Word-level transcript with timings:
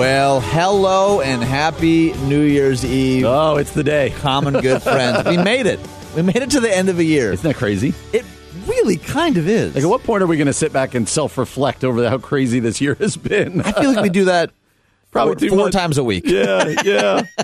Well, 0.00 0.40
hello 0.40 1.20
and 1.20 1.44
happy 1.44 2.14
New 2.22 2.40
Year's 2.40 2.86
Eve. 2.86 3.26
Oh, 3.26 3.58
it's 3.58 3.72
the 3.72 3.84
day. 3.84 4.08
Common 4.20 4.54
good 4.54 4.82
friends. 4.82 5.24
we 5.28 5.36
made 5.36 5.66
it. 5.66 5.78
We 6.16 6.22
made 6.22 6.36
it 6.36 6.52
to 6.52 6.60
the 6.60 6.74
end 6.74 6.88
of 6.88 6.98
a 6.98 7.04
year. 7.04 7.34
Isn't 7.34 7.46
that 7.46 7.56
crazy? 7.56 7.92
It 8.14 8.24
really 8.66 8.96
kind 8.96 9.36
of 9.36 9.46
is. 9.46 9.74
Like, 9.74 9.84
at 9.84 9.90
what 9.90 10.02
point 10.02 10.22
are 10.22 10.26
we 10.26 10.38
going 10.38 10.46
to 10.46 10.54
sit 10.54 10.72
back 10.72 10.94
and 10.94 11.06
self 11.06 11.36
reflect 11.36 11.84
over 11.84 12.08
how 12.08 12.16
crazy 12.16 12.60
this 12.60 12.80
year 12.80 12.94
has 12.94 13.18
been? 13.18 13.60
I 13.60 13.72
feel 13.72 13.92
like 13.92 14.02
we 14.02 14.08
do 14.08 14.24
that 14.24 14.52
Probably 15.10 15.50
four, 15.50 15.58
four 15.58 15.70
times 15.70 15.98
a 15.98 16.02
week. 16.02 16.24
Yeah, 16.24 16.76
yeah. 16.82 17.22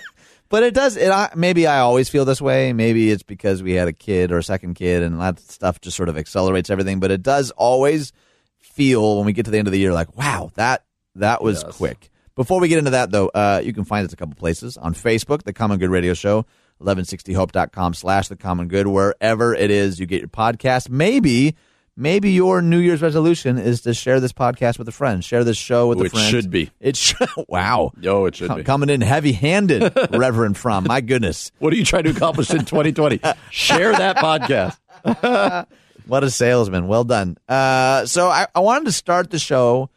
But 0.48 0.62
it 0.62 0.72
does. 0.72 0.96
It 0.96 1.10
I, 1.10 1.32
maybe 1.36 1.66
I 1.66 1.80
always 1.80 2.08
feel 2.08 2.24
this 2.24 2.40
way. 2.40 2.72
Maybe 2.72 3.10
it's 3.10 3.22
because 3.22 3.62
we 3.62 3.72
had 3.72 3.86
a 3.86 3.92
kid 3.92 4.32
or 4.32 4.38
a 4.38 4.42
second 4.42 4.76
kid, 4.76 5.02
and 5.02 5.20
that 5.20 5.40
stuff 5.40 5.82
just 5.82 5.94
sort 5.94 6.08
of 6.08 6.16
accelerates 6.16 6.70
everything. 6.70 7.00
But 7.00 7.10
it 7.10 7.22
does 7.22 7.50
always 7.50 8.14
feel 8.60 9.18
when 9.18 9.26
we 9.26 9.34
get 9.34 9.44
to 9.44 9.50
the 9.50 9.58
end 9.58 9.68
of 9.68 9.72
the 9.72 9.78
year 9.78 9.92
like, 9.92 10.16
wow, 10.16 10.52
that 10.54 10.84
that 11.16 11.42
was 11.42 11.62
quick. 11.62 12.10
Before 12.36 12.60
we 12.60 12.68
get 12.68 12.78
into 12.78 12.90
that, 12.92 13.10
though, 13.10 13.28
uh, 13.28 13.60
you 13.64 13.72
can 13.72 13.84
find 13.84 14.06
us 14.06 14.12
a 14.12 14.16
couple 14.16 14.34
places 14.36 14.76
on 14.76 14.94
Facebook, 14.94 15.42
The 15.42 15.52
Common 15.52 15.78
Good 15.78 15.90
Radio 15.90 16.14
Show, 16.14 16.44
1160hope.com 16.82 17.94
slash 17.94 18.28
The 18.28 18.36
Common 18.36 18.68
Good, 18.68 18.86
wherever 18.86 19.54
it 19.54 19.70
is 19.70 19.98
you 19.98 20.06
get 20.06 20.20
your 20.20 20.28
podcast. 20.28 20.90
Maybe, 20.90 21.56
maybe 21.96 22.32
your 22.32 22.60
New 22.60 22.78
Year's 22.78 23.00
resolution 23.00 23.56
is 23.56 23.80
to 23.80 23.94
share 23.94 24.20
this 24.20 24.34
podcast 24.34 24.78
with 24.78 24.86
a 24.86 24.92
friend. 24.92 25.24
Share 25.24 25.44
this 25.44 25.56
show 25.56 25.88
with 25.88 25.98
a 25.98 26.02
Which 26.02 26.12
friend. 26.12 26.30
should 26.30 26.50
be. 26.50 26.70
It 26.78 26.96
should. 26.96 27.26
Wow. 27.48 27.92
Yo, 28.00 28.26
it 28.26 28.36
should 28.36 28.48
Com- 28.48 28.58
be. 28.58 28.64
Coming 28.64 28.90
in 28.90 29.00
heavy 29.00 29.32
handed, 29.32 29.92
Reverend 30.10 30.58
Fromm. 30.58 30.84
My 30.84 31.00
goodness. 31.00 31.52
What 31.58 31.72
are 31.72 31.76
you 31.76 31.84
trying 31.86 32.04
to 32.04 32.10
accomplish 32.10 32.50
in 32.50 32.66
2020? 32.66 33.20
Share 33.50 33.92
that 33.92 34.16
podcast. 34.16 34.76
What 36.06 36.22
a 36.22 36.30
salesman. 36.30 36.86
Well 36.86 37.02
done. 37.02 37.36
Uh, 37.48 38.06
so 38.06 38.28
I, 38.28 38.46
I 38.54 38.60
wanted 38.60 38.84
to 38.84 38.92
start 38.92 39.30
the 39.30 39.40
show 39.40 39.90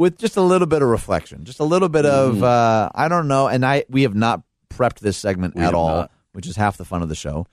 with 0.00 0.16
just 0.16 0.38
a 0.38 0.40
little 0.40 0.66
bit 0.66 0.80
of 0.80 0.88
reflection, 0.88 1.44
just 1.44 1.60
a 1.60 1.64
little 1.64 1.90
bit 1.90 2.06
of 2.06 2.42
uh, 2.42 2.88
I 2.94 3.08
don't 3.08 3.28
know, 3.28 3.48
and 3.48 3.66
I 3.66 3.84
we 3.90 4.04
have 4.04 4.14
not 4.14 4.42
prepped 4.70 5.00
this 5.00 5.18
segment 5.18 5.58
at 5.58 5.74
all, 5.74 5.88
not. 5.88 6.12
which 6.32 6.46
is 6.46 6.56
half 6.56 6.78
the 6.78 6.86
fun 6.86 7.02
of 7.02 7.10
the 7.10 7.14
show. 7.14 7.46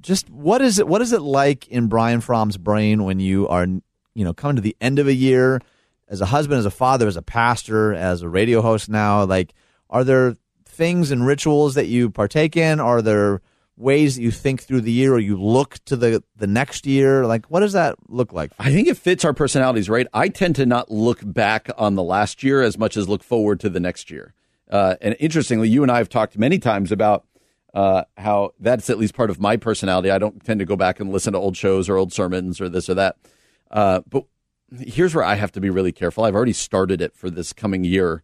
Just 0.00 0.30
what 0.30 0.62
is 0.62 0.78
it? 0.78 0.86
What 0.86 1.02
is 1.02 1.12
it 1.12 1.20
like 1.20 1.66
in 1.66 1.88
Brian 1.88 2.20
Fromm's 2.20 2.56
brain 2.56 3.02
when 3.02 3.18
you 3.18 3.48
are 3.48 3.66
you 3.66 4.24
know 4.24 4.32
coming 4.32 4.54
to 4.54 4.62
the 4.62 4.76
end 4.80 5.00
of 5.00 5.08
a 5.08 5.12
year 5.12 5.60
as 6.06 6.20
a 6.20 6.26
husband, 6.26 6.60
as 6.60 6.64
a 6.64 6.70
father, 6.70 7.08
as 7.08 7.16
a 7.16 7.22
pastor, 7.22 7.92
as 7.92 8.22
a 8.22 8.28
radio 8.28 8.62
host 8.62 8.88
now? 8.88 9.24
Like, 9.24 9.52
are 9.90 10.04
there 10.04 10.36
things 10.64 11.10
and 11.10 11.26
rituals 11.26 11.74
that 11.74 11.88
you 11.88 12.08
partake 12.08 12.56
in? 12.56 12.78
Are 12.78 13.02
there 13.02 13.42
ways 13.80 14.16
that 14.16 14.22
you 14.22 14.30
think 14.30 14.62
through 14.62 14.82
the 14.82 14.92
year 14.92 15.14
or 15.14 15.18
you 15.18 15.40
look 15.40 15.78
to 15.86 15.96
the 15.96 16.22
the 16.36 16.46
next 16.46 16.86
year 16.86 17.26
like 17.26 17.46
what 17.46 17.60
does 17.60 17.72
that 17.72 17.96
look 18.08 18.32
like 18.32 18.52
I 18.58 18.70
think 18.70 18.88
it 18.88 18.96
fits 18.96 19.24
our 19.24 19.32
personalities, 19.32 19.88
right? 19.88 20.06
I 20.12 20.28
tend 20.28 20.56
to 20.56 20.66
not 20.66 20.90
look 20.90 21.20
back 21.24 21.70
on 21.78 21.94
the 21.94 22.02
last 22.02 22.42
year 22.42 22.62
as 22.62 22.76
much 22.76 22.96
as 22.96 23.08
look 23.08 23.22
forward 23.22 23.58
to 23.60 23.70
the 23.70 23.80
next 23.80 24.10
year. 24.10 24.34
Uh, 24.70 24.96
and 25.00 25.16
interestingly, 25.18 25.68
you 25.68 25.82
and 25.82 25.90
I 25.90 25.98
have 25.98 26.08
talked 26.08 26.38
many 26.38 26.58
times 26.58 26.92
about 26.92 27.24
uh, 27.74 28.04
how 28.16 28.52
that's 28.60 28.90
at 28.90 28.98
least 28.98 29.14
part 29.14 29.30
of 29.30 29.40
my 29.40 29.56
personality. 29.56 30.10
I 30.10 30.18
don't 30.18 30.44
tend 30.44 30.60
to 30.60 30.66
go 30.66 30.76
back 30.76 31.00
and 31.00 31.10
listen 31.10 31.32
to 31.32 31.38
old 31.38 31.56
shows 31.56 31.88
or 31.88 31.96
old 31.96 32.12
sermons 32.12 32.60
or 32.60 32.68
this 32.68 32.88
or 32.88 32.94
that. 32.94 33.16
Uh, 33.70 34.00
but 34.08 34.24
here's 34.78 35.14
where 35.14 35.24
I 35.24 35.34
have 35.36 35.52
to 35.52 35.60
be 35.60 35.70
really 35.70 35.92
careful. 35.92 36.24
I've 36.24 36.34
already 36.34 36.52
started 36.52 37.00
it 37.00 37.16
for 37.16 37.30
this 37.30 37.52
coming 37.52 37.84
year. 37.84 38.22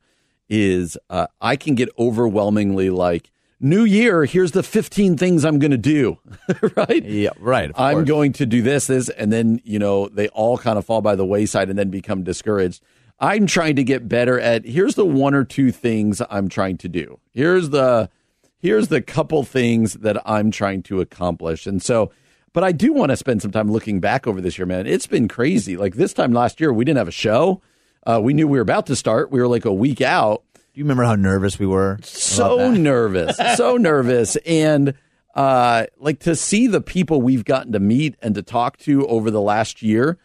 Is 0.48 0.96
uh, 1.10 1.26
I 1.40 1.56
can 1.56 1.74
get 1.74 1.88
overwhelmingly 1.98 2.90
like 2.90 3.32
new 3.60 3.84
year. 3.84 4.24
Here's 4.24 4.52
the 4.52 4.62
15 4.62 5.16
things 5.16 5.44
I'm 5.44 5.58
going 5.58 5.70
to 5.70 5.78
do, 5.78 6.18
right? 6.76 7.04
yeah 7.04 7.30
right 7.38 7.70
I'm 7.74 8.04
going 8.04 8.32
to 8.34 8.46
do 8.46 8.62
this, 8.62 8.86
this, 8.86 9.08
and 9.08 9.32
then 9.32 9.60
you 9.64 9.78
know 9.78 10.08
they 10.08 10.28
all 10.28 10.58
kind 10.58 10.78
of 10.78 10.84
fall 10.84 11.02
by 11.02 11.14
the 11.14 11.24
wayside 11.26 11.68
and 11.70 11.78
then 11.78 11.90
become 11.90 12.22
discouraged. 12.22 12.82
I'm 13.18 13.46
trying 13.46 13.76
to 13.76 13.84
get 13.84 14.08
better 14.08 14.38
at. 14.38 14.64
Here's 14.64 14.94
the 14.94 15.06
one 15.06 15.34
or 15.34 15.44
two 15.44 15.72
things 15.72 16.20
I'm 16.28 16.48
trying 16.48 16.76
to 16.78 16.88
do. 16.88 17.18
Here's 17.32 17.70
the 17.70 18.10
here's 18.58 18.88
the 18.88 19.00
couple 19.00 19.42
things 19.44 19.94
that 19.94 20.20
I'm 20.28 20.50
trying 20.50 20.82
to 20.84 21.00
accomplish, 21.00 21.66
and 21.66 21.82
so. 21.82 22.10
But 22.52 22.64
I 22.64 22.72
do 22.72 22.94
want 22.94 23.10
to 23.10 23.18
spend 23.18 23.42
some 23.42 23.50
time 23.50 23.70
looking 23.70 24.00
back 24.00 24.26
over 24.26 24.40
this 24.40 24.56
year, 24.56 24.64
man. 24.64 24.86
It's 24.86 25.06
been 25.06 25.28
crazy. 25.28 25.76
Like 25.76 25.96
this 25.96 26.14
time 26.14 26.32
last 26.32 26.58
year, 26.58 26.72
we 26.72 26.86
didn't 26.86 26.96
have 26.96 27.06
a 27.06 27.10
show. 27.10 27.60
Uh, 28.06 28.18
we 28.22 28.32
knew 28.32 28.48
we 28.48 28.56
were 28.56 28.62
about 28.62 28.86
to 28.86 28.96
start. 28.96 29.30
We 29.30 29.40
were 29.40 29.46
like 29.46 29.66
a 29.66 29.72
week 29.74 30.00
out 30.00 30.42
you 30.76 30.84
remember 30.84 31.02
how 31.04 31.14
nervous 31.16 31.58
we 31.58 31.66
were 31.66 31.98
so 32.02 32.70
nervous, 32.74 33.36
so 33.56 33.76
nervous, 33.76 34.36
and 34.46 34.94
uh, 35.34 35.86
like 35.98 36.20
to 36.20 36.36
see 36.36 36.66
the 36.66 36.80
people 36.80 37.20
we've 37.20 37.44
gotten 37.44 37.72
to 37.72 37.80
meet 37.80 38.14
and 38.22 38.34
to 38.34 38.42
talk 38.42 38.76
to 38.78 39.06
over 39.06 39.30
the 39.30 39.40
last 39.40 39.82
year, 39.82 40.18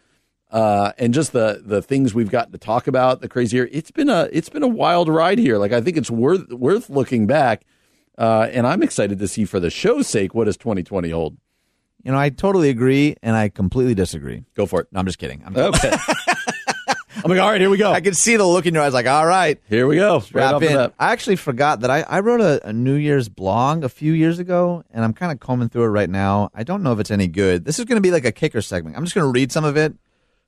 uh, 0.50 0.92
and 0.98 1.12
just 1.14 1.32
the 1.32 1.62
the 1.64 1.82
things 1.82 2.14
we've 2.14 2.30
gotten 2.30 2.52
to 2.52 2.58
talk 2.58 2.86
about, 2.86 3.20
the 3.20 3.28
crazy 3.28 3.56
year. 3.56 3.68
It's 3.72 3.90
been 3.90 4.08
a 4.08 4.28
it's 4.32 4.48
been 4.48 4.62
a 4.62 4.68
wild 4.68 5.08
ride 5.08 5.38
here. 5.38 5.58
Like 5.58 5.72
I 5.72 5.80
think 5.80 5.96
it's 5.96 6.10
worth 6.10 6.50
worth 6.52 6.88
looking 6.90 7.26
back, 7.26 7.64
uh, 8.18 8.48
and 8.52 8.66
I'm 8.66 8.82
excited 8.82 9.18
to 9.18 9.28
see 9.28 9.44
for 9.44 9.58
the 9.60 9.70
show's 9.70 10.06
sake 10.06 10.34
what 10.34 10.44
does 10.44 10.56
2020 10.56 11.10
hold. 11.10 11.36
you 12.04 12.10
know 12.12 12.18
i 12.18 12.28
totally 12.30 12.68
agree 12.68 13.14
and 13.22 13.36
i 13.36 13.48
completely 13.48 13.94
disagree 13.94 14.44
Go 14.56 14.66
for 14.66 14.80
it. 14.80 14.88
no 14.92 14.98
i'm 15.00 15.06
just 15.06 15.18
kidding 15.18 15.40
I'm, 15.46 15.56
Okay. 15.56 15.92
I'm 17.16 17.30
like, 17.30 17.40
all 17.40 17.50
right, 17.50 17.60
here 17.60 17.70
we 17.70 17.76
go. 17.78 17.92
i 17.92 18.00
could 18.00 18.16
see 18.16 18.36
the 18.36 18.46
look 18.46 18.66
in 18.66 18.74
your 18.74 18.82
eyes 18.82 18.92
like 18.94 19.06
all 19.06 19.26
right 19.26 19.60
Here 19.68 19.86
we 19.86 19.96
go. 19.96 20.16
Right 20.18 20.34
wrap 20.34 20.54
off 20.54 20.60
the 20.60 20.84
in 20.84 20.92
i 20.98 21.12
actually 21.12 21.36
forgot 21.36 21.80
that 21.80 21.90
i, 21.90 22.00
I 22.02 22.20
wrote 22.20 22.40
a, 22.40 22.66
a 22.68 22.72
new 22.72 22.94
year's 22.94 23.28
blog 23.28 23.84
a 23.84 23.88
few 23.88 24.12
years 24.12 24.38
ago 24.38 24.82
and 24.90 25.04
i'm 25.04 25.12
kind 25.12 25.30
of 25.32 25.40
combing 25.40 25.68
through 25.68 25.84
it 25.84 25.88
right 25.88 26.08
now 26.10 26.50
i 26.54 26.62
don't 26.64 26.82
know 26.82 26.92
if 26.92 26.98
it's 26.98 27.10
any 27.10 27.28
good 27.28 27.64
this 27.64 27.78
is 27.78 27.84
going 27.84 27.96
to 27.96 28.02
be 28.02 28.10
like 28.10 28.24
a 28.24 28.32
kicker 28.32 28.62
segment 28.62 28.96
i'm 28.96 29.04
just 29.04 29.14
going 29.14 29.26
to 29.26 29.30
read 29.32 29.52
some 29.52 29.64
of 29.64 29.76
it 29.76 29.94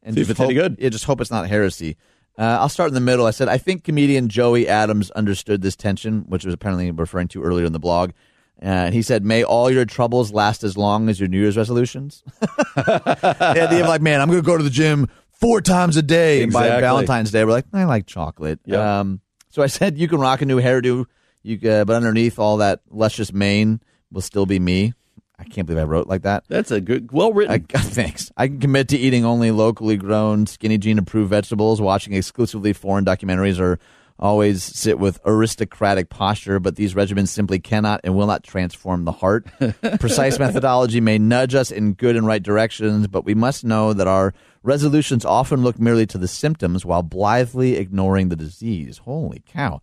and 0.02 0.14
See 0.14 0.20
if 0.20 0.28
just 0.28 0.38
it's 0.38 0.44
any 0.44 0.54
good. 0.54 0.76
yeah, 0.78 0.88
just 0.90 1.04
hope 1.04 1.20
it's 1.20 1.30
not 1.30 1.48
heresy 1.48 1.96
uh, 2.36 2.58
I'll 2.60 2.68
start 2.68 2.88
in 2.88 2.94
the 2.94 3.00
middle. 3.00 3.26
I 3.26 3.30
said, 3.30 3.46
I 3.48 3.58
think 3.58 3.84
comedian 3.84 4.28
Joey 4.28 4.66
Adams 4.66 5.12
understood 5.12 5.62
this 5.62 5.76
tension, 5.76 6.22
which 6.26 6.44
was 6.44 6.52
apparently 6.52 6.90
referring 6.90 7.28
to 7.28 7.44
earlier 7.44 7.64
in 7.64 7.72
the 7.72 7.78
blog. 7.78 8.10
Uh, 8.60 8.64
and 8.66 8.92
he 8.92 9.02
said, 9.02 9.24
May 9.24 9.44
all 9.44 9.70
your 9.70 9.84
troubles 9.84 10.32
last 10.32 10.64
as 10.64 10.76
long 10.76 11.08
as 11.08 11.20
your 11.20 11.28
New 11.28 11.38
Year's 11.38 11.56
resolutions. 11.56 12.24
the 12.74 13.66
idea 13.68 13.82
of 13.82 13.88
like, 13.88 14.02
man, 14.02 14.20
I'm 14.20 14.28
going 14.28 14.42
to 14.42 14.46
go 14.46 14.56
to 14.56 14.64
the 14.64 14.68
gym 14.70 15.08
four 15.44 15.60
times 15.60 15.96
a 15.96 16.02
day. 16.02 16.42
And 16.42 16.52
by 16.52 16.68
Valentine's 16.80 17.30
Day, 17.30 17.44
we're 17.44 17.52
like, 17.52 17.66
I 17.72 17.84
like 17.84 18.06
chocolate. 18.06 18.60
Yep. 18.64 18.80
Um, 18.80 19.20
so 19.50 19.62
I 19.62 19.66
said, 19.66 19.98
you 19.98 20.08
can 20.08 20.18
rock 20.18 20.42
a 20.42 20.46
new 20.46 20.60
hairdo, 20.60 21.06
you 21.42 21.70
uh, 21.70 21.84
but 21.84 21.94
underneath 21.94 22.38
all 22.38 22.58
that 22.58 22.80
luscious 22.90 23.32
mane 23.32 23.80
will 24.10 24.22
still 24.22 24.46
be 24.46 24.58
me. 24.58 24.94
I 25.38 25.44
can't 25.44 25.66
believe 25.66 25.82
I 25.82 25.84
wrote 25.84 26.06
like 26.06 26.22
that. 26.22 26.44
That's 26.48 26.70
a 26.70 26.80
good, 26.80 27.12
well 27.12 27.32
written. 27.32 27.66
I, 27.74 27.78
thanks. 27.78 28.30
I 28.36 28.48
can 28.48 28.60
commit 28.60 28.88
to 28.88 28.96
eating 28.96 29.24
only 29.24 29.50
locally 29.50 29.96
grown, 29.96 30.46
skinny 30.46 30.78
gene 30.78 30.98
approved 30.98 31.30
vegetables, 31.30 31.80
watching 31.80 32.14
exclusively 32.14 32.72
foreign 32.72 33.04
documentaries, 33.04 33.58
or 33.58 33.78
always 34.16 34.62
sit 34.62 34.98
with 34.98 35.18
aristocratic 35.24 36.08
posture. 36.08 36.60
But 36.60 36.76
these 36.76 36.94
regimens 36.94 37.28
simply 37.28 37.58
cannot 37.58 38.00
and 38.04 38.14
will 38.14 38.28
not 38.28 38.44
transform 38.44 39.04
the 39.04 39.12
heart. 39.12 39.46
Precise 40.00 40.38
methodology 40.38 41.00
may 41.00 41.18
nudge 41.18 41.54
us 41.54 41.72
in 41.72 41.94
good 41.94 42.16
and 42.16 42.26
right 42.26 42.42
directions, 42.42 43.08
but 43.08 43.24
we 43.24 43.34
must 43.34 43.64
know 43.64 43.92
that 43.92 44.06
our 44.06 44.34
resolutions 44.64 45.24
often 45.24 45.62
look 45.62 45.78
merely 45.78 46.06
to 46.06 46.18
the 46.18 46.26
symptoms 46.26 46.84
while 46.84 47.02
blithely 47.02 47.76
ignoring 47.76 48.28
the 48.28 48.36
disease. 48.36 48.98
Holy 48.98 49.42
cow! 49.46 49.80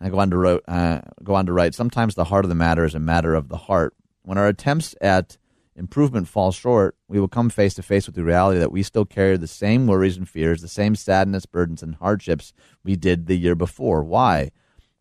I 0.00 0.08
go 0.08 0.18
on 0.18 0.30
to 0.30 0.38
wrote, 0.38 0.64
uh, 0.66 1.02
go 1.22 1.34
on 1.34 1.44
to 1.44 1.52
write. 1.52 1.74
Sometimes 1.74 2.14
the 2.14 2.24
heart 2.24 2.46
of 2.46 2.48
the 2.48 2.54
matter 2.54 2.86
is 2.86 2.94
a 2.94 3.00
matter 3.00 3.34
of 3.34 3.48
the 3.48 3.58
heart. 3.58 3.94
When 4.22 4.38
our 4.38 4.48
attempts 4.48 4.94
at 5.02 5.36
improvement 5.76 6.28
fall 6.28 6.52
short, 6.52 6.96
we 7.08 7.20
will 7.20 7.28
come 7.28 7.50
face 7.50 7.74
to 7.74 7.82
face 7.82 8.06
with 8.06 8.14
the 8.14 8.24
reality 8.24 8.58
that 8.60 8.72
we 8.72 8.82
still 8.82 9.04
carry 9.04 9.36
the 9.36 9.46
same 9.46 9.86
worries 9.86 10.16
and 10.16 10.26
fears, 10.26 10.62
the 10.62 10.68
same 10.68 10.94
sadness, 10.94 11.44
burdens, 11.44 11.82
and 11.82 11.96
hardships 11.96 12.54
we 12.82 12.96
did 12.96 13.26
the 13.26 13.36
year 13.36 13.54
before. 13.54 14.02
Why? 14.02 14.52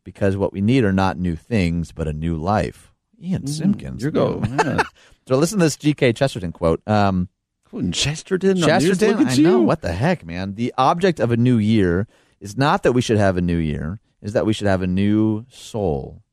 because 0.03 0.35
what 0.35 0.51
we 0.51 0.59
need 0.59 0.83
are 0.83 0.91
not 0.91 1.19
new 1.19 1.35
things, 1.35 1.91
but 1.91 2.07
a 2.07 2.13
new 2.13 2.35
life. 2.35 2.91
Ian 3.21 3.45
Simpkins. 3.45 4.03
You 4.03 4.09
go. 4.11 4.41
Yeah. 4.43 4.83
So 5.27 5.37
listen 5.37 5.59
to 5.59 5.65
this 5.65 5.77
G.K. 5.77 6.13
Chesterton 6.13 6.51
quote. 6.51 6.81
Um, 6.87 7.29
Quoting 7.69 7.91
Chesterton. 7.91 8.57
Chesterton, 8.57 9.27
I 9.27 9.35
know. 9.35 9.61
What 9.61 9.81
the 9.81 9.93
heck, 9.93 10.25
man? 10.25 10.55
The 10.55 10.73
object 10.77 11.19
of 11.19 11.31
a 11.31 11.37
new 11.37 11.57
year 11.57 12.07
is 12.39 12.57
not 12.57 12.81
that 12.83 12.93
we 12.93 13.01
should 13.01 13.17
have 13.17 13.37
a 13.37 13.41
new 13.41 13.57
year, 13.57 13.99
is 14.21 14.33
that 14.33 14.45
we 14.45 14.53
should 14.53 14.67
have 14.67 14.81
a 14.81 14.87
new 14.87 15.45
soul 15.49 16.23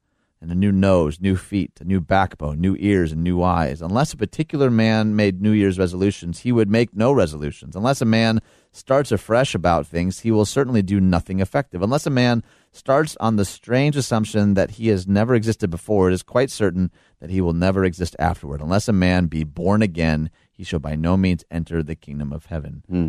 and 0.41 0.51
a 0.51 0.55
new 0.55 0.73
nose, 0.73 1.21
new 1.21 1.37
feet, 1.37 1.73
a 1.81 1.85
new 1.85 2.01
backbone, 2.01 2.61
new 2.61 2.77
ears, 2.79 3.13
and 3.13 3.23
new 3.23 3.43
eyes. 3.43 3.83
Unless 3.83 4.13
a 4.13 4.17
particular 4.17 4.71
man 4.71 5.17
made 5.17 5.43
New 5.43 5.51
Year's 5.51 5.79
resolutions, 5.79 6.41
he 6.41 6.53
would 6.53 6.71
make 6.71 6.95
no 6.95 7.13
resolutions. 7.13 7.75
Unless 7.75 8.01
a 8.01 8.07
man 8.07 8.41
starts 8.73 9.11
afresh 9.11 9.55
about 9.55 9.87
things, 9.87 10.21
he 10.21 10.31
will 10.31 10.45
certainly 10.45 10.83
do 10.83 11.01
nothing 11.01 11.41
effective. 11.41 11.83
Unless 11.83 12.07
a 12.07 12.11
man 12.11 12.43
starts 12.71 13.17
on 13.19 13.37
the 13.37 13.45
strange 13.45 13.97
assumption 13.97 14.55
that 14.55 14.73
he 14.73 14.89
has 14.89 15.07
never 15.07 15.35
existed 15.35 15.71
before, 15.71 16.11
it 16.11 16.15
is 16.15 16.23
quite 16.23 16.51
certain 16.51 16.91
that 17.21 17.31
he 17.31 17.41
will 17.41 17.55
never 17.55 17.85
exist 17.85 18.15
afterward. 18.19 18.61
Unless 18.61 18.89
a 18.89 18.93
man 18.93 19.27
be 19.27 19.43
born 19.43 19.81
again, 19.83 20.31
he 20.57 20.65
shall 20.65 20.79
by 20.79 20.97
no 20.97 21.17
means 21.17 21.45
enter 21.51 21.83
the 21.83 21.95
kingdom 21.95 22.33
of 22.33 22.47
heaven. 22.47 22.83
Hmm. 22.89 23.09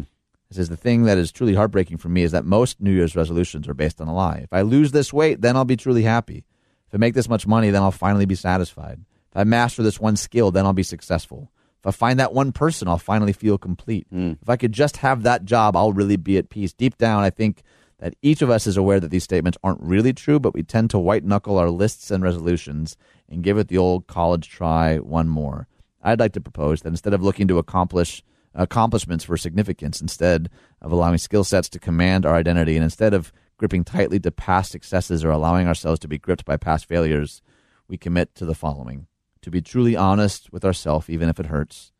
It 0.49 0.55
says 0.55 0.69
the 0.69 0.77
thing 0.77 1.03
that 1.03 1.17
is 1.17 1.31
truly 1.31 1.55
heartbreaking 1.55 1.97
for 1.97 2.09
me 2.09 2.23
is 2.23 2.31
that 2.31 2.45
most 2.45 2.79
New 2.79 2.91
Year's 2.91 3.15
resolutions 3.15 3.67
are 3.67 3.73
based 3.73 3.99
on 3.99 4.07
a 4.07 4.13
lie. 4.13 4.41
If 4.43 4.53
I 4.53 4.61
lose 4.61 4.91
this 4.91 5.11
weight, 5.11 5.41
then 5.41 5.55
I'll 5.55 5.65
be 5.65 5.75
truly 5.75 6.03
happy. 6.03 6.45
If 6.87 6.95
I 6.95 6.97
make 6.97 7.15
this 7.15 7.27
much 7.27 7.45
money, 7.45 7.69
then 7.69 7.81
I'll 7.81 7.91
finally 7.91 8.25
be 8.25 8.35
satisfied. 8.35 9.01
If 9.31 9.37
I 9.37 9.43
master 9.43 9.83
this 9.83 9.99
one 9.99 10.15
skill, 10.15 10.51
then 10.51 10.65
I'll 10.65 10.73
be 10.73 10.83
successful. 10.83 11.51
If 11.79 11.87
I 11.87 11.91
find 11.91 12.19
that 12.19 12.33
one 12.33 12.53
person, 12.53 12.87
I'll 12.87 12.97
finally 12.97 13.33
feel 13.33 13.57
complete. 13.57 14.07
Hmm. 14.09 14.33
If 14.41 14.49
I 14.49 14.55
could 14.55 14.71
just 14.71 14.97
have 14.97 15.23
that 15.23 15.45
job, 15.45 15.75
I'll 15.75 15.93
really 15.93 16.17
be 16.17 16.37
at 16.37 16.49
peace. 16.49 16.73
Deep 16.73 16.97
down, 16.97 17.23
I 17.23 17.29
think 17.29 17.61
that 17.99 18.15
each 18.21 18.41
of 18.41 18.49
us 18.49 18.67
is 18.67 18.77
aware 18.77 18.99
that 18.99 19.09
these 19.09 19.23
statements 19.23 19.57
aren't 19.63 19.81
really 19.81 20.13
true, 20.13 20.39
but 20.39 20.53
we 20.53 20.63
tend 20.63 20.89
to 20.91 20.99
white 20.99 21.23
knuckle 21.23 21.57
our 21.57 21.69
lists 21.69 22.11
and 22.11 22.23
resolutions 22.23 22.95
and 23.29 23.43
give 23.43 23.57
it 23.57 23.67
the 23.67 23.77
old 23.77 24.07
college 24.07 24.49
try 24.49 24.97
one 24.97 25.27
more. 25.27 25.67
I'd 26.01 26.19
like 26.19 26.33
to 26.33 26.41
propose 26.41 26.81
that 26.81 26.89
instead 26.89 27.13
of 27.13 27.23
looking 27.23 27.47
to 27.47 27.57
accomplish 27.57 28.23
accomplishments 28.53 29.23
for 29.23 29.37
significance, 29.37 30.01
instead 30.01 30.49
of 30.81 30.91
allowing 30.91 31.17
skill 31.17 31.43
sets 31.43 31.69
to 31.69 31.79
command 31.79 32.25
our 32.25 32.35
identity, 32.35 32.75
and 32.75 32.83
instead 32.83 33.13
of 33.13 33.31
gripping 33.57 33.83
tightly 33.83 34.19
to 34.19 34.31
past 34.31 34.71
successes 34.71 35.23
or 35.23 35.29
allowing 35.29 35.67
ourselves 35.67 35.99
to 35.99 36.07
be 36.07 36.17
gripped 36.17 36.45
by 36.45 36.57
past 36.57 36.85
failures, 36.85 37.41
we 37.87 37.97
commit 37.97 38.33
to 38.35 38.45
the 38.45 38.55
following 38.55 39.07
to 39.47 39.51
be 39.51 39.61
truly 39.61 39.95
honest 39.95 40.51
with 40.51 40.65
ourselves, 40.65 41.09
even 41.09 41.29
if 41.29 41.39
it 41.39 41.45
hurts, 41.45 41.93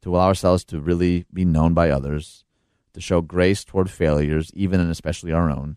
to 0.00 0.14
allow 0.14 0.28
ourselves 0.28 0.64
to 0.64 0.80
really 0.80 1.26
be 1.30 1.44
known 1.44 1.74
by 1.74 1.90
others, 1.90 2.44
to 2.94 3.02
show 3.02 3.20
grace 3.20 3.64
toward 3.64 3.90
failures, 3.90 4.50
even 4.54 4.80
and 4.80 4.90
especially 4.90 5.30
our 5.30 5.50
own, 5.50 5.76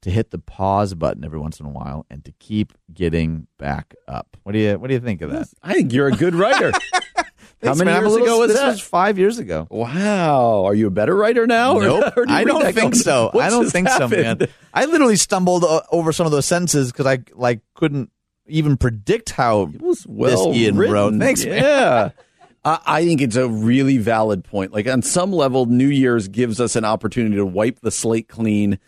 to 0.00 0.10
hit 0.12 0.30
the 0.30 0.38
pause 0.38 0.94
button 0.94 1.24
every 1.24 1.40
once 1.40 1.58
in 1.58 1.66
a 1.66 1.70
while, 1.70 2.06
and 2.08 2.24
to 2.24 2.30
keep 2.38 2.72
getting 2.92 3.48
back 3.58 3.96
up. 4.06 4.36
What 4.44 4.52
do 4.52 4.58
you 4.58 4.78
What 4.78 4.86
do 4.86 4.94
you 4.94 5.00
think 5.00 5.22
of 5.22 5.32
that? 5.32 5.48
I 5.60 5.74
think 5.74 5.92
you're 5.92 6.06
a 6.06 6.12
good 6.12 6.36
writer. 6.36 6.70
How 7.62 7.74
many 7.74 7.90
man. 7.90 8.00
Years 8.02 8.12
little- 8.12 8.26
ago 8.26 8.38
was 8.40 8.50
this 8.52 8.60
that? 8.60 8.66
Was 8.68 8.80
five 8.80 9.18
years 9.18 9.38
ago. 9.38 9.66
Wow. 9.70 10.64
Are 10.64 10.74
you 10.74 10.86
a 10.86 10.90
better 10.90 11.14
writer 11.14 11.46
now? 11.46 11.74
or- 11.76 11.82
Nope. 11.82 12.16
or 12.16 12.26
do 12.26 12.32
I 12.32 12.44
don't 12.44 12.62
think 12.62 12.76
going, 12.76 12.94
so. 12.94 13.30
"What 13.32 13.44
I 13.44 13.50
don't 13.50 13.68
think 13.70 13.88
so, 13.88 14.08
man. 14.08 14.24
happened?" 14.24 14.50
I 14.74 14.84
literally 14.86 15.16
stumbled 15.16 15.64
uh, 15.64 15.82
over 15.92 16.12
some 16.12 16.24
of 16.26 16.32
those 16.32 16.46
sentences 16.46 16.90
because 16.92 17.06
I 17.06 17.18
like 17.34 17.60
couldn't 17.74 18.10
even 18.46 18.76
predict 18.76 19.30
how 19.30 19.62
It 19.74 19.80
was 19.80 20.06
well 20.08 20.48
this 20.50 20.56
Ian 20.58 20.76
written. 20.78 20.94
wrote. 20.94 21.14
Thanks, 21.18 21.44
man. 21.44 21.62
yeah. 21.62 22.10
I 22.64 22.78
I 22.86 23.04
think 23.04 23.20
it's 23.20 23.36
a 23.36 23.48
really 23.48 23.98
valid 23.98 24.44
point. 24.44 24.72
Like 24.72 24.86
on 24.88 25.02
some 25.02 25.32
level, 25.32 25.66
New 25.66 25.88
Year's 25.88 26.28
gives 26.28 26.60
us 26.60 26.76
an 26.76 26.84
opportunity 26.84 27.36
to 27.36 27.46
wipe 27.46 27.80
the 27.80 27.90
slate 27.90 28.28
clean 28.28 28.78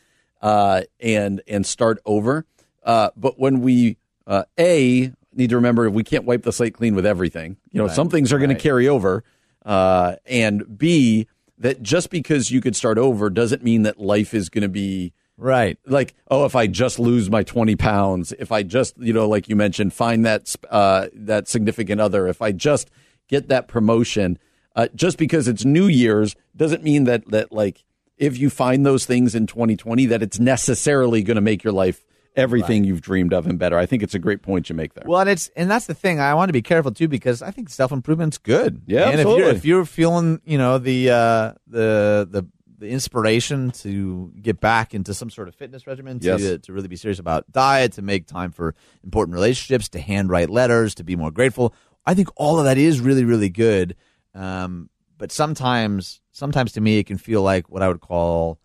uh, 0.41 0.83
and 1.01 1.41
and 1.47 1.65
start 1.67 1.99
over. 2.05 2.45
Uh, 2.85 3.11
but 3.17 3.39
when 3.39 3.61
we 3.61 3.97
uh, 4.27 4.45
a 4.59 5.13
need 5.35 5.51
to 5.51 5.57
remember 5.57 5.89
we 5.91 6.05
can't 6.05 6.25
wipe 6.25 6.43
the 6.43 6.53
slate 6.53 6.75
clean 6.75 6.95
with 6.95 7.07
everything. 7.07 7.57
You 7.71 7.83
know, 7.83 7.89
some 7.89 8.09
things 8.09 8.33
are 8.33 8.39
going 8.39 8.51
to 8.51 8.55
carry 8.57 8.89
over, 8.89 9.25
uh, 9.65 10.17
and 10.27 10.79
b 10.79 11.27
that 11.59 11.83
just 11.83 12.11
because 12.11 12.51
you 12.51 12.61
could 12.61 12.75
start 12.75 12.99
over 12.99 13.31
doesn't 13.31 13.63
mean 13.63 13.83
that 13.83 14.01
life 14.01 14.35
is 14.35 14.49
going 14.49 14.63
to 14.63 14.69
be 14.69 15.13
Right. 15.39 15.79
like 15.87 16.15
oh 16.31 16.45
if 16.45 16.55
i 16.55 16.67
just 16.69 16.99
lose 17.01 17.29
my 17.31 17.43
20 17.43 17.75
pounds 17.75 18.33
if 18.39 18.53
i 18.53 18.63
just 18.63 18.97
you 18.99 19.13
know 19.13 19.29
like 19.29 19.49
you 19.49 19.57
mentioned 19.57 19.93
find 19.93 20.25
that 20.27 20.55
uh, 20.71 21.09
that 21.15 21.49
significant 21.49 22.01
other 22.01 22.29
if 22.29 22.41
i 22.43 22.53
just 22.53 22.91
get 23.29 23.49
that 23.49 23.67
promotion 23.67 24.39
uh, 24.77 24.89
just 24.95 25.19
because 25.19 25.49
it's 25.49 25.65
new 25.65 25.87
year's 25.87 26.37
doesn't 26.55 26.85
mean 26.85 27.05
that 27.05 27.29
that 27.31 27.51
like 27.51 27.83
if 28.19 28.39
you 28.39 28.51
find 28.51 28.85
those 28.87 29.05
things 29.07 29.35
in 29.35 29.47
2020 29.47 30.07
that 30.07 30.23
it's 30.23 30.39
necessarily 30.39 31.23
going 31.23 31.35
to 31.37 31.41
make 31.41 31.65
your 31.65 31.73
life 31.73 32.05
everything 32.37 32.85
you've 32.85 33.01
dreamed 33.03 33.33
of 33.33 33.47
and 33.47 33.59
better 33.59 33.77
i 33.77 33.85
think 33.87 34.03
it's 34.03 34.15
a 34.15 34.19
great 34.19 34.43
point 34.43 34.69
you 34.69 34.75
make 34.75 34.95
there 34.95 35.05
Well, 35.07 35.21
and 35.21 35.29
it's 35.31 35.51
and 35.57 35.71
that's 35.71 35.87
the 35.87 35.95
thing. 35.95 36.19
I 36.21 36.35
want 36.35 36.49
to 36.49 36.53
be 36.53 36.63
careful 36.63 36.91
too 36.93 37.09
because 37.09 37.43
I 37.43 37.51
think 37.51 37.69
self 37.69 37.93
improvement's 37.93 38.39
good. 38.39 38.83
Yeah, 38.87 39.05
and 39.11 39.15
if 39.15 39.21
absolutely. 39.21 39.43
you're 39.43 39.51
if 39.55 39.65
you're 39.65 39.85
feeling 39.85 40.41
you 40.45 40.59
know 40.59 40.79
the 40.79 41.11
uh, 41.11 41.53
the 41.67 42.27
the 42.31 42.47
the 42.79 42.89
inspiration 42.89 43.71
to 43.71 44.33
get 44.41 44.61
back 44.61 44.93
into 44.95 45.15
some 45.15 45.31
sort 45.31 45.47
of 45.47 45.55
fitness 45.55 45.87
regimen, 45.87 46.19
to 46.21 46.27
Yes. 46.39 46.61
to 46.63 46.73
really 46.73 46.89
be 46.89 46.97
serious 46.97 47.19
about 47.21 47.51
diet, 47.53 47.93
to 47.93 48.03
make 48.03 48.27
time 48.27 48.51
for 48.51 48.75
important 49.05 49.35
relationships, 49.35 49.89
to 49.91 50.01
handwrite 50.01 50.51
letters, 50.51 50.95
to 50.97 51.05
be 51.05 51.15
more 51.17 51.31
grateful. 51.31 51.75
I 52.07 52.15
think 52.15 52.29
all 52.37 52.59
of 52.59 52.65
that 52.65 52.79
is 52.79 52.99
really 53.01 53.25
really 53.25 53.51
good. 53.51 53.95
Um, 54.35 54.89
but 55.19 55.31
sometimes 55.31 56.21
sometimes 56.33 56.73
to 56.73 56.81
me 56.81 56.99
it 56.99 57.07
can 57.07 57.19
feel 57.19 57.43
like 57.43 57.69
what 57.69 57.83
I 57.83 57.89
would 57.89 58.01
call 58.01 58.59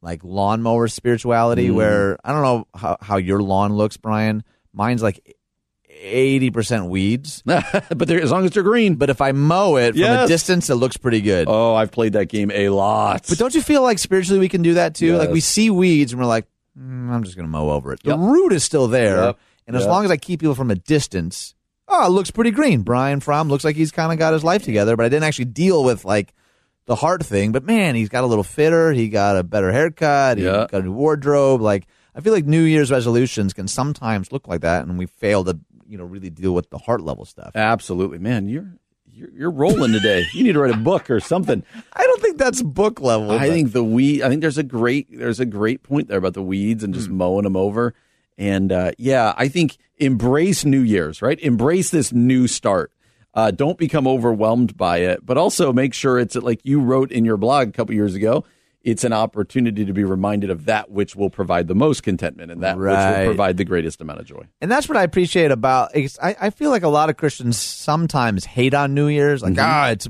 like 0.00 0.22
lawnmower 0.22 0.88
spirituality, 0.88 1.70
where 1.70 2.18
I 2.24 2.32
don't 2.32 2.42
know 2.42 2.66
how, 2.74 2.96
how 3.00 3.16
your 3.16 3.42
lawn 3.42 3.72
looks, 3.74 3.96
Brian. 3.96 4.44
Mine's 4.72 5.02
like 5.02 5.36
eighty 5.90 6.50
percent 6.50 6.86
weeds, 6.86 7.42
but 7.44 8.06
they're, 8.06 8.20
as 8.22 8.30
long 8.30 8.44
as 8.44 8.52
they're 8.52 8.62
green 8.62 8.94
but 8.94 9.10
if 9.10 9.20
I 9.20 9.32
mow 9.32 9.76
it 9.76 9.92
from 9.96 10.04
a 10.04 10.26
distance, 10.28 10.70
it 10.70 10.76
looks 10.76 10.96
pretty 10.96 11.20
good. 11.20 11.46
oh 11.50 11.74
i've 11.74 11.90
played 11.90 12.12
that 12.12 12.26
game 12.26 12.50
a 12.52 12.68
lot 12.68 13.26
But 13.28 13.38
don't 13.38 13.54
you 13.54 13.62
feel 13.62 13.82
like 13.82 13.98
spiritually 13.98 14.38
we 14.38 14.48
can 14.48 14.62
do 14.62 14.74
that 14.74 14.94
too? 14.94 15.16
Like 15.16 15.30
we 15.30 15.40
see 15.40 15.70
weeds 15.70 16.12
and 16.12 16.20
we're 16.20 16.28
like, 16.28 16.46
mm, 16.78 17.10
I'm 17.10 17.24
just 17.24 17.36
going 17.36 17.46
to 17.46 17.50
mow 17.50 17.70
over 17.70 17.92
it. 17.92 18.02
The 18.04 18.10
Yep. 18.10 18.18
root 18.20 18.52
is 18.52 18.62
still 18.62 18.86
there, 18.86 19.16
Yep. 19.16 19.38
and 19.66 19.76
as 19.76 19.86
long 19.86 20.04
as 20.04 20.10
I 20.12 20.16
keep 20.18 20.38
people 20.40 20.54
from 20.54 20.70
a 20.70 20.76
distance, 20.76 21.54
oh, 21.88 22.06
it 22.06 22.10
looks 22.10 22.30
pretty 22.30 22.52
green. 22.52 22.82
Brian 22.82 23.18
Fromm 23.18 23.48
looks 23.48 23.64
like 23.64 23.74
he's 23.74 23.90
kind 23.90 24.12
of 24.12 24.18
got 24.20 24.32
his 24.34 24.44
life 24.44 24.62
together, 24.62 24.96
but 24.96 25.04
I 25.04 25.08
didn't 25.08 25.24
actually 25.24 25.46
deal 25.46 25.82
with 25.82 26.04
like 26.04 26.32
the 26.88 26.96
heart 26.96 27.24
thing. 27.24 27.52
But 27.52 27.62
man, 27.64 27.94
he's 27.94 28.08
got 28.08 28.24
a 28.24 28.26
little 28.26 28.42
fitter. 28.42 28.92
He 28.92 29.08
got 29.08 29.36
a 29.36 29.44
better 29.44 29.70
haircut. 29.70 30.38
He 30.38 30.44
Yeah. 30.44 30.66
got 30.68 30.80
a 30.80 30.82
new 30.82 30.92
wardrobe. 30.92 31.60
Like 31.60 31.86
I 32.16 32.20
feel 32.20 32.32
like 32.32 32.46
New 32.46 32.62
Year's 32.62 32.90
resolutions 32.90 33.52
can 33.52 33.68
sometimes 33.68 34.32
look 34.32 34.48
like 34.48 34.62
that, 34.62 34.84
and 34.84 34.98
we 34.98 35.06
fail 35.06 35.44
to 35.44 35.56
you 35.86 35.96
know 35.96 36.04
really 36.04 36.30
deal 36.30 36.52
with 36.54 36.68
the 36.70 36.78
heart 36.78 37.00
level 37.02 37.24
stuff. 37.24 37.52
absolutely 37.54 38.18
man 38.18 38.46
you're 38.48 38.66
you're, 39.10 39.30
you're 39.30 39.50
rolling 39.50 39.90
today 39.92 40.26
you 40.34 40.44
need 40.44 40.52
to 40.52 40.58
write 40.60 40.74
a 40.74 40.76
book 40.76 41.08
or 41.10 41.18
something 41.18 41.62
I 41.94 42.02
don't 42.02 42.20
think 42.20 42.36
that's 42.36 42.60
book 42.62 43.00
level. 43.00 43.30
I 43.30 43.38
but- 43.46 43.48
think 43.54 43.72
the 43.72 43.82
weed. 43.84 44.22
I 44.22 44.28
think 44.28 44.40
there's 44.42 44.58
a 44.58 44.62
great 44.62 45.06
there's 45.16 45.40
a 45.40 45.46
great 45.46 45.82
point 45.82 46.08
there 46.08 46.18
about 46.18 46.34
the 46.34 46.42
weeds 46.42 46.82
and 46.84 46.92
just 46.92 47.08
mowing 47.08 47.44
them 47.44 47.56
over. 47.56 47.94
And 48.36 48.70
uh, 48.70 48.92
yeah, 48.98 49.32
I 49.36 49.48
think 49.48 49.78
embrace 49.96 50.64
New 50.64 50.80
Year's, 50.82 51.22
right? 51.22 51.40
Embrace 51.40 51.90
this 51.90 52.12
new 52.12 52.46
start. 52.46 52.92
Uh, 53.34 53.50
don't 53.50 53.78
become 53.78 54.06
overwhelmed 54.08 54.76
by 54.76 54.98
it, 54.98 55.24
but 55.24 55.36
also 55.38 55.72
make 55.72 55.94
sure 55.94 56.18
it's 56.18 56.34
like 56.34 56.60
you 56.64 56.80
wrote 56.80 57.12
in 57.12 57.24
your 57.24 57.36
blog 57.36 57.68
a 57.68 57.72
couple 57.72 57.94
years 57.94 58.14
ago. 58.14 58.44
It's 58.82 59.04
an 59.04 59.12
opportunity 59.12 59.84
to 59.84 59.92
be 59.92 60.02
reminded 60.04 60.50
of 60.50 60.64
that 60.64 60.90
which 60.90 61.14
will 61.14 61.30
provide 61.30 61.68
the 61.68 61.74
most 61.74 62.02
contentment 62.02 62.50
and 62.50 62.62
that 62.62 62.78
which 62.78 62.86
will 62.88 63.24
provide 63.26 63.56
the 63.56 63.64
greatest 63.64 64.00
amount 64.00 64.20
of 64.20 64.26
joy. 64.26 64.46
And 64.60 64.70
that's 64.70 64.88
what 64.88 64.96
I 64.96 65.02
appreciate 65.02 65.50
about. 65.50 65.90
I, 65.94 66.36
I 66.40 66.50
feel 66.50 66.70
like 66.70 66.84
a 66.84 66.88
lot 66.88 67.10
of 67.10 67.16
Christians 67.16 67.58
sometimes 67.58 68.44
hate 68.44 68.74
on 68.74 68.94
New 68.94 69.08
Year's, 69.08 69.42
like 69.42 69.56
ah, 69.58 69.90
it's 69.90 70.08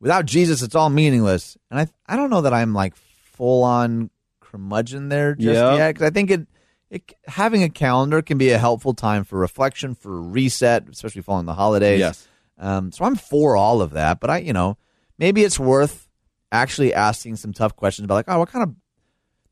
without 0.00 0.26
Jesus, 0.26 0.62
it's 0.62 0.74
all 0.74 0.90
meaningless. 0.90 1.56
And 1.70 1.80
I 1.80 1.88
I 2.06 2.16
don't 2.16 2.30
know 2.30 2.42
that 2.42 2.54
I'm 2.54 2.72
like 2.72 2.94
full 2.94 3.64
on 3.64 4.10
curmudgeon 4.40 5.08
there 5.08 5.34
just 5.34 5.56
Yeah. 5.56 5.74
yet 5.76 5.94
because 5.94 6.06
I 6.06 6.10
think 6.10 6.30
it, 6.30 6.46
it 6.90 7.12
having 7.26 7.62
a 7.64 7.68
calendar 7.68 8.22
can 8.22 8.38
be 8.38 8.50
a 8.50 8.58
helpful 8.58 8.94
time 8.94 9.24
for 9.24 9.38
reflection, 9.38 9.94
for 9.94 10.20
reset, 10.22 10.88
especially 10.88 11.22
following 11.22 11.46
the 11.46 11.54
holidays. 11.54 11.98
Yes. 11.98 12.28
Um, 12.64 12.92
so 12.92 13.04
I'm 13.04 13.14
for 13.16 13.56
all 13.56 13.82
of 13.82 13.90
that, 13.92 14.20
but 14.20 14.30
I 14.30 14.38
you 14.38 14.52
know 14.52 14.76
maybe 15.18 15.44
it's 15.44 15.58
worth 15.58 16.08
actually 16.50 16.94
asking 16.94 17.36
some 17.36 17.52
tough 17.52 17.76
questions 17.76 18.04
about 18.04 18.14
like 18.14 18.28
oh 18.28 18.38
what 18.38 18.48
kind 18.48 18.62
of 18.62 18.74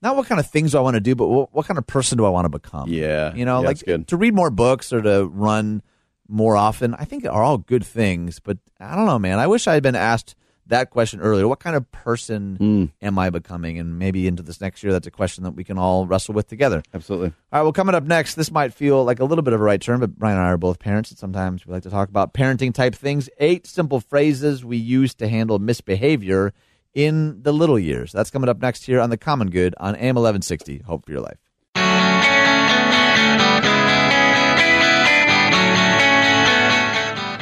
not 0.02 0.16
what 0.16 0.26
kind 0.26 0.40
of 0.40 0.50
things 0.50 0.72
do 0.72 0.78
I 0.78 0.80
want 0.80 0.94
to 0.94 1.00
do, 1.00 1.14
but 1.14 1.28
what, 1.28 1.54
what 1.54 1.66
kind 1.66 1.78
of 1.78 1.86
person 1.86 2.18
do 2.18 2.24
I 2.24 2.28
want 2.28 2.44
to 2.44 2.48
become? 2.48 2.88
Yeah. 2.88 3.34
You 3.34 3.44
know, 3.44 3.60
Yeah, 3.60 3.68
like 3.68 4.06
to 4.08 4.16
read 4.16 4.34
more 4.34 4.50
books 4.50 4.92
or 4.92 5.00
to 5.00 5.26
run 5.26 5.82
more 6.28 6.56
often, 6.56 6.94
I 6.94 7.04
think 7.04 7.24
are 7.24 7.42
all 7.42 7.58
good 7.58 7.84
things. 7.84 8.40
But 8.40 8.58
I 8.80 8.96
don't 8.96 9.06
know, 9.06 9.18
man. 9.18 9.38
I 9.38 9.46
wish 9.46 9.68
I 9.68 9.74
had 9.74 9.82
been 9.82 9.94
asked 9.94 10.34
that 10.72 10.90
question 10.90 11.20
earlier. 11.20 11.46
What 11.46 11.60
kind 11.60 11.76
of 11.76 11.90
person 11.92 12.58
mm. 12.58 12.90
am 13.00 13.18
I 13.18 13.30
becoming? 13.30 13.78
And 13.78 13.98
maybe 13.98 14.26
into 14.26 14.42
this 14.42 14.60
next 14.60 14.82
year, 14.82 14.92
that's 14.92 15.06
a 15.06 15.10
question 15.10 15.44
that 15.44 15.52
we 15.52 15.64
can 15.64 15.78
all 15.78 16.06
wrestle 16.06 16.34
with 16.34 16.48
together. 16.48 16.82
Absolutely. 16.92 17.28
All 17.28 17.58
right. 17.60 17.62
Well, 17.62 17.72
coming 17.72 17.94
up 17.94 18.04
next, 18.04 18.34
this 18.34 18.50
might 18.50 18.72
feel 18.74 19.04
like 19.04 19.20
a 19.20 19.24
little 19.24 19.42
bit 19.42 19.52
of 19.52 19.60
a 19.60 19.64
right 19.64 19.80
turn, 19.80 20.00
but 20.00 20.18
Brian 20.18 20.38
and 20.38 20.46
I 20.46 20.50
are 20.50 20.56
both 20.56 20.78
parents, 20.78 21.10
and 21.10 21.18
sometimes 21.18 21.66
we 21.66 21.72
like 21.72 21.82
to 21.84 21.90
talk 21.90 22.08
about 22.08 22.34
parenting 22.34 22.74
type 22.74 22.94
things. 22.94 23.28
Eight 23.38 23.66
simple 23.66 24.00
phrases 24.00 24.64
we 24.64 24.78
use 24.78 25.14
to 25.16 25.28
handle 25.28 25.58
misbehavior 25.58 26.52
in 26.94 27.42
the 27.42 27.52
little 27.52 27.78
years. 27.78 28.12
That's 28.12 28.30
coming 28.30 28.48
up 28.48 28.60
next 28.60 28.84
here 28.84 29.00
on 29.00 29.10
The 29.10 29.18
Common 29.18 29.50
Good 29.50 29.74
on 29.78 29.94
AM 29.94 30.16
1160. 30.16 30.78
Hope 30.86 31.04
for 31.04 31.12
your 31.12 31.20
life. 31.20 31.38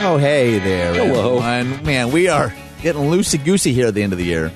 Oh, 0.02 0.16
hey 0.18 0.58
there. 0.58 0.94
Hello. 0.94 1.40
Everyone. 1.40 1.84
Man, 1.84 2.10
we 2.10 2.26
are 2.26 2.52
getting 2.82 3.02
loosey 3.02 3.42
goosey 3.44 3.72
here 3.72 3.86
at 3.88 3.94
the 3.94 4.02
end 4.02 4.12
of 4.12 4.18
the 4.18 4.24
year. 4.24 4.52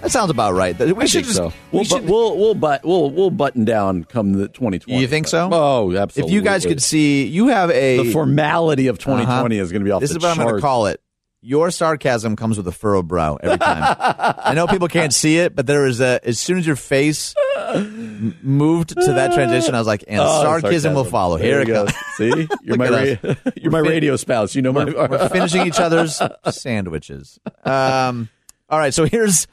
That 0.00 0.10
sounds 0.10 0.30
about 0.30 0.54
right. 0.54 0.76
We 0.78 0.84
I 0.96 1.04
should 1.06 1.24
think 1.24 1.26
just. 1.26 1.36
so. 1.36 1.46
we 1.70 1.78
We'll, 1.78 1.84
should- 1.84 2.06
bu- 2.06 2.12
we'll 2.12 2.36
we'll 2.36 2.54
but 2.54 2.84
we'll 2.84 3.10
we'll 3.10 3.30
button 3.30 3.64
down 3.64 4.02
come 4.04 4.32
the 4.32 4.48
2020. 4.48 5.00
You 5.00 5.06
think 5.06 5.28
so? 5.28 5.48
Oh, 5.52 5.94
absolutely. 5.96 6.30
if 6.30 6.34
you 6.34 6.42
guys 6.42 6.66
could 6.66 6.82
see, 6.82 7.24
you 7.26 7.48
have 7.48 7.70
a 7.70 7.98
the 8.04 8.12
formality 8.12 8.88
of 8.88 8.98
2020 8.98 9.56
Uh-huh. 9.56 9.62
is 9.62 9.70
going 9.70 9.80
to 9.82 9.84
be 9.84 9.92
off 9.92 10.00
This 10.00 10.10
the 10.10 10.16
is 10.16 10.22
what 10.22 10.30
I'm 10.36 10.44
going 10.44 10.56
to 10.56 10.60
call 10.60 10.86
it. 10.86 11.00
Your 11.44 11.70
sarcasm 11.72 12.36
comes 12.36 12.56
with 12.56 12.66
a 12.68 12.72
furrowed 12.72 13.08
brow 13.08 13.36
every 13.42 13.58
time. 13.58 13.96
I 14.38 14.54
know 14.54 14.66
people 14.68 14.86
can't 14.88 15.12
see 15.12 15.38
it, 15.38 15.54
but 15.56 15.66
there 15.66 15.86
is 15.86 16.00
a. 16.00 16.20
As 16.24 16.38
soon 16.38 16.58
as 16.58 16.66
your 16.66 16.76
face 16.76 17.34
m- 17.74 18.01
moved 18.42 18.90
to 18.90 19.12
that 19.12 19.32
transition, 19.34 19.74
I 19.74 19.78
was 19.78 19.86
like, 19.86 20.04
and 20.08 20.20
Oh, 20.22 20.42
sarcasm, 20.42 20.94
will 20.94 21.04
follow. 21.04 21.38
There 21.38 21.46
Here 21.48 21.60
it 21.62 21.66
goes. 21.66 21.94
See, 22.16 22.48
you're 22.62 22.76
my 22.76 22.88
ra- 22.88 23.34
you're 23.56 23.72
my 23.72 23.78
radio 23.80 24.16
spouse. 24.16 24.54
You 24.54 24.62
know 24.62 24.72
my. 24.72 24.84
We're 24.84 25.28
finishing 25.28 25.66
each 25.66 25.80
other's 25.80 26.20
sandwiches. 26.50 27.38
Um, 27.64 28.28
all 28.68 28.78
right, 28.78 28.94
so 28.94 29.04
here's. 29.04 29.46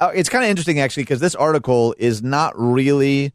uh, 0.00 0.12
It's 0.14 0.28
kind 0.28 0.44
of 0.44 0.50
interesting 0.50 0.80
actually 0.80 1.02
because 1.04 1.20
this 1.20 1.34
article 1.34 1.94
is 1.98 2.22
not 2.22 2.52
really 2.58 3.32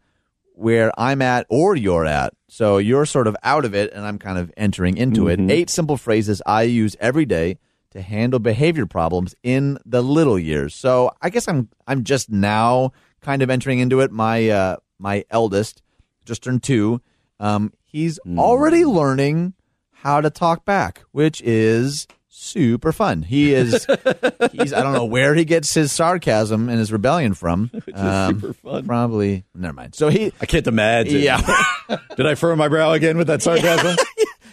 where 0.53 0.91
I'm 0.99 1.21
at 1.21 1.45
or 1.49 1.75
you're 1.75 2.05
at. 2.05 2.33
So 2.47 2.79
you're 2.79 3.05
sort 3.05 3.27
of 3.27 3.37
out 3.43 3.63
of 3.65 3.75
it, 3.75 3.93
and 3.93 4.05
I'm 4.05 4.17
kind 4.17 4.37
of 4.37 4.51
entering 4.57 4.97
into 4.97 5.27
it. 5.27 5.39
Eight 5.39 5.69
simple 5.69 5.97
phrases 5.97 6.41
I 6.45 6.63
use 6.63 6.95
every 6.99 7.25
day 7.25 7.57
to 7.91 8.01
handle 8.01 8.39
behavior 8.39 8.85
problems 8.85 9.33
in 9.43 9.77
the 9.85 10.01
little 10.03 10.37
years. 10.37 10.73
So 10.75 11.11
I 11.21 11.29
guess 11.29 11.47
I'm 11.47 11.69
I'm 11.87 12.03
just 12.03 12.29
now 12.29 12.91
kind 13.21 13.41
of 13.41 13.49
entering 13.49 13.79
into 13.79 13.99
it. 14.01 14.11
My 14.11 14.49
uh, 14.49 14.77
my 14.97 15.25
eldest 15.29 15.81
just 16.25 16.43
turned 16.43 16.63
two. 16.63 17.01
Um, 17.39 17.73
he's 17.83 18.19
already 18.37 18.85
learning 18.85 19.53
how 19.91 20.21
to 20.21 20.29
talk 20.29 20.65
back, 20.65 21.03
which 21.11 21.41
is 21.41 22.07
super 22.27 22.91
fun. 22.91 23.23
He 23.23 23.53
is 23.53 23.85
he's 24.51 24.73
I 24.73 24.81
don't 24.81 24.93
know 24.93 25.05
where 25.05 25.35
he 25.35 25.45
gets 25.45 25.73
his 25.73 25.91
sarcasm 25.91 26.69
and 26.69 26.79
his 26.79 26.91
rebellion 26.91 27.33
from. 27.33 27.69
Which 27.85 27.95
is 27.95 28.27
super 28.41 28.53
fun. 28.53 28.85
Probably 28.85 29.43
never 29.53 29.73
mind. 29.73 29.95
So 29.95 30.09
he 30.09 30.31
I 30.41 30.45
can't 30.45 30.67
imagine. 30.67 31.21
yeah. 31.21 31.41
Did 32.15 32.25
I 32.25 32.35
furrow 32.35 32.55
my 32.55 32.67
brow 32.67 32.93
again 32.93 33.17
with 33.17 33.27
that 33.27 33.41
sarcasm? 33.41 33.97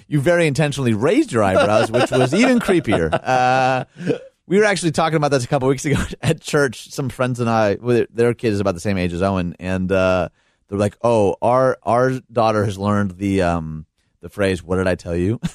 you 0.08 0.20
very 0.20 0.46
intentionally 0.46 0.94
raised 0.94 1.32
your 1.32 1.42
eyebrows, 1.42 1.90
which 1.90 2.10
was 2.10 2.34
even 2.34 2.58
creepier. 2.60 3.12
Uh, 3.12 3.84
we 4.46 4.58
were 4.58 4.64
actually 4.64 4.92
talking 4.92 5.16
about 5.16 5.30
this 5.30 5.44
a 5.44 5.48
couple 5.48 5.68
weeks 5.68 5.84
ago 5.84 5.96
at 6.22 6.40
church. 6.40 6.90
Some 6.92 7.08
friends 7.08 7.40
and 7.40 7.50
I, 7.50 7.76
their 8.10 8.34
kid 8.34 8.52
is 8.52 8.60
about 8.60 8.74
the 8.74 8.80
same 8.80 8.98
age 8.98 9.12
as 9.12 9.22
Owen, 9.22 9.56
and 9.58 9.90
uh, 9.90 10.28
they're 10.68 10.78
like, 10.78 10.96
"Oh, 11.02 11.36
our 11.42 11.78
our 11.82 12.12
daughter 12.32 12.64
has 12.64 12.78
learned 12.78 13.18
the 13.18 13.42
um, 13.42 13.86
the 14.20 14.28
phrase, 14.28 14.62
"What 14.62 14.76
did 14.76 14.86
I 14.86 14.94
tell 14.94 15.16
you?" 15.16 15.40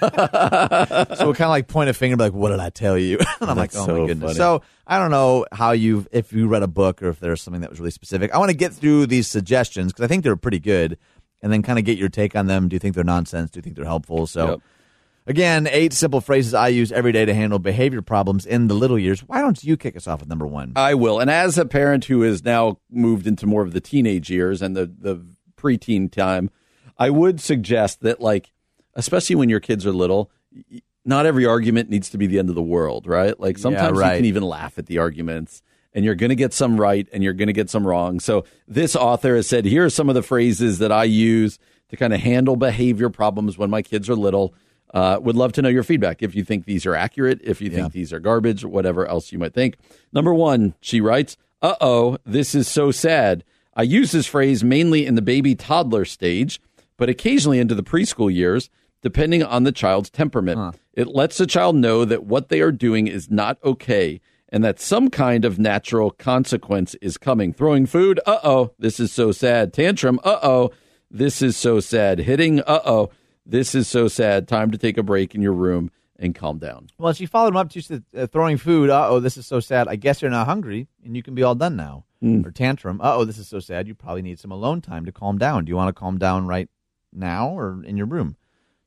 so 0.00 0.08
we 0.08 1.34
kind 1.34 1.42
of 1.42 1.48
like 1.50 1.68
point 1.68 1.90
a 1.90 1.94
finger, 1.94 2.16
be 2.16 2.24
like, 2.24 2.32
"What 2.32 2.50
did 2.50 2.60
I 2.60 2.70
tell 2.70 2.98
you?" 2.98 3.18
and 3.40 3.50
I'm 3.50 3.56
That's 3.56 3.74
like, 3.74 3.82
"Oh 3.82 3.86
so 3.86 4.00
my 4.00 4.06
goodness." 4.06 4.28
funny. 4.32 4.38
So 4.38 4.62
I 4.86 4.98
don't 4.98 5.10
know 5.10 5.46
how 5.52 5.72
you 5.72 6.06
if 6.12 6.32
you 6.32 6.46
read 6.46 6.62
a 6.62 6.68
book 6.68 7.02
or 7.02 7.08
if 7.08 7.20
there's 7.20 7.42
something 7.42 7.62
that 7.62 7.70
was 7.70 7.80
really 7.80 7.90
specific. 7.90 8.32
I 8.34 8.38
want 8.38 8.50
to 8.50 8.56
get 8.56 8.72
through 8.72 9.06
these 9.06 9.28
suggestions 9.28 9.92
because 9.92 10.04
I 10.04 10.08
think 10.08 10.24
they're 10.24 10.36
pretty 10.36 10.60
good, 10.60 10.98
and 11.42 11.52
then 11.52 11.62
kind 11.62 11.78
of 11.78 11.84
get 11.84 11.98
your 11.98 12.08
take 12.10 12.36
on 12.36 12.46
them. 12.46 12.68
Do 12.68 12.74
you 12.74 12.80
think 12.80 12.94
they're 12.94 13.04
nonsense? 13.04 13.50
Do 13.50 13.58
you 13.58 13.62
think 13.62 13.76
they're 13.76 13.84
helpful? 13.86 14.26
So. 14.26 14.50
Yep. 14.50 14.60
Again, 15.26 15.66
eight 15.70 15.94
simple 15.94 16.20
phrases 16.20 16.52
I 16.52 16.68
use 16.68 16.92
every 16.92 17.12
day 17.12 17.24
to 17.24 17.32
handle 17.32 17.58
behavior 17.58 18.02
problems 18.02 18.44
in 18.44 18.68
the 18.68 18.74
little 18.74 18.98
years. 18.98 19.20
Why 19.20 19.40
don't 19.40 19.62
you 19.64 19.76
kick 19.76 19.96
us 19.96 20.06
off 20.06 20.20
with 20.20 20.28
number 20.28 20.46
one? 20.46 20.72
I 20.76 20.94
will. 20.94 21.18
And 21.18 21.30
as 21.30 21.56
a 21.56 21.64
parent 21.64 22.04
who 22.04 22.22
has 22.22 22.44
now 22.44 22.78
moved 22.90 23.26
into 23.26 23.46
more 23.46 23.62
of 23.62 23.72
the 23.72 23.80
teenage 23.80 24.30
years 24.30 24.60
and 24.60 24.76
the, 24.76 24.84
the 24.86 25.24
preteen 25.56 26.12
time, 26.12 26.50
I 26.98 27.08
would 27.08 27.40
suggest 27.40 28.02
that, 28.02 28.20
like, 28.20 28.52
especially 28.94 29.36
when 29.36 29.48
your 29.48 29.60
kids 29.60 29.86
are 29.86 29.92
little, 29.92 30.30
not 31.06 31.24
every 31.24 31.46
argument 31.46 31.88
needs 31.88 32.10
to 32.10 32.18
be 32.18 32.26
the 32.26 32.38
end 32.38 32.50
of 32.50 32.54
the 32.54 32.62
world, 32.62 33.06
right? 33.06 33.38
Like, 33.40 33.56
sometimes 33.56 33.98
right. 33.98 34.12
you 34.12 34.18
can 34.18 34.24
even 34.26 34.42
laugh 34.42 34.78
at 34.78 34.86
the 34.86 34.98
arguments 34.98 35.62
and 35.94 36.04
you're 36.04 36.14
going 36.16 36.30
to 36.30 36.36
get 36.36 36.52
some 36.52 36.78
right 36.78 37.08
and 37.14 37.24
you're 37.24 37.32
going 37.32 37.46
to 37.46 37.54
get 37.54 37.70
some 37.70 37.86
wrong. 37.86 38.20
So, 38.20 38.44
this 38.68 38.94
author 38.94 39.36
has 39.36 39.48
said, 39.48 39.64
here 39.64 39.86
are 39.86 39.90
some 39.90 40.10
of 40.10 40.14
the 40.14 40.22
phrases 40.22 40.80
that 40.80 40.92
I 40.92 41.04
use 41.04 41.58
to 41.88 41.96
kind 41.96 42.12
of 42.12 42.20
handle 42.20 42.56
behavior 42.56 43.08
problems 43.08 43.56
when 43.56 43.70
my 43.70 43.80
kids 43.80 44.10
are 44.10 44.16
little. 44.16 44.54
Uh, 44.94 45.18
would 45.20 45.34
love 45.36 45.52
to 45.52 45.60
know 45.60 45.68
your 45.68 45.82
feedback 45.82 46.22
if 46.22 46.34
you 46.34 46.42
think 46.44 46.64
these 46.64 46.86
are 46.86 46.94
accurate, 46.94 47.40
if 47.42 47.60
you 47.60 47.68
Yeah. 47.68 47.76
think 47.76 47.92
these 47.92 48.12
are 48.12 48.20
garbage, 48.20 48.64
whatever 48.64 49.06
else 49.06 49.32
you 49.32 49.38
might 49.38 49.52
think. 49.52 49.76
Number 50.12 50.32
one, 50.32 50.74
she 50.80 51.00
writes, 51.02 51.36
Uh 51.60 51.74
oh, 51.80 52.16
this 52.24 52.54
is 52.54 52.68
so 52.68 52.90
sad. 52.90 53.42
I 53.74 53.82
use 53.82 54.12
this 54.12 54.26
phrase 54.26 54.62
mainly 54.62 55.04
in 55.04 55.14
the 55.16 55.22
baby 55.22 55.54
toddler 55.56 56.04
stage, 56.04 56.60
but 56.96 57.08
occasionally 57.08 57.58
into 57.58 57.74
the 57.74 57.82
preschool 57.82 58.32
years, 58.32 58.70
depending 59.02 59.42
on 59.42 59.64
the 59.64 59.72
child's 59.72 60.10
temperament. 60.10 60.58
It 60.92 61.08
lets 61.08 61.38
the 61.38 61.46
child 61.46 61.74
know 61.74 62.04
that 62.04 62.24
what 62.24 62.48
they 62.48 62.60
are 62.60 62.70
doing 62.70 63.08
is 63.08 63.30
not 63.30 63.58
okay 63.64 64.20
and 64.50 64.62
that 64.62 64.78
some 64.78 65.10
kind 65.10 65.44
of 65.44 65.58
natural 65.58 66.12
consequence 66.12 66.94
is 67.02 67.18
coming. 67.18 67.52
Throwing 67.52 67.86
food, 67.86 68.20
uh 68.26 68.38
oh, 68.44 68.70
this 68.78 69.00
is 69.00 69.10
so 69.10 69.32
sad. 69.32 69.72
Tantrum, 69.72 70.20
uh 70.22 70.38
oh, 70.42 70.70
this 71.10 71.42
is 71.42 71.56
so 71.56 71.80
sad. 71.80 72.20
Hitting, 72.20 72.60
uh 72.60 72.80
oh, 72.84 73.10
this 73.46 73.74
is 73.74 73.88
so 73.88 74.08
sad. 74.08 74.48
Time 74.48 74.70
to 74.70 74.78
take 74.78 74.96
a 74.98 75.02
break 75.02 75.34
in 75.34 75.42
your 75.42 75.52
room 75.52 75.90
and 76.18 76.34
calm 76.34 76.58
down. 76.58 76.88
Well, 76.98 77.12
she 77.12 77.26
followed 77.26 77.48
him 77.48 77.56
up. 77.56 77.72
She 77.72 77.80
said, 77.80 78.04
uh, 78.16 78.26
throwing 78.26 78.56
food. 78.56 78.88
Uh 78.90 79.08
oh, 79.08 79.20
this 79.20 79.36
is 79.36 79.46
so 79.46 79.60
sad. 79.60 79.88
I 79.88 79.96
guess 79.96 80.22
you're 80.22 80.30
not 80.30 80.46
hungry 80.46 80.88
and 81.04 81.16
you 81.16 81.22
can 81.22 81.34
be 81.34 81.42
all 81.42 81.54
done 81.54 81.76
now. 81.76 82.04
Or 82.22 82.50
tantrum. 82.50 83.02
Uh 83.02 83.16
oh, 83.16 83.24
this 83.26 83.36
is 83.36 83.48
so 83.48 83.60
sad. 83.60 83.86
You 83.86 83.94
probably 83.94 84.22
need 84.22 84.38
some 84.38 84.50
alone 84.50 84.80
time 84.80 85.04
to 85.04 85.12
calm 85.12 85.36
down. 85.36 85.66
Do 85.66 85.70
you 85.70 85.76
want 85.76 85.94
to 85.94 85.98
calm 86.00 86.16
down 86.16 86.46
right 86.46 86.70
now 87.12 87.50
or 87.50 87.84
in 87.84 87.98
your 87.98 88.06
room? 88.06 88.36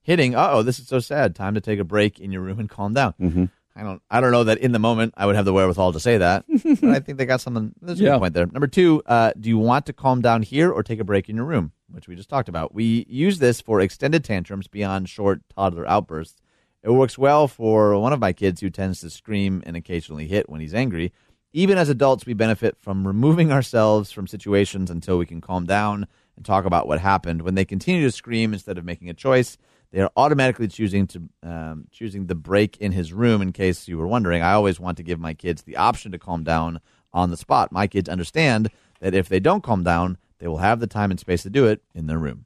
Hitting. 0.01 0.33
Uh 0.33 0.49
oh, 0.53 0.63
this 0.63 0.79
is 0.79 0.87
so 0.87 0.97
sad. 0.99 1.35
Time 1.35 1.53
to 1.53 1.61
take 1.61 1.77
a 1.77 1.83
break 1.83 2.19
in 2.19 2.31
your 2.31 2.41
room 2.41 2.59
and 2.59 2.67
calm 2.67 2.93
down. 2.95 3.13
Mm-hmm. 3.21 3.45
I 3.75 3.83
don't. 3.83 4.01
I 4.09 4.21
don't 4.21 4.31
know 4.31 4.45
that 4.45 4.57
in 4.57 4.71
the 4.71 4.79
moment 4.79 5.13
I 5.17 5.27
would 5.27 5.35
have 5.35 5.45
the 5.45 5.53
wherewithal 5.53 5.93
to 5.93 5.99
say 5.99 6.17
that, 6.17 6.45
but 6.81 6.89
I 6.89 6.99
think 6.99 7.19
they 7.19 7.27
got 7.27 7.41
something. 7.41 7.73
There's 7.79 7.99
a 7.99 8.03
Yeah. 8.05 8.13
good 8.13 8.19
point 8.21 8.33
there. 8.33 8.47
Number 8.47 8.65
two. 8.65 9.03
Uh, 9.05 9.33
do 9.39 9.49
you 9.49 9.59
want 9.59 9.85
to 9.85 9.93
calm 9.93 10.19
down 10.23 10.41
here 10.41 10.71
or 10.71 10.81
take 10.81 10.99
a 10.99 11.03
break 11.03 11.29
in 11.29 11.35
your 11.35 11.45
room? 11.45 11.73
Which 11.89 12.07
we 12.07 12.15
just 12.15 12.29
talked 12.29 12.49
about. 12.49 12.73
We 12.73 13.05
use 13.07 13.39
this 13.39 13.61
for 13.61 13.79
extended 13.79 14.23
tantrums 14.23 14.67
beyond 14.67 15.07
short 15.09 15.41
toddler 15.55 15.87
outbursts. 15.87 16.41
It 16.83 16.91
works 16.91 17.17
well 17.17 17.47
for 17.47 17.97
one 17.97 18.13
of 18.13 18.19
my 18.19 18.33
kids 18.33 18.61
who 18.61 18.69
tends 18.69 19.01
to 19.01 19.09
scream 19.09 19.63
and 19.65 19.75
occasionally 19.75 20.27
hit 20.27 20.49
when 20.49 20.61
he's 20.61 20.73
angry. 20.73 21.13
Even 21.53 21.77
as 21.77 21.89
adults, 21.89 22.25
we 22.25 22.33
benefit 22.33 22.77
from 22.77 23.07
removing 23.07 23.51
ourselves 23.51 24.11
from 24.11 24.27
situations 24.27 24.91
until 24.91 25.17
we 25.17 25.25
can 25.25 25.41
calm 25.41 25.65
down 25.65 26.07
and 26.35 26.45
talk 26.45 26.65
about 26.65 26.87
what 26.87 26.99
happened. 26.99 27.41
When 27.41 27.55
they 27.55 27.65
continue 27.65 28.03
to 28.03 28.11
scream 28.11 28.53
instead 28.53 28.77
of 28.77 28.85
making 28.85 29.09
a 29.09 29.13
choice, 29.13 29.57
they 29.91 30.01
are 30.01 30.11
automatically 30.15 30.67
choosing 30.67 31.07
to 31.07 31.29
um, 31.43 31.87
choosing 31.91 32.27
the 32.27 32.35
break 32.35 32.77
in 32.77 32.91
his 32.91 33.13
room. 33.13 33.41
In 33.41 33.53
case 33.53 33.87
you 33.87 33.97
were 33.97 34.07
wondering, 34.07 34.43
I 34.43 34.53
always 34.53 34.79
want 34.79 34.97
to 34.97 35.03
give 35.03 35.19
my 35.19 35.33
kids 35.33 35.63
the 35.63 35.77
option 35.77 36.11
to 36.11 36.19
calm 36.19 36.43
down 36.43 36.79
on 37.13 37.31
the 37.31 37.37
spot. 37.37 37.71
My 37.71 37.87
kids 37.87 38.09
understand 38.09 38.69
that 38.99 39.13
if 39.13 39.29
they 39.29 39.39
don't 39.39 39.63
calm 39.63 39.83
down, 39.83 40.17
they 40.39 40.47
will 40.47 40.57
have 40.57 40.79
the 40.79 40.87
time 40.87 41.11
and 41.11 41.19
space 41.19 41.43
to 41.43 41.49
do 41.49 41.65
it 41.65 41.81
in 41.93 42.07
their 42.07 42.19
room. 42.19 42.45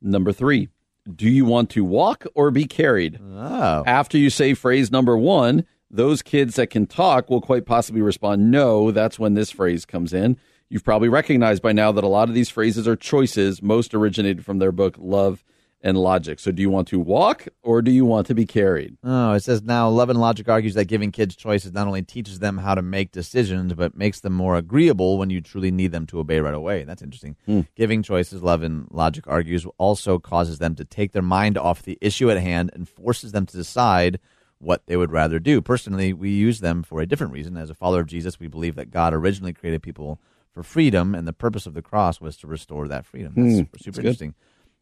Number 0.00 0.32
three, 0.32 0.68
do 1.12 1.28
you 1.28 1.44
want 1.44 1.70
to 1.70 1.84
walk 1.84 2.26
or 2.34 2.50
be 2.50 2.64
carried? 2.64 3.18
Oh, 3.22 3.84
After 3.86 4.18
you 4.18 4.30
say 4.30 4.54
phrase 4.54 4.90
number 4.90 5.16
one, 5.16 5.64
those 5.90 6.22
kids 6.22 6.56
that 6.56 6.70
can 6.70 6.86
talk 6.86 7.30
will 7.30 7.40
quite 7.40 7.66
possibly 7.66 8.02
respond 8.02 8.50
no. 8.50 8.90
That's 8.90 9.18
when 9.18 9.34
this 9.34 9.50
phrase 9.50 9.84
comes 9.84 10.12
in. 10.12 10.38
You've 10.68 10.84
probably 10.84 11.08
recognized 11.08 11.62
by 11.62 11.72
now 11.72 11.92
that 11.92 12.04
a 12.04 12.08
lot 12.08 12.28
of 12.28 12.34
these 12.34 12.48
phrases 12.50 12.88
are 12.88 12.96
choices, 12.96 13.62
most 13.62 13.94
originated 13.94 14.44
from 14.44 14.58
their 14.58 14.72
book, 14.72 14.96
Love 14.98 15.44
and 15.84 15.98
Logic. 15.98 16.40
So, 16.40 16.50
do 16.50 16.62
you 16.62 16.70
want 16.70 16.88
to 16.88 16.98
walk 16.98 17.46
or 17.62 17.82
do 17.82 17.90
you 17.90 18.06
want 18.06 18.26
to 18.28 18.34
be 18.34 18.46
carried? 18.46 18.96
Oh, 19.04 19.32
it 19.32 19.40
says 19.40 19.62
now 19.62 19.88
Love 19.90 20.08
and 20.08 20.18
Logic 20.18 20.48
argues 20.48 20.74
that 20.74 20.86
giving 20.86 21.12
kids 21.12 21.36
choices 21.36 21.72
not 21.72 21.86
only 21.86 22.02
teaches 22.02 22.38
them 22.38 22.58
how 22.58 22.74
to 22.74 22.82
make 22.82 23.12
decisions, 23.12 23.74
but 23.74 23.96
makes 23.96 24.20
them 24.20 24.32
more 24.32 24.56
agreeable 24.56 25.18
when 25.18 25.28
you 25.28 25.42
truly 25.42 25.70
need 25.70 25.92
them 25.92 26.06
to 26.06 26.18
obey 26.18 26.40
right 26.40 26.54
away. 26.54 26.84
That's 26.84 27.02
interesting. 27.02 27.36
Hmm. 27.44 27.60
Giving 27.76 28.02
choices, 28.02 28.42
Love 28.42 28.62
and 28.62 28.88
Logic 28.90 29.24
argues, 29.28 29.66
also 29.76 30.18
causes 30.18 30.58
them 30.58 30.74
to 30.76 30.84
take 30.86 31.12
their 31.12 31.22
mind 31.22 31.58
off 31.58 31.82
the 31.82 31.98
issue 32.00 32.30
at 32.30 32.38
hand 32.38 32.70
and 32.72 32.88
forces 32.88 33.32
them 33.32 33.44
to 33.46 33.56
decide 33.56 34.18
what 34.58 34.86
they 34.86 34.96
would 34.96 35.12
rather 35.12 35.38
do. 35.38 35.60
Personally, 35.60 36.14
we 36.14 36.30
use 36.30 36.60
them 36.60 36.82
for 36.82 37.00
a 37.00 37.06
different 37.06 37.34
reason. 37.34 37.58
As 37.58 37.68
a 37.68 37.74
follower 37.74 38.00
of 38.00 38.06
Jesus, 38.06 38.40
we 38.40 38.48
believe 38.48 38.76
that 38.76 38.90
God 38.90 39.12
originally 39.12 39.52
created 39.52 39.82
people 39.82 40.18
for 40.50 40.62
freedom, 40.62 41.14
and 41.14 41.28
the 41.28 41.32
purpose 41.34 41.66
of 41.66 41.74
the 41.74 41.82
cross 41.82 42.20
was 42.20 42.38
to 42.38 42.46
restore 42.46 42.88
that 42.88 43.04
freedom. 43.04 43.34
That's 43.36 43.48
hmm. 43.48 43.58
super, 43.58 43.78
super 43.78 44.00
interesting. 44.00 44.34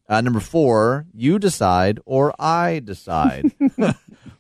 Uh, 0.09 0.21
number 0.21 0.40
four, 0.40 1.06
you 1.14 1.38
decide 1.38 2.00
or 2.04 2.35
I 2.38 2.80
decide. 2.80 3.52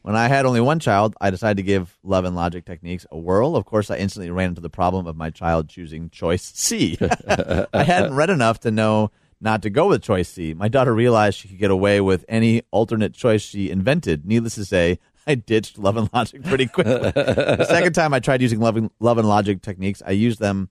when 0.02 0.16
I 0.16 0.28
had 0.28 0.44
only 0.44 0.60
one 0.60 0.80
child, 0.80 1.14
I 1.20 1.30
decided 1.30 1.58
to 1.58 1.62
give 1.62 1.98
love 2.02 2.24
and 2.24 2.36
logic 2.36 2.64
techniques 2.64 3.06
a 3.10 3.18
whirl. 3.18 3.56
Of 3.56 3.64
course, 3.64 3.90
I 3.90 3.96
instantly 3.96 4.30
ran 4.30 4.50
into 4.50 4.60
the 4.60 4.70
problem 4.70 5.06
of 5.06 5.16
my 5.16 5.30
child 5.30 5.68
choosing 5.68 6.10
choice 6.10 6.42
C. 6.54 6.98
I 7.28 7.84
hadn't 7.84 8.14
read 8.14 8.30
enough 8.30 8.60
to 8.60 8.70
know 8.70 9.10
not 9.40 9.62
to 9.62 9.70
go 9.70 9.88
with 9.88 10.02
choice 10.02 10.28
C. 10.28 10.54
My 10.54 10.68
daughter 10.68 10.94
realized 10.94 11.38
she 11.38 11.48
could 11.48 11.58
get 11.58 11.70
away 11.70 12.00
with 12.00 12.24
any 12.28 12.62
alternate 12.70 13.14
choice 13.14 13.42
she 13.42 13.70
invented. 13.70 14.24
Needless 14.26 14.54
to 14.56 14.64
say, 14.64 14.98
I 15.26 15.36
ditched 15.36 15.78
love 15.78 15.96
and 15.96 16.08
logic 16.12 16.42
pretty 16.44 16.66
quickly. 16.66 17.10
the 17.12 17.66
second 17.68 17.92
time 17.92 18.12
I 18.12 18.20
tried 18.20 18.42
using 18.42 18.60
love 18.60 18.76
and, 18.76 18.90
love 19.00 19.18
and 19.18 19.28
logic 19.28 19.62
techniques, 19.62 20.02
I 20.04 20.12
used 20.12 20.40
them 20.40 20.68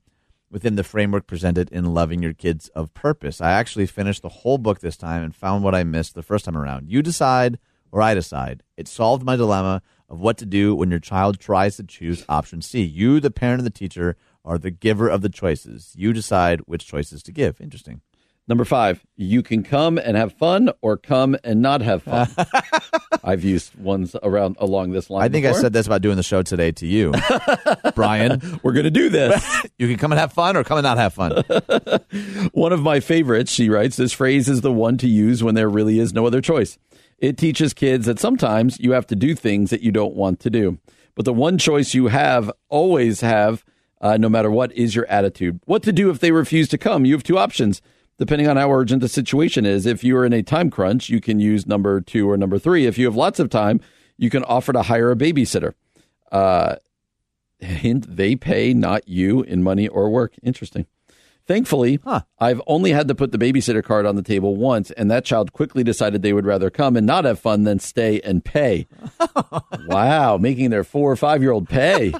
within 0.52 0.76
the 0.76 0.84
framework 0.84 1.26
presented 1.26 1.70
in 1.72 1.94
Loving 1.94 2.22
Your 2.22 2.34
Kids 2.34 2.70
on 2.76 2.88
Purpose. 2.88 3.40
I 3.40 3.52
actually 3.52 3.86
finished 3.86 4.20
the 4.20 4.28
whole 4.28 4.58
book 4.58 4.80
this 4.80 4.98
time 4.98 5.22
and 5.22 5.34
found 5.34 5.64
what 5.64 5.74
I 5.74 5.82
missed 5.82 6.14
the 6.14 6.22
first 6.22 6.44
time 6.44 6.56
around. 6.56 6.90
You 6.90 7.02
decide 7.02 7.58
or 7.90 8.02
I 8.02 8.14
decide. 8.14 8.62
It 8.76 8.86
solved 8.86 9.24
my 9.24 9.34
dilemma 9.34 9.82
of 10.08 10.20
what 10.20 10.36
to 10.38 10.46
do 10.46 10.74
when 10.74 10.90
your 10.90 11.00
child 11.00 11.40
tries 11.40 11.76
to 11.76 11.84
choose 11.84 12.24
option 12.28 12.60
C. 12.60 12.82
You, 12.82 13.18
the 13.18 13.30
parent 13.30 13.60
and 13.60 13.66
the 13.66 13.70
teacher, 13.70 14.16
are 14.44 14.58
the 14.58 14.70
giver 14.70 15.08
of 15.08 15.22
the 15.22 15.30
choices. 15.30 15.94
You 15.96 16.12
decide 16.12 16.60
which 16.60 16.86
choices 16.86 17.22
to 17.24 17.32
give. 17.32 17.60
Interesting. 17.60 18.02
Number 18.48 18.64
five, 18.64 19.04
you 19.16 19.42
can 19.42 19.62
come 19.62 19.98
and 19.98 20.16
have 20.16 20.32
fun 20.32 20.70
or 20.82 20.96
come 20.96 21.36
and 21.44 21.62
not 21.62 21.80
have 21.80 22.02
fun. 22.02 22.28
I've 23.24 23.44
used 23.44 23.74
ones 23.76 24.16
around 24.20 24.56
along 24.58 24.90
this 24.90 25.08
line. 25.08 25.22
I 25.22 25.28
think 25.28 25.46
I 25.46 25.52
said 25.52 25.72
this 25.72 25.86
about 25.86 26.02
doing 26.02 26.16
the 26.16 26.24
show 26.24 26.42
today 26.42 26.72
to 26.72 26.86
you, 26.86 27.12
Brian. 27.94 28.42
we're 28.64 28.72
going 28.72 28.84
to 28.84 28.90
do 28.90 29.08
this. 29.08 29.42
You 29.78 29.88
can 29.88 29.96
come 29.96 30.12
and 30.12 30.18
have 30.20 30.32
fun 30.32 30.56
or 30.56 30.62
come 30.62 30.78
and 30.78 30.84
not 30.84 30.98
have 30.98 31.14
fun. 31.14 31.42
one 32.52 32.72
of 32.72 32.82
my 32.82 33.00
favorites, 33.00 33.50
she 33.50 33.68
writes, 33.68 33.96
this 33.96 34.12
phrase 34.12 34.48
is 34.48 34.60
the 34.60 34.72
one 34.72 34.96
to 34.98 35.08
use 35.08 35.42
when 35.42 35.56
there 35.56 35.68
really 35.68 35.98
is 35.98 36.12
no 36.12 36.24
other 36.26 36.40
choice. 36.40 36.78
It 37.18 37.36
teaches 37.36 37.74
kids 37.74 38.06
that 38.06 38.20
sometimes 38.20 38.78
you 38.78 38.92
have 38.92 39.06
to 39.08 39.16
do 39.16 39.34
things 39.34 39.70
that 39.70 39.80
you 39.80 39.90
don't 39.90 40.14
want 40.14 40.38
to 40.40 40.50
do. 40.50 40.78
But 41.16 41.24
the 41.24 41.32
one 41.32 41.58
choice 41.58 41.94
you 41.94 42.08
have, 42.08 42.50
always 42.68 43.22
have, 43.22 43.64
uh, 44.00 44.16
no 44.18 44.28
matter 44.28 44.50
what, 44.50 44.72
is 44.72 44.94
your 44.94 45.06
attitude. 45.06 45.60
What 45.64 45.82
to 45.84 45.92
do 45.92 46.10
if 46.10 46.20
they 46.20 46.32
refuse 46.32 46.68
to 46.68 46.78
come? 46.78 47.04
You 47.04 47.14
have 47.14 47.24
two 47.24 47.38
options 47.38 47.82
depending 48.22 48.46
on 48.46 48.56
how 48.56 48.70
urgent 48.70 49.00
the 49.02 49.08
situation 49.08 49.66
is. 49.66 49.84
If 49.84 50.04
you 50.04 50.16
are 50.16 50.24
in 50.24 50.32
a 50.32 50.44
time 50.44 50.70
crunch, 50.70 51.08
you 51.08 51.20
can 51.20 51.40
use 51.40 51.66
number 51.66 52.00
two 52.00 52.30
or 52.30 52.36
number 52.36 52.56
three. 52.56 52.86
If 52.86 52.96
you 52.96 53.04
have 53.06 53.16
lots 53.16 53.40
of 53.40 53.50
time, 53.50 53.80
you 54.16 54.30
can 54.30 54.44
offer 54.44 54.72
to 54.72 54.82
hire 54.82 55.10
a 55.10 55.16
babysitter. 55.16 55.72
Uh, 56.30 56.76
hint, 57.58 58.14
they 58.16 58.36
pay, 58.36 58.74
not 58.74 59.08
you, 59.08 59.42
in 59.42 59.64
money 59.64 59.88
or 59.88 60.08
work. 60.08 60.34
Interesting. 60.40 60.86
Thankfully, 61.48 61.98
Huh. 62.04 62.20
I've 62.38 62.62
only 62.68 62.92
had 62.92 63.08
to 63.08 63.16
put 63.16 63.32
the 63.32 63.38
babysitter 63.38 63.82
card 63.82 64.06
on 64.06 64.14
the 64.14 64.22
table 64.22 64.54
once, 64.54 64.92
and 64.92 65.10
that 65.10 65.24
child 65.24 65.52
quickly 65.52 65.82
decided 65.82 66.22
they 66.22 66.32
would 66.32 66.46
rather 66.46 66.70
come 66.70 66.96
and 66.96 67.04
not 67.04 67.24
have 67.24 67.40
fun 67.40 67.64
than 67.64 67.80
stay 67.80 68.20
and 68.20 68.44
pay. 68.44 68.86
wow, 69.88 70.36
making 70.36 70.70
their 70.70 70.84
four 70.84 71.10
or 71.10 71.16
five 71.16 71.42
year 71.42 71.50
old 71.50 71.68
pay. 71.68 72.12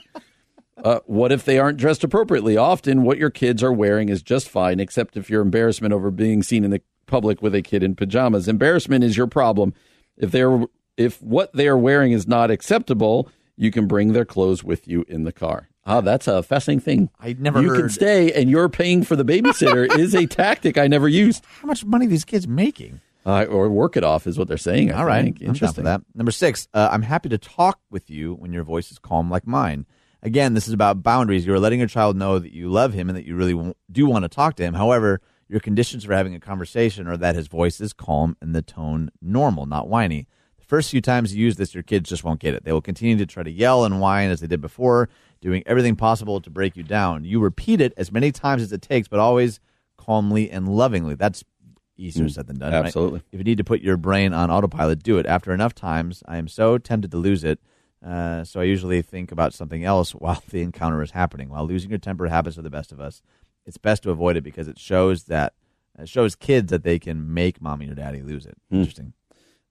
Uh, 0.82 0.98
what 1.06 1.30
if 1.30 1.44
they 1.44 1.58
aren't 1.58 1.78
dressed 1.78 2.02
appropriately? 2.02 2.56
Often, 2.56 3.04
what 3.04 3.16
your 3.16 3.30
kids 3.30 3.62
are 3.62 3.72
wearing 3.72 4.08
is 4.08 4.20
just 4.22 4.48
fine, 4.48 4.80
except 4.80 5.16
if 5.16 5.30
your 5.30 5.40
embarrassment 5.40 5.94
over 5.94 6.10
being 6.10 6.42
seen 6.42 6.64
in 6.64 6.70
the 6.70 6.82
public 7.06 7.40
with 7.40 7.54
a 7.54 7.62
kid 7.62 7.82
in 7.82 7.94
pajamas. 7.94 8.48
Embarrassment 8.48 9.04
is 9.04 9.16
your 9.16 9.28
problem. 9.28 9.74
If 10.16 10.32
they're 10.32 10.64
if 10.96 11.22
what 11.22 11.52
they 11.52 11.68
are 11.68 11.78
wearing 11.78 12.12
is 12.12 12.26
not 12.26 12.50
acceptable, 12.50 13.30
you 13.56 13.70
can 13.70 13.86
bring 13.86 14.12
their 14.12 14.24
clothes 14.24 14.64
with 14.64 14.88
you 14.88 15.04
in 15.08 15.24
the 15.24 15.32
car. 15.32 15.68
Ah, 15.84 16.00
that's 16.00 16.28
a 16.28 16.42
fascinating 16.42 16.80
thing. 16.80 17.10
I 17.18 17.34
never 17.38 17.60
You 17.60 17.74
can 17.74 17.88
stay, 17.88 18.32
and 18.32 18.48
you're 18.50 18.68
paying 18.68 19.02
for 19.02 19.16
the 19.16 19.24
babysitter 19.24 19.96
is 19.98 20.14
a 20.14 20.26
tactic 20.26 20.78
I 20.78 20.86
never 20.86 21.08
used. 21.08 21.44
How 21.60 21.66
much 21.66 21.84
money 21.84 22.06
are 22.06 22.10
these 22.10 22.24
kids 22.24 22.46
making? 22.46 23.00
Uh, 23.24 23.44
or 23.44 23.68
work 23.68 23.96
it 23.96 24.02
off 24.02 24.26
is 24.26 24.36
what 24.36 24.48
they're 24.48 24.56
saying. 24.56 24.92
I 24.92 24.98
All 24.98 25.04
right, 25.04 25.22
think. 25.22 25.40
I'm 25.40 25.52
down 25.52 25.72
for 25.72 25.82
that. 25.82 26.02
Number 26.14 26.32
six, 26.32 26.66
uh, 26.74 26.88
I'm 26.90 27.02
happy 27.02 27.28
to 27.28 27.38
talk 27.38 27.80
with 27.88 28.10
you 28.10 28.34
when 28.34 28.52
your 28.52 28.64
voice 28.64 28.90
is 28.90 28.98
calm 28.98 29.30
like 29.30 29.46
mine. 29.46 29.86
Again, 30.22 30.54
this 30.54 30.68
is 30.68 30.74
about 30.74 31.02
boundaries. 31.02 31.44
You 31.44 31.52
are 31.52 31.58
letting 31.58 31.80
your 31.80 31.88
child 31.88 32.16
know 32.16 32.38
that 32.38 32.52
you 32.52 32.70
love 32.70 32.92
him 32.92 33.08
and 33.08 33.16
that 33.16 33.26
you 33.26 33.34
really 33.34 33.74
do 33.90 34.06
want 34.06 34.24
to 34.24 34.28
talk 34.28 34.54
to 34.56 34.62
him. 34.62 34.74
However, 34.74 35.20
your 35.48 35.60
conditions 35.60 36.04
for 36.04 36.14
having 36.14 36.34
a 36.34 36.40
conversation 36.40 37.08
are 37.08 37.16
that 37.16 37.34
his 37.34 37.48
voice 37.48 37.80
is 37.80 37.92
calm 37.92 38.36
and 38.40 38.54
the 38.54 38.62
tone 38.62 39.10
normal, 39.20 39.66
not 39.66 39.88
whiny. 39.88 40.28
The 40.58 40.64
first 40.64 40.90
few 40.90 41.00
times 41.00 41.34
you 41.34 41.44
use 41.44 41.56
this, 41.56 41.74
your 41.74 41.82
kids 41.82 42.08
just 42.08 42.22
won't 42.22 42.40
get 42.40 42.54
it. 42.54 42.64
They 42.64 42.72
will 42.72 42.80
continue 42.80 43.16
to 43.16 43.26
try 43.26 43.42
to 43.42 43.50
yell 43.50 43.84
and 43.84 44.00
whine 44.00 44.30
as 44.30 44.40
they 44.40 44.46
did 44.46 44.60
before, 44.60 45.08
doing 45.40 45.64
everything 45.66 45.96
possible 45.96 46.40
to 46.40 46.50
break 46.50 46.76
you 46.76 46.84
down. 46.84 47.24
You 47.24 47.40
repeat 47.40 47.80
it 47.80 47.92
as 47.96 48.12
many 48.12 48.30
times 48.30 48.62
as 48.62 48.72
it 48.72 48.80
takes, 48.80 49.08
but 49.08 49.18
always 49.18 49.58
calmly 49.96 50.50
and 50.50 50.68
lovingly. 50.68 51.16
That's 51.16 51.44
easier 51.96 52.26
mm, 52.26 52.30
said 52.30 52.46
than 52.46 52.58
done. 52.58 52.72
right? 52.72 52.86
absolutely. 52.86 53.22
If 53.32 53.38
you 53.38 53.44
need 53.44 53.58
to 53.58 53.64
put 53.64 53.80
your 53.80 53.96
brain 53.96 54.32
on 54.32 54.50
autopilot, 54.50 55.02
do 55.02 55.18
it. 55.18 55.26
After 55.26 55.52
enough 55.52 55.74
times, 55.74 56.22
I 56.26 56.38
am 56.38 56.48
so 56.48 56.78
tempted 56.78 57.10
to 57.10 57.16
lose 57.16 57.44
it. 57.44 57.60
Uh, 58.04 58.42
so 58.44 58.60
I 58.60 58.64
usually 58.64 59.00
think 59.02 59.30
about 59.30 59.54
something 59.54 59.84
else 59.84 60.10
while 60.12 60.42
the 60.50 60.62
encounter 60.62 61.02
is 61.02 61.12
happening. 61.12 61.48
While 61.48 61.66
losing 61.66 61.90
your 61.90 61.98
temper 61.98 62.26
happens 62.28 62.56
to 62.56 62.62
the 62.62 62.70
best 62.70 62.92
of 62.92 63.00
us, 63.00 63.22
it's 63.64 63.78
best 63.78 64.02
to 64.02 64.10
avoid 64.10 64.36
it 64.36 64.42
because 64.42 64.68
it 64.68 64.78
shows 64.78 65.24
that 65.24 65.54
it 65.98 66.08
shows 66.08 66.34
kids 66.34 66.70
that 66.70 66.84
they 66.84 66.98
can 66.98 67.32
make 67.32 67.60
mommy 67.60 67.88
or 67.88 67.94
daddy 67.94 68.22
lose 68.22 68.46
it. 68.46 68.56
Interesting. 68.70 69.12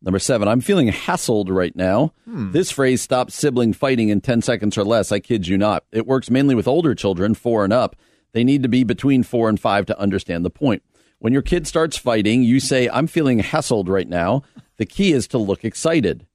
Number 0.03 0.19
seven, 0.19 0.47
I'm 0.47 0.61
feeling 0.61 0.87
hassled 0.89 1.49
right 1.49 1.75
now. 1.75 2.13
Hmm. 2.25 2.51
This 2.51 2.71
phrase 2.71 3.01
stops 3.01 3.35
sibling 3.35 3.73
fighting 3.73 4.09
in 4.09 4.21
10 4.21 4.41
seconds 4.41 4.77
or 4.77 4.83
less. 4.83 5.11
I 5.11 5.19
kid 5.19 5.47
you 5.47 5.57
not. 5.57 5.83
It 5.91 6.07
works 6.07 6.29
mainly 6.29 6.55
with 6.55 6.67
older 6.67 6.95
children, 6.95 7.35
four 7.35 7.63
and 7.63 7.73
up. 7.73 7.95
They 8.31 8.43
need 8.43 8.63
to 8.63 8.69
be 8.69 8.83
between 8.83 9.23
four 9.23 9.47
and 9.47 9.59
five 9.59 9.85
to 9.87 9.99
understand 9.99 10.43
the 10.43 10.49
point. 10.49 10.81
When 11.19 11.33
your 11.33 11.43
kid 11.43 11.67
starts 11.67 11.97
fighting, 11.97 12.41
you 12.41 12.59
say, 12.59 12.89
I'm 12.89 13.05
feeling 13.05 13.39
hassled 13.41 13.89
right 13.89 14.07
now. 14.07 14.41
The 14.77 14.87
key 14.87 15.11
is 15.11 15.27
to 15.29 15.37
look 15.37 15.63
excited. 15.63 16.25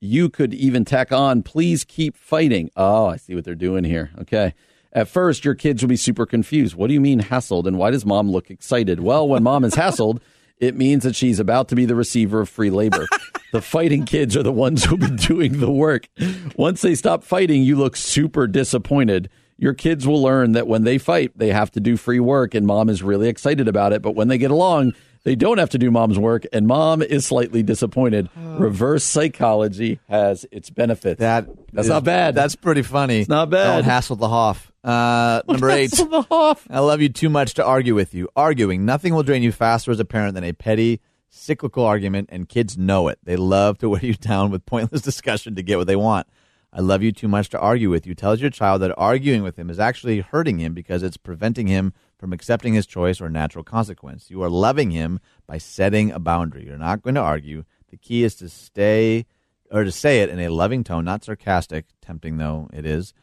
You 0.00 0.28
could 0.28 0.54
even 0.54 0.84
tack 0.84 1.12
on, 1.12 1.42
please 1.42 1.84
keep 1.84 2.16
fighting. 2.16 2.70
Oh, 2.76 3.06
I 3.06 3.16
see 3.16 3.34
what 3.34 3.44
they're 3.44 3.54
doing 3.54 3.84
here. 3.84 4.10
Okay. 4.20 4.54
At 4.92 5.08
first, 5.08 5.44
your 5.44 5.54
kids 5.54 5.82
will 5.82 5.88
be 5.88 5.96
super 5.96 6.24
confused. 6.24 6.74
What 6.74 6.88
do 6.88 6.94
you 6.94 7.00
mean 7.00 7.20
hassled? 7.20 7.66
And 7.66 7.78
why 7.78 7.90
does 7.90 8.06
mom 8.06 8.30
look 8.30 8.50
excited? 8.50 9.00
Well, 9.00 9.28
when 9.28 9.42
mom 9.42 9.64
is 9.64 9.74
hassled, 9.74 10.20
it 10.58 10.76
means 10.76 11.04
that 11.04 11.16
she's 11.16 11.38
about 11.38 11.68
to 11.68 11.74
be 11.74 11.84
the 11.84 11.94
receiver 11.94 12.40
of 12.40 12.48
free 12.48 12.70
labor. 12.70 13.06
the 13.52 13.60
fighting 13.60 14.04
kids 14.04 14.36
are 14.36 14.42
the 14.42 14.52
ones 14.52 14.84
who'll 14.84 14.98
be 14.98 15.10
doing 15.10 15.60
the 15.60 15.70
work. 15.70 16.08
Once 16.56 16.80
they 16.80 16.94
stop 16.94 17.22
fighting, 17.22 17.62
you 17.62 17.76
look 17.76 17.96
super 17.96 18.46
disappointed. 18.46 19.28
Your 19.58 19.74
kids 19.74 20.06
will 20.06 20.22
learn 20.22 20.52
that 20.52 20.68
when 20.68 20.84
they 20.84 20.98
fight, 20.98 21.36
they 21.36 21.48
have 21.48 21.70
to 21.72 21.80
do 21.80 21.96
free 21.96 22.20
work, 22.20 22.54
and 22.54 22.66
mom 22.66 22.88
is 22.88 23.02
really 23.02 23.28
excited 23.28 23.66
about 23.66 23.92
it. 23.92 24.02
But 24.02 24.14
when 24.14 24.28
they 24.28 24.38
get 24.38 24.52
along, 24.52 24.94
they 25.28 25.34
don't 25.34 25.58
have 25.58 25.68
to 25.70 25.78
do 25.78 25.90
mom's 25.90 26.18
work, 26.18 26.46
and 26.54 26.66
mom 26.66 27.02
is 27.02 27.26
slightly 27.26 27.62
disappointed. 27.62 28.30
Reverse 28.34 29.04
psychology 29.04 30.00
has 30.08 30.46
its 30.50 30.70
benefits. 30.70 31.20
That 31.20 31.46
That's 31.70 31.84
is- 31.86 31.90
not 31.90 32.02
bad. 32.04 32.34
That's 32.34 32.56
pretty 32.56 32.80
funny. 32.80 33.20
It's 33.20 33.28
not 33.28 33.50
bad. 33.50 33.74
Don't 33.74 33.84
hassle 33.84 34.16
the 34.16 34.28
Hoff. 34.28 34.72
Uh, 34.82 35.42
number 35.46 35.68
eight. 35.68 35.90
Hassle 35.90 36.06
the 36.06 36.22
Hoff. 36.22 36.66
I 36.70 36.78
love 36.80 37.02
you 37.02 37.10
too 37.10 37.28
much 37.28 37.52
to 37.54 37.64
argue 37.64 37.94
with 37.94 38.14
you. 38.14 38.30
Arguing. 38.36 38.86
Nothing 38.86 39.14
will 39.14 39.22
drain 39.22 39.42
you 39.42 39.52
faster 39.52 39.90
as 39.90 40.00
a 40.00 40.04
parent 40.06 40.34
than 40.34 40.44
a 40.44 40.54
petty, 40.54 41.00
cyclical 41.28 41.84
argument, 41.84 42.30
and 42.32 42.48
kids 42.48 42.78
know 42.78 43.08
it. 43.08 43.18
They 43.22 43.36
love 43.36 43.76
to 43.78 43.88
wear 43.90 44.02
you 44.02 44.14
down 44.14 44.50
with 44.50 44.64
pointless 44.64 45.02
discussion 45.02 45.54
to 45.56 45.62
get 45.62 45.76
what 45.76 45.86
they 45.86 45.96
want. 45.96 46.26
I 46.72 46.80
love 46.80 47.02
you 47.02 47.12
too 47.12 47.28
much 47.28 47.50
to 47.50 47.60
argue 47.60 47.90
with 47.90 48.06
you 48.06 48.14
tells 48.14 48.40
your 48.40 48.50
child 48.50 48.80
that 48.82 48.94
arguing 48.96 49.42
with 49.42 49.58
him 49.58 49.68
is 49.68 49.78
actually 49.78 50.20
hurting 50.20 50.58
him 50.58 50.72
because 50.72 51.02
it's 51.02 51.16
preventing 51.18 51.66
him 51.66 51.92
from 52.18 52.32
accepting 52.32 52.74
his 52.74 52.86
choice 52.86 53.20
or 53.20 53.28
natural 53.28 53.64
consequence. 53.64 54.30
You 54.30 54.42
are 54.42 54.50
loving 54.50 54.90
him 54.90 55.20
by 55.46 55.58
setting 55.58 56.10
a 56.10 56.18
boundary. 56.18 56.64
You're 56.66 56.76
not 56.78 57.02
going 57.02 57.14
to 57.14 57.20
argue. 57.20 57.64
The 57.90 57.96
key 57.96 58.24
is 58.24 58.34
to 58.36 58.48
stay 58.48 59.24
or 59.70 59.84
to 59.84 59.92
say 59.92 60.20
it 60.20 60.30
in 60.30 60.40
a 60.40 60.48
loving 60.48 60.82
tone, 60.84 61.04
not 61.04 61.24
sarcastic, 61.24 61.86
tempting 62.02 62.38
though 62.38 62.68
it 62.72 62.84
is 62.84 63.14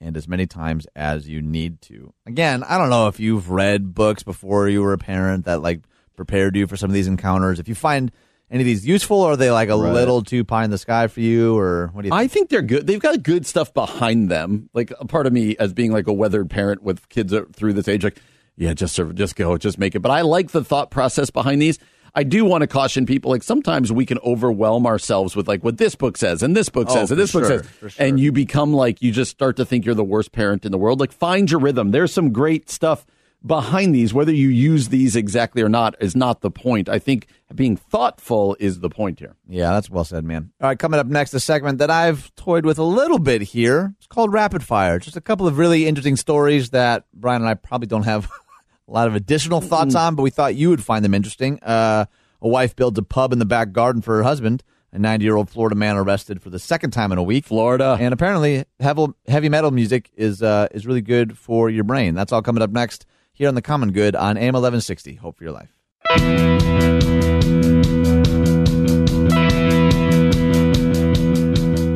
and 0.00 0.16
as 0.16 0.28
many 0.28 0.46
times 0.46 0.86
as 0.94 1.28
you 1.28 1.40
need 1.40 1.80
to. 1.82 2.12
Again, 2.26 2.62
I 2.64 2.78
don't 2.78 2.90
know 2.90 3.08
if 3.08 3.18
you've 3.20 3.50
read 3.50 3.94
books 3.94 4.22
before 4.22 4.68
you 4.68 4.82
were 4.82 4.92
a 4.92 4.98
parent 4.98 5.44
that 5.46 5.62
like 5.62 5.80
prepared 6.16 6.56
you 6.56 6.66
for 6.66 6.76
some 6.76 6.90
of 6.90 6.94
these 6.94 7.06
encounters. 7.08 7.58
If 7.58 7.68
you 7.68 7.74
find 7.74 8.12
any 8.50 8.60
of 8.62 8.66
these 8.66 8.86
useful, 8.86 9.16
or 9.22 9.32
are 9.32 9.36
they 9.36 9.50
like 9.50 9.68
a 9.70 9.76
Right. 9.76 9.92
little 9.92 10.22
too 10.22 10.44
pie 10.44 10.64
in 10.64 10.70
the 10.70 10.78
sky 10.78 11.06
for 11.06 11.20
you, 11.20 11.56
or 11.56 11.88
what 11.92 12.02
do 12.02 12.08
you 12.08 12.12
think? 12.12 12.20
I 12.20 12.26
think 12.28 12.50
they're 12.50 12.62
good. 12.62 12.86
They've 12.86 13.00
got 13.00 13.22
good 13.22 13.46
stuff 13.46 13.72
behind 13.72 14.28
them. 14.30 14.68
Like 14.74 14.92
a 15.00 15.06
part 15.06 15.26
of 15.26 15.32
me, 15.32 15.56
as 15.58 15.72
being 15.72 15.90
like 15.92 16.06
a 16.06 16.12
weathered 16.12 16.50
parent 16.50 16.82
with 16.82 17.08
kids 17.08 17.32
uh, 17.32 17.44
through 17.52 17.72
this 17.72 17.88
age, 17.88 18.04
like, 18.04 18.18
yeah, 18.56 18.72
just 18.74 18.94
serve, 18.94 19.14
just 19.14 19.36
go, 19.36 19.56
just 19.58 19.78
make 19.78 19.94
it. 19.94 20.00
But 20.00 20.10
I 20.10 20.20
like 20.22 20.50
the 20.50 20.64
thought 20.64 20.90
process 20.90 21.30
behind 21.30 21.60
these. 21.60 21.78
I 22.16 22.22
do 22.22 22.44
want 22.44 22.62
to 22.62 22.68
caution 22.68 23.06
people. 23.06 23.32
Like 23.32 23.42
sometimes 23.42 23.90
we 23.90 24.06
can 24.06 24.18
overwhelm 24.18 24.86
ourselves 24.86 25.34
with 25.34 25.48
like 25.48 25.64
what 25.64 25.78
this 25.78 25.96
book 25.96 26.16
says 26.16 26.42
and 26.44 26.56
this 26.56 26.68
book 26.68 26.86
Oh, 26.90 26.94
says 26.94 27.10
and 27.10 27.18
this 27.18 27.32
book 27.32 27.44
sure, 27.44 27.64
says, 27.64 27.94
sure. 27.94 28.06
and 28.06 28.20
you 28.20 28.30
become 28.30 28.72
like 28.72 29.02
you 29.02 29.10
just 29.10 29.32
start 29.32 29.56
to 29.56 29.64
think 29.64 29.84
you're 29.84 29.96
the 29.96 30.04
worst 30.04 30.30
parent 30.30 30.64
in 30.64 30.70
the 30.70 30.78
world. 30.78 31.00
Like 31.00 31.10
find 31.10 31.50
your 31.50 31.58
rhythm. 31.58 31.90
There's 31.90 32.12
some 32.12 32.32
great 32.32 32.70
stuff 32.70 33.04
behind 33.44 33.96
these. 33.96 34.14
Whether 34.14 34.30
you 34.32 34.48
use 34.48 34.90
these 34.90 35.16
exactly 35.16 35.60
or 35.60 35.68
not 35.68 35.96
is 36.00 36.14
not 36.14 36.40
the 36.40 36.52
point. 36.52 36.88
I 36.88 37.00
think 37.00 37.26
being 37.52 37.76
thoughtful 37.76 38.56
is 38.60 38.78
the 38.78 38.88
point 38.88 39.18
here. 39.18 39.34
Yeah, 39.48 39.72
that's 39.72 39.90
well 39.90 40.04
said, 40.04 40.24
man. 40.24 40.52
All 40.60 40.68
right, 40.68 40.78
coming 40.78 41.00
up 41.00 41.08
next, 41.08 41.34
a 41.34 41.40
segment 41.40 41.78
that 41.78 41.90
I've 41.90 42.32
toyed 42.36 42.64
with 42.64 42.78
a 42.78 42.84
little 42.84 43.18
bit 43.18 43.42
here. 43.42 43.92
It's 43.98 44.06
called 44.06 44.32
Rapid 44.32 44.62
Fire. 44.62 45.00
Just 45.00 45.16
a 45.16 45.20
couple 45.20 45.48
of 45.48 45.58
really 45.58 45.88
interesting 45.88 46.14
stories 46.16 46.70
that 46.70 47.06
Brian 47.12 47.42
and 47.42 47.48
I 47.48 47.54
probably 47.54 47.88
don't 47.88 48.04
have 48.04 48.30
a 48.86 48.92
lot 48.92 49.08
of 49.08 49.14
additional 49.14 49.60
thoughts 49.60 49.94
on, 49.94 50.14
but 50.14 50.22
we 50.22 50.30
thought 50.30 50.54
you 50.54 50.70
would 50.70 50.82
find 50.82 51.04
them 51.04 51.14
interesting. 51.14 51.58
Uh, 51.62 52.06
a 52.40 52.48
wife 52.48 52.76
builds 52.76 52.98
a 52.98 53.02
pub 53.02 53.32
in 53.32 53.38
the 53.38 53.46
back 53.46 53.72
garden 53.72 54.02
for 54.02 54.16
her 54.16 54.22
husband. 54.22 54.62
A 54.92 54.98
90 54.98 55.24
year 55.24 55.34
old 55.34 55.50
Florida 55.50 55.74
man 55.74 55.96
arrested 55.96 56.40
for 56.40 56.50
the 56.50 56.58
second 56.58 56.92
time 56.92 57.10
in 57.10 57.18
a 57.18 57.22
week. 57.22 57.44
Florida. 57.44 57.96
And 57.98 58.14
apparently, 58.14 58.64
heavy, 58.78 59.48
metal 59.48 59.70
music 59.72 60.10
is 60.14 60.40
uh, 60.42 60.68
is 60.70 60.86
really 60.86 61.00
good 61.00 61.36
for 61.36 61.68
your 61.68 61.82
brain. 61.82 62.14
That's 62.14 62.30
all 62.30 62.42
coming 62.42 62.62
up 62.62 62.70
next 62.70 63.06
here 63.32 63.48
on 63.48 63.56
The 63.56 63.62
Common 63.62 63.90
Good 63.90 64.14
on 64.14 64.36
AM 64.36 64.52
1160. 64.54 65.16
Hope 65.16 65.36
for 65.36 65.44
your 65.44 65.52
life. 65.52 65.70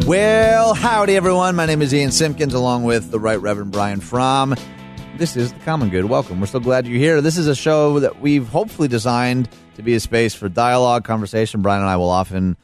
Well, 0.08 0.72
howdy, 0.72 1.14
everyone. 1.14 1.54
My 1.54 1.66
name 1.66 1.82
is 1.82 1.92
Ian 1.92 2.10
Simpkins, 2.10 2.54
along 2.54 2.82
with 2.82 3.10
the 3.10 3.20
Right 3.20 3.40
Reverend 3.40 3.70
Brian 3.70 4.00
Fromm. 4.00 4.54
This 5.18 5.36
is 5.36 5.52
The 5.52 5.58
Common 5.60 5.88
Good. 5.90 6.04
Welcome. 6.04 6.40
We're 6.40 6.46
so 6.46 6.60
glad 6.60 6.86
you're 6.86 6.98
here. 6.98 7.20
This 7.20 7.36
is 7.38 7.48
a 7.48 7.54
show 7.54 7.98
that 8.00 8.20
we've 8.20 8.46
hopefully 8.46 8.86
designed 8.86 9.48
to 9.74 9.82
be 9.82 9.94
a 9.94 10.00
space 10.00 10.32
for 10.34 10.48
dialogue, 10.48 11.04
conversation. 11.04 11.60
Brian 11.60 11.80
and 11.82 11.90
I 11.90 11.96
will 11.96 12.08
often 12.10 12.56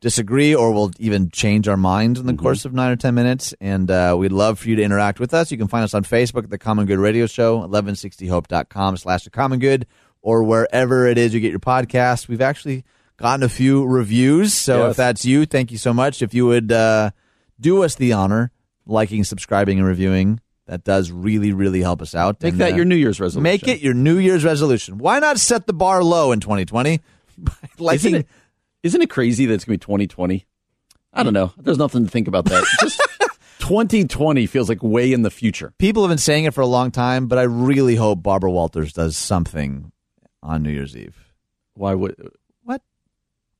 disagree 0.00 0.54
or 0.54 0.70
we'll 0.72 0.90
even 0.98 1.30
change 1.30 1.66
our 1.66 1.78
minds 1.78 2.20
in 2.20 2.26
the 2.26 2.34
Mm-hmm. 2.34 2.42
course 2.42 2.66
of 2.66 2.74
nine 2.74 2.90
or 2.92 2.96
10 2.96 3.14
minutes. 3.14 3.54
And 3.58 3.90
uh, 3.90 4.16
we'd 4.18 4.32
love 4.32 4.58
for 4.58 4.68
you 4.68 4.76
to 4.76 4.82
interact 4.82 5.18
with 5.18 5.32
us. 5.32 5.50
You 5.50 5.56
can 5.56 5.66
find 5.66 5.82
us 5.82 5.94
on 5.94 6.04
Facebook 6.04 6.44
at 6.44 6.50
The 6.50 6.58
Common 6.58 6.84
Good 6.84 6.98
Radio 6.98 7.26
Show, 7.26 7.60
1160hope.com 7.66 8.98
slash 8.98 9.24
The 9.24 9.30
Common 9.30 9.58
Good, 9.58 9.86
or 10.20 10.42
wherever 10.44 11.06
it 11.06 11.16
is 11.16 11.32
you 11.32 11.40
get 11.40 11.50
your 11.52 11.60
podcast. 11.60 12.28
We've 12.28 12.42
actually 12.42 12.84
gotten 13.16 13.42
a 13.42 13.48
few 13.48 13.86
reviews. 13.86 14.52
So 14.52 14.82
Yes. 14.84 14.90
if 14.90 14.96
that's 14.98 15.24
you, 15.24 15.46
thank 15.46 15.72
you 15.72 15.78
so 15.78 15.94
much. 15.94 16.20
If 16.20 16.34
you 16.34 16.44
would 16.46 16.70
uh, 16.70 17.12
do 17.58 17.82
us 17.82 17.94
the 17.94 18.12
honor, 18.12 18.52
liking, 18.84 19.24
subscribing, 19.24 19.78
and 19.78 19.88
reviewing, 19.88 20.40
that 20.66 20.84
does 20.84 21.10
really, 21.10 21.52
really 21.52 21.80
help 21.82 22.00
us 22.00 22.14
out. 22.14 22.42
Make 22.42 22.52
And, 22.52 22.60
that 22.60 22.72
uh, 22.72 22.76
your 22.76 22.84
New 22.84 22.96
Year's 22.96 23.20
resolution. 23.20 23.42
Make 23.42 23.68
it 23.68 23.80
your 23.80 23.94
New 23.94 24.18
Year's 24.18 24.44
resolution. 24.44 24.98
Why 24.98 25.18
not 25.18 25.38
set 25.38 25.66
the 25.66 25.72
bar 25.72 26.02
low 26.02 26.32
in 26.32 26.40
2020? 26.40 27.00
Liking, 27.78 27.94
Isn't 27.94 28.14
it, 28.14 28.28
isn't 28.82 29.02
it 29.02 29.10
crazy 29.10 29.46
that 29.46 29.54
it's 29.54 29.64
going 29.64 29.78
to 29.78 29.86
be 29.86 29.92
2020? 29.92 30.46
I 31.12 31.22
don't 31.22 31.32
know. 31.32 31.52
There's 31.56 31.78
nothing 31.78 32.04
to 32.04 32.10
think 32.10 32.28
about 32.28 32.46
that. 32.46 32.64
Just 32.80 33.00
2020 33.60 34.46
feels 34.46 34.68
like 34.68 34.82
way 34.82 35.12
in 35.12 35.22
the 35.22 35.30
future. 35.30 35.72
people 35.78 36.02
have 36.02 36.10
been 36.10 36.18
saying 36.18 36.44
it 36.44 36.54
for 36.54 36.60
a 36.60 36.66
long 36.66 36.90
time, 36.90 37.28
but 37.28 37.38
I 37.38 37.42
really 37.42 37.94
hope 37.94 38.22
Barbara 38.22 38.50
Walters 38.50 38.92
does 38.92 39.16
something 39.16 39.92
on 40.42 40.62
New 40.62 40.70
Year's 40.70 40.96
Eve. 40.96 41.16
Why 41.74 41.94
would 41.94 42.14
What? 42.62 42.82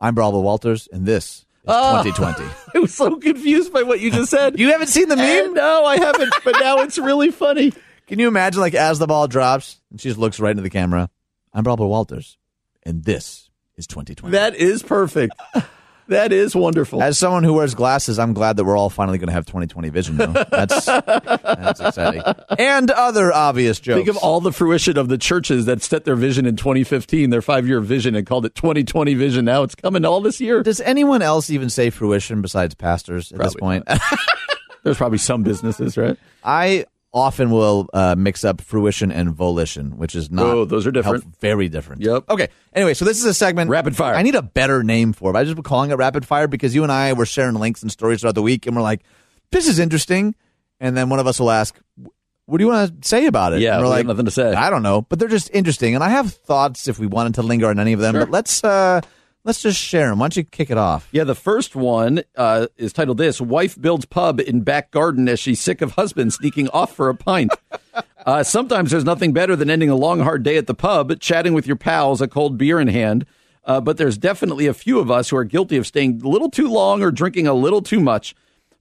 I'm 0.01 0.15
Barbara 0.15 0.41
Walters, 0.41 0.89
and 0.93 1.07
this 1.07 1.47
Oh. 1.67 2.03
2020. 2.03 2.45
I 2.75 2.79
was 2.79 2.95
so 2.95 3.17
confused 3.17 3.73
by 3.73 3.83
what 3.83 4.01
you 4.01 4.11
just 4.11 4.31
said. 4.31 4.59
You 4.65 4.71
haven't 4.71 4.89
seen 4.89 5.09
the 5.09 5.17
meme? 5.17 5.27
And 5.47 5.55
no, 5.55 5.85
I 5.85 5.97
haven't. 5.97 6.35
But 6.45 6.57
now 6.61 6.79
it's 6.79 6.99
really 6.99 7.31
funny. 7.31 7.73
Can 8.07 8.19
you 8.19 8.29
imagine, 8.29 8.61
like, 8.61 8.75
as 8.75 8.99
the 8.99 9.07
ball 9.07 9.27
drops, 9.29 9.81
and 9.91 10.01
she 10.01 10.09
just 10.09 10.19
looks 10.19 10.39
right 10.39 10.51
into 10.51 10.63
the 10.63 10.71
camera? 10.71 11.09
I'm 11.53 11.65
Robert 11.65 11.87
Walters, 11.87 12.37
and 12.83 13.05
this 13.05 13.49
is 13.77 13.87
2020. 13.87 14.33
That 14.33 14.55
is 14.57 14.83
perfect. 14.83 15.35
That 16.09 16.33
is 16.33 16.55
wonderful. 16.55 17.03
As 17.03 17.19
someone 17.19 17.45
who 17.45 17.55
wears 17.55 17.75
glasses, 17.75 18.19
I'm 18.19 18.35
glad 18.35 18.57
that 18.57 18.65
we're 18.65 18.77
all 18.77 18.91
finally 18.91 19.19
going 19.19 19.29
to 19.29 19.33
have 19.33 19.47
2020 19.47 19.89
vision. 19.89 20.17
Though 20.17 20.27
that's 20.33 20.85
that's 20.87 21.81
exciting, 21.81 22.23
and 22.59 22.91
other 22.91 23.33
obvious 23.33 23.81
jokes. 23.81 23.97
Think 23.97 24.09
of 24.09 24.19
all 24.19 24.41
the 24.41 24.53
fruition 24.53 24.99
of 24.99 25.09
the 25.09 25.17
churches 25.17 25.65
that 25.67 25.83
set 25.83 26.05
their 26.05 26.17
vision 26.17 26.45
in 26.47 26.57
2015, 26.57 27.31
their 27.31 27.43
five 27.43 27.67
year 27.67 27.81
vision, 27.81 28.15
and 28.15 28.27
called 28.27 28.45
it 28.45 28.55
2020 28.55 29.15
vision. 29.15 29.45
Now 29.45 29.63
it's 29.63 29.75
coming 29.75 30.05
all 30.05 30.21
this 30.21 30.41
year. 30.41 30.63
Does 30.63 30.81
anyone 30.81 31.23
else 31.23 31.49
even 31.51 31.71
say 31.71 31.91
fruition 31.91 32.43
besides 32.43 32.75
pastors 32.75 33.33
at 33.33 33.39
this 33.39 33.55
point? 33.55 33.89
There's 34.83 34.99
probably 34.99 35.19
some 35.19 35.43
businesses, 35.43 35.97
right? 35.97 36.19
I 36.43 36.85
often 37.15 37.51
will 37.51 37.89
uh, 37.95 38.17
mix 38.19 38.45
up 38.45 38.61
fruition 38.61 39.13
and 39.13 39.31
volition, 39.31 39.97
which 39.97 40.15
is 40.17 40.31
not. 40.31 40.45
Oh, 40.45 40.65
those 40.65 40.87
are 40.87 40.91
different. 40.91 41.23
help- 41.23 41.41
very 41.41 41.69
different. 41.69 42.03
Yep. 42.03 42.25
Okay. 42.29 42.49
Anyway, 42.75 42.93
so 42.93 43.05
this 43.05 43.19
is 43.19 43.25
a 43.25 43.33
segment. 43.33 43.71
Rapid 43.71 43.97
fire. 43.97 44.15
I 44.15 44.23
need 44.23 44.35
a 44.35 44.43
better 44.43 44.83
name 44.83 45.13
for 45.13 45.33
it. 45.33 45.39
I 45.39 45.45
just 45.45 45.55
been 45.55 45.63
calling 45.63 45.93
it 45.93 45.95
rapid 45.95 46.27
fire 46.27 46.49
because 46.49 46.75
you 46.75 46.83
and 46.83 46.91
I 46.93 47.13
were 47.13 47.25
sharing 47.25 47.55
links 47.55 47.83
and 47.83 47.91
stories 47.91 48.21
throughout 48.21 48.35
the 48.35 48.43
week, 48.43 48.67
and 48.67 48.75
we're 48.77 48.83
like, 48.83 49.03
"This 49.53 49.69
is 49.69 49.79
interesting," 49.79 50.35
and 50.81 50.97
then 50.97 51.09
one 51.09 51.21
of 51.21 51.27
us 51.27 51.39
will 51.41 51.51
ask. 51.51 51.79
What 52.47 52.59
do 52.59 52.65
you 52.65 52.69
want 52.71 53.01
to 53.01 53.09
say 53.09 53.25
about 53.25 53.55
it? 53.55 53.61
Yeah, 53.61 53.79
we're 53.79 53.85
we 53.85 53.89
like, 53.89 54.07
nothing 54.07 54.27
to 54.27 54.31
say. 54.31 54.53
I 54.53 54.69
don't 54.69 54.83
know, 54.83 55.01
but 55.01 55.19
they're 55.19 55.29
just 55.29 55.49
interesting, 55.55 55.95
and 55.95 56.05
I 56.05 56.11
have 56.11 56.31
thoughts 56.31 56.89
if 56.89 56.99
we 56.99 57.07
wanted 57.07 57.37
to 57.37 57.43
linger 57.43 57.69
on 57.69 57.79
any 57.81 57.95
of 57.95 58.01
them. 58.01 58.13
But 58.13 58.31
let's 58.31 58.63
uh, 58.63 59.01
let's 59.45 59.63
just 59.63 59.79
share 59.79 60.09
them. 60.09 60.19
Why 60.19 60.25
don't 60.25 60.37
you 60.37 60.45
kick 60.45 60.71
it 60.71 60.79
off? 60.79 61.09
Yeah, 61.13 61.25
the 61.25 61.35
first 61.35 61.77
one 61.77 62.23
uh, 62.37 62.67
is 62.77 62.93
titled 62.93 63.19
this 63.19 63.41
Wife 63.41 63.81
Builds 63.81 64.07
Pub 64.07 64.41
in 64.41 64.63
Back 64.63 64.91
Garden 64.91 65.29
as 65.29 65.39
she's 65.39 65.61
sick 65.61 65.83
of 65.83 65.93
husband 65.93 66.33
sneaking 66.33 66.69
off 66.71 66.95
for 66.95 67.09
a 67.09 67.15
pint. 67.15 67.53
uh, 68.27 68.43
sometimes 68.43 68.91
there's 68.91 69.05
nothing 69.05 69.33
better 69.33 69.55
than 69.55 69.71
ending 69.71 69.91
a 69.91 69.97
long, 69.97 70.21
hard 70.21 70.43
day 70.43 70.57
at 70.57 70.67
the 70.67 70.75
pub, 70.75 71.21
chatting 71.21 71.55
with 71.55 71.67
your 71.67 71.77
pals, 71.77 72.21
a 72.21 72.29
cold 72.29 72.59
beer 72.59 72.81
in 72.81 72.89
hand. 72.89 73.27
Uh, 73.65 73.81
but 73.81 73.97
there's 73.97 74.19
definitely 74.19 74.67
a 74.67 74.75
few 74.75 74.99
of 74.99 75.11
us 75.11 75.31
who 75.31 75.37
are 75.37 75.45
guilty 75.45 75.77
of 75.77 75.87
staying 75.87 76.21
a 76.23 76.29
little 76.29 76.51
too 76.51 76.69
long 76.69 77.03
or 77.03 77.11
drinking 77.11 77.47
a 77.47 77.55
little 77.55 77.81
too 77.81 78.01
much. 78.01 78.35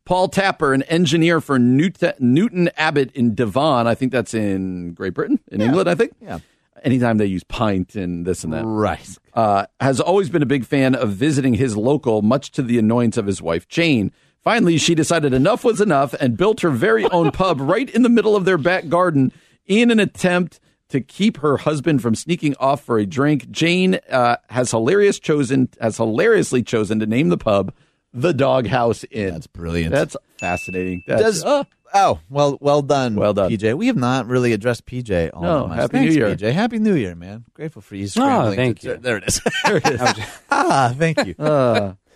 Paul 0.05 0.27
Tapper, 0.27 0.73
an 0.73 0.83
engineer 0.83 1.39
for 1.39 1.57
Newt- 1.57 2.19
Newton 2.19 2.69
Abbot 2.75 3.11
in 3.13 3.35
Devon, 3.35 3.87
I 3.87 3.95
think 3.95 4.11
that's 4.11 4.33
in 4.33 4.93
Great 4.93 5.13
Britain, 5.13 5.39
in 5.49 5.61
England, 5.61 5.89
I 5.89 5.95
think. 5.95 6.11
Yeah. 6.21 6.39
Anytime 6.83 7.17
they 7.17 7.25
use 7.25 7.43
pint 7.43 7.95
and 7.95 8.25
this 8.25 8.43
and 8.43 8.53
that 8.53 8.65
Right. 8.65 9.17
uh, 9.33 9.65
has 9.79 9.99
always 9.99 10.29
been 10.29 10.41
a 10.43 10.45
big 10.47 10.65
fan 10.65 10.95
of 10.95 11.11
visiting 11.11 11.53
his 11.53 11.77
local, 11.77 12.21
much 12.21 12.51
to 12.51 12.61
the 12.61 12.77
annoyance 12.77 13.17
of 13.17 13.25
his 13.25 13.41
wife, 13.41 13.67
Jane. 13.67 14.11
Finally, 14.43 14.77
she 14.77 14.93
decided 14.93 15.33
enough 15.33 15.63
was 15.63 15.79
enough 15.79 16.13
and 16.15 16.35
built 16.35 16.59
her 16.61 16.69
very 16.69 17.05
own 17.11 17.31
pub 17.33 17.61
right 17.61 17.89
in 17.89 18.01
the 18.03 18.09
middle 18.09 18.35
of 18.35 18.43
their 18.45 18.57
back 18.57 18.89
garden 18.89 19.31
in 19.65 19.89
an 19.89 19.99
attempt 19.99 20.59
to 20.89 20.99
keep 20.99 21.37
her 21.37 21.57
husband 21.57 22.01
from 22.01 22.13
sneaking 22.13 22.53
off 22.59 22.83
for 22.83 22.99
a 22.99 23.05
drink. 23.05 23.49
Jane 23.49 23.99
uh, 24.11 24.35
has 24.49 24.69
hilarious 24.71 25.17
chosen 25.19 25.69
has 25.79 25.97
hilariously 25.97 26.61
chosen 26.61 26.99
to 26.99 27.05
name 27.05 27.29
the 27.29 27.37
pub 27.37 27.73
the 28.13 28.33
Doghouse 28.33 29.03
Inn. 29.05 29.33
That's 29.33 29.47
brilliant. 29.47 29.91
That's 29.91 30.15
fascinating. 30.37 31.03
That's, 31.07 31.21
Does 31.21 31.43
uh, 31.45 31.63
oh 31.93 32.19
well 32.29 32.57
well 32.61 32.81
done 32.81 33.15
Well 33.15 33.33
done. 33.33 33.51
PJ. 33.51 33.75
We 33.77 33.87
have 33.87 33.95
not 33.97 34.27
really 34.27 34.53
addressed 34.53 34.85
PJ 34.85 35.31
all 35.33 35.41
No, 35.41 35.61
that 35.63 35.67
much. 35.69 35.77
Happy 35.79 35.91
Thanks, 35.97 36.15
New 36.15 36.19
Year. 36.25 36.35
PJ. 36.35 36.51
Happy 36.53 36.79
New 36.79 36.95
Year, 36.95 37.15
man. 37.15 37.45
Grateful 37.53 37.81
for 37.81 37.95
you. 37.95 38.07
scrambling 38.07 38.53
oh, 38.53 38.55
thank 38.55 38.79
to- 38.79 38.87
you. 38.89 38.97
There 38.97 39.17
it 39.17 39.23
is. 39.27 39.41
there 39.65 39.77
it 39.77 39.85
is. 39.85 40.01
ah, 40.51 40.93
thank 40.97 41.17
you. 41.25 41.33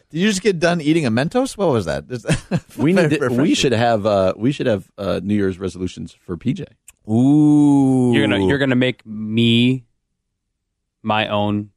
Did 0.09 0.19
you 0.21 0.29
just 0.29 0.41
get 0.41 0.59
done 0.59 0.79
eating 0.79 1.05
a 1.05 1.11
Mentos? 1.11 1.57
What 1.57 1.69
was 1.69 1.85
that? 1.85 2.05
We 2.77 2.93
need 2.93 3.09
to, 3.09 3.27
we 3.29 3.53
should 3.55 3.71
have 3.73 4.05
uh, 4.05 4.33
we 4.37 4.51
should 4.51 4.67
have 4.67 4.89
uh, 4.97 5.19
New 5.23 5.35
Year's 5.35 5.59
resolutions 5.59 6.13
for 6.13 6.37
PJ. 6.37 6.65
Ooh, 7.09 8.11
You're 8.13 8.27
gonna 8.27 8.45
you're 8.45 8.57
gonna 8.59 8.75
make 8.75 9.05
me 9.05 9.83
my 11.03 11.27
own. 11.27 11.71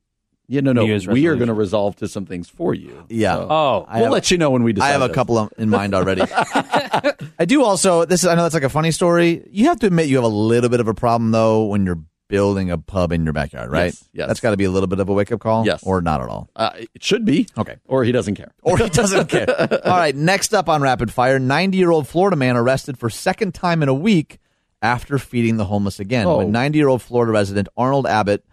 Yeah, 0.52 0.62
no, 0.62 0.72
no. 0.72 0.82
New 0.82 0.88
Year's 0.88 1.06
we 1.06 1.26
are 1.28 1.36
going 1.36 1.46
to 1.46 1.54
resolve 1.54 1.94
to 1.96 2.08
some 2.08 2.26
things 2.26 2.48
for 2.48 2.74
you. 2.74 3.04
Yeah. 3.08 3.36
So 3.36 3.46
Oh, 3.48 3.84
I 3.88 3.96
we'll 3.98 4.04
have- 4.06 4.12
let 4.12 4.30
you 4.32 4.36
know 4.38 4.50
when 4.50 4.64
we 4.64 4.72
decide. 4.72 4.88
I 4.88 4.90
have 4.90 5.02
a 5.02 5.08
couple 5.08 5.38
of- 5.38 5.52
in 5.56 5.70
mind 5.70 5.94
already. 5.94 6.22
I 7.38 7.44
do 7.46 7.62
also. 7.64 8.04
This 8.04 8.20
is. 8.24 8.26
I 8.26 8.34
know 8.34 8.42
that's 8.42 8.54
like 8.54 8.64
a 8.64 8.68
funny 8.68 8.90
story. 8.90 9.46
You 9.50 9.66
have 9.66 9.78
to 9.80 9.86
admit 9.86 10.08
you 10.08 10.16
have 10.16 10.24
a 10.24 10.28
little 10.28 10.68
bit 10.68 10.80
of 10.80 10.88
a 10.88 10.94
problem 10.94 11.30
though 11.30 11.66
when 11.66 11.86
you're 11.86 12.00
building 12.28 12.70
a 12.70 12.78
pub 12.78 13.10
in 13.12 13.24
your 13.24 13.32
backyard, 13.32 13.70
right? 13.72 13.86
Yes, 13.86 14.08
yes. 14.12 14.26
That's 14.28 14.40
got 14.40 14.50
to 14.50 14.56
be 14.56 14.64
a 14.64 14.70
little 14.70 14.86
bit 14.86 15.00
of 15.00 15.08
a 15.08 15.12
wake 15.12 15.32
up 15.32 15.40
call. 15.40 15.66
Yes. 15.66 15.82
or 15.82 16.00
not 16.00 16.20
at 16.20 16.28
all. 16.28 16.48
Uh, 16.54 16.70
it 16.94 17.02
should 17.02 17.24
be 17.24 17.46
Okay. 17.58 17.76
or 17.86 18.04
he 18.04 18.12
doesn't 18.12 18.36
care. 18.36 18.52
or 18.62 18.78
he 18.78 18.88
doesn't 18.88 19.28
care. 19.28 19.48
All 19.84 19.96
right, 19.98 20.14
next 20.14 20.54
up 20.54 20.68
on 20.68 20.80
rapid 20.80 21.12
fire 21.12 21.38
90 21.40 21.76
year 21.76 21.90
old 21.90 22.06
Florida 22.06 22.36
man 22.36 22.56
arrested 22.56 22.98
for 22.98 23.10
second 23.10 23.52
time 23.54 23.82
in 23.82 23.88
a 23.88 23.94
week 23.94 24.38
after 24.80 25.18
feeding 25.18 25.56
the 25.56 25.64
homeless 25.64 25.98
again. 25.98 26.26
Oh. 26.26 26.38
When 26.38 26.52
90 26.52 26.78
year 26.78 26.86
old 26.88 27.02
Florida 27.02 27.32
resident 27.32 27.68
Arnold 27.76 28.06
Abbott 28.06 28.44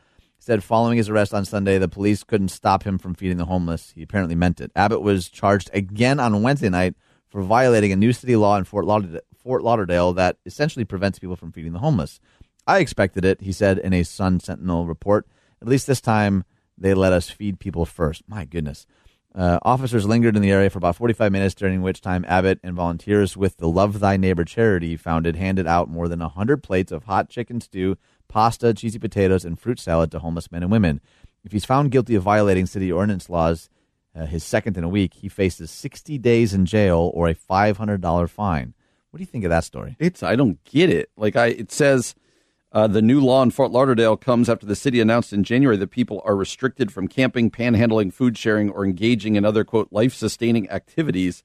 said 0.48 0.64
following 0.64 0.98
his 0.98 1.10
arrest 1.10 1.34
on 1.34 1.44
Sunday, 1.44 1.78
the 1.78 1.90
police 1.90 2.24
couldn't 2.24 2.48
stop 2.48 2.84
him 2.84 2.98
from 2.98 3.14
feeding 3.14 3.36
the 3.36 3.46
homeless. 3.46 3.92
He 3.94 4.02
apparently 4.02 4.34
meant 4.34 4.62
it. 4.62 4.72
Abbott 4.78 5.02
was 5.02 5.28
charged 5.28 5.70
again 5.74 6.22
on 6.22 6.42
Wednesday 6.42 6.70
night 6.70 6.96
for 7.28 7.42
violating 7.42 7.92
a 7.92 7.98
new 7.98 8.14
city 8.14 8.38
law 8.38 8.56
in 8.56 8.64
Fort 8.64 8.86
Lauderdale, 8.86 9.20
Fort 9.44 9.62
Lauderdale 9.62 10.14
that 10.14 10.38
essentially 10.46 10.86
prevents 10.86 11.20
people 11.20 11.36
from 11.36 11.52
feeding 11.52 11.74
the 11.74 11.80
homeless. 11.80 12.22
I 12.66 12.80
expected 12.80 13.26
it, 13.26 13.42
he 13.42 13.52
said 13.52 13.78
in 13.78 13.92
a 13.92 14.04
Sun 14.04 14.40
Sentinel 14.40 14.88
report. 14.88 15.28
At 15.62 15.68
least 15.68 15.86
this 15.86 16.00
time, 16.00 16.46
they 16.78 16.94
let 16.94 17.12
us 17.12 17.30
feed 17.30 17.60
people 17.60 17.86
first. 17.86 18.24
My 18.26 18.46
goodness. 18.46 18.88
Uh, 19.36 19.60
officers 19.64 20.08
lingered 20.08 20.38
in 20.38 20.42
the 20.42 20.52
area 20.52 20.70
for 20.70 20.78
about 20.78 20.96
45 20.96 21.30
minutes, 21.32 21.56
during 21.56 21.82
which 21.82 22.00
time 22.00 22.26
Abbott 22.28 22.60
and 22.64 22.74
volunteers 22.74 23.36
with 23.36 23.58
the 23.58 23.68
Love 23.68 24.00
Thy 24.00 24.16
Neighbor 24.16 24.46
charity 24.46 24.96
founded 24.96 25.36
handed 25.36 25.68
out 25.68 25.90
more 25.90 26.08
than 26.08 26.22
100 26.22 26.64
plates 26.64 26.92
of 26.92 27.04
hot 27.04 27.30
chicken 27.30 27.60
stew, 27.60 27.98
pasta, 28.28 28.74
cheesy 28.74 29.00
potatoes, 29.00 29.46
and 29.46 29.60
fruit 29.60 29.80
salad 29.80 30.12
to 30.12 30.20
homeless 30.20 30.52
men 30.52 30.64
and 30.64 30.72
women. 30.72 31.02
If 31.44 31.52
he's 31.52 31.66
found 31.66 31.92
guilty 31.92 32.16
of 32.16 32.24
violating 32.24 32.66
city 32.66 32.92
ordinance 32.92 33.30
laws, 33.30 33.70
uh, 34.16 34.26
his 34.26 34.44
second 34.44 34.78
in 34.78 34.84
a 34.84 34.90
week, 34.90 35.14
he 35.16 35.30
faces 35.30 35.70
60 35.72 36.18
days 36.18 36.54
in 36.54 36.66
jail 36.66 37.12
or 37.14 37.28
a 37.28 37.36
$500 37.36 38.30
fine. 38.30 38.74
What 39.12 39.18
do 39.18 39.22
you 39.22 39.28
think 39.28 39.46
of 39.46 39.50
that 39.50 39.64
story? 39.64 39.96
It's 40.00 40.24
I 40.24 40.36
don't 40.36 40.64
get 40.66 40.90
it. 40.90 41.10
Like 41.18 41.36
I, 41.36 41.48
it 41.48 41.72
says. 41.72 42.16
Uh, 42.74 42.86
the 42.86 43.02
new 43.02 43.22
law 43.22 43.42
in 43.42 43.50
Fort 43.50 43.72
Lauderdale 43.72 44.18
comes 44.18 44.50
after 44.50 44.66
the 44.66 44.76
city 44.76 45.00
announced 45.00 45.32
in 45.32 45.46
January 45.46 45.78
that 45.78 45.88
people 45.88 46.22
are 46.26 46.36
restricted 46.36 46.92
from 46.92 47.08
camping, 47.08 47.50
panhandling, 47.50 48.12
food 48.12 48.38
sharing, 48.38 48.70
or 48.70 48.84
engaging 48.84 49.38
in 49.38 49.46
other 49.46 49.64
quote 49.64 49.88
life 49.90 50.14
sustaining 50.14 50.70
activities. 50.70 51.42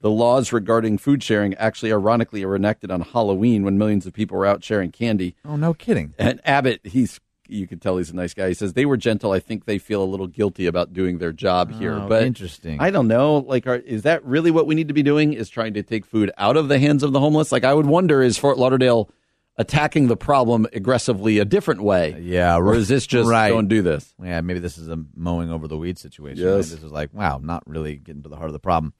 The 0.00 0.10
laws 0.10 0.52
regarding 0.52 0.98
food 0.98 1.22
sharing 1.22 1.54
actually, 1.54 1.92
ironically, 1.92 2.44
are 2.44 2.54
enacted 2.54 2.90
on 2.90 3.00
Halloween 3.00 3.64
when 3.64 3.78
millions 3.78 4.06
of 4.06 4.12
people 4.12 4.36
were 4.36 4.46
out 4.46 4.62
sharing 4.62 4.92
candy. 4.92 5.36
Oh, 5.44 5.56
no 5.56 5.74
kidding. 5.74 6.14
And 6.18 6.40
Abbott, 6.44 6.80
he's 6.84 7.18
you 7.48 7.66
can 7.66 7.78
tell 7.78 7.96
he's 7.96 8.10
a 8.10 8.16
nice 8.16 8.34
guy. 8.34 8.48
He 8.48 8.54
says 8.54 8.72
they 8.72 8.86
were 8.86 8.96
gentle. 8.96 9.32
I 9.32 9.38
think 9.38 9.64
they 9.64 9.78
feel 9.78 10.02
a 10.02 10.04
little 10.04 10.26
guilty 10.26 10.66
about 10.66 10.92
doing 10.92 11.18
their 11.18 11.32
job 11.32 11.72
here. 11.72 11.94
Oh, 11.94 12.08
but 12.08 12.24
interesting. 12.24 12.80
I 12.80 12.90
don't 12.90 13.08
know. 13.08 13.38
Like, 13.38 13.66
are, 13.66 13.76
is 13.76 14.02
that 14.02 14.24
really 14.24 14.50
what 14.50 14.66
we 14.66 14.74
need 14.74 14.88
to 14.88 14.94
be 14.94 15.02
doing? 15.02 15.32
Is 15.32 15.48
trying 15.48 15.74
to 15.74 15.82
take 15.82 16.04
food 16.04 16.30
out 16.38 16.56
of 16.56 16.68
the 16.68 16.78
hands 16.78 17.02
of 17.02 17.12
the 17.12 17.20
homeless? 17.20 17.52
Like, 17.52 17.64
I 17.64 17.74
would 17.74 17.86
wonder: 17.86 18.22
is 18.22 18.38
Fort 18.38 18.58
Lauderdale 18.58 19.10
attacking 19.58 20.08
the 20.08 20.16
problem 20.16 20.66
aggressively 20.72 21.38
a 21.38 21.44
different 21.44 21.82
way? 21.82 22.20
Yeah, 22.20 22.56
or 22.56 22.74
is 22.74 22.88
this 22.88 23.06
just 23.06 23.28
right. 23.28 23.48
don't 23.48 23.68
do 23.68 23.82
this? 23.82 24.14
Yeah, 24.22 24.40
maybe 24.40 24.60
this 24.60 24.78
is 24.78 24.88
a 24.88 24.98
mowing 25.14 25.50
over 25.50 25.68
the 25.68 25.78
weed 25.78 25.98
situation. 25.98 26.44
Yes. 26.44 26.70
This 26.70 26.82
is 26.82 26.92
like, 26.92 27.12
wow, 27.14 27.40
not 27.42 27.62
really 27.66 27.96
getting 27.96 28.22
to 28.22 28.28
the 28.28 28.36
heart 28.36 28.48
of 28.48 28.52
the 28.52 28.58
problem. 28.58 28.92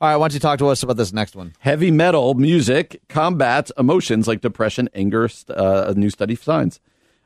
All 0.00 0.08
right, 0.10 0.16
why 0.16 0.28
don't 0.28 0.34
you 0.34 0.40
talk 0.40 0.58
to 0.58 0.68
us 0.68 0.82
about 0.82 0.96
this 0.98 1.12
next 1.12 1.34
one? 1.34 1.54
Heavy 1.60 1.90
metal 1.90 2.34
music 2.34 3.00
combats 3.08 3.72
emotions 3.78 4.28
like 4.28 4.42
depression, 4.42 4.90
anger. 4.94 5.26
st- 5.28 5.56
Uh, 5.56 5.86
a 5.88 5.94
new 5.94 6.10
study 6.10 6.34
finds. 6.34 6.80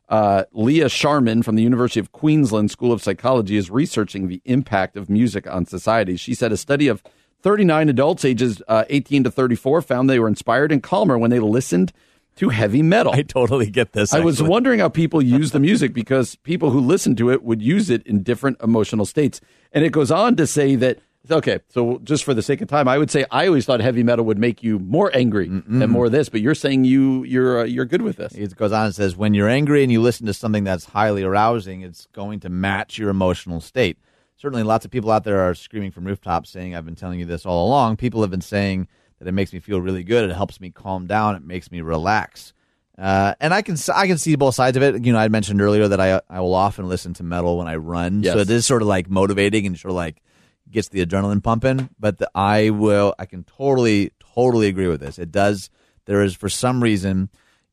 Uh, 0.09 0.45
Leah 0.53 0.89
Sharman 0.89 1.43
from 1.43 1.57
the 1.57 1.63
University 1.63 2.01
of 2.01 2.13
Queensland 2.13 2.71
School 2.71 2.93
of 2.93 3.03
Psychology 3.03 3.57
is 3.57 3.71
researching 3.71 4.29
the 4.29 4.41
impact 4.45 4.97
of 4.97 5.09
music 5.11 5.49
on 5.53 5.67
society. 5.67 6.17
She 6.17 6.35
said 6.35 6.53
a 6.53 6.57
study 6.57 6.87
of 6.89 7.03
39 7.43 7.89
adults 7.89 8.25
ages 8.25 8.61
uh, 8.69 8.85
18 8.89 9.25
to 9.25 9.31
34 9.31 9.83
found 9.83 10.09
they 10.11 10.19
were 10.19 10.29
inspired 10.29 10.71
and 10.73 10.83
calmer 10.83 11.17
when 11.19 11.31
they 11.31 11.39
listened 11.41 11.93
to 12.37 12.51
heavy 12.51 12.83
metal. 12.83 13.13
I 13.13 13.23
totally 13.23 13.71
get 13.71 13.93
this. 13.93 14.13
I 14.15 14.21
was 14.21 14.43
wondering 14.43 14.79
how 14.81 14.89
people 14.89 15.21
use 15.23 15.51
the 15.53 15.61
music 15.61 15.93
because 15.93 16.37
people 16.37 16.71
who 16.71 16.81
listen 16.81 17.15
to 17.17 17.31
it 17.31 17.43
would 17.43 17.63
use 17.63 17.91
it 17.91 18.05
in 18.07 18.23
different 18.23 18.59
emotional 18.63 19.07
states. 19.07 19.41
And 19.73 19.85
it 19.85 19.91
goes 19.91 20.11
on 20.11 20.37
to 20.37 20.47
say 20.47 20.75
that, 20.77 20.99
okay, 21.31 21.61
so 21.69 21.99
just 22.05 22.25
for 22.25 22.35
the 22.35 22.43
sake 22.43 22.61
of 22.61 22.69
time, 22.69 22.89
I 22.89 22.97
would 22.99 23.11
say 23.11 23.25
I 23.31 23.47
always 23.47 23.67
thought 23.67 23.81
heavy 23.81 24.03
metal 24.03 24.25
would 24.27 24.39
make 24.39 24.63
you 24.63 24.79
more 24.79 25.11
angry 25.15 25.47
and 25.49 25.91
more 25.91 26.07
of 26.07 26.13
this, 26.13 26.29
but 26.29 26.41
you're 26.41 26.55
saying 26.55 26.85
you 26.85 27.25
you're 27.25 27.61
uh, 27.61 27.65
you're 27.65 27.85
good 27.85 28.03
with 28.03 28.17
this. 28.17 28.33
It 28.35 28.55
goes 28.57 28.73
on 28.73 28.87
and 28.87 28.95
says, 28.95 29.17
when 29.17 29.35
you're 29.35 29.49
angry 29.49 29.83
and 29.83 29.93
you 29.93 30.01
listen 30.01 30.27
to 30.27 30.35
something 30.35 30.65
that's 30.65 30.85
highly 30.87 31.23
arousing, 31.23 31.83
it's 31.83 32.07
going 32.13 32.41
to 32.41 32.49
match 32.49 32.99
your 32.99 33.11
emotional 33.11 33.61
state. 33.61 33.99
Certainly, 34.37 34.63
lots 34.63 34.85
of 34.87 34.91
people 34.91 35.11
out 35.11 35.25
there 35.25 35.41
are 35.41 35.55
screaming 35.55 35.91
from 35.91 36.05
rooftops 36.07 36.49
saying, 36.49 36.75
I've 36.75 36.87
been 36.87 36.97
telling 36.97 37.19
you 37.21 37.27
this 37.27 37.45
all 37.45 37.67
along. 37.67 37.97
People 37.99 38.23
have 38.23 38.31
been 38.31 38.41
saying 38.41 38.89
that 39.19 39.29
it 39.29 39.33
makes 39.33 39.53
me 39.53 39.59
feel 39.61 39.81
really 39.83 40.03
good. 40.03 40.31
It 40.31 40.35
helps 40.35 40.61
me 40.61 40.71
calm 40.71 41.07
down. 41.07 41.37
It 41.37 41.45
makes 41.45 41.71
me 41.71 41.83
relax. 41.83 42.55
Uh, 42.97 43.35
and 43.41 43.53
I 43.55 43.61
can 43.63 43.77
I 43.95 44.07
can 44.07 44.17
see 44.19 44.35
both 44.37 44.55
sides 44.55 44.77
of 44.77 44.83
it. 44.83 45.05
You 45.05 45.13
know, 45.13 45.19
I 45.19 45.29
mentioned 45.29 45.61
earlier 45.61 45.89
that 45.89 46.01
I 46.01 46.21
I 46.31 46.41
will 46.41 46.55
often 46.55 46.89
listen 46.89 47.13
to 47.15 47.23
metal 47.23 47.59
when 47.59 47.67
I 47.69 47.77
run, 47.77 48.23
so 48.25 48.37
Yes. 48.37 48.41
it 48.49 48.51
is 48.51 48.67
sort 48.67 48.83
of 48.83 48.89
like 48.89 49.09
motivating 49.11 49.67
and 49.67 49.79
sort 49.79 49.91
of 49.91 49.97
like 49.97 50.23
gets 50.71 50.89
the 50.89 51.05
adrenaline 51.05 51.43
pumping. 51.43 51.89
But 51.99 52.19
the, 52.19 52.31
I 52.35 52.71
will 52.71 53.15
I 53.19 53.27
can 53.27 53.45
totally 53.45 54.13
totally 54.35 54.69
agree 54.69 54.89
with 54.89 55.01
this. 55.01 55.19
It 55.19 55.31
does. 55.33 55.71
There 56.07 56.23
is 56.23 56.35
for 56.35 56.49
some 56.49 56.83
reason 56.83 57.29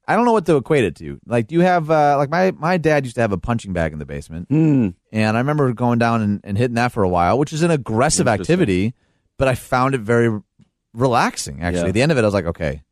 I 0.09 0.15
don't 0.15 0.23
know 0.25 0.31
what 0.31 0.45
to 0.45 0.55
equate 0.55 0.85
it 0.85 0.95
to. 0.97 1.19
Like, 1.25 1.47
do 1.47 1.55
you 1.55 1.61
have 1.61 1.91
uh, 1.91 2.15
like 2.17 2.29
my 2.29 2.51
my 2.51 2.77
dad 2.77 3.03
used 3.05 3.15
to 3.15 3.21
have 3.21 3.31
a 3.33 3.37
punching 3.37 3.73
bag 3.73 3.91
in 3.93 3.99
the 3.99 4.05
basement, 4.05 4.47
Hmm. 4.49 4.89
and 5.11 5.35
I 5.35 5.39
remember 5.41 5.73
going 5.73 5.99
down 5.99 6.21
and, 6.21 6.39
and 6.45 6.57
hitting 6.57 6.75
that 6.75 6.91
for 6.93 7.03
a 7.03 7.09
while, 7.09 7.37
which 7.37 7.51
is 7.51 7.61
an 7.61 7.71
aggressive 7.71 8.27
activity, 8.27 8.93
but 9.37 9.47
I 9.49 9.55
found 9.55 9.95
it 9.95 10.01
very 10.01 10.29
relaxing. 10.93 11.61
Actually, 11.61 11.81
Yeah. 11.81 11.87
at 11.87 11.93
the 11.93 12.01
end 12.01 12.11
of 12.11 12.17
it, 12.17 12.21
I 12.21 12.25
was 12.25 12.33
like, 12.33 12.45
okay, 12.45 12.83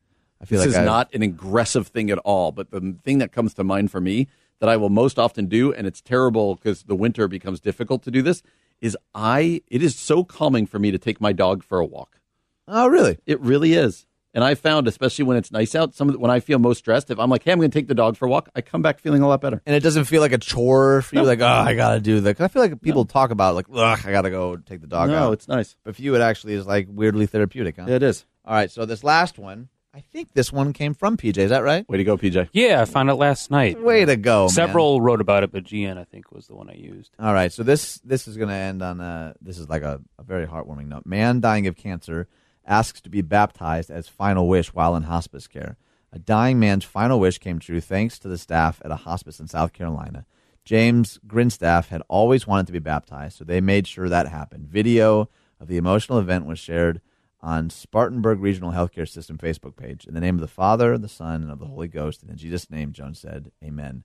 I 0.41 0.46
feel 0.46 0.60
This 0.60 0.68
like 0.68 0.70
is 0.72 0.78
I, 0.78 0.86
not 0.86 1.13
an 1.13 1.22
aggressive 1.22 1.88
thing 1.88 2.12
at 2.12 2.18
all, 2.20 2.52
but 2.52 2.72
the 2.72 2.96
thing 3.04 3.20
that 3.20 3.32
comes 3.32 3.54
to 3.56 3.63
mind 3.63 3.91
for 3.91 4.02
me 4.02 4.28
that 4.60 4.70
I 4.70 4.78
will 4.78 4.89
most 4.89 5.18
often 5.20 5.48
do, 5.48 5.74
and 5.74 5.88
it's 5.88 6.02
terrible 6.02 6.56
because 6.56 6.84
the 6.84 6.96
winter 6.96 7.28
becomes 7.28 7.60
difficult 7.60 8.04
to 8.04 8.12
do 8.12 8.22
this, 8.22 8.41
is 8.86 8.98
I. 9.13 9.62
It 9.67 9.84
is 9.84 9.95
so 9.95 10.24
calming 10.24 10.67
for 10.67 10.80
me 10.80 10.91
to 10.91 10.98
take 10.98 11.19
my 11.19 11.34
dog 11.34 11.63
for 11.63 11.80
a 11.80 11.86
walk. 11.86 12.19
Oh, 12.67 12.88
really? 12.88 13.17
It 13.26 13.39
really 13.41 13.74
is. 13.74 14.06
And 14.34 14.43
I 14.43 14.54
found, 14.54 14.86
especially 14.88 15.24
when 15.24 15.38
it's 15.38 15.50
nice 15.50 15.76
out, 15.76 15.95
some 15.95 16.10
of 16.10 16.13
the, 16.13 16.19
when 16.19 16.30
I 16.30 16.41
feel 16.41 16.60
most 16.60 16.80
stressed, 16.80 17.10
if 17.10 17.17
I'm 17.19 17.30
like, 17.30 17.43
"Hey, 17.43 17.54
I'm 17.54 17.58
going 17.58 17.71
to 17.71 17.80
take 17.80 17.88
the 17.88 17.95
dog 17.95 18.17
for 18.17 18.26
a 18.26 18.30
walk," 18.30 18.50
I 18.54 18.60
come 18.60 18.82
back 18.82 19.00
feeling 19.00 19.21
a 19.21 19.28
lot 19.30 19.39
better. 19.39 19.62
And 19.65 19.74
it 19.74 19.80
doesn't 19.80 20.06
feel 20.06 20.19
like 20.19 20.34
a 20.34 20.38
chore 20.38 21.02
for 21.04 21.15
you. 21.15 21.24
Like, 21.24 21.39
oh, 21.39 21.48
I 21.48 21.74
gotta 21.74 22.02
do 22.02 22.19
that. 22.19 22.41
I 22.41 22.50
feel 22.50 22.62
like 22.62 22.82
people 22.82 23.06
talk 23.06 23.32
about 23.32 23.56
like, 23.56 23.67
ugh, 23.74 24.00
I 24.06 24.12
gotta 24.12 24.30
go 24.30 24.58
take 24.58 24.82
the 24.82 24.88
dog 24.88 25.10
no, 25.10 25.15
out. 25.15 25.34
it's 25.34 25.48
nice. 25.48 25.78
but 25.86 25.95
for 25.95 26.02
you, 26.02 26.15
it 26.15 26.21
actually 26.21 26.54
is 26.54 26.67
like 26.67 26.88
weirdly 26.89 27.28
therapeutic. 27.28 27.78
Huh? 27.78 27.86
It 27.88 28.04
is. 28.04 28.26
All 28.43 28.54
right, 28.54 28.69
so 28.69 28.86
this 28.86 29.06
last 29.06 29.39
one, 29.39 29.69
I 29.95 30.01
think 30.01 30.34
this 30.34 30.51
one 30.51 30.73
came 30.73 30.93
from 30.93 31.15
PJ. 31.15 31.38
Is 31.38 31.51
that 31.51 31.63
right? 31.63 31.88
Way 31.88 31.99
to 31.99 32.03
go, 32.03 32.17
PJ. 32.17 32.49
Yeah, 32.51 32.81
I 32.81 32.86
found 32.86 33.10
it 33.10 33.13
last 33.13 33.49
night. 33.49 33.81
Way 33.81 34.03
to 34.03 34.17
go, 34.17 34.41
man. 34.41 34.49
Several 34.49 34.99
wrote 34.99 35.21
about 35.21 35.43
it, 35.43 35.53
but 35.53 35.63
GN 35.63 35.97
I 35.97 36.03
think 36.03 36.34
was 36.34 36.47
the 36.47 36.55
one 36.55 36.69
I 36.69 36.73
used. 36.73 37.15
All 37.17 37.34
right, 37.34 37.49
so 37.49 37.63
this 37.63 37.99
this 37.99 38.27
is 38.27 38.36
going 38.36 38.49
to 38.49 38.55
end 38.55 38.81
on 38.81 38.99
a 38.99 39.36
this 39.41 39.58
is 39.58 39.69
like 39.69 39.84
a, 39.84 40.01
a 40.19 40.23
very 40.23 40.47
heartwarming 40.47 40.88
note. 40.88 41.05
Man 41.05 41.39
dying 41.39 41.65
of 41.65 41.77
cancer 41.77 42.27
asks 42.65 42.99
to 43.01 43.10
be 43.10 43.21
baptized 43.21 43.89
as 43.89 44.10
final 44.10 44.49
wish 44.49 44.73
while 44.73 44.97
in 44.97 45.03
hospice 45.03 45.47
care. 45.47 45.77
A 46.12 46.19
dying 46.19 46.60
man's 46.60 46.84
final 46.84 47.17
wish 47.17 47.38
came 47.38 47.60
true 47.60 47.79
thanks 47.79 48.19
to 48.19 48.27
the 48.27 48.38
staff 48.38 48.81
at 48.84 48.91
a 48.91 48.97
hospice 48.97 49.39
in 49.39 49.47
South 49.47 49.71
Carolina. 49.71 50.25
James 50.65 51.19
Grinstaff 51.25 51.88
had 51.88 52.01
always 52.10 52.45
wanted 52.45 52.65
to 52.67 52.73
be 52.73 52.79
baptized, 52.79 53.38
so 53.38 53.45
they 53.45 53.62
made 53.62 53.88
sure 53.88 54.10
that 54.10 54.27
happened. 54.27 54.67
Video 54.67 55.29
of 55.58 55.69
the 55.69 55.77
emotional 55.77 56.19
event 56.19 56.45
was 56.45 56.60
shared 56.60 56.99
on 57.45 57.69
Spartanburg 57.69 58.39
Regional 58.39 58.71
Healthcare 58.71 59.08
System 59.08 59.38
Facebook 59.38 59.75
page. 59.75 60.05
In 60.08 60.15
the 60.15 60.19
name 60.19 60.34
of 60.34 60.41
the 60.41 60.47
Father, 60.47 60.97
the 60.97 61.08
Son, 61.08 61.43
and 61.43 61.51
of 61.51 61.60
the 61.60 61.67
Holy 61.67 61.88
Ghost, 61.88 62.23
and 62.23 62.31
in 62.31 62.38
Jesus' 62.38 62.71
name, 62.71 62.91
Jones 62.91 63.19
said, 63.19 63.51
Amen. 63.63 64.03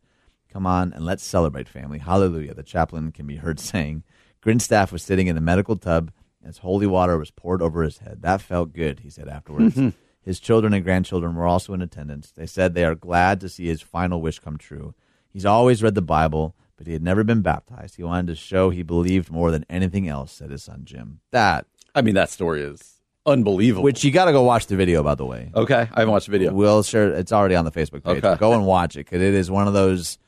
Come 0.53 0.67
on 0.67 0.93
and 0.93 1.07
let's 1.07 1.25
celebrate, 1.25 1.67
family. 1.67 2.01
Hallelujah. 2.01 2.53
The 2.53 2.63
chaplain 2.63 3.13
can 3.13 3.27
be 3.27 3.37
heard 3.37 3.59
saying. 3.61 4.05
Grinstaff 4.45 4.93
was 4.93 5.03
sitting 5.03 5.27
in 5.27 5.37
the 5.37 5.41
medical 5.41 5.77
tub 5.77 6.13
as 6.45 6.59
holy 6.59 6.87
water 6.87 7.17
was 7.17 7.31
poured 7.31 7.63
over 7.63 7.83
his 7.83 7.99
head. 7.99 8.21
That 8.21 8.43
felt 8.43 8.75
good, 8.75 9.01
he 9.01 9.11
said 9.11 9.29
afterwards. 9.29 9.79
his 10.23 10.39
children 10.39 10.75
and 10.75 10.85
grandchildren 10.85 11.35
were 11.35 11.47
also 11.47 11.73
in 11.73 11.81
attendance. 11.81 12.33
They 12.33 12.47
said 12.47 12.75
they 12.75 12.85
are 12.85 12.95
glad 12.95 13.41
to 13.41 13.49
see 13.49 13.67
his 13.67 13.81
final 13.81 14.21
wish 14.21 14.39
come 14.39 14.59
true. 14.59 14.95
He's 15.31 15.47
always 15.47 15.83
read 15.83 15.95
the 15.95 16.03
Bible, 16.03 16.57
but 16.77 16.87
he 16.87 16.93
had 16.93 17.03
never 17.03 17.25
been 17.25 17.43
baptized. 17.43 17.97
He 17.97 18.03
wanted 18.03 18.27
to 18.27 18.35
show 18.35 18.69
he 18.69 18.83
believed 18.83 19.31
more 19.31 19.51
than 19.51 19.65
anything 19.71 20.09
else, 20.09 20.33
said 20.33 20.51
his 20.51 20.63
son 20.63 20.83
Jim. 20.85 21.21
That, 21.31 21.67
I 21.95 22.03
mean, 22.03 22.15
that 22.15 22.31
story 22.31 22.63
is 22.63 23.00
unbelievable. 23.31 23.83
which 23.83 24.05
you 24.05 24.11
got 24.11 24.27
to 24.27 24.33
go 24.33 24.43
watch 24.43 24.67
the 24.67 24.77
video, 24.77 25.03
by 25.03 25.15
the 25.15 25.25
way. 25.25 25.51
okay, 25.55 25.89
I 25.93 26.01
haven't 26.01 26.11
watched 26.11 26.27
the 26.27 26.33
video. 26.33 26.53
We'll 26.53 26.83
share. 26.83 27.11
It's 27.15 27.33
already 27.33 27.55
on 27.55 27.65
the 27.65 27.73
Facebook 27.73 28.05
page. 28.05 28.23
Okay. 28.23 28.37
Go 28.39 28.53
and 28.53 28.67
watch 28.67 28.97
it 28.97 29.07
because 29.07 29.23
it 29.23 29.35
is 29.35 29.51
one 29.51 29.67
of 29.67 29.73
those. 29.75 30.19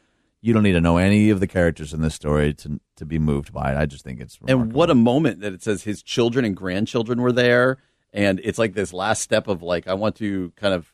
You 0.41 0.53
don't 0.53 0.65
need 0.65 0.73
to 0.73 0.81
know 0.81 0.97
any 0.97 1.31
of 1.31 1.39
the 1.39 1.47
characters 1.47 1.93
in 1.93 2.01
this 2.01 2.15
story 2.15 2.55
to 2.55 2.81
to 2.97 3.05
be 3.05 3.19
moved 3.19 3.53
by 3.53 3.73
it. 3.73 3.77
I 3.77 3.87
just 3.87 4.05
think 4.05 4.21
it's 4.21 4.39
And 4.47 4.73
what 4.73 4.91
a 4.91 4.95
moment 4.95 5.41
that 5.41 5.53
it 5.53 5.63
says 5.63 5.83
his 5.83 6.03
children 6.03 6.45
and 6.45 6.57
grandchildren 6.57 7.21
were 7.21 7.33
there. 7.33 7.79
And 8.13 8.41
it's 8.45 8.59
like 8.59 8.75
this 8.75 8.93
last 8.93 9.23
step 9.23 9.49
of 9.49 9.63
like, 9.63 9.89
I 9.89 9.95
want 9.95 10.17
to 10.17 10.53
kind 10.57 10.75
of 10.75 10.93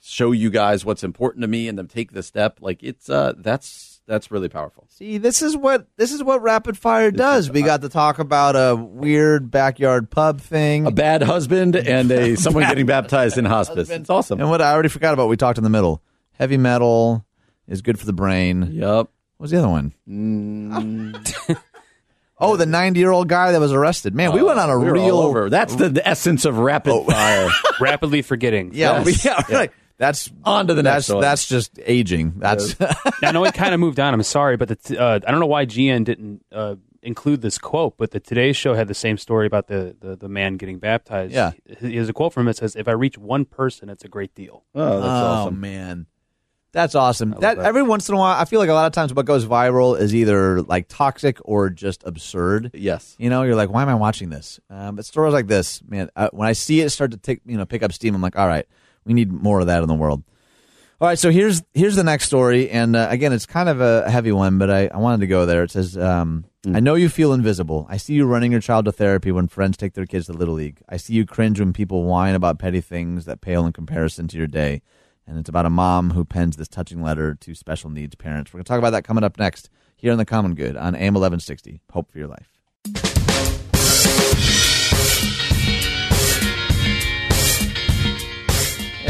show 0.00 0.30
you 0.32 0.50
guys 0.50 0.84
what's 0.84 1.02
important 1.02 1.42
to 1.42 1.48
me 1.48 1.68
and 1.68 1.76
then 1.76 1.88
take 1.88 2.12
the 2.12 2.22
step. 2.22 2.58
Like 2.60 2.82
it's, 2.82 3.08
uh, 3.08 3.32
that's, 3.36 3.89
that's 4.10 4.32
really 4.32 4.48
powerful. 4.48 4.86
See, 4.88 5.18
this 5.18 5.40
is 5.40 5.56
what 5.56 5.86
this 5.96 6.12
is 6.12 6.20
what 6.22 6.42
rapid 6.42 6.76
fire 6.76 7.12
does. 7.12 7.48
We 7.48 7.62
got 7.62 7.82
to 7.82 7.88
talk 7.88 8.18
about 8.18 8.56
a 8.56 8.74
weird 8.74 9.52
backyard 9.52 10.10
pub 10.10 10.40
thing, 10.40 10.86
A 10.86 10.90
bad 10.90 11.22
husband 11.22 11.76
and 11.76 12.10
a 12.10 12.34
someone 12.36 12.64
getting 12.64 12.86
baptized 12.86 13.38
in 13.38 13.44
hospice. 13.44 13.88
It's 13.88 14.10
awesome. 14.10 14.40
and 14.40 14.50
what 14.50 14.60
I 14.60 14.72
already 14.72 14.88
forgot 14.88 15.14
about. 15.14 15.28
We 15.28 15.36
talked 15.36 15.58
in 15.58 15.64
the 15.64 15.70
middle. 15.70 16.02
Heavy 16.32 16.56
metal 16.56 17.24
is 17.68 17.82
good 17.82 18.00
for 18.00 18.06
the 18.06 18.12
brain. 18.12 18.70
Yep. 18.72 18.82
What 18.82 19.10
was 19.38 19.52
the 19.52 19.58
other 19.58 19.68
one? 19.68 19.94
Mm. 20.08 21.56
oh, 22.38 22.56
the 22.56 22.66
ninety-year-old 22.66 23.28
guy 23.28 23.52
that 23.52 23.60
was 23.60 23.72
arrested. 23.72 24.12
Man, 24.12 24.32
we 24.32 24.42
went 24.42 24.58
on 24.58 24.70
a 24.70 24.78
We 24.78 24.90
real 24.90 25.18
over. 25.18 25.48
That's 25.48 25.76
the, 25.76 25.88
the 25.88 26.06
essence 26.06 26.44
of 26.44 26.58
rapid 26.58 27.06
fire. 27.06 27.48
Rapidly 27.80 28.22
forgetting. 28.22 28.72
Yeah, 28.74 29.04
Yes. 29.04 29.24
yeah, 29.24 29.42
right. 29.50 29.72
That's 30.00 30.32
On 30.44 30.66
to 30.66 30.72
the 30.72 30.82
next 30.82 31.08
that's 31.08 31.14
one. 31.14 31.20
that's 31.20 31.46
just 31.46 31.78
aging. 31.84 32.32
That's 32.38 32.74
I 33.22 33.32
know 33.32 33.44
it 33.44 33.52
kind 33.52 33.74
of 33.74 33.80
moved 33.80 34.00
on. 34.00 34.14
I'm 34.14 34.22
sorry, 34.22 34.56
but 34.56 34.68
the 34.68 34.76
t- 34.76 34.96
uh, 34.96 35.16
I 35.16 35.30
don't 35.30 35.40
know 35.40 35.46
why 35.46 35.66
GN 35.66 36.04
didn't 36.04 36.42
uh, 36.50 36.76
include 37.02 37.42
this 37.42 37.58
quote, 37.58 37.98
but 37.98 38.10
the 38.10 38.18
Today 38.18 38.54
Show 38.54 38.72
had 38.72 38.88
the 38.88 38.94
same 38.94 39.18
story 39.18 39.46
about 39.46 39.66
the, 39.66 39.94
the, 40.00 40.16
the 40.16 40.28
man 40.30 40.56
getting 40.56 40.78
baptized. 40.78 41.34
Yeah. 41.34 41.52
There's 41.82 42.08
a 42.08 42.14
quote 42.14 42.32
from 42.32 42.48
it 42.48 42.52
that 42.52 42.56
says, 42.56 42.76
If 42.76 42.88
I 42.88 42.92
reach 42.92 43.18
one 43.18 43.44
person, 43.44 43.90
it's 43.90 44.02
a 44.02 44.08
great 44.08 44.34
deal. 44.34 44.64
Oh, 44.74 45.00
that's 45.00 45.04
oh 45.04 45.26
awesome. 45.26 45.60
man, 45.60 46.06
that's 46.72 46.94
awesome. 46.94 47.32
That, 47.32 47.58
that. 47.58 47.58
every 47.58 47.82
once 47.82 48.08
in 48.08 48.14
a 48.14 48.18
while, 48.18 48.40
I 48.40 48.46
feel 48.46 48.58
like 48.58 48.70
a 48.70 48.74
lot 48.74 48.86
of 48.86 48.92
times 48.92 49.12
what 49.12 49.26
goes 49.26 49.44
viral 49.44 50.00
is 50.00 50.14
either 50.14 50.62
like 50.62 50.86
toxic 50.88 51.36
or 51.44 51.68
just 51.68 52.04
absurd. 52.06 52.70
Yes. 52.72 53.16
You 53.18 53.28
know, 53.28 53.42
you're 53.42 53.54
like, 53.54 53.68
why 53.68 53.82
am 53.82 53.90
I 53.90 53.96
watching 53.96 54.30
this? 54.30 54.60
Um, 54.70 54.96
but 54.96 55.04
stories 55.04 55.34
like 55.34 55.46
this, 55.46 55.82
man, 55.86 56.08
uh, 56.16 56.30
when 56.32 56.48
I 56.48 56.52
see 56.52 56.80
it 56.80 56.88
start 56.88 57.10
to 57.10 57.18
take, 57.18 57.42
you 57.44 57.58
know, 57.58 57.66
pick 57.66 57.82
up 57.82 57.92
steam, 57.92 58.14
I'm 58.14 58.22
like, 58.22 58.38
all 58.38 58.46
right, 58.48 58.66
we 59.04 59.14
need 59.14 59.32
more 59.32 59.60
of 59.60 59.66
that 59.66 59.82
in 59.82 59.88
the 59.88 59.94
world. 59.94 60.22
All 61.00 61.08
right, 61.08 61.18
so 61.18 61.30
here's 61.30 61.62
here's 61.72 61.96
the 61.96 62.04
next 62.04 62.26
story, 62.26 62.68
and 62.68 62.94
uh, 62.94 63.06
again, 63.10 63.32
it's 63.32 63.46
kind 63.46 63.70
of 63.70 63.80
a 63.80 64.10
heavy 64.10 64.32
one, 64.32 64.58
but 64.58 64.70
I, 64.70 64.88
I 64.88 64.98
wanted 64.98 65.20
to 65.20 65.26
go 65.26 65.46
there. 65.46 65.62
It 65.62 65.70
says, 65.70 65.96
um, 65.96 66.44
"I 66.74 66.80
know 66.80 66.94
you 66.94 67.08
feel 67.08 67.32
invisible. 67.32 67.86
I 67.88 67.96
see 67.96 68.12
you 68.12 68.26
running 68.26 68.52
your 68.52 68.60
child 68.60 68.84
to 68.84 68.92
therapy 68.92 69.32
when 69.32 69.48
friends 69.48 69.78
take 69.78 69.94
their 69.94 70.04
kids 70.04 70.26
to 70.26 70.34
little 70.34 70.54
league. 70.54 70.82
I 70.90 70.98
see 70.98 71.14
you 71.14 71.24
cringe 71.24 71.58
when 71.58 71.72
people 71.72 72.04
whine 72.04 72.34
about 72.34 72.58
petty 72.58 72.82
things 72.82 73.24
that 73.24 73.40
pale 73.40 73.64
in 73.64 73.72
comparison 73.72 74.28
to 74.28 74.36
your 74.36 74.46
day." 74.46 74.82
And 75.26 75.38
it's 75.38 75.48
about 75.48 75.64
a 75.64 75.70
mom 75.70 76.10
who 76.10 76.24
pens 76.24 76.56
this 76.56 76.68
touching 76.68 77.02
letter 77.02 77.36
to 77.36 77.54
special 77.54 77.88
needs 77.88 78.16
parents. 78.16 78.52
We're 78.52 78.58
going 78.58 78.64
to 78.64 78.68
talk 78.68 78.78
about 78.78 78.90
that 78.90 79.04
coming 79.04 79.22
up 79.22 79.38
next 79.38 79.70
here 79.96 80.10
on 80.10 80.18
the 80.18 80.24
Common 80.24 80.54
Good 80.54 80.76
on 80.76 80.96
AM 80.96 81.14
1160. 81.14 81.80
Hope 81.92 82.10
for 82.10 82.18
your 82.18 82.26
life. 82.26 82.59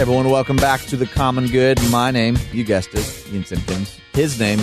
Everyone, 0.00 0.30
welcome 0.30 0.56
back 0.56 0.80
to 0.82 0.96
the 0.96 1.06
Common 1.06 1.46
Good. 1.48 1.78
My 1.90 2.10
name, 2.10 2.36
you 2.52 2.64
guessed 2.64 2.90
it, 2.94 3.26
Ian 3.32 3.44
Simpkins. 3.44 3.98
His 4.12 4.40
name, 4.40 4.58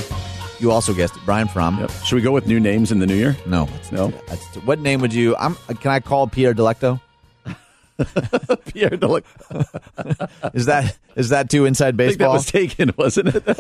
you 0.60 0.71
also 0.71 0.93
guessed 0.93 1.15
it, 1.15 1.21
Brian 1.26 1.47
Fromm. 1.47 1.80
Yep. 1.80 1.91
Should 2.06 2.15
we 2.15 2.21
go 2.21 2.32
with 2.32 2.47
new 2.47 2.60
names 2.60 2.91
in 2.91 3.00
the 3.00 3.06
new 3.06 3.15
year? 3.15 3.38
No, 3.45 3.65
let's 3.71 3.91
No? 3.91 4.10
do 4.10 4.17
that. 4.28 4.38
What 4.65 4.80
name 4.80 5.00
would 5.02 5.13
you? 5.13 5.36
I'm. 5.38 5.56
Can 5.80 5.91
I 5.91 6.00
call 6.00 6.28
Pierre 6.28 6.54
Delecto? 6.54 7.00
Pierre 8.65 8.91
Delic. 8.91 9.23
Is 10.54 10.65
that 10.67 10.95
is 11.15 11.30
that 11.30 11.50
too 11.50 11.65
inside 11.65 11.97
think 11.97 12.17
that 12.19 12.26
baseball? 12.26 12.34
was 12.34 12.45
taken, 12.45 12.91
wasn't 12.97 13.36
it? 13.36 13.43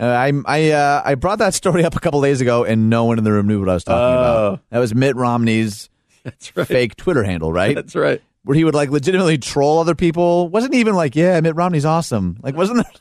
Uh, 0.00 0.04
I 0.06 0.32
I 0.46 0.70
uh, 0.70 1.02
I 1.04 1.14
brought 1.14 1.40
that 1.40 1.52
story 1.52 1.84
up 1.84 1.94
a 1.94 2.00
couple 2.00 2.22
days 2.22 2.40
ago, 2.40 2.64
and 2.64 2.88
no 2.88 3.04
one 3.04 3.18
in 3.18 3.24
the 3.24 3.32
room 3.32 3.46
knew 3.48 3.60
what 3.60 3.68
I 3.68 3.74
was 3.74 3.84
talking 3.84 3.98
Oh. 4.00 4.18
about. 4.48 4.60
That 4.70 4.78
was 4.78 4.94
Mitt 4.94 5.14
Romney's 5.14 5.90
That's 6.24 6.56
right. 6.56 6.66
fake 6.66 6.96
Twitter 6.96 7.22
handle, 7.22 7.52
right? 7.52 7.74
That's 7.74 7.94
right. 7.94 8.22
Where 8.44 8.56
he 8.56 8.64
would 8.64 8.74
like 8.74 8.90
legitimately 8.90 9.38
troll 9.38 9.78
other 9.80 9.94
people. 9.94 10.48
Wasn't 10.48 10.74
even 10.74 10.94
like, 10.94 11.14
yeah, 11.14 11.40
Mitt 11.40 11.54
Romney's 11.56 11.84
awesome. 11.84 12.38
Like, 12.42 12.54
wasn't 12.56 12.78
that, 12.78 13.00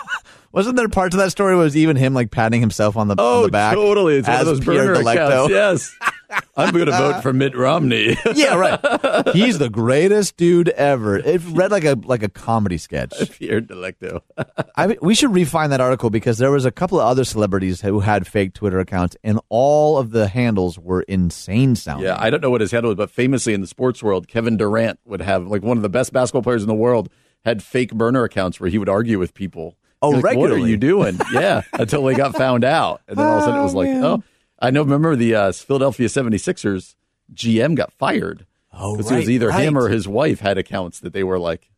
Wasn't 0.52 0.74
there 0.74 0.88
parts 0.88 1.14
of 1.14 1.20
that 1.20 1.30
story 1.30 1.54
where 1.54 1.62
it 1.62 1.66
was 1.66 1.76
even 1.76 1.96
him 1.96 2.12
like 2.12 2.32
patting 2.32 2.60
himself 2.60 2.96
on 2.96 3.06
the, 3.06 3.12
on 3.12 3.18
Oh, 3.20 3.42
the 3.46 3.52
back? 3.52 3.74
totally. 3.74 4.16
It's 4.16 4.26
one 4.26 4.36
as 4.36 4.48
of 4.48 4.56
those 4.56 4.60
Pierre 4.60 4.94
burner 4.94 5.08
accounts. 5.08 5.50
Yes. 5.50 5.96
I'm 6.56 6.72
going 6.72 6.86
to 6.86 6.92
vote 6.92 7.22
for 7.22 7.32
Mitt 7.32 7.56
Romney. 7.56 8.16
yeah, 8.34 8.54
right. 8.56 8.78
He's 9.34 9.58
the 9.58 9.70
greatest 9.70 10.36
dude 10.36 10.68
ever. 10.70 11.16
It 11.18 11.40
read 11.46 11.70
like 11.70 11.84
a 11.84 11.98
like 12.04 12.22
a 12.22 12.28
comedy 12.28 12.78
sketch. 12.78 13.12
Pierre 13.32 13.60
Delecto. 13.60 14.20
I 14.76 14.86
mean, 14.86 14.98
we 15.02 15.14
should 15.14 15.34
refine 15.34 15.70
that 15.70 15.80
article 15.80 16.10
because 16.10 16.38
there 16.38 16.50
was 16.50 16.64
a 16.64 16.70
couple 16.70 17.00
of 17.00 17.06
other 17.06 17.24
celebrities 17.24 17.80
who 17.80 18.00
had 18.00 18.26
fake 18.26 18.54
Twitter 18.54 18.78
accounts, 18.80 19.16
and 19.24 19.40
all 19.48 19.98
of 19.98 20.10
the 20.10 20.28
handles 20.28 20.78
were 20.78 21.02
insane 21.02 21.74
sounding. 21.76 22.06
Yeah, 22.06 22.16
I 22.18 22.30
don't 22.30 22.40
know 22.42 22.50
what 22.50 22.60
his 22.60 22.70
handle 22.70 22.90
was, 22.90 22.96
but 22.96 23.10
famously 23.10 23.54
in 23.54 23.60
the 23.60 23.66
sports 23.66 24.02
world, 24.02 24.28
Kevin 24.28 24.56
Durant 24.56 24.98
would 25.04 25.20
have 25.22 25.46
like 25.46 25.62
one 25.62 25.76
of 25.76 25.82
the 25.82 25.88
best 25.88 26.12
basketball 26.12 26.42
players 26.42 26.62
in 26.62 26.68
the 26.68 26.74
world 26.74 27.08
had 27.44 27.62
fake 27.62 27.94
burner 27.94 28.24
accounts 28.24 28.60
where 28.60 28.68
he 28.68 28.78
would 28.78 28.88
argue 28.88 29.18
with 29.18 29.32
people. 29.34 29.76
Oh, 30.02 30.10
Like, 30.10 30.36
What 30.36 30.50
are 30.50 30.58
you 30.58 30.76
doing? 30.78 31.18
yeah, 31.32 31.62
until 31.74 32.02
they 32.04 32.14
got 32.14 32.34
found 32.34 32.64
out, 32.64 33.02
and 33.06 33.18
then 33.18 33.26
all 33.26 33.36
of 33.36 33.42
a 33.42 33.44
sudden 33.44 33.60
it 33.60 33.62
was 33.62 33.74
oh, 33.74 33.78
like, 33.78 33.88
oh, 33.88 34.22
I 34.60 34.70
know. 34.70 34.82
Remember 34.82 35.16
the 35.16 35.34
uh, 35.34 35.52
Philadelphia 35.52 36.08
76ers 36.08 36.94
GM 37.32 37.74
got 37.74 37.92
fired 37.92 38.46
Oh, 38.72 38.96
because 38.96 39.10
it 39.10 39.16
was 39.16 39.26
right, 39.26 39.32
either 39.32 39.50
him 39.52 39.76
or 39.76 39.88
his 39.88 40.06
wife 40.06 40.40
had 40.40 40.56
accounts 40.58 41.00
that 41.00 41.12
they 41.12 41.24
were 41.24 41.38
like 41.38 41.70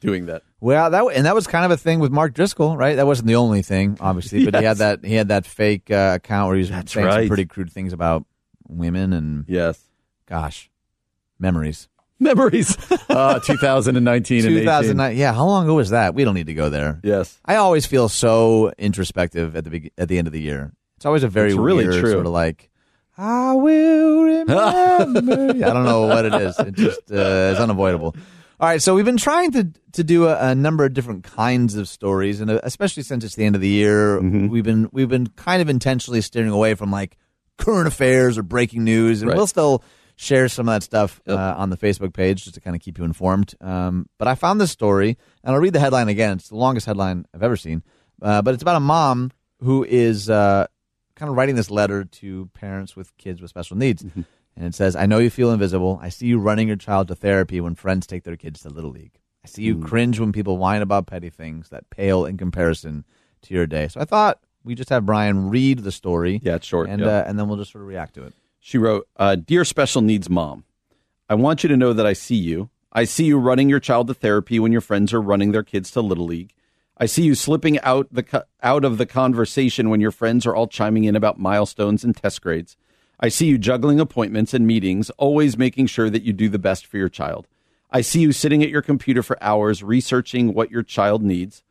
doing 0.00 0.26
that. 0.26 0.42
Well, 0.60 0.90
that 0.90 1.04
and 1.16 1.26
that 1.26 1.34
was 1.34 1.46
kind 1.48 1.64
of 1.64 1.70
a 1.72 1.76
thing 1.76 1.98
with 1.98 2.12
Mark 2.12 2.34
Driscoll, 2.34 2.76
right? 2.76 2.94
That 2.94 3.06
wasn't 3.06 3.26
the 3.28 3.36
only 3.36 3.62
thing, 3.62 3.96
obviously, 4.00 4.44
but 4.44 4.54
he 4.56 4.64
had 4.64 4.76
that 4.78 5.04
he 5.04 5.14
had 5.14 5.28
that 5.28 5.46
fake 5.46 5.90
uh, 5.90 6.12
account 6.16 6.46
where 6.48 6.56
he 6.56 6.60
was 6.60 6.70
That's 6.70 6.92
saying 6.92 7.10
some 7.10 7.26
pretty 7.28 7.46
crude 7.46 7.72
things 7.72 7.92
about 7.92 8.24
women 8.68 9.12
and 9.12 9.44
Yes. 9.48 9.80
gosh, 10.26 10.70
memories. 11.38 11.88
Memories. 12.18 12.76
Uh, 13.12 13.38
2019 13.40 14.46
and 14.46 14.54
2009. 14.60 15.16
Yeah, 15.16 15.34
how 15.34 15.44
long 15.44 15.64
ago 15.64 15.74
was 15.74 15.90
that? 15.90 16.14
We 16.14 16.24
don't 16.24 16.32
need 16.34 16.46
to 16.46 16.54
go 16.54 16.70
there. 16.70 16.98
Yes. 17.02 17.38
I 17.44 17.56
always 17.56 17.84
feel 17.84 18.08
so 18.08 18.72
introspective 18.78 19.54
at 19.54 19.64
the 19.64 19.92
at 19.98 20.08
the 20.08 20.16
end 20.16 20.26
of 20.28 20.32
the 20.32 20.40
year. 20.40 20.72
It's 21.02 21.06
always 21.06 21.24
a 21.24 21.28
very 21.28 21.48
It's 21.50 21.58
really 21.58 21.84
weird 21.88 22.00
true. 22.00 22.12
sort 22.12 22.26
of 22.26 22.32
like 22.32 22.70
I 23.18 23.54
will 23.54 24.22
remember. 24.22 24.54
I 24.54 25.04
don't 25.72 25.82
know 25.84 26.02
what 26.06 26.24
it 26.26 26.32
is. 26.34 26.56
It 26.60 26.74
just 26.76 27.00
uh, 27.10 27.50
it's 27.50 27.58
unavoidable. 27.60 28.14
All 28.60 28.68
right, 28.68 28.80
so 28.80 28.94
we've 28.94 29.04
been 29.04 29.16
trying 29.16 29.50
to 29.50 29.66
to 29.94 30.04
do 30.04 30.28
a, 30.28 30.50
a 30.50 30.54
number 30.54 30.84
of 30.84 30.94
different 30.94 31.24
kinds 31.24 31.74
of 31.74 31.88
stories, 31.88 32.40
and 32.40 32.48
uh, 32.52 32.60
especially 32.62 33.02
since 33.02 33.24
it's 33.24 33.34
the 33.34 33.44
end 33.44 33.56
of 33.56 33.60
the 33.60 33.66
year, 33.68 34.20
Mm-hmm. 34.20 34.46
we've 34.46 34.62
been 34.62 34.88
we've 34.92 35.08
been 35.08 35.26
kind 35.26 35.60
of 35.60 35.68
intentionally 35.68 36.20
steering 36.20 36.50
away 36.50 36.74
from 36.76 36.92
like 36.92 37.18
current 37.58 37.88
affairs 37.88 38.38
or 38.38 38.44
breaking 38.44 38.84
news, 38.84 39.22
and 39.22 39.28
Right. 39.28 39.36
we'll 39.36 39.48
still 39.48 39.82
share 40.14 40.48
some 40.48 40.68
of 40.68 40.74
that 40.76 40.84
stuff 40.84 41.20
uh, 41.26 41.34
on 41.56 41.70
the 41.70 41.76
Facebook 41.76 42.12
page 42.12 42.44
just 42.44 42.54
to 42.54 42.60
kind 42.60 42.76
of 42.76 42.80
keep 42.80 42.96
you 42.96 43.04
informed. 43.04 43.56
Um, 43.60 44.06
but 44.20 44.28
I 44.28 44.36
found 44.36 44.60
this 44.60 44.70
story, 44.70 45.18
and 45.42 45.52
I'll 45.52 45.60
read 45.60 45.72
the 45.72 45.80
headline 45.80 46.06
again. 46.08 46.34
It's 46.34 46.48
the 46.50 46.54
longest 46.56 46.86
headline 46.86 47.26
I've 47.34 47.42
ever 47.42 47.56
seen, 47.56 47.82
uh, 48.22 48.40
but 48.42 48.54
it's 48.54 48.62
about 48.62 48.76
a 48.76 48.80
mom 48.80 49.32
who 49.60 49.82
is 49.84 50.30
uh, 50.30 50.66
kind 51.14 51.28
of 51.30 51.36
writing 51.36 51.54
this 51.56 51.70
letter 51.70 52.04
to 52.04 52.46
parents 52.54 52.96
with 52.96 53.16
kids 53.18 53.40
with 53.40 53.50
special 53.50 53.76
needs. 53.76 54.02
And 54.02 54.66
it 54.66 54.74
says, 54.74 54.94
I 54.96 55.06
know 55.06 55.18
you 55.18 55.30
feel 55.30 55.50
invisible. 55.50 55.98
I 56.02 56.08
see 56.10 56.26
you 56.26 56.38
running 56.38 56.68
your 56.68 56.76
child 56.76 57.08
to 57.08 57.14
therapy 57.14 57.60
when 57.60 57.74
friends 57.74 58.06
take 58.06 58.24
their 58.24 58.36
kids 58.36 58.60
to 58.62 58.68
Little 58.70 58.90
League. 58.90 59.18
I 59.44 59.48
see 59.48 59.62
you 59.62 59.78
cringe 59.80 60.20
when 60.20 60.30
people 60.32 60.56
whine 60.58 60.82
about 60.82 61.06
petty 61.06 61.30
things 61.30 61.70
that 61.70 61.90
pale 61.90 62.24
in 62.24 62.36
comparison 62.36 63.04
to 63.42 63.54
your 63.54 63.66
day. 63.66 63.88
So 63.88 64.00
I 64.00 64.04
thought 64.04 64.38
we 64.62 64.74
just 64.74 64.90
have 64.90 65.06
Brian 65.06 65.48
read 65.48 65.80
the 65.80 65.90
story. 65.90 66.40
Yeah, 66.42 66.56
it's 66.56 66.66
short, 66.66 66.88
And, 66.88 67.00
yeah. 67.00 67.18
uh, 67.18 67.24
and 67.26 67.38
then 67.38 67.48
we'll 67.48 67.56
just 67.58 67.72
sort 67.72 67.82
of 67.82 67.88
react 67.88 68.14
to 68.14 68.24
it. 68.24 68.34
She 68.60 68.78
wrote, 68.78 69.08
uh, 69.16 69.34
Dear 69.36 69.64
Special 69.64 70.02
Needs 70.02 70.30
Mom, 70.30 70.64
I 71.28 71.34
want 71.34 71.62
you 71.64 71.68
to 71.68 71.76
know 71.76 71.92
that 71.92 72.06
I 72.06 72.12
see 72.12 72.36
you. 72.36 72.70
I 72.92 73.04
see 73.04 73.24
you 73.24 73.38
running 73.38 73.68
your 73.68 73.80
child 73.80 74.06
to 74.08 74.14
therapy 74.14 74.60
when 74.60 74.70
your 74.70 74.82
friends 74.82 75.12
are 75.14 75.20
running 75.20 75.50
their 75.52 75.62
kids 75.64 75.90
to 75.92 76.00
Little 76.02 76.26
League. 76.26 76.52
I 77.02 77.06
see 77.06 77.24
you 77.24 77.34
slipping 77.34 77.80
out 77.80 78.06
the 78.12 78.46
out 78.62 78.84
of 78.84 78.96
the 78.96 79.06
conversation 79.06 79.90
when 79.90 80.00
your 80.00 80.12
friends 80.12 80.46
are 80.46 80.54
all 80.54 80.68
chiming 80.68 81.02
in 81.02 81.16
about 81.16 81.36
milestones 81.36 82.04
and 82.04 82.16
test 82.16 82.40
grades. 82.40 82.76
I 83.18 83.28
see 83.28 83.46
you 83.46 83.58
juggling 83.58 83.98
appointments 83.98 84.54
and 84.54 84.68
meetings, 84.68 85.10
always 85.18 85.58
making 85.58 85.88
sure 85.88 86.08
that 86.08 86.22
you 86.22 86.32
do 86.32 86.48
the 86.48 86.60
best 86.60 86.86
for 86.86 86.98
your 86.98 87.08
child. 87.08 87.48
I 87.90 88.02
see 88.02 88.20
you 88.20 88.30
sitting 88.30 88.62
at 88.62 88.68
your 88.68 88.82
computer 88.82 89.20
for 89.24 89.36
hours 89.42 89.82
researching 89.82 90.54
what 90.54 90.70
your 90.70 90.84
child 90.84 91.24
needs. 91.24 91.64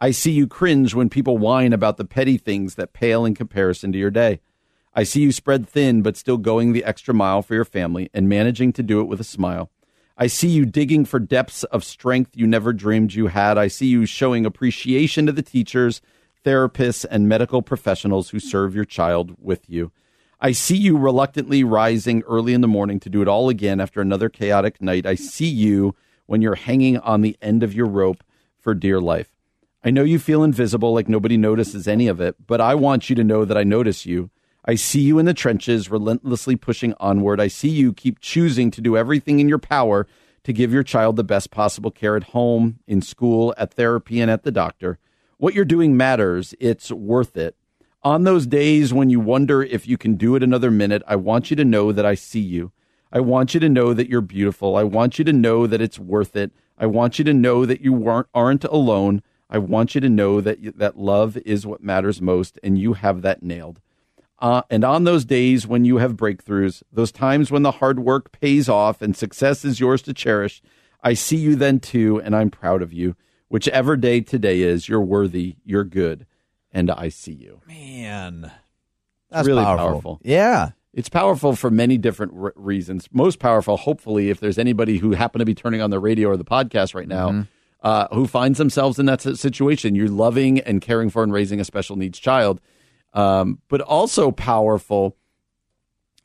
I 0.00 0.10
see 0.10 0.32
you 0.32 0.48
cringe 0.48 0.96
when 0.96 1.08
people 1.08 1.38
whine 1.38 1.72
about 1.72 1.96
the 1.96 2.04
petty 2.04 2.36
things 2.36 2.74
that 2.74 2.92
pale 2.92 3.24
in 3.24 3.36
comparison 3.36 3.92
to 3.92 3.98
your 4.00 4.10
day. 4.10 4.40
I 4.94 5.04
see 5.04 5.20
you 5.20 5.30
spread 5.30 5.68
thin 5.68 6.02
but 6.02 6.16
still 6.16 6.38
going 6.38 6.72
the 6.72 6.84
extra 6.84 7.14
mile 7.14 7.42
for 7.42 7.54
your 7.54 7.64
family 7.64 8.10
and 8.12 8.28
managing 8.28 8.72
to 8.72 8.82
do 8.82 9.00
it 9.00 9.06
with 9.06 9.20
a 9.20 9.24
smile. 9.24 9.70
I 10.16 10.26
see 10.26 10.48
you 10.48 10.66
digging 10.66 11.04
for 11.04 11.18
depths 11.18 11.64
of 11.64 11.84
strength 11.84 12.32
you 12.34 12.46
never 12.46 12.72
dreamed 12.72 13.14
you 13.14 13.28
had. 13.28 13.58
I 13.58 13.68
see 13.68 13.86
you 13.86 14.06
showing 14.06 14.44
appreciation 14.44 15.26
to 15.26 15.32
the 15.32 15.42
teachers, 15.42 16.02
therapists, 16.44 17.06
and 17.10 17.28
medical 17.28 17.62
professionals 17.62 18.30
who 18.30 18.38
serve 18.38 18.74
your 18.74 18.84
child 18.84 19.36
with 19.40 19.68
you. 19.68 19.90
I 20.40 20.52
see 20.52 20.76
you 20.76 20.98
reluctantly 20.98 21.62
rising 21.62 22.22
early 22.22 22.52
in 22.52 22.60
the 22.62 22.68
morning 22.68 22.98
to 23.00 23.08
do 23.08 23.22
it 23.22 23.28
all 23.28 23.48
again 23.48 23.80
after 23.80 24.00
another 24.00 24.28
chaotic 24.28 24.82
night. 24.82 25.06
I 25.06 25.14
see 25.14 25.48
you 25.48 25.94
when 26.26 26.42
you're 26.42 26.56
hanging 26.56 26.98
on 26.98 27.20
the 27.22 27.36
end 27.40 27.62
of 27.62 27.74
your 27.74 27.86
rope 27.86 28.24
for 28.58 28.74
dear 28.74 29.00
life. 29.00 29.32
I 29.84 29.90
know 29.90 30.02
you 30.04 30.18
feel 30.18 30.44
invisible, 30.44 30.92
like 30.92 31.08
nobody 31.08 31.36
notices 31.36 31.88
any 31.88 32.06
of 32.06 32.20
it, 32.20 32.36
but 32.46 32.60
I 32.60 32.74
want 32.74 33.08
you 33.08 33.16
to 33.16 33.24
know 33.24 33.44
that 33.44 33.56
I 33.56 33.64
notice 33.64 34.06
you. 34.06 34.30
I 34.64 34.76
see 34.76 35.00
you 35.00 35.18
in 35.18 35.26
the 35.26 35.34
trenches, 35.34 35.90
relentlessly 35.90 36.54
pushing 36.54 36.94
onward. 37.00 37.40
I 37.40 37.48
see 37.48 37.68
you 37.68 37.92
keep 37.92 38.20
choosing 38.20 38.70
to 38.70 38.80
do 38.80 38.96
everything 38.96 39.40
in 39.40 39.48
your 39.48 39.58
power 39.58 40.06
to 40.44 40.52
give 40.52 40.72
your 40.72 40.82
child 40.82 41.16
the 41.16 41.24
best 41.24 41.50
possible 41.50 41.90
care 41.90 42.16
at 42.16 42.24
home, 42.24 42.78
in 42.86 43.02
school, 43.02 43.54
at 43.56 43.74
therapy, 43.74 44.20
and 44.20 44.30
at 44.30 44.44
the 44.44 44.52
doctor. 44.52 44.98
What 45.38 45.54
you're 45.54 45.64
doing 45.64 45.96
matters. 45.96 46.54
It's 46.60 46.92
worth 46.92 47.36
it. 47.36 47.56
On 48.04 48.24
those 48.24 48.46
days 48.46 48.92
when 48.92 49.10
you 49.10 49.20
wonder 49.20 49.62
if 49.62 49.86
you 49.86 49.96
can 49.96 50.14
do 50.14 50.34
it 50.34 50.42
another 50.42 50.70
minute, 50.70 51.02
I 51.06 51.16
want 51.16 51.50
you 51.50 51.56
to 51.56 51.64
know 51.64 51.92
that 51.92 52.06
I 52.06 52.14
see 52.14 52.40
you. 52.40 52.72
I 53.12 53.20
want 53.20 53.54
you 53.54 53.60
to 53.60 53.68
know 53.68 53.92
that 53.94 54.08
you're 54.08 54.20
beautiful. 54.20 54.76
I 54.76 54.84
want 54.84 55.18
you 55.18 55.24
to 55.24 55.32
know 55.32 55.66
that 55.66 55.80
it's 55.80 55.98
worth 55.98 56.34
it. 56.34 56.52
I 56.78 56.86
want 56.86 57.18
you 57.18 57.24
to 57.26 57.34
know 57.34 57.66
that 57.66 57.80
you 57.80 57.92
weren't, 57.92 58.26
aren't 58.34 58.64
alone. 58.64 59.22
I 59.50 59.58
want 59.58 59.94
you 59.94 60.00
to 60.00 60.08
know 60.08 60.40
that 60.40 60.78
that 60.78 60.98
love 60.98 61.36
is 61.38 61.66
what 61.66 61.82
matters 61.82 62.22
most, 62.22 62.58
and 62.62 62.78
you 62.78 62.94
have 62.94 63.22
that 63.22 63.42
nailed. 63.42 63.80
Uh, 64.42 64.62
and 64.70 64.82
on 64.82 65.04
those 65.04 65.24
days 65.24 65.68
when 65.68 65.84
you 65.84 65.98
have 65.98 66.14
breakthroughs, 66.14 66.82
those 66.92 67.12
times 67.12 67.52
when 67.52 67.62
the 67.62 67.70
hard 67.70 68.00
work 68.00 68.32
pays 68.32 68.68
off 68.68 69.00
and 69.00 69.16
success 69.16 69.64
is 69.64 69.78
yours 69.78 70.02
to 70.02 70.12
cherish, 70.12 70.60
I 71.00 71.14
see 71.14 71.36
you 71.36 71.54
then 71.54 71.78
too, 71.78 72.20
and 72.20 72.34
I'm 72.34 72.50
proud 72.50 72.82
of 72.82 72.92
you. 72.92 73.14
Whichever 73.48 73.96
day 73.96 74.20
today 74.20 74.62
is, 74.62 74.88
you're 74.88 75.00
worthy, 75.00 75.56
you're 75.64 75.84
good, 75.84 76.26
and 76.72 76.90
I 76.90 77.08
see 77.08 77.32
you. 77.32 77.60
Man, 77.68 78.50
that's 79.30 79.46
really 79.46 79.62
powerful. 79.62 79.92
powerful. 79.92 80.20
Yeah. 80.24 80.70
It's 80.92 81.08
powerful 81.08 81.54
for 81.54 81.70
many 81.70 81.96
different 81.96 82.32
r- 82.36 82.52
reasons. 82.56 83.08
Most 83.12 83.38
powerful, 83.38 83.76
hopefully, 83.76 84.28
if 84.28 84.40
there's 84.40 84.58
anybody 84.58 84.98
who 84.98 85.12
happen 85.12 85.38
to 85.38 85.44
be 85.44 85.54
turning 85.54 85.80
on 85.80 85.90
the 85.90 86.00
radio 86.00 86.28
or 86.28 86.36
the 86.36 86.44
podcast 86.44 86.94
right 86.94 87.08
now, 87.08 87.46
uh, 87.82 88.08
who 88.12 88.26
finds 88.26 88.58
themselves 88.58 88.98
in 88.98 89.06
that 89.06 89.20
situation. 89.20 89.94
You're 89.94 90.08
loving 90.08 90.60
and 90.60 90.80
caring 90.80 91.10
for 91.10 91.22
and 91.22 91.32
raising 91.32 91.60
a 91.60 91.64
special 91.64 91.96
needs 91.96 92.18
child, 92.18 92.60
um, 93.14 93.58
but 93.68 93.80
also 93.80 94.30
powerful, 94.30 95.16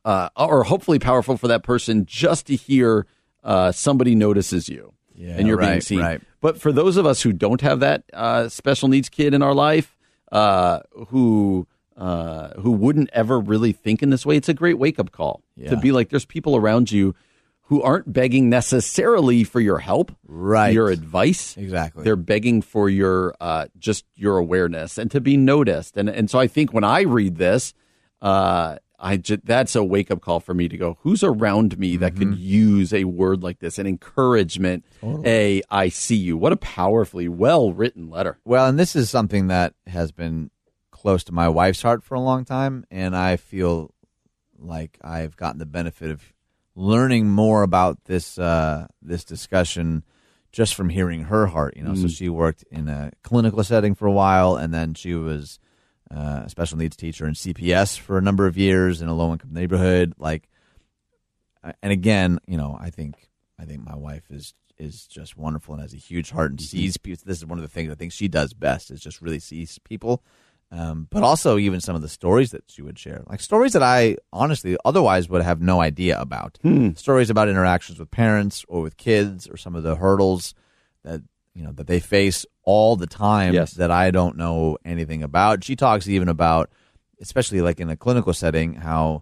uh, 0.06 0.30
or 0.36 0.64
hopefully 0.64 1.00
powerful 1.00 1.38
for 1.38 1.48
that 1.48 1.64
person 1.64 2.06
just 2.06 2.48
to 2.48 2.56
hear 2.56 3.06
uh, 3.44 3.72
somebody 3.72 4.16
notices 4.16 4.70
you 4.70 4.94
Yeah, 5.16 5.36
and 5.38 5.48
you're 5.48 5.58
being 5.58 5.82
seen. 5.82 6.00
right. 6.00 6.22
But 6.42 6.62
for 6.62 6.72
those 6.72 6.98
of 6.98 7.06
us 7.06 7.22
who 7.24 7.34
don't 7.34 7.62
have 7.62 7.80
that 7.82 8.04
uh, 8.14 8.48
special 8.50 8.88
needs 8.90 9.10
kid 9.10 9.34
in 9.34 9.42
our 9.42 9.54
life, 9.54 9.98
uh, 10.32 10.82
who 11.10 11.68
uh, 11.98 12.50
who 12.60 12.72
wouldn't 12.72 13.10
ever 13.12 13.40
really 13.40 13.72
think 13.72 14.04
in 14.04 14.12
this 14.12 14.24
way, 14.26 14.38
it's 14.38 14.48
a 14.50 14.54
great 14.54 14.78
wake 14.78 15.00
up 15.00 15.12
call 15.12 15.42
Yeah. 15.56 15.72
to 15.72 15.78
be 15.78 15.92
like, 15.92 16.10
there's 16.10 16.26
people 16.26 16.56
around 16.56 16.92
you 16.92 17.16
who 17.70 17.82
aren't 17.82 18.12
begging 18.14 18.50
necessarily 18.50 19.44
for 19.44 19.60
your 19.60 19.80
help, 19.80 20.12
Right. 20.28 20.74
Your 20.74 20.90
advice, 20.90 21.56
Exactly. 21.58 22.04
They're 22.04 22.16
begging 22.16 22.62
for 22.62 22.90
your 22.90 23.36
uh, 23.42 23.68
just 23.78 24.06
your 24.16 24.38
awareness 24.38 24.98
and 24.98 25.10
to 25.12 25.20
be 25.22 25.38
noticed. 25.38 25.98
And 25.98 26.10
and 26.10 26.30
so 26.30 26.40
I 26.40 26.48
think 26.48 26.74
when 26.74 26.84
I 26.84 27.02
read 27.02 27.36
this, 27.38 27.74
uh, 28.22 28.78
I 29.00 29.18
ju- 29.18 29.42
that's 29.44 29.76
a 29.76 29.84
wake 29.84 30.10
up 30.10 30.22
call 30.22 30.40
for 30.40 30.54
me 30.56 30.68
to 30.70 30.76
go, 30.78 30.98
who's 31.02 31.24
around 31.24 31.78
me 31.78 31.98
that 31.98 32.16
Mm-hmm. 32.16 32.32
could 32.32 32.40
use 32.40 32.94
a 32.94 33.04
word 33.04 33.44
like 33.44 33.60
this, 33.60 33.78
an 33.78 33.86
encouragement, 33.86 34.84
a 35.04 35.62
I 35.70 35.90
see 35.90 36.16
you. 36.16 36.36
What 36.38 36.52
a 36.54 36.58
powerfully 36.58 37.28
well 37.28 37.72
written 37.74 38.10
letter. 38.10 38.40
Well, 38.44 38.66
and 38.66 38.80
this 38.80 38.96
is 38.96 39.10
something 39.10 39.48
that 39.48 39.74
has 39.86 40.12
been 40.12 40.50
close 40.90 41.24
to 41.26 41.32
my 41.32 41.48
wife's 41.48 41.84
heart 41.84 42.04
for 42.04 42.16
a 42.16 42.20
long 42.20 42.44
time, 42.44 42.86
and 42.90 43.16
I 43.16 43.36
feel 43.38 43.94
like 44.58 44.98
I've 45.02 45.38
gotten 45.38 45.60
the 45.60 45.66
benefit 45.68 46.10
of 46.10 46.34
learning 46.78 47.28
more 47.28 47.64
about 47.64 48.06
this 48.06 48.38
uh, 48.38 48.88
this 49.02 49.24
discussion 49.26 50.04
just 50.52 50.76
from 50.76 50.90
hearing 50.90 51.24
her 51.24 51.48
heart. 51.48 51.76
You 51.76 51.84
know, 51.84 51.96
so 51.96 52.08
she 52.08 52.30
worked 52.30 52.64
in 52.72 52.88
a 52.88 53.12
clinical 53.24 53.64
setting 53.64 53.96
for 53.96 54.06
a 54.06 54.12
while, 54.12 54.56
and 54.56 54.74
then 54.74 54.94
she 54.94 55.16
was 55.16 55.60
uh, 56.10 56.44
a 56.46 56.50
special 56.50 56.78
needs 56.78 56.96
teacher 56.96 57.26
in 57.28 57.34
CPS 57.34 58.00
for 58.00 58.18
a 58.18 58.22
number 58.22 58.46
of 58.48 58.58
years 58.58 59.02
in 59.02 59.10
a 59.10 59.14
low 59.14 59.32
income 59.34 59.54
neighborhood. 59.54 60.14
Like, 60.18 60.48
uh, 61.64 61.74
and 61.82 61.92
again, 61.92 62.40
you 62.48 62.58
know, 62.58 62.78
I 62.80 62.92
think 62.92 63.16
I 63.60 63.66
think 63.66 63.84
my 63.84 63.96
wife 63.96 64.24
is 64.30 64.54
is 64.78 65.08
just 65.08 65.36
wonderful 65.36 65.74
and 65.74 65.82
has 65.82 65.94
a 65.94 65.98
huge 65.98 66.30
heart 66.30 66.52
and 66.52 66.62
sees 66.62 66.98
people. 66.98 67.24
This 67.26 67.40
is 67.40 67.46
one 67.46 67.58
of 67.58 67.64
the 67.64 67.70
things 67.70 67.92
I 67.92 67.96
think 67.96 68.12
she 68.12 68.28
does 68.28 68.54
best 68.54 68.92
is 68.92 69.02
just 69.02 69.22
really 69.22 69.40
sees 69.40 69.80
people. 69.80 70.24
Um, 70.70 71.08
but 71.10 71.24
also 71.24 71.58
even 71.58 71.80
some 71.80 71.96
of 71.96 72.02
the 72.02 72.10
stories 72.10 72.52
that 72.52 72.64
she 72.68 72.82
would 72.82 73.00
share, 73.00 73.24
like 73.28 73.40
stories 73.40 73.72
that 73.74 73.84
I 73.84 74.18
honestly 74.34 74.76
otherwise 74.84 75.30
would 75.30 75.42
have 75.42 75.62
no 75.62 75.80
idea 75.80 76.20
about. 76.20 76.58
Stories 76.96 77.30
about 77.30 77.48
interactions 77.48 78.00
with 78.00 78.12
parents 78.12 78.66
or 78.68 78.82
with 78.82 78.98
kids, 78.98 79.48
or 79.48 79.56
some 79.56 79.76
of 79.76 79.84
the 79.84 79.96
hurdles 79.96 80.54
that 81.04 81.22
you 81.56 81.64
know 81.64 81.72
that 81.72 81.88
they 81.88 82.02
face 82.02 82.46
all 82.64 82.98
the 82.98 83.08
time 83.08 83.54
Yes. 83.54 83.76
that 83.76 83.92
I 83.92 84.12
don't 84.12 84.36
know 84.36 84.78
anything 84.84 85.24
about. 85.24 85.64
She 85.64 85.78
talks 85.78 86.06
even 86.10 86.28
about, 86.28 86.70
especially 87.22 87.62
like 87.62 87.80
in 87.80 87.90
a 87.90 87.96
clinical 87.96 88.34
setting, 88.34 88.74
how 88.74 89.22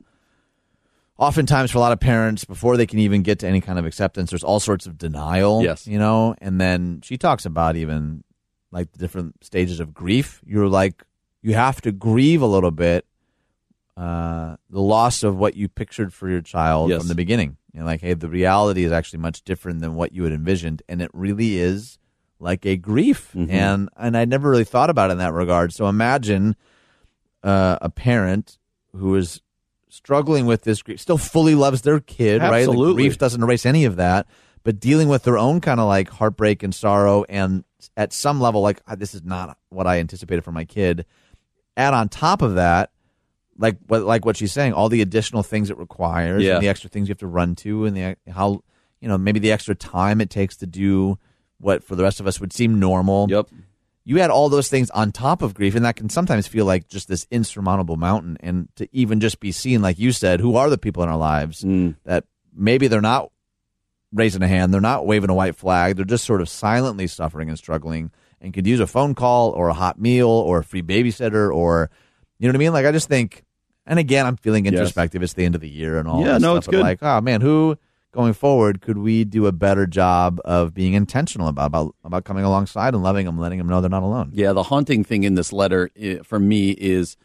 oftentimes 1.17 1.71
for 1.71 1.77
a 1.77 1.81
lot 1.81 1.91
of 1.91 1.99
parents 1.99 2.43
before 2.43 2.75
they 2.75 2.85
can 2.87 2.99
even 2.99 3.21
get 3.21 3.39
to 3.39 3.47
any 3.47 3.61
kind 3.61 3.79
of 3.79 3.85
acceptance 3.85 4.31
there's 4.31 4.43
all 4.43 4.59
sorts 4.59 4.85
of 4.85 4.97
denial 4.97 5.63
Yes. 5.63 5.87
you 5.87 5.97
know 5.97 6.35
and 6.39 6.59
then 6.59 6.99
she 7.03 7.17
talks 7.17 7.45
about 7.45 7.77
even 7.77 8.23
like 8.71 8.91
the 8.91 8.97
different 8.99 9.41
stages 9.41 9.79
of 9.79 9.93
grief 9.93 10.41
you're 10.45 10.67
like 10.67 11.05
you 11.45 11.53
have 11.53 11.79
to 11.81 11.91
grieve 11.91 12.41
a 12.41 12.47
little 12.47 12.71
bit 12.71 13.05
uh, 13.97 14.57
the 14.69 14.81
loss 14.81 15.23
of 15.23 15.37
what 15.37 15.55
you 15.55 15.69
pictured 15.69 16.13
for 16.13 16.29
your 16.29 16.41
child 16.41 16.89
Yes. 16.89 16.99
from 16.99 17.07
the 17.07 17.15
beginning 17.15 17.57
you 17.73 17.79
know, 17.79 17.85
like 17.85 18.01
hey 18.01 18.13
the 18.13 18.27
reality 18.29 18.83
is 18.83 18.91
actually 18.91 19.19
much 19.19 19.41
different 19.43 19.79
than 19.81 19.95
what 19.95 20.11
you 20.11 20.23
had 20.23 20.33
envisioned 20.33 20.81
and 20.89 21.01
it 21.01 21.09
really 21.13 21.57
is 21.57 21.97
like 22.39 22.65
a 22.65 22.75
grief 22.75 23.33
and 23.33 23.89
and 23.95 24.17
i 24.17 24.25
never 24.25 24.49
really 24.49 24.65
thought 24.65 24.89
about 24.89 25.09
it 25.09 25.13
in 25.13 25.17
that 25.19 25.31
regard 25.33 25.71
so 25.73 25.87
imagine 25.87 26.55
uh, 27.43 27.77
a 27.81 27.89
parent 27.89 28.57
who 28.95 29.15
is 29.15 29.41
struggling 29.87 30.45
with 30.45 30.63
this 30.63 30.81
grief, 30.81 30.99
still 30.99 31.17
fully 31.17 31.53
loves 31.55 31.83
their 31.83 31.99
kid, 31.99 32.41
right? 32.41 32.65
The 32.65 32.71
grief 32.95 33.17
doesn't 33.19 33.41
erase 33.41 33.65
any 33.65 33.85
of 33.85 33.95
that, 33.97 34.25
but 34.63 34.79
dealing 34.79 35.07
with 35.09 35.23
their 35.23 35.37
own 35.37 35.61
kind 35.61 35.79
of 35.79 35.87
like 35.87 36.09
heartbreak 36.09 36.63
and 36.63 36.73
sorrow, 36.73 37.23
and 37.29 37.63
at 37.95 38.11
some 38.13 38.41
level, 38.41 38.61
like 38.61 38.81
"Ah, 38.87 38.95
this 38.95 39.13
is 39.13 39.23
not 39.23 39.57
what 39.69 39.85
I 39.87 39.99
anticipated 39.99 40.43
for 40.43 40.51
my 40.51 40.65
kid. 40.65 41.05
Add 41.77 41.93
on 41.93 42.09
top 42.09 42.41
of 42.41 42.55
that, 42.55 42.91
like 43.57 43.77
what 43.87 44.03
like 44.03 44.25
what 44.25 44.37
she's 44.37 44.53
saying, 44.53 44.73
all 44.73 44.89
the 44.89 45.01
additional 45.01 45.43
things 45.43 45.69
it 45.69 45.77
requires, 45.77 46.43
Yeah. 46.43 46.55
and 46.55 46.63
the 46.63 46.69
extra 46.69 46.89
things 46.89 47.07
you 47.07 47.11
have 47.11 47.19
to 47.19 47.27
run 47.27 47.55
to, 47.57 47.85
and 47.85 47.95
the 47.95 48.15
how 48.31 48.61
you 49.01 49.07
know 49.07 49.17
maybe 49.17 49.39
the 49.39 49.51
extra 49.51 49.75
time 49.75 50.21
it 50.21 50.29
takes 50.29 50.55
to 50.57 50.65
do 50.65 51.17
what 51.59 51.83
for 51.83 51.95
the 51.95 52.03
rest 52.03 52.19
of 52.19 52.27
us 52.27 52.39
would 52.39 52.51
seem 52.53 52.79
normal 52.79 53.27
Yep. 53.29 53.47
you 54.03 54.19
add 54.19 54.29
all 54.29 54.49
those 54.49 54.67
things 54.69 54.89
on 54.91 55.11
top 55.11 55.41
of 55.41 55.53
grief, 55.53 55.75
and 55.75 55.85
that 55.85 55.95
can 55.95 56.09
sometimes 56.09 56.47
feel 56.47 56.65
like 56.65 56.87
just 56.87 57.07
this 57.07 57.25
insurmountable 57.31 57.95
mountain. 57.97 58.37
And 58.41 58.67
to 58.75 58.87
even 58.91 59.19
just 59.19 59.39
be 59.39 59.51
seen, 59.51 59.81
like 59.81 59.97
you 59.97 60.11
said, 60.11 60.39
who 60.41 60.55
are 60.57 60.69
the 60.69 60.77
people 60.77 61.01
in 61.03 61.09
our 61.09 61.17
lives 61.17 61.63
mm. 61.63 61.95
that 62.03 62.25
maybe 62.53 62.87
they're 62.87 63.01
not 63.01 63.31
raising 64.13 64.41
a 64.43 64.47
hand, 64.47 64.73
they're 64.73 64.79
not 64.81 65.05
waving 65.05 65.29
a 65.29 65.33
white 65.33 65.55
flag, 65.55 65.95
they're 65.95 66.05
just 66.05 66.23
sort 66.25 66.39
of 66.41 66.47
silently 66.49 67.07
suffering 67.07 67.49
and 67.49 67.57
struggling, 67.57 68.11
and 68.45 68.53
could 68.53 68.67
use 68.67 68.79
a 68.79 68.87
phone 68.87 69.15
call 69.15 69.49
or 69.51 69.67
a 69.69 69.73
hot 69.73 69.99
meal 69.99 70.29
or 70.29 70.59
a 70.59 70.63
free 70.63 70.83
babysitter 70.83 71.53
or, 71.53 71.89
you 72.37 72.47
know 72.47 72.51
what 72.51 72.55
I 72.55 72.59
mean? 72.59 72.73
Like 72.73 72.85
I 72.85 72.91
just 72.91 73.09
think, 73.09 73.43
and 73.87 73.99
again, 73.99 74.25
I'm 74.25 74.37
feeling 74.37 74.65
Yes. 74.65 74.73
introspective. 74.73 75.21
It's 75.23 75.33
the 75.33 75.43
end 75.45 75.55
of 75.55 75.61
the 75.61 75.69
year 75.69 75.97
and 75.97 76.07
all. 76.07 76.21
Yeah, 76.21 76.33
that 76.33 76.41
no, 76.41 76.53
stuff, 76.53 76.57
it's 76.59 76.67
good. 76.67 76.81
Like, 76.81 77.03
oh 77.03 77.21
man, 77.21 77.41
who 77.41 77.77
going 78.11 78.33
forward 78.33 78.81
could 78.81 78.97
we 78.99 79.25
do 79.25 79.45
a 79.47 79.51
better 79.51 79.85
job 79.85 80.39
of 80.45 80.73
being 80.73 80.93
intentional 80.93 81.47
about 81.47 81.65
about, 81.67 81.95
about 82.03 82.23
coming 82.23 82.45
alongside 82.45 82.93
and 82.93 83.03
loving 83.03 83.25
them, 83.25 83.37
letting 83.37 83.57
them 83.57 83.67
know 83.67 83.81
they're 83.81 83.89
not 83.89 84.03
alone. 84.03 84.29
Yeah, 84.33 84.53
the 84.53 84.63
haunting 84.63 85.03
thing 85.03 85.23
in 85.23 85.35
this 85.35 85.51
letter 85.51 85.89
for 86.23 86.39
me 86.39 86.69
is 86.71 87.17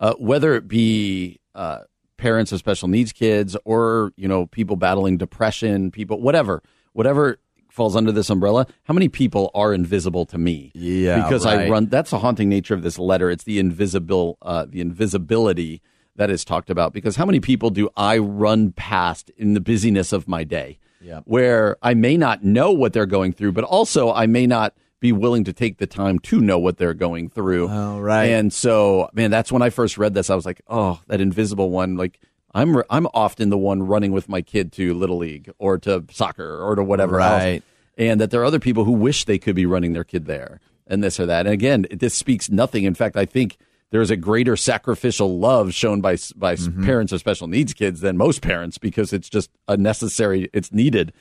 uh, 0.00 0.14
whether 0.14 0.54
it 0.54 0.66
be 0.66 1.40
uh, 1.54 1.80
parents 2.16 2.52
of 2.52 2.58
special 2.58 2.88
needs 2.88 3.12
kids 3.12 3.56
or 3.64 4.12
you 4.16 4.26
know 4.28 4.46
people 4.46 4.76
battling 4.76 5.18
depression, 5.18 5.90
people 5.90 6.20
whatever, 6.20 6.62
whatever 6.94 7.38
falls 7.74 7.96
under 7.96 8.12
this 8.12 8.30
umbrella. 8.30 8.66
How 8.84 8.94
many 8.94 9.08
people 9.08 9.50
are 9.52 9.74
invisible 9.74 10.24
to 10.26 10.38
me? 10.38 10.70
Yeah, 10.74 11.24
because 11.24 11.44
I 11.44 11.68
run. 11.68 11.86
That's 11.86 12.10
the 12.10 12.20
haunting 12.20 12.48
nature 12.48 12.72
of 12.72 12.82
this 12.82 12.98
letter. 12.98 13.30
It's 13.30 13.44
the 13.44 13.58
invisible, 13.58 14.38
uh, 14.42 14.66
the 14.68 14.80
invisibility 14.80 15.82
that 16.16 16.30
is 16.30 16.44
talked 16.44 16.70
about. 16.70 16.92
Because 16.92 17.16
how 17.16 17.26
many 17.26 17.40
people 17.40 17.70
do 17.70 17.90
I 17.96 18.18
run 18.18 18.70
past 18.72 19.30
in 19.36 19.54
the 19.54 19.60
busyness 19.60 20.12
of 20.12 20.28
my 20.28 20.44
day? 20.44 20.78
Yeah. 21.00 21.20
where 21.26 21.76
I 21.82 21.92
may 21.92 22.16
not 22.16 22.44
know 22.44 22.70
what 22.70 22.94
they're 22.94 23.04
going 23.04 23.34
through, 23.34 23.52
but 23.52 23.64
also 23.64 24.10
I 24.10 24.24
may 24.24 24.46
not 24.46 24.74
be 25.00 25.12
willing 25.12 25.44
to 25.44 25.52
take 25.52 25.76
the 25.76 25.86
time 25.86 26.18
to 26.20 26.40
know 26.40 26.58
what 26.58 26.78
they're 26.78 26.94
going 26.94 27.28
through. 27.28 27.68
Oh, 27.68 28.00
right. 28.00 28.24
And 28.24 28.50
so, 28.50 29.10
man, 29.12 29.30
that's 29.30 29.52
when 29.52 29.60
I 29.60 29.68
first 29.68 29.98
read 29.98 30.14
this. 30.14 30.30
I 30.30 30.34
was 30.34 30.46
like, 30.46 30.62
oh, 30.66 31.02
that 31.08 31.20
invisible 31.20 31.68
one. 31.68 31.98
Like, 31.98 32.20
I'm 32.54 32.82
I'm 32.88 33.06
often 33.14 33.50
the 33.50 33.58
one 33.58 33.82
running 33.82 34.12
with 34.12 34.28
my 34.28 34.42
kid 34.42 34.72
to 34.72 34.94
little 34.94 35.18
league 35.18 35.50
or 35.58 35.78
to 35.78 36.04
soccer 36.10 36.62
or 36.62 36.74
to 36.76 36.84
whatever 36.84 37.16
Right. 37.16 37.54
else, 37.54 37.62
and 37.98 38.20
that 38.20 38.30
there 38.30 38.40
are 38.40 38.44
other 38.44 38.60
people 38.60 38.84
who 38.84 38.92
wish 38.92 39.24
they 39.24 39.38
could 39.38 39.56
be 39.56 39.66
running 39.66 39.92
their 39.92 40.04
kid 40.04 40.26
there 40.26 40.60
and 40.86 41.02
this 41.02 41.18
or 41.18 41.26
that. 41.26 41.46
And 41.46 41.52
again, 41.54 41.86
this 41.90 42.14
speaks 42.14 42.50
nothing. 42.50 42.84
In 42.84 42.94
fact, 42.94 43.16
I 43.16 43.24
think 43.24 43.56
there's 43.90 44.10
a 44.10 44.16
greater 44.16 44.56
sacrificial 44.56 45.38
love 45.38 45.72
shown 45.74 46.00
by 46.00 46.16
by 46.36 46.54
Mm-hmm. 46.54 46.84
parents 46.84 47.12
of 47.12 47.20
special 47.20 47.46
needs 47.48 47.74
kids 47.74 48.00
than 48.00 48.16
most 48.16 48.40
parents 48.42 48.78
because 48.78 49.12
it's 49.12 49.28
just 49.28 49.50
a 49.68 49.76
necessary. 49.76 50.48
It's 50.52 50.72
needed. 50.72 51.12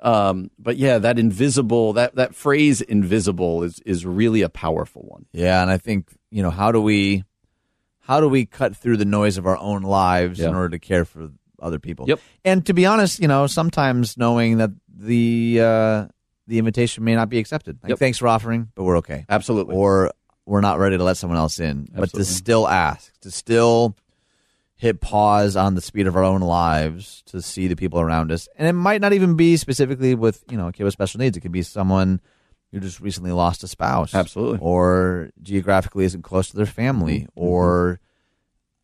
Um, 0.00 0.50
but 0.58 0.76
yeah, 0.76 0.98
that 0.98 1.18
invisible 1.18 1.94
that 1.94 2.14
that 2.16 2.34
phrase 2.34 2.82
invisible 2.82 3.62
is 3.62 3.80
is 3.86 4.04
really 4.04 4.42
a 4.42 4.48
powerful 4.50 5.02
one. 5.02 5.24
Yeah, 5.32 5.62
and 5.62 5.70
I 5.70 5.78
think 5.78 6.08
you 6.30 6.42
know 6.42 6.50
how 6.50 6.72
do 6.72 6.80
we 6.80 7.24
how 8.06 8.20
do 8.20 8.28
we 8.28 8.46
cut 8.46 8.76
through 8.76 8.96
the 8.98 9.04
noise 9.04 9.38
of 9.38 9.46
our 9.46 9.56
own 9.56 9.82
lives 9.82 10.40
in 10.40 10.54
order 10.54 10.70
to 10.70 10.78
care 10.78 11.04
for 11.04 11.30
other 11.60 11.78
people? 11.78 12.06
Yep. 12.08 12.20
And 12.44 12.66
to 12.66 12.74
be 12.74 12.86
honest, 12.86 13.20
you 13.20 13.28
know, 13.28 13.46
sometimes 13.46 14.16
knowing 14.16 14.58
that 14.58 14.70
the 14.94 15.58
uh, 15.60 16.06
the 16.46 16.58
invitation 16.58 17.04
may 17.04 17.14
not 17.14 17.28
be 17.28 17.38
accepted. 17.38 17.78
Like, 17.82 17.90
Yep. 17.90 17.98
thanks 17.98 18.18
for 18.18 18.28
offering, 18.28 18.70
but 18.74 18.84
we're 18.84 18.98
okay. 18.98 19.24
Absolutely. 19.28 19.74
Or 19.74 20.12
we're 20.46 20.60
not 20.60 20.78
ready 20.78 20.98
to 20.98 21.04
let 21.04 21.16
someone 21.16 21.38
else 21.38 21.58
in. 21.58 21.88
But 21.94 22.10
to 22.12 22.24
still 22.24 22.68
ask, 22.68 23.18
to 23.20 23.30
still 23.30 23.96
hit 24.76 25.00
pause 25.00 25.56
on 25.56 25.74
the 25.74 25.80
speed 25.80 26.06
of 26.06 26.16
our 26.16 26.24
own 26.24 26.42
lives 26.42 27.22
to 27.26 27.40
see 27.40 27.68
the 27.68 27.76
people 27.76 28.00
around 28.00 28.30
us. 28.30 28.48
And 28.58 28.68
it 28.68 28.72
might 28.74 29.00
not 29.00 29.12
even 29.14 29.36
be 29.36 29.56
specifically 29.56 30.14
with, 30.14 30.44
you 30.50 30.58
know, 30.58 30.68
a 30.68 30.72
kid 30.72 30.84
with 30.84 30.92
special 30.92 31.20
needs. 31.20 31.36
It 31.36 31.40
could 31.40 31.52
be 31.52 31.62
someone 31.62 32.20
who 32.74 32.80
just 32.80 33.00
recently 33.00 33.30
lost 33.30 33.62
a 33.62 33.68
spouse. 33.68 34.14
Absolutely. 34.14 34.58
Or 34.60 35.30
geographically 35.40 36.04
isn't 36.04 36.22
close 36.22 36.48
to 36.50 36.56
their 36.56 36.66
family. 36.66 37.20
Mm-hmm. 37.20 37.30
Or, 37.36 38.00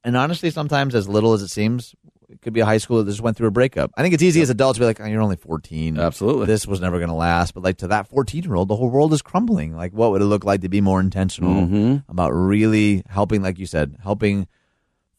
and 0.04 0.16
honestly, 0.16 0.50
sometimes 0.50 0.94
as 0.94 1.08
little 1.08 1.32
as 1.32 1.42
it 1.42 1.48
seems, 1.48 1.94
it 2.28 2.40
could 2.40 2.52
be 2.52 2.60
a 2.60 2.64
high 2.64 2.76
schooler 2.76 3.04
that 3.04 3.10
just 3.10 3.20
went 3.20 3.36
through 3.36 3.48
a 3.48 3.50
breakup. 3.50 3.90
I 3.96 4.02
think 4.02 4.14
it's 4.14 4.22
easy 4.22 4.40
as 4.42 4.48
adults 4.50 4.76
to 4.76 4.80
be 4.82 4.86
like, 4.86 5.00
oh, 5.00 5.04
you're 5.06 5.20
only 5.20 5.34
14. 5.34 5.98
Absolutely. 5.98 6.46
This 6.46 6.64
was 6.68 6.80
never 6.80 6.98
going 6.98 7.08
to 7.08 7.14
last. 7.16 7.52
But 7.54 7.64
like 7.64 7.78
to 7.78 7.88
that 7.88 8.06
14 8.06 8.44
year 8.44 8.54
old, 8.54 8.68
the 8.68 8.76
whole 8.76 8.90
world 8.90 9.12
is 9.12 9.22
crumbling. 9.22 9.74
Like, 9.76 9.92
what 9.92 10.12
would 10.12 10.22
it 10.22 10.26
look 10.26 10.44
like 10.44 10.60
to 10.60 10.68
be 10.68 10.80
more 10.80 11.00
intentional 11.00 11.66
Mm-hmm. 11.66 12.08
about 12.08 12.30
really 12.30 13.02
helping, 13.08 13.42
like 13.42 13.58
you 13.58 13.66
said, 13.66 13.96
helping 14.02 14.46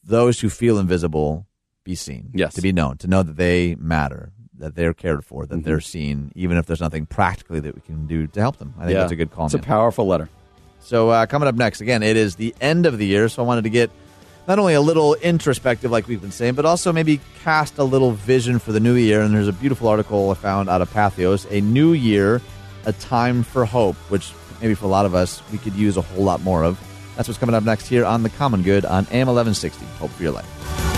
those 0.04 0.40
who 0.40 0.50
feel 0.50 0.80
invisible 0.80 1.46
be 1.84 1.96
seen, 1.96 2.30
Yes. 2.34 2.54
to 2.54 2.62
be 2.62 2.72
known, 2.72 2.98
to 3.00 3.08
know 3.08 3.22
that 3.24 3.36
they 3.36 3.76
matter, 3.76 4.32
that 4.60 4.76
they're 4.76 4.94
cared 4.94 5.24
for, 5.26 5.44
Mm-hmm. 5.44 5.56
that 5.56 5.64
they're 5.64 5.80
seen, 5.82 6.32
even 6.36 6.58
if 6.58 6.66
there's 6.66 6.82
nothing 6.82 7.06
practically 7.06 7.60
that 7.62 7.74
we 7.76 7.82
can 7.82 8.06
do 8.08 8.28
to 8.28 8.40
help 8.40 8.58
them. 8.58 8.74
I 8.78 8.82
think 8.86 8.94
yeah, 8.94 9.00
that's 9.02 9.12
a 9.12 9.16
good 9.16 9.32
call. 9.32 9.46
It's 9.46 9.54
a 9.56 9.60
powerful 9.60 10.06
letter. 10.08 10.30
So 10.82 11.10
uh, 11.10 11.26
coming 11.26 11.48
up 11.48 11.56
next, 11.56 11.82
again, 11.82 12.04
it 12.04 12.18
is 12.18 12.36
the 12.36 12.54
end 12.60 12.86
of 12.86 12.98
the 12.98 13.06
year, 13.06 13.30
so 13.30 13.44
I 13.44 13.46
wanted 13.46 13.64
to 13.64 13.70
get 13.70 13.90
not 14.48 14.58
only 14.60 14.74
a 14.74 14.82
little 14.82 15.14
introspective, 15.16 15.92
like 15.92 16.08
we've 16.08 16.22
been 16.22 16.32
saying, 16.32 16.56
but 16.56 16.66
also 16.66 16.92
maybe 16.92 17.20
cast 17.44 17.78
a 17.78 17.84
little 17.84 18.12
vision 18.12 18.58
for 18.60 18.72
the 18.72 18.80
new 18.80 18.96
year. 18.96 19.22
And 19.22 19.34
there's 19.36 19.48
a 19.48 19.54
beautiful 19.54 19.88
article 19.88 20.32
I 20.32 20.34
found 20.34 20.68
out 20.70 20.82
of 20.82 20.92
Patheos, 20.92 21.46
"A 21.52 21.62
New 21.62 21.94
Year, 21.94 22.42
a 22.86 22.94
Time 22.94 23.44
for 23.44 23.66
Hope," 23.66 23.96
which 24.10 24.34
maybe 24.60 24.74
for 24.74 24.86
a 24.86 24.90
lot 24.90 25.06
of 25.06 25.14
us 25.14 25.42
we 25.52 25.60
could 25.60 25.74
use 25.76 25.96
a 25.98 26.02
whole 26.02 26.24
lot 26.24 26.42
more 26.42 26.64
of. 26.64 26.80
That's 27.16 27.28
what's 27.28 27.38
coming 27.40 27.54
up 27.56 27.64
next 27.64 27.88
here 27.88 28.04
on 28.04 28.24
the 28.24 28.30
Common 28.30 28.64
Good 28.64 28.84
on 28.84 29.06
AM 29.12 29.28
1160. 29.28 29.86
Hope 30.00 30.10
for 30.10 30.24
your 30.24 30.32
life. 30.32 30.91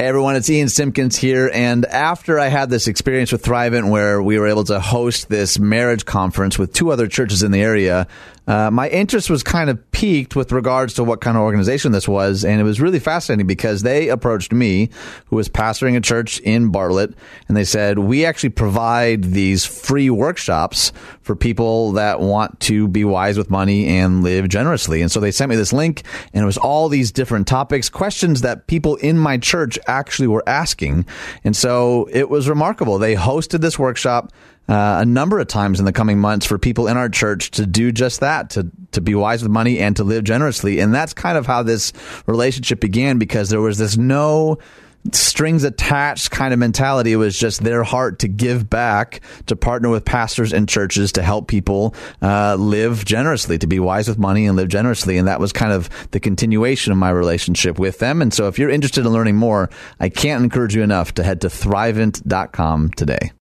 Hey 0.00 0.06
everyone, 0.06 0.36
it's 0.36 0.48
Ian 0.48 0.68
Simpkins 0.68 1.16
here. 1.16 1.50
And 1.52 1.84
after 1.84 2.38
I 2.38 2.46
had 2.46 2.70
this 2.70 2.86
experience 2.86 3.32
with 3.32 3.42
Thrivent 3.42 3.90
where 3.90 4.22
we 4.22 4.38
were 4.38 4.46
able 4.46 4.62
to 4.66 4.78
host 4.78 5.28
this 5.28 5.58
marriage 5.58 6.04
conference 6.04 6.56
with 6.56 6.72
two 6.72 6.92
other 6.92 7.08
churches 7.08 7.42
in 7.42 7.50
the 7.50 7.60
area, 7.60 8.06
uh, 8.48 8.70
my 8.70 8.88
interest 8.88 9.28
was 9.28 9.42
kind 9.42 9.68
of 9.68 9.90
piqued 9.92 10.34
with 10.34 10.52
regards 10.52 10.94
to 10.94 11.04
what 11.04 11.20
kind 11.20 11.36
of 11.36 11.42
organization 11.42 11.92
this 11.92 12.08
was. 12.08 12.46
And 12.46 12.58
it 12.58 12.64
was 12.64 12.80
really 12.80 12.98
fascinating 12.98 13.46
because 13.46 13.82
they 13.82 14.08
approached 14.08 14.52
me, 14.52 14.88
who 15.26 15.36
was 15.36 15.50
pastoring 15.50 15.96
a 15.96 16.00
church 16.00 16.40
in 16.40 16.70
Bartlett, 16.70 17.12
and 17.46 17.56
they 17.56 17.64
said, 17.64 17.98
We 17.98 18.24
actually 18.24 18.48
provide 18.48 19.22
these 19.22 19.66
free 19.66 20.08
workshops 20.08 20.92
for 21.20 21.36
people 21.36 21.92
that 21.92 22.20
want 22.20 22.58
to 22.60 22.88
be 22.88 23.04
wise 23.04 23.36
with 23.36 23.50
money 23.50 23.86
and 23.98 24.22
live 24.22 24.48
generously. 24.48 25.02
And 25.02 25.12
so 25.12 25.20
they 25.20 25.30
sent 25.30 25.50
me 25.50 25.56
this 25.56 25.74
link, 25.74 26.02
and 26.32 26.42
it 26.42 26.46
was 26.46 26.56
all 26.56 26.88
these 26.88 27.12
different 27.12 27.46
topics, 27.46 27.90
questions 27.90 28.40
that 28.40 28.66
people 28.66 28.96
in 28.96 29.18
my 29.18 29.36
church 29.36 29.78
actually 29.86 30.28
were 30.28 30.48
asking. 30.48 31.04
And 31.44 31.54
so 31.54 32.08
it 32.10 32.30
was 32.30 32.48
remarkable. 32.48 32.98
They 32.98 33.14
hosted 33.14 33.60
this 33.60 33.78
workshop. 33.78 34.32
Uh, 34.68 34.98
a 35.00 35.04
number 35.06 35.38
of 35.38 35.46
times 35.46 35.78
in 35.78 35.86
the 35.86 35.92
coming 35.92 36.18
months 36.18 36.44
for 36.44 36.58
people 36.58 36.88
in 36.88 36.96
our 36.98 37.08
church 37.08 37.50
to 37.52 37.64
do 37.64 37.90
just 37.90 38.20
that, 38.20 38.50
to 38.50 38.70
to 38.92 39.00
be 39.00 39.14
wise 39.14 39.42
with 39.42 39.50
money 39.50 39.78
and 39.78 39.96
to 39.96 40.04
live 40.04 40.24
generously, 40.24 40.78
and 40.80 40.94
that's 40.94 41.14
kind 41.14 41.38
of 41.38 41.46
how 41.46 41.62
this 41.62 41.92
relationship 42.26 42.80
began 42.80 43.18
because 43.18 43.48
there 43.48 43.60
was 43.60 43.78
this 43.78 43.96
no 43.96 44.58
strings 45.14 45.64
attached 45.64 46.30
kind 46.30 46.52
of 46.52 46.58
mentality. 46.58 47.12
It 47.12 47.16
was 47.16 47.38
just 47.38 47.62
their 47.62 47.82
heart 47.82 48.20
to 48.20 48.28
give 48.28 48.68
back, 48.68 49.20
to 49.46 49.56
partner 49.56 49.88
with 49.88 50.04
pastors 50.04 50.52
and 50.52 50.68
churches 50.68 51.12
to 51.12 51.22
help 51.22 51.48
people 51.48 51.94
uh, 52.22 52.56
live 52.56 53.04
generously, 53.04 53.58
to 53.58 53.66
be 53.66 53.78
wise 53.80 54.08
with 54.08 54.18
money 54.18 54.46
and 54.46 54.56
live 54.56 54.68
generously. 54.68 55.18
And 55.18 55.28
that 55.28 55.40
was 55.40 55.52
kind 55.52 55.72
of 55.72 55.88
the 56.10 56.20
continuation 56.20 56.92
of 56.92 56.98
my 56.98 57.10
relationship 57.10 57.78
with 57.78 57.98
them. 57.98 58.22
And 58.22 58.32
so 58.32 58.48
if 58.48 58.58
you're 58.58 58.70
interested 58.70 59.06
in 59.06 59.12
learning 59.12 59.36
more, 59.36 59.70
I 60.00 60.08
can't 60.08 60.42
encourage 60.42 60.74
you 60.74 60.82
enough 60.82 61.14
to 61.14 61.22
head 61.22 61.40
to 61.42 61.48
thrivent.com 61.48 62.90
today. 62.90 63.32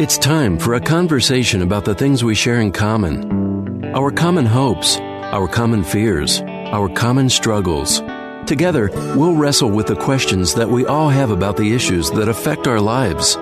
It's 0.00 0.16
time 0.16 0.60
for 0.60 0.74
a 0.74 0.80
conversation 0.80 1.60
about 1.60 1.84
the 1.84 1.94
things 1.94 2.22
we 2.22 2.36
share 2.36 2.60
in 2.60 2.70
common 2.70 3.48
our 3.94 4.12
common 4.12 4.46
hopes, 4.46 4.98
our 4.98 5.48
common 5.48 5.82
fears, 5.82 6.40
our 6.42 6.88
common 6.88 7.28
struggles. 7.28 8.00
Together, 8.48 8.90
we'll 9.14 9.34
wrestle 9.34 9.70
with 9.70 9.86
the 9.88 9.94
questions 9.94 10.54
that 10.54 10.70
we 10.70 10.86
all 10.86 11.10
have 11.10 11.30
about 11.30 11.58
the 11.58 11.74
issues 11.74 12.10
that 12.12 12.30
affect 12.30 12.66
our 12.66 12.80
lives. 12.80 13.36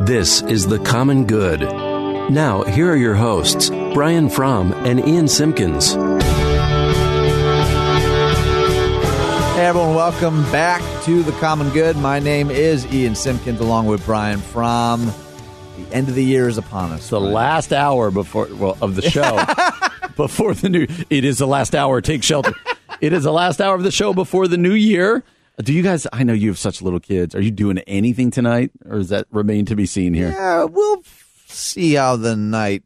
This 0.00 0.42
is 0.42 0.66
The 0.66 0.78
Common 0.80 1.24
Good. 1.24 1.60
Now, 1.62 2.62
here 2.64 2.92
are 2.92 2.96
your 2.96 3.14
hosts, 3.14 3.70
Brian 3.94 4.28
Fromm 4.28 4.74
and 4.84 5.00
Ian 5.08 5.28
Simpkins. 5.28 5.94
Hey 9.54 9.64
everyone, 9.64 9.94
welcome 9.94 10.42
back 10.52 10.82
to 11.04 11.22
The 11.22 11.32
Common 11.40 11.70
Good. 11.70 11.96
My 11.96 12.18
name 12.18 12.50
is 12.50 12.84
Ian 12.92 13.14
Simpkins 13.14 13.60
along 13.60 13.86
with 13.86 14.04
Brian 14.04 14.40
Fromm. 14.40 15.06
The 15.06 15.90
end 15.90 16.10
of 16.10 16.14
the 16.16 16.24
year 16.24 16.50
is 16.50 16.58
upon 16.58 16.92
us. 16.92 17.08
the 17.08 17.18
last 17.18 17.72
hour 17.72 18.10
before 18.10 18.48
well 18.52 18.76
of 18.82 18.94
the 18.94 19.08
show 19.08 19.42
before 20.16 20.52
the 20.52 20.68
new 20.68 20.86
it 21.08 21.24
is 21.24 21.38
the 21.38 21.46
last 21.46 21.74
hour 21.74 22.02
take 22.02 22.22
shelter 22.22 22.52
it 23.00 23.12
is 23.12 23.24
the 23.24 23.32
last 23.32 23.60
hour 23.60 23.74
of 23.74 23.82
the 23.82 23.90
show 23.90 24.12
before 24.12 24.48
the 24.48 24.56
new 24.58 24.74
year. 24.74 25.22
Do 25.62 25.72
you 25.72 25.82
guys 25.82 26.04
i 26.12 26.24
know 26.24 26.32
you 26.32 26.48
have 26.48 26.58
such 26.58 26.82
little 26.82 26.98
kids. 27.00 27.34
Are 27.34 27.40
you 27.40 27.50
doing 27.52 27.78
anything 27.80 28.30
tonight 28.32 28.72
or 28.86 28.98
does 28.98 29.10
that 29.10 29.26
remain 29.30 29.66
to 29.66 29.76
be 29.76 29.86
seen 29.86 30.12
here? 30.14 30.30
Yeah, 30.30 30.64
we'll 30.64 31.02
see 31.46 31.94
how 31.94 32.16
the 32.16 32.34
night 32.34 32.82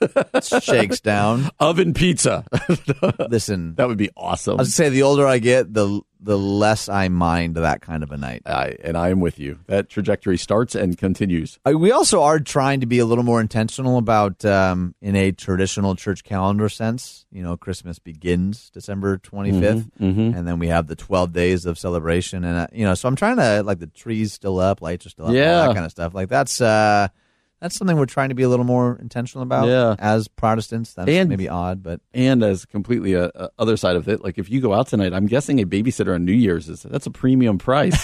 shakes 0.62 1.00
down. 1.00 1.50
oven 1.60 1.94
pizza. 1.94 2.44
Listen, 3.28 3.74
that 3.76 3.86
would 3.86 3.98
be 3.98 4.10
awesome. 4.16 4.54
I 4.58 4.62
was 4.62 4.76
gonna 4.76 4.88
say 4.88 4.88
the 4.88 5.02
older 5.02 5.26
I 5.26 5.38
get, 5.38 5.72
the 5.72 6.00
the 6.22 6.36
less 6.38 6.88
I 6.88 7.08
mind 7.08 7.54
that 7.54 7.80
kind 7.80 8.02
of 8.02 8.10
a 8.12 8.16
night. 8.16 8.42
I, 8.46 8.76
and 8.84 8.96
i 8.96 9.08
am 9.08 9.20
with 9.20 9.38
you 9.38 9.60
that 9.66 9.88
trajectory 9.88 10.36
starts 10.36 10.74
and 10.74 10.98
continues 10.98 11.58
We 11.64 11.92
also 11.92 12.22
are 12.22 12.38
trying 12.40 12.80
to 12.80 12.86
be 12.86 12.98
a 12.98 13.06
little 13.06 13.24
more 13.24 13.40
intentional 13.40 13.96
about, 13.98 14.44
um, 14.44 14.94
in 15.00 15.16
a 15.16 15.32
traditional 15.32 15.94
church 15.96 16.22
calendar 16.24 16.68
sense. 16.68 17.24
You 17.32 17.42
know, 17.42 17.56
Christmas 17.56 17.98
begins 17.98 18.70
December 18.70 19.18
25th, 19.18 19.88
and 19.98 20.46
then 20.46 20.58
we 20.58 20.68
have 20.68 20.86
the 20.88 20.96
12 20.96 21.32
days 21.32 21.64
of 21.66 21.78
celebration. 21.78 22.44
And, 22.44 22.58
uh, 22.58 22.66
you 22.72 22.84
know, 22.84 22.94
so 22.94 23.08
I'm 23.08 23.16
trying 23.16 23.36
to, 23.36 23.62
like, 23.62 23.78
the 23.78 23.86
trees 23.86 24.32
still 24.32 24.58
up, 24.60 24.82
lights 24.82 25.06
are 25.06 25.10
still 25.10 25.26
up, 25.26 25.30
all 25.30 25.34
Yeah. 25.36 25.66
that 25.66 25.74
kind 25.74 25.84
of 25.86 25.90
stuff. 25.90 26.14
Like, 26.14 26.28
that's, 26.28 26.60
uh, 26.60 27.08
that's 27.60 27.76
something 27.76 27.96
we're 27.96 28.06
trying 28.06 28.30
to 28.30 28.34
be 28.34 28.42
a 28.42 28.48
little 28.48 28.64
more 28.64 28.98
intentional 29.00 29.42
about 29.42 29.68
Yeah. 29.68 29.94
as 29.98 30.28
Protestants. 30.28 30.94
That's 30.94 31.08
And- 31.08 31.28
maybe 31.28 31.48
odd, 31.48 31.82
but 31.82 32.00
and 32.14 32.42
as 32.42 32.64
completely 32.64 33.12
a, 33.14 33.26
a 33.34 33.50
other 33.58 33.76
side 33.76 33.96
of 33.96 34.08
it 34.08 34.22
like 34.24 34.38
if 34.38 34.50
you 34.50 34.60
go 34.60 34.72
out 34.74 34.88
tonight 34.88 35.12
i'm 35.12 35.26
guessing 35.26 35.60
a 35.60 35.64
babysitter 35.66 36.14
on 36.14 36.24
new 36.24 36.32
year's 36.32 36.68
is 36.68 36.82
that's 36.82 37.06
a 37.06 37.10
premium 37.10 37.58
price 37.58 37.96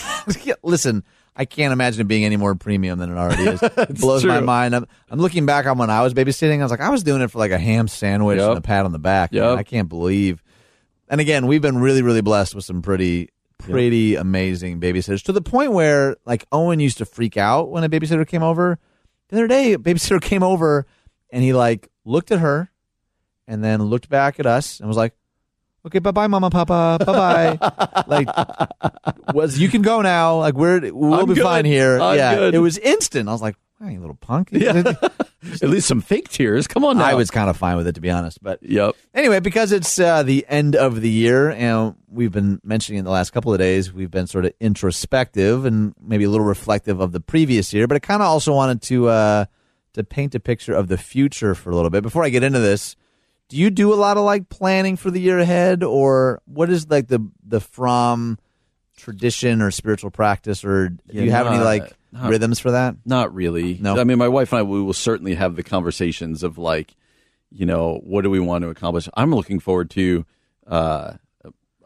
listen, 0.63 1.03
I 1.39 1.45
can't 1.45 1.73
imagine 1.73 2.01
it 2.01 2.09
being 2.09 2.25
any 2.25 2.37
more 2.39 2.55
premium 2.55 2.99
than 2.99 3.11
it 3.13 3.17
already 3.19 3.43
is. 3.45 3.63
It 3.77 4.01
blows 4.01 4.25
my 4.25 4.41
mind. 4.41 4.75
I'm, 4.75 4.87
I'm 5.11 5.19
looking 5.19 5.45
back 5.45 5.67
on 5.67 5.77
when 5.77 5.91
I 5.91 6.01
was 6.03 6.15
babysitting. 6.15 6.61
I 6.61 6.63
was 6.63 6.71
like, 6.71 6.81
I 6.81 6.89
was 6.89 7.03
doing 7.03 7.21
it 7.21 7.31
for 7.31 7.39
like 7.39 7.51
a 7.51 7.59
ham 7.59 7.89
sandwich 7.89 8.39
Yep. 8.39 8.49
and 8.49 8.59
a 8.59 8.61
pat 8.63 8.87
on 8.87 8.93
the 8.93 8.99
back. 8.99 9.33
man. 9.33 9.43
I 9.59 9.63
can't 9.63 9.89
believe. 9.89 10.43
And 11.11 11.21
again, 11.21 11.47
we've 11.47 11.61
been 11.61 11.77
really, 11.79 12.01
really 12.01 12.23
blessed 12.23 12.55
with 12.55 12.65
some 12.65 12.81
pretty, 12.81 13.29
pretty 13.59 14.15
amazing 14.17 14.81
babysitters 14.81 15.23
to 15.25 15.33
the 15.33 15.43
point 15.43 15.73
where 15.73 16.17
like 16.25 16.47
Owen 16.53 16.81
used 16.81 16.99
to 16.99 17.05
freak 17.05 17.37
out 17.37 17.71
when 17.71 17.85
a 17.85 17.89
babysitter 17.91 18.27
came 18.27 18.43
over. 18.43 18.79
The 19.29 19.37
other 19.37 19.49
day, 19.49 19.73
a 19.73 19.79
babysitter 19.79 20.21
came 20.23 20.43
over 20.43 20.87
and 21.31 21.43
he 21.43 21.53
like 21.53 21.89
looked 22.05 22.31
at 22.31 22.39
her 22.41 22.71
and 23.47 23.63
then 23.63 23.83
looked 23.83 24.09
back 24.09 24.39
at 24.41 24.47
us 24.47 24.81
and 24.81 24.89
was 24.89 24.97
like, 24.97 25.15
okay, 25.87 25.99
bye 25.99 26.11
bye, 26.11 26.27
mama, 26.27 26.51
papa, 26.51 26.99
bye 27.05 27.57
bye. 27.59 28.05
like, 28.07 28.29
was 29.35 29.59
you 29.59 29.69
can 29.69 29.83
go 29.83 30.03
now. 30.03 30.39
Like 30.39 30.55
we're 30.55 30.93
we'll 30.93 31.15
I'm 31.15 31.27
be 31.27 31.35
good. 31.35 31.43
fine 31.43 31.65
here. 31.65 32.01
I'm 32.01 32.17
yeah, 32.17 32.35
good. 32.35 32.55
it 32.55 32.59
was 32.59 32.79
instant. 32.79 33.29
I 33.29 33.33
was 33.33 33.43
like, 33.43 33.57
wow, 33.81 33.89
you 33.89 34.01
little 34.01 34.17
punk. 34.17 34.49
Yeah. 34.53 34.95
at 35.63 35.69
least 35.69 35.87
some 35.87 36.01
fake 36.01 36.29
tears 36.29 36.67
come 36.67 36.85
on 36.85 36.99
now 36.99 37.05
I 37.05 37.15
was 37.15 37.31
kind 37.31 37.49
of 37.49 37.57
fine 37.57 37.77
with 37.77 37.87
it 37.87 37.95
to 37.95 38.01
be 38.01 38.11
honest, 38.11 38.43
but 38.43 38.61
yep 38.63 38.97
anyway, 39.15 39.41
because 39.41 39.73
it's 39.73 39.99
uh, 39.99 40.23
the 40.23 40.45
end 40.49 40.77
of 40.77 41.01
the 41.01 41.11
year, 41.11 41.51
and 41.51 41.95
we've 42.09 42.33
been 42.33 42.61
mentioning 42.65 42.99
in 42.99 43.05
the 43.05 43.11
last 43.11 43.31
couple 43.31 43.53
of 43.53 43.59
days, 43.59 43.93
we've 43.93 44.11
been 44.11 44.27
sort 44.27 44.45
of 44.45 44.53
introspective 44.61 45.65
and 45.65 45.95
maybe 46.01 46.25
a 46.25 46.31
little 46.31 46.47
reflective 46.47 47.01
of 47.01 47.13
the 47.13 47.21
previous 47.21 47.73
year, 47.73 47.87
but 47.87 47.97
I 47.97 47.99
kind 47.99 48.23
of 48.23 48.29
also 48.29 48.53
wanted 48.55 48.83
to 48.83 49.09
uh, 49.09 49.45
to 49.95 50.05
paint 50.05 50.35
a 50.35 50.41
picture 50.41 50.75
of 50.75 50.89
the 50.89 50.99
future 50.99 51.55
for 51.55 51.71
a 51.71 51.75
little 51.75 51.91
bit. 51.91 52.03
Before 52.03 52.25
I 52.25 52.29
get 52.29 52.43
into 52.43 52.59
this, 52.59 52.97
do 53.49 53.57
you 53.57 53.71
do 53.71 53.93
a 53.93 53.97
lot 53.97 54.17
of 54.17 54.25
like 54.25 54.49
planning 54.49 54.97
for 54.97 55.11
the 55.11 55.21
year 55.21 55.39
ahead, 55.39 55.83
or 55.83 56.43
what 56.45 56.71
is 56.71 56.89
like 56.89 57.09
the 57.09 57.27
the 57.45 57.61
from 57.61 58.39
tradition 58.97 59.63
or 59.63 59.71
spiritual 59.71 60.11
practice, 60.11 60.65
or 60.65 60.91
do 60.91 60.99
Yeah, 61.11 61.23
you 61.23 61.31
have 61.31 61.47
any 61.47 61.59
like 61.63 61.93
not- 62.13 62.31
rhythms 62.31 62.59
for 62.59 62.71
that? 62.73 62.97
Not 63.05 63.35
really. 63.35 63.79
No? 63.81 63.99
I 63.99 64.05
mean, 64.05 64.19
my 64.19 64.29
wife 64.29 64.53
and 64.53 64.61
I, 64.61 64.63
we 64.63 64.83
will 64.83 64.93
certainly 64.93 65.35
have 65.35 65.57
the 65.57 65.63
conversations 65.63 66.43
of 66.43 66.59
like, 66.59 66.95
you 67.51 67.67
know, 67.67 68.01
what 68.05 68.23
do 68.23 68.31
we 68.31 68.41
want 68.41 68.63
to 68.63 68.69
accomplish? 68.71 69.09
I'm 69.15 69.35
looking 69.35 69.61
forward 69.61 69.91
to, 69.91 70.25
uh, 70.67 71.13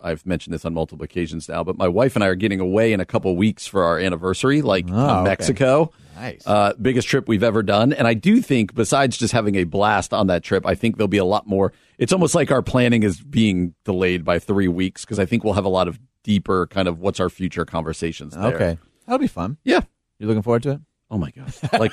I've 0.03 0.25
mentioned 0.25 0.55
this 0.55 0.65
on 0.65 0.73
multiple 0.73 1.05
occasions 1.05 1.47
now, 1.49 1.63
but 1.63 1.77
my 1.77 1.87
wife 1.89 2.15
and 2.17 2.25
I 2.25 2.29
are 2.29 2.35
getting 2.35 2.59
away 2.61 2.95
in 2.95 3.01
a 3.01 3.05
couple 3.05 3.37
weeks 3.37 3.67
for 3.67 3.85
our 3.85 3.99
anniversary, 3.99 4.63
like 4.63 4.87
Oh, 4.89 4.93
to 4.97 5.03
okay. 5.21 5.25
Mexico. 5.25 5.93
Nice. 6.17 6.43
Uh, 6.47 6.73
biggest 6.81 7.07
trip 7.09 7.29
we've 7.29 7.43
ever 7.43 7.63
done. 7.63 7.93
And 7.93 8.07
I 8.07 8.15
do 8.15 8.41
think, 8.41 8.75
besides 8.75 9.19
just 9.19 9.33
having 9.33 9.57
a 9.57 9.65
blast 9.65 10.13
on 10.15 10.27
that 10.29 10.43
trip, 10.43 10.65
I 10.67 10.75
think 10.75 10.97
there'll 10.97 11.09
be 11.09 11.19
a 11.19 11.25
lot 11.25 11.47
more. 11.47 11.73
It's 11.99 12.13
almost 12.13 12.35
like 12.35 12.51
our 12.51 12.63
planning 12.63 13.03
is 13.03 13.21
being 13.21 13.75
delayed 13.85 14.25
by 14.25 14.39
three 14.39 14.69
weeks 14.69 15.05
because 15.05 15.19
I 15.19 15.27
think 15.27 15.45
we'll 15.45 15.53
have 15.55 15.65
a 15.67 15.71
lot 15.71 15.87
of 15.89 15.99
deeper 16.25 16.67
kind 16.67 16.89
of 16.89 16.99
what's 16.99 17.21
our 17.21 17.29
future 17.31 17.65
conversations 17.65 18.35
there. 18.35 18.55
Okay, 18.55 18.79
that'll 19.07 19.19
be 19.19 19.27
fun. 19.27 19.57
Yeah. 19.65 19.81
you're 20.19 20.29
looking 20.29 20.43
forward 20.43 20.63
to 20.65 20.71
it? 20.73 20.81
Oh 21.11 21.19
my 21.19 21.31
god! 21.31 21.53
Like, 21.81 21.93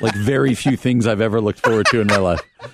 like 0.00 0.14
very 0.14 0.54
few 0.54 0.76
things 0.76 1.06
I've 1.06 1.20
ever 1.20 1.40
looked 1.40 1.60
forward 1.60 1.86
to 1.86 2.00
in 2.00 2.06
my 2.06 2.18
life. 2.18 2.40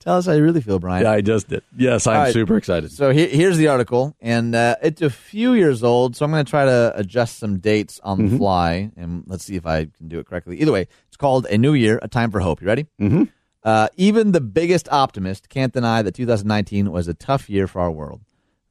Tell 0.00 0.18
us 0.18 0.26
how 0.26 0.32
you 0.32 0.42
really 0.42 0.60
feel, 0.60 0.78
Brian. 0.78 1.02
Yeah, 1.04 1.12
I 1.12 1.22
just 1.22 1.48
did. 1.48 1.62
Yes, 1.78 2.06
I'm 2.06 2.16
All 2.16 2.22
right. 2.24 2.32
super 2.32 2.58
excited. 2.58 2.92
So 2.92 3.10
he- 3.10 3.28
here's 3.28 3.56
the 3.56 3.68
article, 3.68 4.14
and 4.20 4.54
uh, 4.54 4.76
it's 4.82 5.00
a 5.00 5.08
few 5.08 5.54
years 5.54 5.82
old. 5.82 6.14
So 6.14 6.26
I'm 6.26 6.30
going 6.30 6.44
to 6.44 6.50
try 6.50 6.66
to 6.66 6.92
adjust 6.94 7.38
some 7.38 7.58
dates 7.58 8.00
on 8.04 8.18
Mm-hmm. 8.18 8.28
the 8.32 8.36
fly, 8.36 8.90
and 8.98 9.24
let's 9.26 9.44
see 9.44 9.56
if 9.56 9.64
I 9.64 9.86
can 9.86 10.08
do 10.08 10.18
it 10.18 10.26
correctly. 10.26 10.60
Either 10.60 10.72
way, 10.72 10.88
it's 11.08 11.16
called 11.16 11.46
"A 11.48 11.56
New 11.56 11.72
Year: 11.72 11.98
A 12.02 12.08
Time 12.08 12.30
for 12.30 12.40
Hope." 12.40 12.60
You 12.60 12.66
ready? 12.66 12.86
Mm-hmm. 13.00 13.22
Uh, 13.62 13.88
even 13.96 14.32
the 14.32 14.42
biggest 14.42 14.90
optimist 14.92 15.48
can't 15.48 15.72
deny 15.72 16.02
that 16.02 16.14
2019 16.14 16.90
was 16.92 17.08
a 17.08 17.14
tough 17.14 17.48
year 17.48 17.66
for 17.66 17.80
our 17.80 17.90
world. 17.90 18.20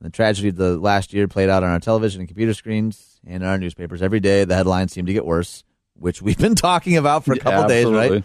The 0.03 0.09
tragedy 0.09 0.49
of 0.49 0.57
the 0.57 0.77
last 0.77 1.13
year 1.13 1.29
played 1.29 1.47
out 1.49 1.63
on 1.63 1.69
our 1.69 1.79
television 1.79 2.19
and 2.19 2.27
computer 2.27 2.53
screens 2.53 3.21
and 3.25 3.41
in 3.41 3.49
our 3.49 3.57
newspapers 3.57 4.01
every 4.01 4.19
day. 4.19 4.43
The 4.43 4.53
headlines 4.53 4.91
seem 4.91 5.05
to 5.05 5.13
get 5.13 5.25
worse, 5.25 5.63
which 5.93 6.21
we've 6.21 6.37
been 6.37 6.55
talking 6.69 6.97
about 6.97 7.23
for 7.23 7.31
a 7.31 7.37
Yeah, 7.37 7.41
couple 7.43 7.67
days, 7.69 7.85
right? 7.87 8.23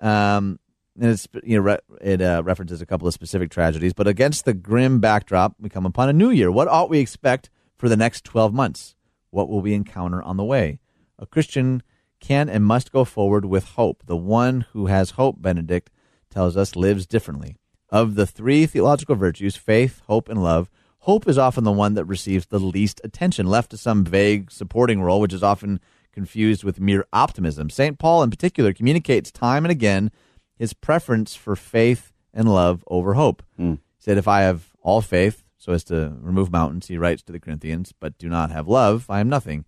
Um, 0.00 0.60
and 0.98 1.10
it's 1.10 1.26
you 1.42 1.56
know 1.56 1.62
re- 1.62 1.78
it 2.00 2.22
uh, 2.22 2.42
references 2.44 2.80
a 2.80 2.86
couple 2.86 3.08
of 3.08 3.14
specific 3.14 3.50
tragedies, 3.50 3.92
but 3.92 4.06
against 4.06 4.44
the 4.44 4.54
grim 4.54 5.00
backdrop, 5.00 5.56
we 5.58 5.68
come 5.68 5.84
upon 5.84 6.08
a 6.08 6.12
new 6.12 6.30
year. 6.30 6.50
What 6.50 6.68
ought 6.68 6.88
we 6.88 7.00
expect 7.00 7.50
for 7.76 7.88
the 7.88 7.96
next 7.96 8.24
twelve 8.24 8.54
months? 8.54 8.94
What 9.30 9.48
will 9.48 9.60
we 9.60 9.74
encounter 9.74 10.22
on 10.22 10.36
the 10.36 10.44
way? 10.44 10.78
A 11.18 11.26
Christian 11.26 11.82
can 12.20 12.48
and 12.48 12.64
must 12.64 12.92
go 12.92 13.04
forward 13.04 13.44
with 13.44 13.64
hope. 13.70 14.04
The 14.06 14.16
one 14.16 14.64
who 14.72 14.86
has 14.86 15.10
hope, 15.10 15.42
Benedict 15.42 15.90
tells 16.30 16.56
us, 16.56 16.76
lives 16.76 17.04
differently. 17.04 17.56
Of 17.90 18.14
the 18.14 18.26
three 18.26 18.64
theological 18.66 19.16
virtues, 19.16 19.56
faith, 19.56 20.02
hope, 20.06 20.28
and 20.28 20.42
love, 20.42 20.70
hope 21.06 21.28
is 21.28 21.38
often 21.38 21.62
the 21.62 21.70
one 21.70 21.94
that 21.94 22.04
receives 22.04 22.46
the 22.46 22.58
least 22.58 23.00
attention, 23.04 23.46
left 23.46 23.70
to 23.70 23.76
some 23.76 24.04
vague 24.04 24.50
supporting 24.50 25.00
role, 25.00 25.20
which 25.20 25.32
is 25.32 25.42
often 25.42 25.80
confused 26.12 26.64
with 26.64 26.80
mere 26.80 27.06
optimism. 27.12 27.70
St. 27.70 27.96
Paul, 27.96 28.24
in 28.24 28.30
particular, 28.30 28.72
communicates 28.72 29.30
time 29.30 29.64
and 29.64 29.70
again 29.70 30.10
his 30.56 30.72
preference 30.72 31.36
for 31.36 31.54
faith 31.54 32.12
and 32.34 32.52
love 32.52 32.82
over 32.88 33.14
hope. 33.14 33.44
Hmm. 33.56 33.74
He 33.74 33.78
said, 34.00 34.18
If 34.18 34.26
I 34.26 34.40
have 34.40 34.72
all 34.82 35.00
faith, 35.00 35.44
so 35.56 35.72
as 35.72 35.84
to 35.84 36.16
remove 36.20 36.50
mountains, 36.50 36.88
he 36.88 36.98
writes 36.98 37.22
to 37.22 37.32
the 37.32 37.40
Corinthians, 37.40 37.92
but 37.98 38.18
do 38.18 38.28
not 38.28 38.50
have 38.50 38.66
love, 38.66 39.06
I 39.08 39.20
am 39.20 39.28
nothing. 39.28 39.64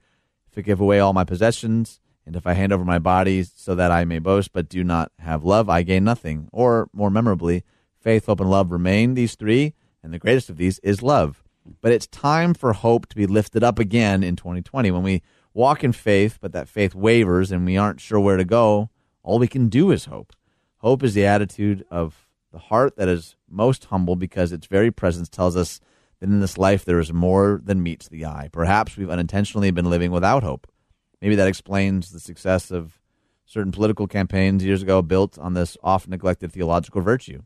If 0.51 0.59
I 0.59 0.63
give 0.63 0.81
away 0.81 0.99
all 0.99 1.13
my 1.13 1.25
possessions, 1.25 2.01
and 2.27 2.35
if 2.35 2.49
I 2.49 2.55
hand 2.55 2.73
over 2.73 2.85
my 2.85 2.99
body 2.99 3.45
so 3.45 3.77
that 3.77 3.93
I 3.93 4.05
may 4.05 4.19
boast, 4.19 4.53
but 4.53 4.69
do 4.69 4.83
not 4.83 5.13
have 5.21 5.45
love, 5.45 5.69
I 5.71 5.83
gain 5.83 6.03
nothing. 6.03 6.49
Or, 6.53 6.91
more 6.93 7.11
memorably, 7.11 7.63
faith, 8.01 8.27
hope, 8.27 8.41
and 8.41 8.51
love 8.51 8.73
remain 8.73 9.15
these 9.15 9.37
three, 9.37 9.75
and 10.03 10.13
the 10.13 10.19
greatest 10.19 10.51
of 10.51 10.57
these 10.57 10.79
is 10.81 11.03
love. 11.03 11.43
But 11.81 11.93
it's 11.93 12.07
time 12.07 12.55
for 12.55 12.73
hope 12.73 13.07
to 13.09 13.17
be 13.17 13.27
lifted 13.27 13.63
up 13.63 13.79
again 13.79 14.23
in 14.23 14.37
2020. 14.37 14.91
When 14.91 15.03
we 15.03 15.23
walk 15.53 15.85
in 15.85 15.93
faith, 15.93 16.39
but 16.41 16.53
that 16.53 16.69
faith 16.69 16.95
wavers 16.95 17.53
and 17.53 17.67
we 17.67 17.77
aren't 17.77 18.01
sure 18.01 18.21
where 18.21 18.37
to 18.37 18.45
go, 18.45 18.91
all 19.23 19.39
we 19.39 19.49
can 19.49 19.69
do 19.69 19.91
is 19.91 20.07
hope. 20.07 20.33
Hope 20.79 21.03
is 21.03 21.15
the 21.15 21.27
attitude 21.27 21.85
of 21.91 22.29
the 22.53 22.59
heart 22.59 22.97
that 22.97 23.09
is 23.09 23.37
most 23.49 23.87
humble 23.87 24.17
because 24.17 24.53
its 24.53 24.67
very 24.67 24.91
presence 24.91 25.29
tells 25.29 25.57
us 25.57 25.81
that 26.21 26.29
in 26.29 26.41
this 26.41 26.57
life 26.57 26.85
there 26.85 27.01
is 27.01 27.13
more 27.13 27.61
than 27.63 27.83
meets 27.83 28.09
the 28.09 28.25
eye. 28.25 28.49
Perhaps 28.53 28.97
we've 28.97 29.11
unintentionally 29.11 29.71
been 29.71 29.91
living 29.91 30.11
without 30.11 30.43
hope. 30.43 30.67
Maybe 31.21 31.35
that 31.35 31.49
explains 31.49 32.13
the 32.13 32.21
success 32.21 32.71
of 32.71 33.01
certain 33.45 33.73
political 33.73 34.07
campaigns 34.07 34.65
years 34.65 34.83
ago 34.83 35.03
built 35.03 35.39
on 35.39 35.55
this 35.55 35.77
oft 35.83 36.09
neglected 36.09 36.53
theological 36.53 37.01
virtue. 37.01 37.43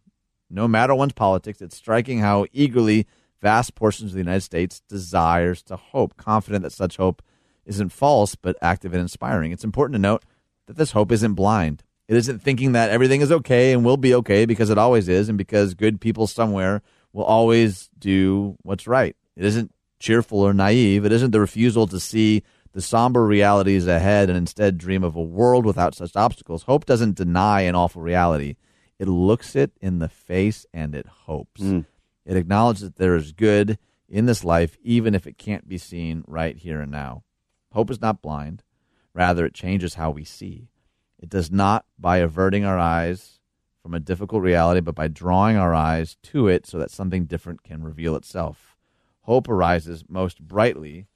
No 0.52 0.68
matter 0.68 0.94
one's 0.94 1.14
politics, 1.14 1.62
it's 1.62 1.76
striking 1.76 2.18
how 2.18 2.46
eagerly 2.52 3.06
vast 3.40 3.74
portions 3.74 4.10
of 4.10 4.14
the 4.14 4.20
United 4.20 4.42
States 4.42 4.82
desires 4.86 5.62
to 5.64 5.76
hope, 5.76 6.16
confident 6.18 6.62
that 6.62 6.72
such 6.72 6.98
hope 6.98 7.22
isn't 7.64 7.88
false 7.88 8.34
but 8.34 8.56
active 8.60 8.92
and 8.92 9.00
inspiring. 9.00 9.50
It's 9.50 9.64
important 9.64 9.94
to 9.94 10.00
note 10.00 10.24
that 10.66 10.76
this 10.76 10.92
hope 10.92 11.10
isn't 11.10 11.34
blind. 11.34 11.82
It 12.06 12.16
isn't 12.16 12.42
thinking 12.42 12.72
that 12.72 12.90
everything 12.90 13.22
is 13.22 13.32
okay 13.32 13.72
and 13.72 13.84
will 13.84 13.96
be 13.96 14.14
okay 14.16 14.44
because 14.44 14.68
it 14.68 14.76
always 14.76 15.08
is 15.08 15.28
and 15.30 15.38
because 15.38 15.74
good 15.74 16.00
people 16.00 16.26
somewhere 16.26 16.82
will 17.12 17.24
always 17.24 17.88
do 17.98 18.56
what's 18.62 18.86
right. 18.86 19.16
It 19.36 19.46
isn't 19.46 19.72
cheerful 19.98 20.40
or 20.40 20.52
naive. 20.52 21.06
It 21.06 21.12
isn't 21.12 21.30
the 21.30 21.40
refusal 21.40 21.86
to 21.86 21.98
see 21.98 22.42
the 22.72 22.82
somber 22.82 23.24
realities 23.24 23.86
ahead 23.86 24.28
and 24.28 24.36
instead 24.36 24.76
dream 24.76 25.04
of 25.04 25.16
a 25.16 25.22
world 25.22 25.64
without 25.64 25.94
such 25.94 26.16
obstacles. 26.16 26.64
Hope 26.64 26.84
doesn't 26.84 27.16
deny 27.16 27.62
an 27.62 27.74
awful 27.74 28.02
reality. 28.02 28.56
It 28.98 29.08
looks 29.08 29.56
it 29.56 29.72
in 29.80 29.98
the 29.98 30.08
face 30.08 30.66
and 30.72 30.94
it 30.94 31.06
hopes. 31.06 31.60
Mm. 31.60 31.86
It 32.24 32.36
acknowledges 32.36 32.82
that 32.82 32.96
there 32.96 33.16
is 33.16 33.32
good 33.32 33.78
in 34.08 34.26
this 34.26 34.44
life, 34.44 34.76
even 34.82 35.14
if 35.14 35.26
it 35.26 35.38
can't 35.38 35.68
be 35.68 35.78
seen 35.78 36.22
right 36.26 36.56
here 36.56 36.80
and 36.80 36.90
now. 36.90 37.24
Hope 37.72 37.90
is 37.90 38.00
not 38.00 38.22
blind. 38.22 38.62
Rather, 39.14 39.44
it 39.46 39.54
changes 39.54 39.94
how 39.94 40.10
we 40.10 40.24
see. 40.24 40.68
It 41.18 41.28
does 41.28 41.50
not 41.50 41.84
by 41.98 42.18
averting 42.18 42.64
our 42.64 42.78
eyes 42.78 43.40
from 43.82 43.94
a 43.94 44.00
difficult 44.00 44.42
reality, 44.42 44.80
but 44.80 44.94
by 44.94 45.08
drawing 45.08 45.56
our 45.56 45.74
eyes 45.74 46.16
to 46.22 46.48
it 46.48 46.66
so 46.66 46.78
that 46.78 46.90
something 46.90 47.24
different 47.24 47.62
can 47.62 47.82
reveal 47.82 48.14
itself. 48.14 48.76
Hope 49.22 49.48
arises 49.48 50.04
most 50.08 50.40
brightly 50.40 51.06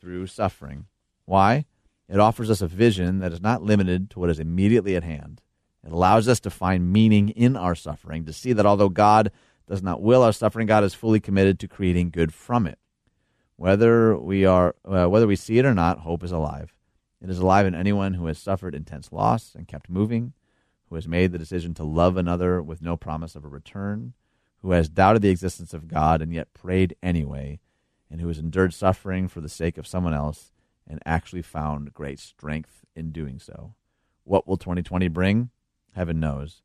through 0.00 0.26
suffering. 0.26 0.86
Why? 1.24 1.64
It 2.08 2.20
offers 2.20 2.50
us 2.50 2.60
a 2.60 2.66
vision 2.66 3.20
that 3.20 3.32
is 3.32 3.40
not 3.40 3.62
limited 3.62 4.10
to 4.10 4.20
what 4.20 4.30
is 4.30 4.38
immediately 4.38 4.96
at 4.96 5.04
hand. 5.04 5.42
It 5.84 5.92
allows 5.92 6.28
us 6.28 6.40
to 6.40 6.50
find 6.50 6.92
meaning 6.92 7.30
in 7.30 7.56
our 7.56 7.74
suffering, 7.74 8.24
to 8.26 8.32
see 8.32 8.52
that 8.52 8.66
although 8.66 8.88
God 8.88 9.32
does 9.68 9.82
not 9.82 10.02
will 10.02 10.22
our 10.22 10.32
suffering, 10.32 10.66
God 10.66 10.84
is 10.84 10.94
fully 10.94 11.20
committed 11.20 11.58
to 11.60 11.68
creating 11.68 12.10
good 12.10 12.32
from 12.32 12.66
it. 12.66 12.78
Whether 13.56 14.16
we 14.16 14.44
are 14.44 14.74
uh, 14.84 15.06
whether 15.06 15.26
we 15.26 15.36
see 15.36 15.58
it 15.58 15.64
or 15.64 15.74
not, 15.74 16.00
hope 16.00 16.22
is 16.22 16.32
alive. 16.32 16.74
It 17.20 17.30
is 17.30 17.38
alive 17.38 17.66
in 17.66 17.74
anyone 17.74 18.14
who 18.14 18.26
has 18.26 18.38
suffered 18.38 18.74
intense 18.74 19.12
loss 19.12 19.54
and 19.54 19.68
kept 19.68 19.88
moving, 19.88 20.32
who 20.88 20.96
has 20.96 21.06
made 21.06 21.32
the 21.32 21.38
decision 21.38 21.72
to 21.74 21.84
love 21.84 22.16
another 22.16 22.60
with 22.60 22.82
no 22.82 22.96
promise 22.96 23.36
of 23.36 23.44
a 23.44 23.48
return, 23.48 24.14
who 24.60 24.72
has 24.72 24.88
doubted 24.88 25.22
the 25.22 25.30
existence 25.30 25.72
of 25.72 25.88
God 25.88 26.20
and 26.20 26.32
yet 26.32 26.54
prayed 26.54 26.96
anyway, 27.02 27.60
and 28.10 28.20
who 28.20 28.28
has 28.28 28.38
endured 28.38 28.74
suffering 28.74 29.28
for 29.28 29.40
the 29.40 29.48
sake 29.48 29.78
of 29.78 29.86
someone 29.86 30.14
else 30.14 30.52
and 30.86 31.00
actually 31.06 31.42
found 31.42 31.94
great 31.94 32.18
strength 32.18 32.84
in 32.96 33.12
doing 33.12 33.38
so. 33.38 33.74
What 34.24 34.46
will 34.46 34.56
2020 34.56 35.08
bring? 35.08 35.50
Heaven 35.94 36.20
knows. 36.20 36.62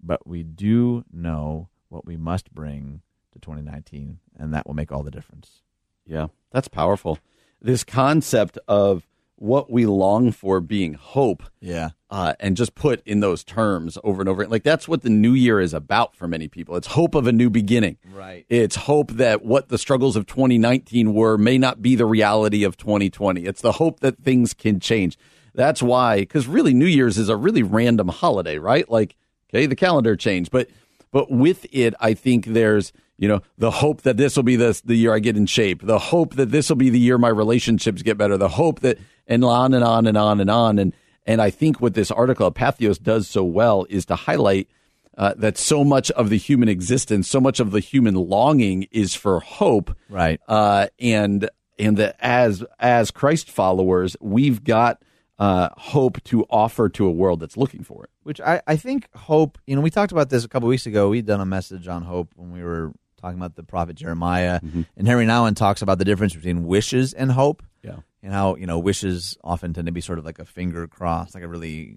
But 0.00 0.26
we 0.26 0.42
do 0.42 1.04
know 1.12 1.68
what 1.88 2.06
we 2.06 2.16
must 2.16 2.52
bring 2.52 3.02
to 3.32 3.38
2019, 3.38 4.18
and 4.36 4.54
that 4.54 4.66
will 4.66 4.74
make 4.74 4.92
all 4.92 5.02
the 5.02 5.10
difference. 5.10 5.62
Yeah, 6.06 6.28
that's 6.52 6.68
powerful. 6.68 7.18
This 7.60 7.84
concept 7.84 8.58
of 8.68 9.06
what 9.38 9.70
we 9.70 9.86
long 9.86 10.32
for 10.32 10.60
being 10.60 10.94
hope. 10.94 11.44
Yeah. 11.60 11.90
Uh, 12.10 12.34
and 12.40 12.56
just 12.56 12.74
put 12.74 13.06
in 13.06 13.20
those 13.20 13.44
terms 13.44 13.98
over 14.02 14.20
and 14.20 14.28
over. 14.28 14.46
Like 14.46 14.62
that's 14.62 14.88
what 14.88 15.02
the 15.02 15.10
new 15.10 15.32
year 15.32 15.60
is 15.60 15.74
about 15.74 16.16
for 16.16 16.26
many 16.26 16.48
people. 16.48 16.74
It's 16.76 16.88
hope 16.88 17.14
of 17.14 17.26
a 17.26 17.32
new 17.32 17.50
beginning. 17.50 17.98
Right. 18.12 18.46
It's 18.48 18.76
hope 18.76 19.12
that 19.12 19.44
what 19.44 19.68
the 19.68 19.78
struggles 19.78 20.16
of 20.16 20.26
2019 20.26 21.14
were 21.14 21.36
may 21.38 21.58
not 21.58 21.82
be 21.82 21.94
the 21.94 22.06
reality 22.06 22.64
of 22.64 22.76
2020. 22.76 23.44
It's 23.44 23.60
the 23.60 23.72
hope 23.72 24.00
that 24.00 24.18
things 24.18 24.54
can 24.54 24.80
change. 24.80 25.18
That's 25.58 25.82
why, 25.82 26.20
because 26.20 26.46
really 26.46 26.72
New 26.72 26.86
Year's 26.86 27.18
is 27.18 27.28
a 27.28 27.36
really 27.36 27.64
random 27.64 28.06
holiday, 28.06 28.58
right? 28.58 28.88
Like, 28.88 29.16
okay, 29.50 29.66
the 29.66 29.74
calendar 29.74 30.14
changed, 30.14 30.52
but 30.52 30.70
but 31.10 31.32
with 31.32 31.66
it, 31.72 31.94
I 31.98 32.14
think 32.14 32.46
there's 32.46 32.92
you 33.18 33.26
know 33.26 33.40
the 33.58 33.72
hope 33.72 34.02
that 34.02 34.16
this 34.16 34.36
will 34.36 34.44
be 34.44 34.54
the 34.54 34.80
the 34.84 34.94
year 34.94 35.12
I 35.12 35.18
get 35.18 35.36
in 35.36 35.46
shape, 35.46 35.82
the 35.84 35.98
hope 35.98 36.34
that 36.36 36.52
this 36.52 36.68
will 36.68 36.76
be 36.76 36.90
the 36.90 37.00
year 37.00 37.18
my 37.18 37.28
relationships 37.28 38.02
get 38.02 38.16
better, 38.16 38.36
the 38.36 38.50
hope 38.50 38.78
that 38.80 38.98
and 39.26 39.44
on 39.44 39.74
and 39.74 39.82
on 39.82 40.06
and 40.06 40.16
on 40.16 40.40
and 40.40 40.48
on 40.48 40.78
and 40.78 40.92
and 41.26 41.42
I 41.42 41.50
think 41.50 41.80
what 41.80 41.94
this 41.94 42.12
article 42.12 42.46
of 42.46 42.54
Patheos 42.54 43.02
does 43.02 43.26
so 43.26 43.42
well 43.42 43.84
is 43.90 44.06
to 44.06 44.14
highlight 44.14 44.68
uh, 45.16 45.34
that 45.38 45.58
so 45.58 45.82
much 45.82 46.12
of 46.12 46.30
the 46.30 46.38
human 46.38 46.68
existence, 46.68 47.26
so 47.28 47.40
much 47.40 47.58
of 47.58 47.72
the 47.72 47.80
human 47.80 48.14
longing 48.14 48.86
is 48.92 49.16
for 49.16 49.40
hope, 49.40 49.94
Right. 50.08 50.40
uh, 50.46 50.86
and 51.00 51.50
and 51.80 51.96
that 51.96 52.14
as 52.20 52.64
as 52.78 53.10
Christ 53.10 53.50
followers, 53.50 54.16
we've 54.20 54.62
got 54.62 55.02
uh, 55.38 55.68
hope 55.76 56.22
to 56.24 56.44
offer 56.50 56.88
to 56.88 57.06
a 57.06 57.10
world 57.10 57.40
that's 57.40 57.56
looking 57.56 57.84
for 57.84 58.04
it. 58.04 58.10
Which 58.24 58.40
I, 58.40 58.60
I 58.66 58.76
think 58.76 59.08
hope, 59.14 59.58
you 59.66 59.76
know, 59.76 59.82
we 59.82 59.90
talked 59.90 60.12
about 60.12 60.30
this 60.30 60.44
a 60.44 60.48
couple 60.48 60.68
weeks 60.68 60.86
ago. 60.86 61.08
We'd 61.10 61.26
done 61.26 61.40
a 61.40 61.46
message 61.46 61.86
on 61.88 62.02
hope 62.02 62.32
when 62.36 62.50
we 62.50 62.62
were 62.62 62.92
talking 63.20 63.38
about 63.38 63.54
the 63.54 63.62
prophet 63.62 63.96
Jeremiah. 63.96 64.60
And 64.96 65.08
Henry 65.08 65.26
Nouwen 65.26 65.56
talks 65.56 65.82
about 65.82 65.98
the 65.98 66.04
difference 66.04 66.34
between 66.34 66.66
wishes 66.66 67.14
and 67.14 67.30
hope. 67.30 67.62
Yeah. 67.82 67.98
And 68.22 68.32
how, 68.32 68.56
you 68.56 68.66
know, 68.66 68.78
wishes 68.78 69.38
often 69.44 69.72
tend 69.72 69.86
to 69.86 69.92
be 69.92 70.00
sort 70.00 70.18
of 70.18 70.24
like 70.24 70.38
a 70.38 70.44
finger 70.44 70.86
crossed, 70.88 71.34
like 71.34 71.44
a 71.44 71.48
really, 71.48 71.96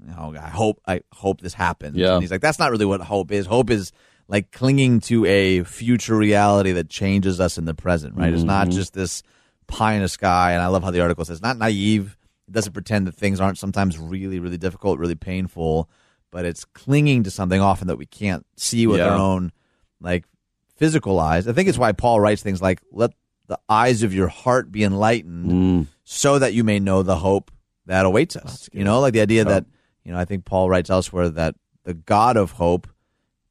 you 0.00 0.06
know, 0.06 0.34
I 0.38 0.48
hope, 0.48 0.80
I 0.86 1.02
hope 1.12 1.40
this 1.40 1.54
happens. 1.54 1.96
Yeah. 1.96 2.14
And 2.14 2.22
he's 2.22 2.30
like, 2.30 2.40
that's 2.40 2.58
not 2.58 2.70
really 2.70 2.86
what 2.86 3.00
hope 3.00 3.30
is. 3.32 3.46
Hope 3.46 3.70
is 3.70 3.92
like 4.28 4.50
clinging 4.50 5.00
to 5.00 5.24
a 5.26 5.62
future 5.64 6.16
reality 6.16 6.72
that 6.72 6.88
changes 6.88 7.40
us 7.40 7.58
in 7.58 7.64
the 7.64 7.74
present, 7.74 8.16
right? 8.16 8.32
It's 8.32 8.42
not 8.42 8.68
just 8.68 8.92
this 8.94 9.22
pie 9.66 9.94
in 9.94 10.02
the 10.02 10.08
sky. 10.08 10.52
And 10.52 10.62
I 10.62 10.66
love 10.66 10.82
how 10.82 10.90
the 10.90 11.00
article 11.00 11.24
says, 11.24 11.40
not 11.40 11.56
naive. 11.56 12.16
It 12.48 12.52
doesn't 12.52 12.72
pretend 12.72 13.06
that 13.06 13.14
things 13.14 13.40
aren't 13.40 13.58
sometimes 13.58 13.98
really, 13.98 14.40
really 14.40 14.56
difficult, 14.58 14.98
really 14.98 15.14
painful, 15.14 15.88
but 16.30 16.44
it's 16.46 16.64
clinging 16.64 17.22
to 17.24 17.30
something 17.30 17.60
often 17.60 17.88
that 17.88 17.98
we 17.98 18.06
can't 18.06 18.46
see 18.56 18.86
with 18.86 18.98
Yeah. 18.98 19.10
our 19.10 19.18
own 19.18 19.52
like 20.00 20.24
physical 20.76 21.20
eyes. 21.20 21.46
I 21.46 21.52
think 21.52 21.68
it's 21.68 21.78
why 21.78 21.92
Paul 21.92 22.20
writes 22.20 22.42
things 22.42 22.62
like, 22.62 22.80
"Let 22.90 23.12
the 23.48 23.58
eyes 23.68 24.02
of 24.02 24.14
your 24.14 24.28
heart 24.28 24.72
be 24.72 24.82
enlightened, 24.84 25.50
mm. 25.50 25.86
so 26.04 26.38
that 26.38 26.54
you 26.54 26.64
may 26.64 26.78
know 26.78 27.02
the 27.02 27.16
hope 27.16 27.50
that 27.86 28.06
awaits 28.06 28.36
us." 28.36 28.68
You 28.72 28.84
know, 28.84 29.00
like 29.00 29.12
the 29.12 29.20
idea 29.20 29.44
that 29.44 29.66
you 30.04 30.12
know. 30.12 30.18
I 30.18 30.24
think 30.24 30.44
Paul 30.44 30.70
writes 30.70 30.88
elsewhere 30.90 31.28
that 31.30 31.54
the 31.84 31.94
God 31.94 32.36
of 32.36 32.52
hope 32.52 32.86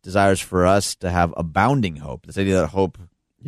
desires 0.01 0.39
for 0.39 0.65
us 0.65 0.95
to 0.95 1.09
have 1.09 1.33
abounding 1.37 1.97
hope. 1.97 2.25
This 2.25 2.37
idea 2.37 2.61
that 2.61 2.67
hope 2.67 2.97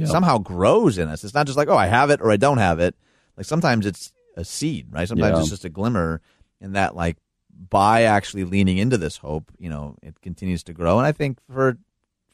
somehow 0.06 0.38
grows 0.38 0.98
in 0.98 1.08
us. 1.08 1.24
It's 1.24 1.34
not 1.34 1.46
just 1.46 1.58
like, 1.58 1.68
oh, 1.70 1.78
I 1.78 1.88
have 1.88 2.10
it 2.10 2.22
or 2.22 2.32
I 2.32 2.38
don't 2.38 2.58
have 2.58 2.80
it. 2.80 2.96
Like 3.38 3.46
sometimes 3.46 3.86
it's 3.86 4.12
a 4.40 4.46
seed, 4.46 4.88
right? 4.92 5.08
Sometimes 5.08 5.34
Yeah. 5.36 5.40
it's 5.42 5.50
just 5.50 5.66
a 5.66 5.70
glimmer, 5.70 6.22
and 6.62 6.76
that 6.76 6.96
like 6.96 7.18
by 7.70 8.04
actually 8.04 8.46
leaning 8.46 8.78
into 8.78 8.98
this 8.98 9.18
hope, 9.18 9.52
you 9.60 9.70
know, 9.70 9.96
it 10.02 10.20
continues 10.22 10.64
to 10.64 10.74
grow. 10.74 10.98
And 10.98 11.06
I 11.06 11.12
think 11.12 11.40
for 11.52 11.78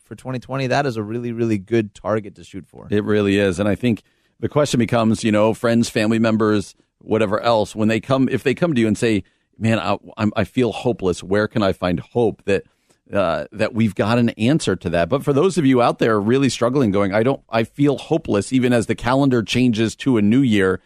for 0.04 0.14
2020, 0.16 0.68
that 0.68 0.86
is 0.86 0.98
a 0.98 1.04
really, 1.04 1.32
really 1.32 1.58
good 1.58 1.96
target 1.96 2.36
to 2.36 2.44
shoot 2.44 2.68
for. 2.68 2.88
It 2.92 3.04
really 3.04 3.38
is, 3.40 3.60
and 3.60 3.68
I 3.68 3.74
think 3.76 4.04
the 4.40 4.48
question 4.50 4.78
becomes, 4.78 5.24
you 5.24 5.32
know, 5.32 5.54
friends, 5.56 5.90
family 5.90 6.20
members, 6.20 6.76
whatever 7.00 7.40
else, 7.42 7.76
when 7.76 7.88
they 7.88 8.00
come, 8.00 8.30
if 8.30 8.44
they 8.44 8.54
come 8.54 8.74
to 8.76 8.82
you 8.82 8.88
and 8.88 8.98
say, 8.98 9.24
"Man, 9.58 9.80
I, 9.80 9.98
I'm, 10.18 10.32
I 10.36 10.44
feel 10.44 10.72
hopeless. 10.72 11.24
Where 11.24 11.48
can 11.48 11.64
I 11.64 11.74
find 11.74 12.00
hope?" 12.00 12.44
That 12.46 12.64
uh, 13.12 13.46
that 13.52 13.74
we've 13.74 13.96
got 13.96 14.18
an 14.20 14.30
answer 14.32 14.76
to 14.76 14.90
that. 14.92 15.10
But 15.10 15.24
for 15.24 15.32
those 15.34 15.58
of 15.58 15.66
you 15.66 15.82
out 15.82 15.98
there 16.00 16.20
really 16.20 16.50
struggling, 16.50 16.92
going, 16.92 17.12
"I 17.14 17.24
don't, 17.24 17.42
I 17.50 17.64
feel 17.64 17.98
hopeless," 17.98 18.54
even 18.54 18.74
as 18.74 18.86
the 18.86 18.96
calendar 18.96 19.42
changes 19.42 19.96
to 19.98 20.18
a 20.18 20.22
new 20.22 20.42
year. 20.42 20.82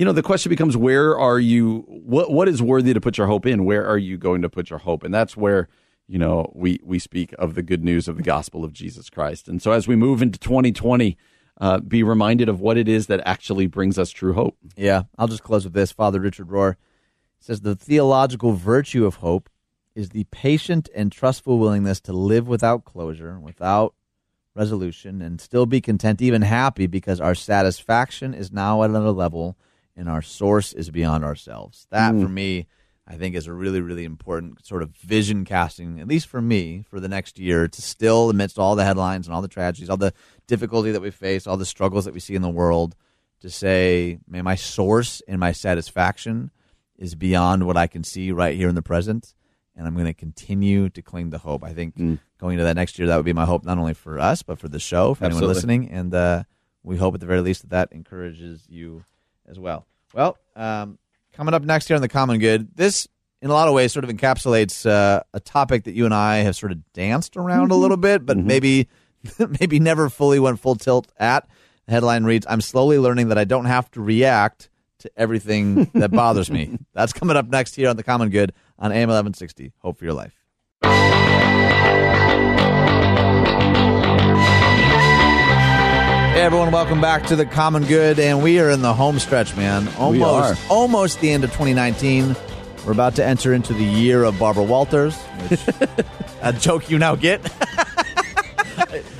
You 0.00 0.06
know, 0.06 0.12
the 0.12 0.22
question 0.22 0.48
becomes, 0.48 0.78
where 0.78 1.18
are 1.18 1.38
you? 1.38 1.84
What 1.86 2.30
what 2.30 2.48
is 2.48 2.62
worthy 2.62 2.94
to 2.94 3.02
put 3.02 3.18
your 3.18 3.26
hope 3.26 3.44
in? 3.44 3.66
Where 3.66 3.86
are 3.86 3.98
you 3.98 4.16
going 4.16 4.40
to 4.40 4.48
put 4.48 4.70
your 4.70 4.78
hope? 4.78 5.02
And 5.02 5.12
that's 5.12 5.36
where 5.36 5.68
you 6.08 6.18
know 6.18 6.50
we 6.54 6.80
we 6.82 6.98
speak 6.98 7.34
of 7.38 7.54
the 7.54 7.62
good 7.62 7.84
news 7.84 8.08
of 8.08 8.16
the 8.16 8.22
gospel 8.22 8.64
of 8.64 8.72
Jesus 8.72 9.10
Christ. 9.10 9.46
And 9.46 9.60
so 9.60 9.72
as 9.72 9.86
we 9.86 9.96
move 9.96 10.22
into 10.22 10.38
2020, 10.38 11.18
uh, 11.60 11.80
be 11.80 12.02
reminded 12.02 12.48
of 12.48 12.62
what 12.62 12.78
it 12.78 12.88
is 12.88 13.08
that 13.08 13.20
actually 13.26 13.66
brings 13.66 13.98
us 13.98 14.08
true 14.08 14.32
hope. 14.32 14.56
Yeah, 14.74 15.02
I'll 15.18 15.28
just 15.28 15.42
close 15.42 15.64
with 15.64 15.74
this. 15.74 15.92
Father 15.92 16.18
Richard 16.18 16.48
Rohr 16.48 16.76
says 17.38 17.60
the 17.60 17.76
theological 17.76 18.52
virtue 18.52 19.04
of 19.04 19.16
hope 19.16 19.50
is 19.94 20.08
the 20.08 20.24
patient 20.30 20.88
and 20.94 21.12
trustful 21.12 21.58
willingness 21.58 22.00
to 22.00 22.14
live 22.14 22.48
without 22.48 22.86
closure, 22.86 23.38
without 23.38 23.94
resolution, 24.54 25.20
and 25.20 25.42
still 25.42 25.66
be 25.66 25.82
content, 25.82 26.22
even 26.22 26.40
happy, 26.40 26.86
because 26.86 27.20
our 27.20 27.34
satisfaction 27.34 28.32
is 28.32 28.50
now 28.50 28.82
at 28.82 28.88
another 28.88 29.10
level 29.10 29.58
and 29.96 30.08
our 30.08 30.22
source 30.22 30.72
is 30.72 30.90
beyond 30.90 31.24
ourselves. 31.24 31.86
That, 31.90 32.12
for 32.22 32.28
me, 32.28 32.66
I 33.06 33.16
think 33.16 33.34
is 33.34 33.46
a 33.46 33.52
really, 33.52 33.80
really 33.80 34.04
important 34.04 34.64
sort 34.64 34.82
of 34.82 34.90
vision 34.96 35.44
casting, 35.44 36.00
at 36.00 36.06
least 36.06 36.28
for 36.28 36.40
me, 36.40 36.84
for 36.88 37.00
the 37.00 37.08
next 37.08 37.38
year, 37.38 37.66
to 37.66 37.82
still, 37.82 38.30
amidst 38.30 38.58
all 38.58 38.76
the 38.76 38.84
headlines 38.84 39.26
and 39.26 39.34
all 39.34 39.42
the 39.42 39.48
tragedies, 39.48 39.90
all 39.90 39.96
the 39.96 40.14
difficulty 40.46 40.92
that 40.92 41.02
we 41.02 41.10
face, 41.10 41.46
all 41.46 41.56
the 41.56 41.66
struggles 41.66 42.04
that 42.04 42.14
we 42.14 42.20
see 42.20 42.34
in 42.34 42.42
the 42.42 42.48
world, 42.48 42.94
to 43.40 43.50
say, 43.50 44.18
man, 44.28 44.44
my 44.44 44.54
source 44.54 45.22
and 45.26 45.40
my 45.40 45.52
satisfaction 45.52 46.50
is 46.98 47.14
beyond 47.14 47.66
what 47.66 47.76
I 47.76 47.86
can 47.86 48.04
see 48.04 48.30
right 48.30 48.54
here 48.54 48.68
in 48.68 48.74
the 48.74 48.82
present. 48.82 49.34
And 49.74 49.86
I'm 49.86 49.94
going 49.94 50.06
to 50.06 50.14
continue 50.14 50.90
to 50.90 51.00
cling 51.00 51.30
to 51.30 51.38
hope. 51.38 51.64
I 51.64 51.72
think 51.72 51.96
going 52.38 52.54
into 52.54 52.64
that 52.64 52.76
next 52.76 52.98
year, 52.98 53.08
that 53.08 53.16
would 53.16 53.24
be 53.24 53.32
my 53.32 53.46
hope, 53.46 53.64
not 53.64 53.78
only 53.78 53.94
for 53.94 54.18
us, 54.18 54.42
but 54.42 54.58
for 54.58 54.68
the 54.68 54.78
show, 54.78 55.14
for 55.14 55.24
anyone 55.24 55.40
listening. 55.54 55.90
And 55.90 56.14
uh, 56.14 56.42
we 56.82 56.98
hope 56.98 57.14
at 57.14 57.20
the 57.20 57.26
very 57.26 57.40
least 57.40 57.62
that 57.62 57.70
that 57.70 57.92
encourages 57.92 58.66
you 58.68 59.04
as 59.48 59.58
well. 59.58 59.86
Well, 60.14 60.36
um, 60.56 60.98
coming 61.32 61.54
up 61.54 61.62
next 61.62 61.88
here 61.88 61.96
on 61.96 62.02
the 62.02 62.08
Common 62.08 62.38
Good, 62.38 62.76
this 62.76 63.08
in 63.42 63.50
a 63.50 63.52
lot 63.52 63.68
of 63.68 63.74
ways 63.74 63.92
sort 63.92 64.04
of 64.04 64.10
encapsulates 64.10 64.88
uh, 64.88 65.22
a 65.32 65.40
topic 65.40 65.84
that 65.84 65.94
you 65.94 66.04
and 66.04 66.14
I 66.14 66.38
have 66.38 66.56
sort 66.56 66.72
of 66.72 66.92
danced 66.92 67.36
around 67.36 67.70
a 67.70 67.76
little 67.76 67.96
bit, 67.96 68.26
but 68.26 68.36
maybe 68.36 68.88
maybe 69.60 69.80
never 69.80 70.08
fully 70.08 70.38
went 70.38 70.60
full 70.60 70.76
tilt 70.76 71.10
at. 71.18 71.48
The 71.86 71.92
headline 71.92 72.24
reads, 72.24 72.46
"I'm 72.48 72.60
slowly 72.60 72.98
learning 72.98 73.28
that 73.28 73.38
I 73.38 73.44
don't 73.44 73.66
have 73.66 73.90
to 73.92 74.00
react 74.00 74.68
to 75.00 75.10
everything 75.16 75.90
that 75.94 76.10
bothers 76.10 76.50
me." 76.50 76.78
That's 76.92 77.12
coming 77.12 77.36
up 77.36 77.48
next 77.48 77.76
here 77.76 77.88
on 77.88 77.96
the 77.96 78.02
Common 78.04 78.30
Good 78.30 78.52
on 78.78 78.92
AM 78.92 79.08
1160. 79.08 79.72
Hope 79.78 79.98
for 79.98 80.04
your 80.04 80.14
life. 80.14 80.34
Hey 86.40 86.46
everyone, 86.46 86.70
welcome 86.72 87.02
back 87.02 87.26
to 87.26 87.36
the 87.36 87.44
Common 87.44 87.84
Good, 87.84 88.18
and 88.18 88.42
we 88.42 88.60
are 88.60 88.70
in 88.70 88.80
the 88.80 88.94
home 88.94 89.18
stretch, 89.18 89.54
man. 89.58 89.86
Almost, 89.98 90.70
are. 90.70 90.72
almost 90.72 91.20
the 91.20 91.30
end 91.30 91.44
of 91.44 91.50
2019. 91.50 92.34
We're 92.86 92.92
about 92.92 93.16
to 93.16 93.24
enter 93.26 93.52
into 93.52 93.74
the 93.74 93.84
year 93.84 94.24
of 94.24 94.38
Barbara 94.38 94.62
Walters, 94.64 95.14
which 95.18 95.60
a 96.42 96.54
joke 96.54 96.88
you 96.88 96.98
now 96.98 97.14
get. 97.14 97.42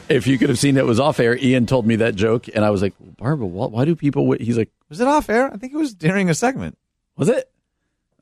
If 0.09 0.27
you 0.27 0.39
could 0.39 0.49
have 0.49 0.59
seen 0.59 0.79
it 0.79 0.87
was 0.87 0.99
off 0.99 1.21
air, 1.21 1.37
Ian 1.37 1.67
told 1.67 1.87
me 1.87 1.97
that 1.97 2.15
joke, 2.15 2.47
and 2.55 2.65
I 2.65 2.71
was 2.71 2.81
like, 2.81 2.95
Barbara, 2.99 3.47
why, 3.47 3.67
why 3.67 3.85
do 3.85 3.95
people? 3.95 4.27
Wait? 4.27 4.41
He's 4.41 4.57
like, 4.57 4.71
Was 4.89 5.01
it 5.01 5.07
off 5.07 5.29
air? 5.29 5.53
I 5.53 5.59
think 5.59 5.75
it 5.75 5.77
was 5.77 5.93
during 5.93 6.31
a 6.31 6.35
segment. 6.35 6.79
was 7.19 7.29
it? 7.29 7.51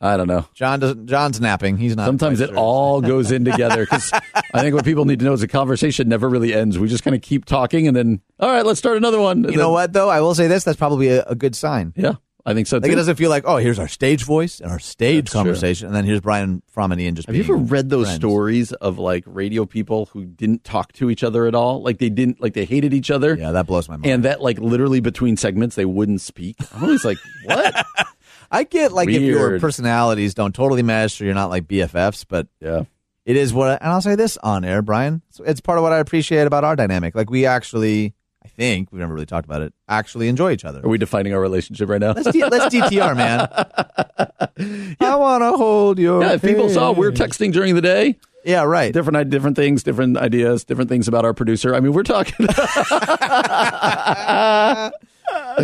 I 0.01 0.17
don't 0.17 0.29
know. 0.29 0.47
John 0.55 0.81
doesn't. 0.81 1.07
John's 1.07 1.41
napping. 1.41 1.77
He's 1.77 1.97
not. 1.97 2.07
Sometimes 2.07 2.41
it 2.41 2.51
sure. 2.51 2.57
all 2.57 3.01
goes 3.15 3.33
in 3.33 3.45
together 3.45 3.85
because 3.85 4.13
I 4.13 4.61
think 4.61 4.75
what 4.75 4.85
people 4.85 5.05
need 5.05 5.19
to 5.19 5.25
know 5.25 5.33
is 5.33 5.41
the 5.41 5.49
conversation 5.49 6.09
never 6.09 6.29
really 6.29 6.55
ends. 6.55 6.79
We 6.79 6.89
just 6.89 7.03
kind 7.03 7.17
of 7.17 7.23
keep 7.23 7.45
talking, 7.45 7.89
and 7.89 7.97
then 7.97 8.21
all 8.39 8.51
right, 8.51 8.65
let's 8.65 8.79
start 8.79 8.97
another 8.97 9.21
one. 9.21 9.45
And 9.45 9.53
You 9.53 9.59
know 9.59 9.73
what 9.73 9.93
though? 9.93 10.09
I 10.09 10.21
will 10.21 10.35
say 10.35 10.47
this. 10.47 10.65
That's 10.65 10.79
probably 10.79 11.09
a, 11.09 11.25
a 11.25 11.35
good 11.35 11.57
sign. 11.57 11.93
Yeah, 11.97 12.15
I 12.47 12.55
think 12.55 12.69
so. 12.69 12.77
Like 12.77 12.85
too. 12.85 12.93
it 12.93 12.95
doesn't 12.95 13.17
feel 13.17 13.29
like 13.29 13.43
oh, 13.45 13.57
here's 13.57 13.81
our 13.81 13.89
stage 13.89 14.23
voice 14.23 14.61
and 14.61 14.71
our 14.71 14.79
stage 14.79 15.25
That's 15.25 15.33
true. 15.33 15.39
conversation, 15.41 15.89
and 15.89 15.97
then 15.97 16.05
here's 16.05 16.21
Brian 16.21 16.63
Fromm 16.69 16.93
and 16.93 17.01
Ian 17.01 17.17
just. 17.17 17.27
Have 17.27 17.35
you 17.35 17.43
ever 17.43 17.57
read 17.57 17.91
those 17.91 18.07
friends. 18.07 18.21
stories 18.21 18.73
of 18.73 19.01
like 19.01 19.25
radio 19.27 19.67
people 19.67 20.07
who 20.13 20.25
didn't 20.25 20.63
talk 20.63 20.93
to 20.93 21.11
each 21.11 21.25
other 21.25 21.47
at 21.47 21.57
all? 21.57 21.83
Like 21.83 21.99
they 21.99 22.09
didn't, 22.09 22.41
like 22.41 22.55
they 22.55 22.67
hated 22.67 22.95
each 22.95 23.11
other. 23.11 23.37
Yeah, 23.37 23.51
that 23.51 23.67
blows 23.67 23.89
my 23.89 23.97
mind. 23.97 24.07
And 24.07 24.25
that 24.25 24.41
like 24.41 24.61
literally 24.61 25.01
between 25.01 25.37
segments 25.37 25.75
they 25.75 25.85
wouldn't 25.85 26.21
speak. 26.21 26.57
I'm 26.73 26.85
always 26.85 27.05
like, 27.05 27.19
what? 27.45 27.85
I 28.51 28.65
get 28.65 28.93
like 28.93 29.09
if 29.09 29.23
your 29.23 29.59
personalities 29.61 30.35
don't 30.35 30.55
totally 30.55 30.83
mesh 30.83 31.21
or 31.21 31.25
you're 31.25 31.35
not 31.35 31.51
like 31.51 31.67
BFFs, 31.67 32.25
but 32.29 32.47
yeah. 32.61 32.85
it 33.25 33.37
is 33.37 33.53
what. 33.53 33.81
And 33.83 33.91
I'll 33.91 34.01
say 34.01 34.15
this 34.15 34.37
on 34.39 34.65
air, 34.65 34.83
Brian. 34.83 35.23
It's, 35.29 35.41
it's 35.45 35.61
part 35.61 35.79
of 35.79 35.83
what 35.83 35.93
I 35.93 35.99
appreciate 35.99 36.47
about 36.47 36.65
our 36.65 36.77
dynamic. 36.77 37.15
Like 37.15 37.31
we 37.31 37.47
actually, 37.47 38.15
I 38.45 38.49
think 38.49 38.91
we've 38.91 39.01
never 39.01 39.13
really 39.13 39.27
talked 39.27 39.45
about 39.45 39.63
it. 39.63 39.75
Actually 39.89 40.29
enjoy 40.29 40.53
each 40.53 40.65
other. 40.65 40.85
Are 40.85 40.89
we 40.89 40.99
defining 40.99 41.35
our 41.35 41.41
relationship 41.41 41.89
right 41.89 42.01
now? 42.01 42.13
Let's 42.13 42.31
D- 42.31 42.45
let's 42.45 42.75
DTR, 42.75 43.17
man. 43.17 43.49
I 45.01 45.17
want 45.17 45.43
to 45.43 45.53
hold 45.53 45.99
your. 45.99 46.23
Yeah, 46.23 46.33
if 46.33 46.43
people 46.43 46.69
saw 46.71 46.93
we're 46.93 47.13
texting 47.13 47.53
during 47.53 47.75
the 47.75 47.83
day, 47.83 48.17
Yeah, 48.45 48.63
right. 48.63 48.95
different 48.95 49.29
different 49.31 49.57
things, 49.57 49.83
different 49.83 50.17
ideas, 50.17 50.65
different 50.65 50.89
things 50.89 51.07
about 51.07 51.27
our 51.27 51.35
producer. 51.35 51.75
I 51.75 51.81
mean, 51.81 51.93
we're 51.93 52.03
talking. 52.03 52.47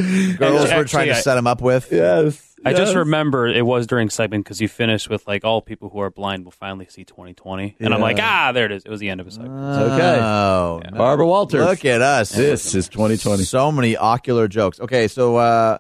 Girls 0.39 0.71
we're 0.71 0.85
trying 0.85 1.09
to 1.09 1.17
I- 1.17 1.21
set 1.21 1.37
him 1.39 1.47
up 1.47 1.61
with. 1.61 1.89
yes. 1.93 2.51
I 2.67 2.73
just 2.73 2.95
remember 2.95 3.47
it 3.47 3.67
was 3.67 3.87
during 3.87 4.09
segment 4.09 4.45
because 4.45 4.59
you 4.59 4.69
finished 4.69 5.11
with 5.11 5.27
like 5.27 5.45
all 5.45 5.61
people 5.61 5.91
who 5.91 5.99
are 5.99 6.09
blind 6.09 6.47
will 6.47 6.51
finally 6.51 6.87
see 6.89 7.05
2020, 7.05 7.77
and 7.79 7.93
I'm 7.93 8.01
like, 8.01 8.17
ah, 8.19 8.53
there 8.53 8.65
it 8.65 8.73
is. 8.73 8.85
It 8.87 8.89
was 8.91 9.01
the 9.01 9.11
end 9.11 9.21
of 9.21 9.27
a 9.27 9.31
segment. 9.31 9.53
okay. 9.53 10.19
Oh, 10.23 10.81
no. 10.91 10.97
Barbara 10.97 11.27
Walters. 11.27 11.61
Look 11.63 11.85
at 11.85 12.01
us. 12.01 12.31
This 12.31 12.75
is 12.75 12.89
2020. 12.89 13.43
So 13.45 13.71
many 13.71 13.99
ocular 13.99 14.49
jokes. 14.49 14.81
Okay, 14.81 15.09
so 15.09 15.37
uh, 15.37 15.77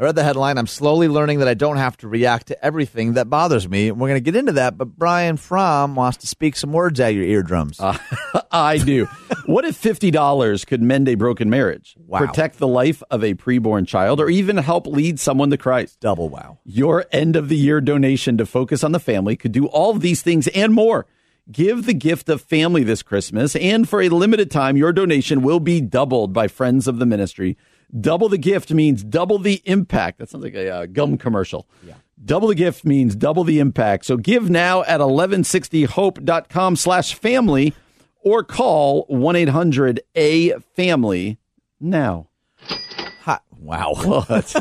I 0.00 0.04
read 0.04 0.14
the 0.14 0.24
headline. 0.24 0.56
I'm 0.56 0.66
slowly 0.66 1.08
learning 1.08 1.40
that 1.40 1.48
I 1.48 1.52
don't 1.52 1.76
have 1.76 1.94
to 1.98 2.08
react 2.08 2.46
to 2.46 2.64
everything 2.64 3.12
that 3.14 3.28
bothers 3.28 3.68
me. 3.68 3.90
We're 3.90 4.08
going 4.08 4.14
to 4.14 4.20
get 4.22 4.34
into 4.34 4.52
that, 4.52 4.78
but 4.78 4.96
Brian 4.96 5.36
Fromm 5.36 5.94
wants 5.94 6.16
to 6.18 6.26
speak 6.26 6.56
some 6.56 6.72
words 6.72 6.98
at 7.00 7.08
your 7.12 7.24
eardrums. 7.24 7.78
Uh, 7.78 7.98
I 8.50 8.78
do. 8.78 9.04
what 9.44 9.66
if 9.66 9.76
fifty 9.76 10.10
dollars 10.10 10.64
could 10.64 10.80
mend 10.80 11.06
a 11.06 11.16
broken 11.16 11.50
marriage, 11.50 11.96
Wow. 12.06 12.18
protect 12.20 12.56
the 12.56 12.66
life 12.66 13.02
of 13.10 13.22
a 13.22 13.34
preborn 13.34 13.86
child, 13.86 14.20
or 14.20 14.30
even 14.30 14.56
help 14.56 14.86
lead 14.86 15.20
someone 15.20 15.50
to 15.50 15.58
Christ? 15.58 16.00
Double 16.00 16.30
wow. 16.30 16.60
Your 16.64 17.04
end 17.12 17.36
of 17.36 17.50
the 17.50 17.56
year 17.56 17.82
donation 17.82 18.38
to 18.38 18.46
focus 18.46 18.82
on 18.82 18.92
the 18.92 19.00
family 19.00 19.36
could 19.36 19.52
do 19.52 19.66
all 19.66 19.90
of 19.90 20.00
these 20.00 20.22
things 20.22 20.48
and 20.48 20.72
more. 20.72 21.04
Give 21.52 21.84
the 21.84 21.94
gift 21.94 22.30
of 22.30 22.40
family 22.40 22.84
this 22.84 23.02
Christmas, 23.02 23.54
and 23.54 23.86
for 23.86 24.00
a 24.00 24.08
limited 24.08 24.50
time, 24.50 24.78
your 24.78 24.92
donation 24.94 25.42
will 25.42 25.60
be 25.60 25.82
doubled 25.82 26.32
by 26.32 26.48
friends 26.48 26.86
of 26.88 26.98
the 26.98 27.06
ministry. 27.06 27.58
Double 27.98 28.28
the 28.28 28.38
gift 28.38 28.72
means 28.72 29.02
double 29.02 29.38
the 29.38 29.60
impact. 29.64 30.18
That 30.18 30.28
sounds 30.28 30.44
like 30.44 30.54
a 30.54 30.70
uh, 30.70 30.86
gum 30.86 31.18
commercial. 31.18 31.66
Yeah. 31.84 31.94
Double 32.24 32.46
the 32.48 32.54
gift 32.54 32.84
means 32.84 33.16
double 33.16 33.42
the 33.44 33.58
impact. 33.58 34.04
So 34.04 34.16
give 34.16 34.48
now 34.50 34.82
at 34.82 35.00
1160hope.com 35.00 36.76
slash 36.76 37.14
family 37.14 37.74
or 38.22 38.44
call 38.44 39.06
1-800-A-FAMILY 39.08 41.38
now. 41.80 42.28
Ha- 43.22 43.40
wow. 43.58 43.94
What? 44.28 44.54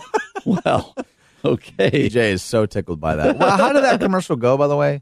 well, 0.66 0.96
okay. 1.44 2.08
DJ 2.10 2.32
is 2.32 2.42
so 2.42 2.66
tickled 2.66 3.02
by 3.02 3.18
that. 3.18 3.38
Well, 3.38 3.58
how 3.58 3.74
did 3.74 3.84
that 3.84 4.00
commercial 4.00 4.38
go, 4.38 4.56
by 4.58 4.68
the 4.68 4.78
way? 4.78 5.02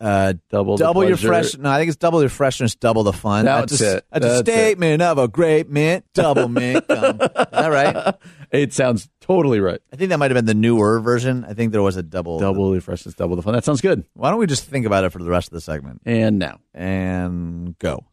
Uh, 0.00 0.34
Double 0.50 0.76
double 0.76 1.04
your 1.06 1.16
fresh. 1.16 1.56
No, 1.56 1.68
I 1.70 1.78
think 1.78 1.88
it's 1.88 1.96
double 1.96 2.20
your 2.20 2.28
freshness, 2.28 2.76
double 2.76 3.02
the 3.02 3.12
fun. 3.12 3.44
That's 3.46 3.72
That's 3.78 3.80
a, 3.82 3.96
it. 3.96 4.04
That's 4.12 4.24
a 4.24 4.28
That's 4.28 4.40
it. 4.48 4.52
statement 4.52 5.02
of 5.02 5.18
a 5.18 5.26
great 5.26 5.68
mint, 5.68 6.04
Doublemint. 6.14 6.86
gum. 6.86 7.20
Is 7.20 7.28
that 7.52 7.68
right? 7.68 8.14
It 8.50 8.72
sounds 8.72 9.10
totally 9.20 9.60
right. 9.60 9.78
I 9.92 9.96
think 9.96 10.08
that 10.08 10.18
might 10.18 10.30
have 10.30 10.36
been 10.36 10.46
the 10.46 10.54
newer 10.54 11.00
version. 11.00 11.44
I 11.44 11.52
think 11.52 11.70
there 11.72 11.82
was 11.82 11.96
a 11.98 12.02
double. 12.02 12.38
Double 12.38 12.70
the 12.70 12.80
freshness, 12.80 13.14
double 13.14 13.36
the 13.36 13.42
fun. 13.42 13.52
That 13.52 13.62
sounds 13.64 13.82
good. 13.82 14.06
Why 14.14 14.30
don't 14.30 14.38
we 14.38 14.46
just 14.46 14.64
think 14.64 14.86
about 14.86 15.04
it 15.04 15.10
for 15.10 15.22
the 15.22 15.28
rest 15.28 15.48
of 15.48 15.52
the 15.52 15.60
segment 15.60 16.00
And 16.06 16.38
now. 16.38 16.60
and 16.72 17.78
go? 17.78 18.04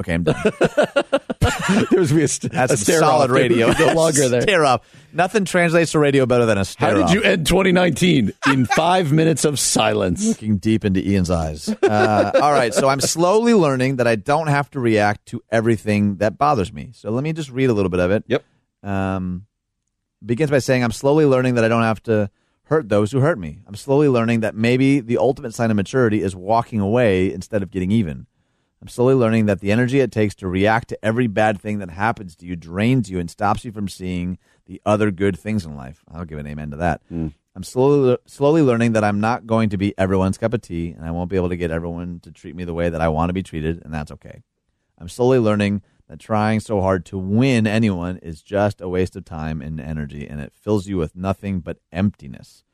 Okay, 0.00 0.14
I'm 0.14 0.24
done. 0.24 0.34
There's 1.90 2.12
be 2.12 2.22
a, 2.24 2.28
st- 2.28 2.52
That's 2.52 2.72
a 2.72 2.76
some 2.76 2.84
stare 2.84 2.98
solid 3.00 3.30
off. 3.30 3.34
radio. 3.36 3.72
no 3.72 3.92
longer 3.94 4.28
there. 4.28 4.42
Stare 4.42 4.64
off. 4.64 4.80
Nothing 5.12 5.44
translates 5.44 5.92
to 5.92 5.98
radio 6.00 6.26
better 6.26 6.46
than 6.46 6.58
a 6.58 6.64
stare 6.64 6.90
How 6.90 6.94
did 6.96 7.04
off. 7.04 7.14
you 7.14 7.22
end 7.22 7.46
2019 7.46 8.32
in 8.48 8.66
five 8.66 9.12
minutes 9.12 9.44
of 9.44 9.58
silence? 9.58 10.26
Looking 10.26 10.56
deep 10.58 10.84
into 10.84 11.06
Ian's 11.06 11.30
eyes. 11.30 11.68
Uh, 11.68 12.32
all 12.42 12.52
right, 12.52 12.74
so 12.74 12.88
I'm 12.88 13.00
slowly 13.00 13.54
learning 13.54 13.96
that 13.96 14.06
I 14.08 14.16
don't 14.16 14.48
have 14.48 14.68
to 14.72 14.80
react 14.80 15.26
to 15.26 15.42
everything 15.50 16.16
that 16.16 16.38
bothers 16.38 16.72
me. 16.72 16.90
So 16.92 17.10
let 17.10 17.22
me 17.22 17.32
just 17.32 17.50
read 17.50 17.70
a 17.70 17.72
little 17.72 17.90
bit 17.90 18.00
of 18.00 18.10
it. 18.10 18.24
Yep. 18.26 18.44
Um, 18.82 19.46
begins 20.24 20.50
by 20.50 20.58
saying, 20.58 20.82
I'm 20.82 20.92
slowly 20.92 21.24
learning 21.26 21.54
that 21.54 21.64
I 21.64 21.68
don't 21.68 21.82
have 21.82 22.02
to 22.04 22.30
hurt 22.64 22.88
those 22.88 23.12
who 23.12 23.20
hurt 23.20 23.38
me. 23.38 23.60
I'm 23.66 23.76
slowly 23.76 24.08
learning 24.08 24.40
that 24.40 24.54
maybe 24.56 25.00
the 25.00 25.18
ultimate 25.18 25.54
sign 25.54 25.70
of 25.70 25.76
maturity 25.76 26.22
is 26.22 26.34
walking 26.34 26.80
away 26.80 27.32
instead 27.32 27.62
of 27.62 27.70
getting 27.70 27.92
even. 27.92 28.26
I'm 28.84 28.88
slowly 28.88 29.14
learning 29.14 29.46
that 29.46 29.60
the 29.60 29.72
energy 29.72 30.00
it 30.00 30.12
takes 30.12 30.34
to 30.34 30.46
react 30.46 30.88
to 30.88 31.02
every 31.02 31.26
bad 31.26 31.58
thing 31.58 31.78
that 31.78 31.88
happens 31.88 32.36
to 32.36 32.44
you 32.44 32.54
drains 32.54 33.10
you 33.10 33.18
and 33.18 33.30
stops 33.30 33.64
you 33.64 33.72
from 33.72 33.88
seeing 33.88 34.36
the 34.66 34.78
other 34.84 35.10
good 35.10 35.38
things 35.38 35.64
in 35.64 35.74
life. 35.74 36.04
I'll 36.12 36.26
give 36.26 36.38
an 36.38 36.46
amen 36.46 36.70
to 36.72 36.76
that. 36.76 37.00
Mm. 37.10 37.32
I'm 37.56 37.62
slowly 37.62 38.18
slowly 38.26 38.60
learning 38.60 38.92
that 38.92 39.02
I'm 39.02 39.20
not 39.20 39.46
going 39.46 39.70
to 39.70 39.78
be 39.78 39.96
everyone's 39.96 40.36
cup 40.36 40.52
of 40.52 40.60
tea, 40.60 40.90
and 40.90 41.02
I 41.02 41.12
won't 41.12 41.30
be 41.30 41.36
able 41.36 41.48
to 41.48 41.56
get 41.56 41.70
everyone 41.70 42.20
to 42.24 42.30
treat 42.30 42.54
me 42.54 42.64
the 42.64 42.74
way 42.74 42.90
that 42.90 43.00
I 43.00 43.08
want 43.08 43.30
to 43.30 43.32
be 43.32 43.42
treated, 43.42 43.82
and 43.82 43.94
that's 43.94 44.12
okay. 44.12 44.42
I'm 44.98 45.08
slowly 45.08 45.38
learning 45.38 45.80
that 46.10 46.20
trying 46.20 46.60
so 46.60 46.82
hard 46.82 47.06
to 47.06 47.16
win 47.16 47.66
anyone 47.66 48.18
is 48.18 48.42
just 48.42 48.82
a 48.82 48.88
waste 48.90 49.16
of 49.16 49.24
time 49.24 49.62
and 49.62 49.80
energy, 49.80 50.28
and 50.28 50.42
it 50.42 50.52
fills 50.52 50.86
you 50.86 50.98
with 50.98 51.16
nothing 51.16 51.60
but 51.60 51.78
emptiness. 51.90 52.64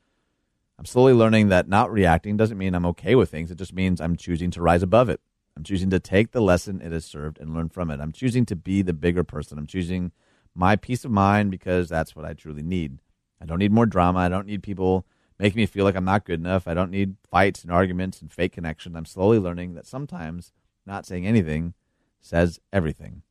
I'm 0.77 0.85
slowly 0.85 1.13
learning 1.13 1.47
that 1.47 1.69
not 1.69 1.89
reacting 1.89 2.35
doesn't 2.35 2.57
mean 2.57 2.75
I'm 2.75 2.85
okay 2.87 3.15
with 3.15 3.31
things. 3.31 3.49
It 3.49 3.57
just 3.57 3.73
means 3.73 4.01
I'm 4.01 4.17
choosing 4.17 4.51
to 4.51 4.61
rise 4.61 4.83
above 4.83 5.07
it. 5.07 5.21
I'm 5.55 5.63
choosing 5.63 5.89
to 5.89 5.99
take 5.99 6.31
the 6.31 6.41
lesson 6.41 6.81
it 6.81 6.91
has 6.91 7.05
served 7.05 7.39
and 7.39 7.53
learn 7.53 7.69
from 7.69 7.91
it. 7.91 7.99
I'm 7.99 8.11
choosing 8.11 8.45
to 8.47 8.55
be 8.55 8.81
the 8.81 8.93
bigger 8.93 9.23
person. 9.23 9.57
I'm 9.57 9.67
choosing 9.67 10.11
my 10.55 10.75
peace 10.75 11.05
of 11.05 11.11
mind 11.11 11.51
because 11.51 11.89
that's 11.89 12.15
what 12.15 12.25
I 12.25 12.33
truly 12.33 12.63
need. 12.63 12.99
I 13.41 13.45
don't 13.45 13.59
need 13.59 13.71
more 13.71 13.85
drama. 13.85 14.19
I 14.19 14.29
don't 14.29 14.47
need 14.47 14.63
people 14.63 15.05
making 15.39 15.57
me 15.57 15.65
feel 15.65 15.85
like 15.85 15.95
I'm 15.95 16.05
not 16.05 16.25
good 16.25 16.39
enough. 16.39 16.67
I 16.67 16.73
don't 16.73 16.91
need 16.91 17.15
fights 17.29 17.63
and 17.63 17.71
arguments 17.71 18.21
and 18.21 18.31
fake 18.31 18.53
connection. 18.53 18.95
I'm 18.95 19.05
slowly 19.05 19.39
learning 19.39 19.73
that 19.73 19.87
sometimes 19.87 20.51
not 20.85 21.05
saying 21.05 21.25
anything 21.25 21.73
says 22.19 22.59
everything. 22.71 23.23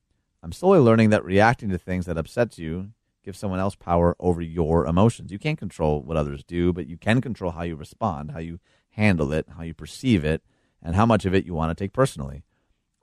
I'm 0.43 0.53
slowly 0.53 0.81
learning 0.81 1.11
that 1.11 1.25
reacting 1.25 1.71
to 1.71 1.79
things 1.79 2.07
that 2.07 2.19
upsets 2.19 2.59
you 2.59 2.91
gives 3.23 3.39
someone 3.39 3.61
else 3.61 3.75
power 3.75 4.17
over 4.19 4.41
your 4.41 4.87
emotions. 4.87 5.31
You 5.31 5.39
can't 5.39 5.59
control 5.59 6.03
what 6.03 6.17
others 6.17 6.43
do, 6.43 6.73
but 6.73 6.87
you 6.87 6.97
can 6.97 7.21
control 7.21 7.53
how 7.53 7.63
you 7.63 7.77
respond, 7.77 8.31
how 8.33 8.39
you 8.39 8.59
handle 8.91 9.33
it, 9.33 9.47
how 9.57 9.63
you 9.63 9.75
perceive 9.75 10.25
it, 10.25 10.43
and 10.83 10.97
how 10.97 11.07
much 11.07 11.25
of 11.25 11.35
it 11.35 11.47
you 11.47 11.55
want 11.55 11.77
to 11.77 11.83
take 11.85 11.93
personally. 11.93 12.43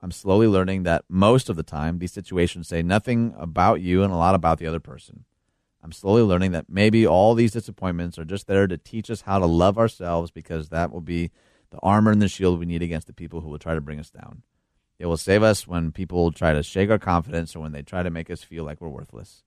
I'm 0.00 0.12
slowly 0.12 0.46
learning 0.46 0.84
that 0.84 1.04
most 1.08 1.48
of 1.48 1.56
the 1.56 1.62
time 1.62 1.98
these 1.98 2.12
situations 2.12 2.68
say 2.68 2.82
nothing 2.82 3.34
about 3.36 3.80
you 3.80 4.02
and 4.02 4.12
a 4.12 4.16
lot 4.16 4.34
about 4.34 4.58
the 4.58 4.66
other 4.66 4.80
person. 4.80 5.24
I'm 5.82 5.92
slowly 5.92 6.22
learning 6.22 6.52
that 6.52 6.68
maybe 6.68 7.06
all 7.06 7.34
these 7.34 7.52
disappointments 7.52 8.18
are 8.18 8.24
just 8.24 8.46
there 8.46 8.66
to 8.66 8.76
teach 8.76 9.10
us 9.10 9.22
how 9.22 9.38
to 9.38 9.46
love 9.46 9.78
ourselves 9.78 10.30
because 10.30 10.68
that 10.68 10.92
will 10.92 11.00
be 11.00 11.30
the 11.70 11.78
armor 11.82 12.10
and 12.10 12.22
the 12.22 12.28
shield 12.28 12.58
we 12.58 12.66
need 12.66 12.82
against 12.82 13.06
the 13.06 13.12
people 13.12 13.40
who 13.40 13.48
will 13.48 13.58
try 13.58 13.74
to 13.74 13.80
bring 13.80 14.00
us 14.00 14.10
down. 14.10 14.42
It 14.98 15.06
will 15.06 15.16
save 15.16 15.42
us 15.42 15.66
when 15.66 15.92
people 15.92 16.32
try 16.32 16.52
to 16.52 16.62
shake 16.62 16.90
our 16.90 16.98
confidence 16.98 17.54
or 17.54 17.60
when 17.60 17.72
they 17.72 17.82
try 17.82 18.02
to 18.02 18.10
make 18.10 18.30
us 18.30 18.42
feel 18.42 18.64
like 18.64 18.80
we're 18.80 18.88
worthless. 18.88 19.44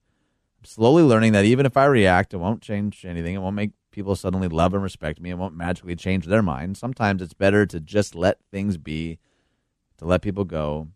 Slowly 0.64 1.04
learning 1.04 1.34
that 1.34 1.46
even 1.46 1.66
if 1.66 1.76
I 1.76 1.86
react, 1.86 2.34
it 2.34 2.38
won't 2.38 2.62
change 2.62 3.04
anything. 3.06 3.36
It 3.36 3.40
won't 3.40 3.56
make 3.56 3.72
people 3.92 4.16
suddenly 4.16 4.48
love 4.48 4.74
and 4.74 4.84
respect 4.84 5.20
me. 5.20 5.32
It 5.32 5.38
won't 5.38 5.56
magically 5.56 5.96
change 5.96 6.26
their 6.26 6.44
mind. 6.44 6.78
Sometimes 6.78 7.22
it's 7.22 7.34
better 7.34 7.66
to 7.66 7.80
just 7.80 8.16
let 8.16 8.38
things 8.52 8.78
be, 8.78 9.18
to 9.98 10.06
let 10.06 10.22
people 10.22 10.46
go. 10.46 10.90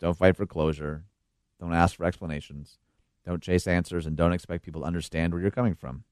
Don't 0.00 0.16
fight 0.16 0.36
for 0.36 0.46
closure. 0.46 1.04
Don't 1.58 1.72
ask 1.72 1.96
for 1.96 2.04
explanations. 2.04 2.78
Don't 3.24 3.42
chase 3.42 3.66
answers 3.66 4.06
and 4.06 4.16
don't 4.16 4.32
expect 4.32 4.64
people 4.64 4.82
to 4.82 4.86
understand 4.86 5.32
where 5.32 5.40
you're 5.40 5.50
coming 5.50 5.74
from. 5.74 6.04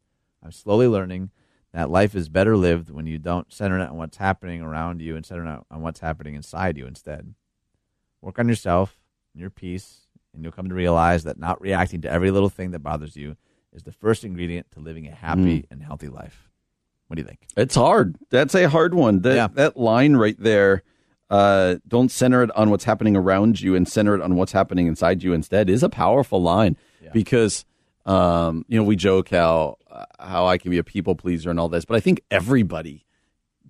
I'm 0.42 0.52
slowly 0.52 0.88
learning 0.88 1.30
that 1.72 1.90
life 1.90 2.14
is 2.14 2.28
better 2.28 2.56
lived 2.56 2.90
when 2.90 3.06
you 3.06 3.18
don't 3.18 3.52
center 3.52 3.78
it 3.78 3.88
on 3.90 3.96
what's 3.96 4.16
happening 4.16 4.62
around 4.62 5.02
you 5.02 5.16
and 5.16 5.26
center 5.26 5.44
it 5.44 5.60
on 5.70 5.82
what's 5.82 6.00
happening 6.00 6.34
inside 6.34 6.78
you 6.78 6.86
instead. 6.86 7.34
Work 8.20 8.38
on 8.38 8.48
yourself 8.48 8.98
and 9.32 9.40
your 9.40 9.50
peace, 9.50 10.03
and 10.34 10.42
you'll 10.42 10.52
come 10.52 10.68
to 10.68 10.74
realize 10.74 11.24
that 11.24 11.38
not 11.38 11.60
reacting 11.60 12.00
to 12.02 12.10
every 12.10 12.30
little 12.30 12.48
thing 12.48 12.72
that 12.72 12.80
bothers 12.80 13.16
you 13.16 13.36
is 13.72 13.82
the 13.84 13.92
first 13.92 14.24
ingredient 14.24 14.70
to 14.72 14.80
living 14.80 15.06
a 15.06 15.10
happy 15.14 15.60
Mm. 15.62 15.66
and 15.70 15.82
healthy 15.82 16.08
life. 16.08 16.48
What 17.06 17.16
do 17.16 17.22
you 17.22 17.26
think? 17.28 17.40
It's 17.56 17.74
hard. 17.74 18.16
That's 18.30 18.54
a 18.54 18.68
hard 18.68 18.94
one. 18.94 19.20
That 19.20 19.34
Yeah. 19.34 19.48
that 19.54 19.76
line 19.76 20.16
right 20.16 20.36
there. 20.38 20.82
Uh, 21.30 21.76
don't 21.88 22.10
center 22.10 22.42
it 22.42 22.50
on 22.54 22.70
what's 22.70 22.84
happening 22.84 23.16
around 23.16 23.60
you 23.60 23.74
and 23.74 23.88
center 23.88 24.14
it 24.14 24.20
on 24.20 24.36
what's 24.36 24.52
happening 24.52 24.86
inside 24.86 25.22
you 25.22 25.32
instead 25.32 25.68
is 25.70 25.82
a 25.82 25.88
powerful 25.88 26.40
line 26.42 26.76
because 27.12 27.64
um, 28.06 28.64
you 28.68 28.76
know 28.78 28.84
we 28.84 28.94
joke 28.96 29.30
how 29.30 29.76
how 30.20 30.46
I 30.46 30.58
can 30.58 30.70
be 30.70 30.78
a 30.78 30.84
people 30.84 31.14
pleaser 31.14 31.50
and 31.50 31.58
all 31.58 31.68
this, 31.68 31.84
but 31.84 31.96
I 31.96 32.00
think 32.00 32.20
everybody 32.30 33.04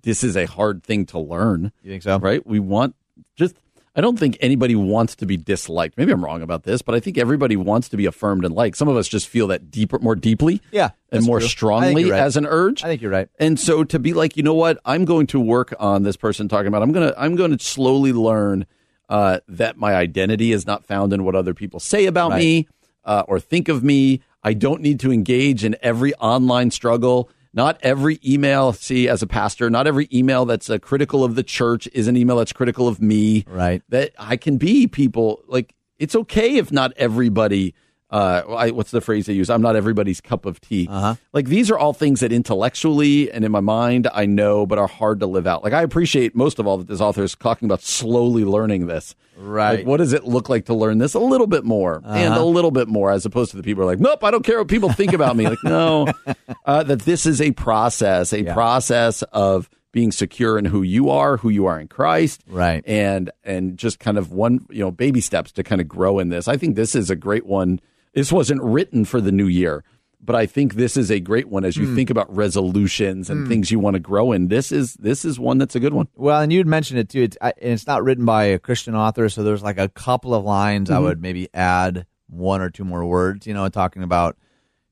this 0.01 0.23
is 0.23 0.35
a 0.37 0.45
hard 0.45 0.83
thing 0.83 1.05
to 1.07 1.17
learn. 1.19 1.71
You 1.81 1.91
think 1.91 2.03
so? 2.03 2.19
Right? 2.19 2.45
We 2.45 2.59
want 2.59 2.95
just. 3.35 3.55
I 3.95 4.01
don't 4.01 4.19
think 4.19 4.37
anybody 4.41 4.75
wants 4.75 5.15
to 5.17 5.25
be 5.25 5.37
disliked. 5.37 5.97
Maybe 5.97 6.11
I'm 6.11 6.23
wrong 6.23 6.41
about 6.41 6.63
this, 6.63 6.81
but 6.81 6.95
I 6.95 6.99
think 6.99 7.17
everybody 7.17 7.55
wants 7.55 7.87
to 7.89 7.97
be 7.97 8.05
affirmed 8.05 8.43
and 8.43 8.53
liked. 8.53 8.75
Some 8.77 8.87
of 8.87 8.97
us 8.97 9.07
just 9.07 9.27
feel 9.27 9.47
that 9.47 9.71
deeper, 9.71 9.99
more 9.99 10.15
deeply, 10.15 10.61
Yeah, 10.71 10.89
and 11.11 11.23
more 11.23 11.39
true. 11.39 11.47
Strongly 11.47 12.11
right. 12.11 12.19
as 12.19 12.35
an 12.35 12.45
urge. 12.45 12.83
I 12.83 12.87
think 12.87 13.01
you're 13.01 13.11
right. 13.11 13.29
And 13.39 13.57
so 13.59 13.83
to 13.85 13.97
be 13.99 14.13
like, 14.13 14.35
you 14.35 14.43
know 14.43 14.53
what, 14.53 14.79
I'm 14.83 15.05
going 15.05 15.27
to 15.27 15.39
work 15.39 15.73
on 15.79 16.03
this 16.03 16.17
person 16.17 16.47
talking 16.49 16.67
about. 16.67 16.81
I'm 16.83 16.91
gonna 16.91 17.13
I'm 17.17 17.35
going 17.37 17.57
to 17.57 17.63
slowly 17.63 18.11
learn 18.11 18.65
uh, 19.07 19.39
that 19.47 19.77
my 19.77 19.95
identity 19.95 20.51
is 20.51 20.65
not 20.65 20.83
found 20.85 21.13
in 21.13 21.23
what 21.23 21.35
other 21.35 21.53
people 21.53 21.79
say 21.79 22.05
about 22.05 22.31
Right. 22.31 22.39
me 22.39 22.67
uh, 23.05 23.23
or 23.27 23.39
think 23.39 23.69
of 23.69 23.83
me. 23.83 24.21
I 24.43 24.53
don't 24.53 24.81
need 24.81 24.99
to 25.01 25.11
engage 25.11 25.63
in 25.63 25.75
every 25.81 26.13
online 26.15 26.69
struggle. 26.71 27.29
Not 27.55 27.79
every 27.81 28.19
email, 28.23 28.73
see, 28.73 29.07
as 29.07 29.21
a 29.21 29.27
pastor, 29.27 29.69
not 29.69 29.87
every 29.87 30.09
email 30.13 30.43
that's 30.45 30.69
uh, 30.69 30.77
critical 30.77 31.23
of 31.23 31.35
the 31.35 31.43
church 31.43 31.87
is 31.93 32.09
an 32.09 32.17
email 32.17 32.35
that's 32.35 32.51
critical 32.51 32.87
of 32.89 33.01
me. 33.01 33.45
Right. 33.47 33.81
That 33.87 34.11
I 34.19 34.35
can 34.35 34.57
be 34.57 34.87
people 34.87 35.41
like 35.47 35.73
it's 35.97 36.15
okay 36.15 36.57
if 36.57 36.71
not 36.73 36.91
everybody. 36.97 37.73
Uh, 38.11 38.43
I, 38.55 38.69
what's 38.71 38.91
the 38.91 39.01
phrase 39.01 39.25
they 39.25 39.33
use? 39.33 39.49
I'm 39.49 39.61
not 39.63 39.75
everybody's 39.75 40.21
cup 40.21 40.45
of 40.45 40.61
tea. 40.61 40.87
Uh-huh. 40.89 41.15
Like 41.33 41.47
these 41.47 41.71
are 41.71 41.77
all 41.77 41.91
things 41.91 42.19
that 42.19 42.31
intellectually 42.31 43.31
and 43.31 43.43
in 43.43 43.51
my 43.51 43.59
mind 43.61 44.07
I 44.13 44.25
know, 44.25 44.65
but 44.65 44.77
are 44.77 44.87
hard 44.87 45.19
to 45.21 45.25
live 45.25 45.47
out. 45.47 45.63
Like 45.63 45.73
I 45.73 45.81
appreciate 45.81 46.35
most 46.35 46.59
of 46.59 46.67
all 46.67 46.77
that 46.77 46.87
this 46.87 47.01
author 47.01 47.23
is 47.23 47.35
talking 47.35 47.65
about 47.67 47.81
slowly 47.81 48.45
learning 48.45 48.87
this. 48.87 49.15
Right. 49.37 49.79
Like 49.79 49.87
what 49.87 49.97
does 49.97 50.13
it 50.13 50.23
look 50.25 50.49
like 50.49 50.65
to 50.65 50.73
learn 50.73 50.99
this 50.99 51.13
a 51.15 51.19
little 51.19 51.47
bit 51.47 51.63
more 51.65 52.01
and 52.05 52.33
a 52.35 52.43
little 52.43 52.71
bit 52.71 52.87
more, 52.87 53.11
as 53.11 53.25
opposed 53.25 53.51
to 53.51 53.57
the 53.57 53.63
people 53.63 53.83
who 53.83 53.89
are 53.89 53.91
like, 53.91 53.99
nope, 53.99 54.23
I 54.23 54.31
don't 54.31 54.45
care 54.45 54.59
what 54.59 54.67
people 54.67 54.91
think 54.93 55.11
about 55.13 55.35
me. 55.35 55.45
Like 55.49 55.63
no, 55.63 56.07
uh, 56.65 56.83
that 56.83 57.01
this 57.01 57.25
is 57.25 57.41
a 57.41 57.51
process, 57.51 58.33
a 58.33 58.43
Yeah. 58.43 58.53
process 58.53 59.23
of 59.33 59.69
being 59.91 60.11
secure 60.11 60.57
in 60.57 60.65
who 60.65 60.83
you 60.83 61.09
are, 61.09 61.37
who 61.37 61.49
you 61.49 61.65
are 61.65 61.79
in 61.79 61.87
Christ, 61.87 62.43
Right. 62.47 62.83
and 62.85 63.31
and 63.43 63.77
just 63.77 63.99
kind 63.99 64.17
of 64.17 64.31
one 64.31 64.65
you 64.69 64.79
know 64.79 64.91
baby 64.91 65.21
steps 65.21 65.51
to 65.53 65.63
kind 65.63 65.81
of 65.81 65.87
grow 65.87 66.19
in 66.19 66.29
this. 66.29 66.47
I 66.47 66.55
think 66.57 66.75
this 66.75 66.95
is 66.95 67.09
a 67.09 67.15
great 67.15 67.45
one. 67.45 67.79
This 68.15 68.31
wasn't 68.31 68.63
written 68.63 69.05
for 69.05 69.21
the 69.21 69.31
new 69.31 69.45
year, 69.47 69.83
but 70.19 70.35
I 70.35 70.47
think 70.47 70.73
this 70.73 70.97
is 70.97 71.11
a 71.11 71.19
great 71.19 71.47
one 71.49 71.63
as 71.65 71.77
you 71.77 71.85
Hmm. 71.85 71.95
think 71.95 72.09
about 72.09 72.33
resolutions 72.35 73.29
and 73.29 73.47
things 73.47 73.69
you 73.69 73.77
want 73.77 73.93
to 73.93 73.99
grow 73.99 74.31
in. 74.31 74.47
This 74.47 74.71
is 74.71 74.95
this 74.95 75.23
is 75.25 75.39
one 75.39 75.59
that's 75.59 75.75
a 75.75 75.79
good 75.79 75.93
one. 75.93 76.07
Well, 76.15 76.41
and 76.41 76.51
you'd 76.51 76.65
mentioned 76.65 76.99
it 76.99 77.09
too. 77.09 77.21
It's, 77.23 77.37
I, 77.41 77.53
and 77.61 77.73
it's 77.73 77.85
not 77.85 78.03
written 78.03 78.25
by 78.25 78.45
a 78.45 78.57
Christian 78.59 78.95
author, 78.95 79.29
so 79.29 79.43
there's 79.43 79.61
like 79.61 79.77
a 79.77 79.89
couple 79.89 80.33
of 80.33 80.43
lines 80.43 80.89
Mm-hmm. 80.89 80.97
I 80.97 81.01
would 81.01 81.21
maybe 81.21 81.49
add 81.53 82.05
one 82.27 82.61
or 82.61 82.69
two 82.71 82.85
more 82.85 83.05
words, 83.05 83.45
you 83.45 83.53
know, 83.53 83.69
talking 83.69 84.01
about 84.01 84.35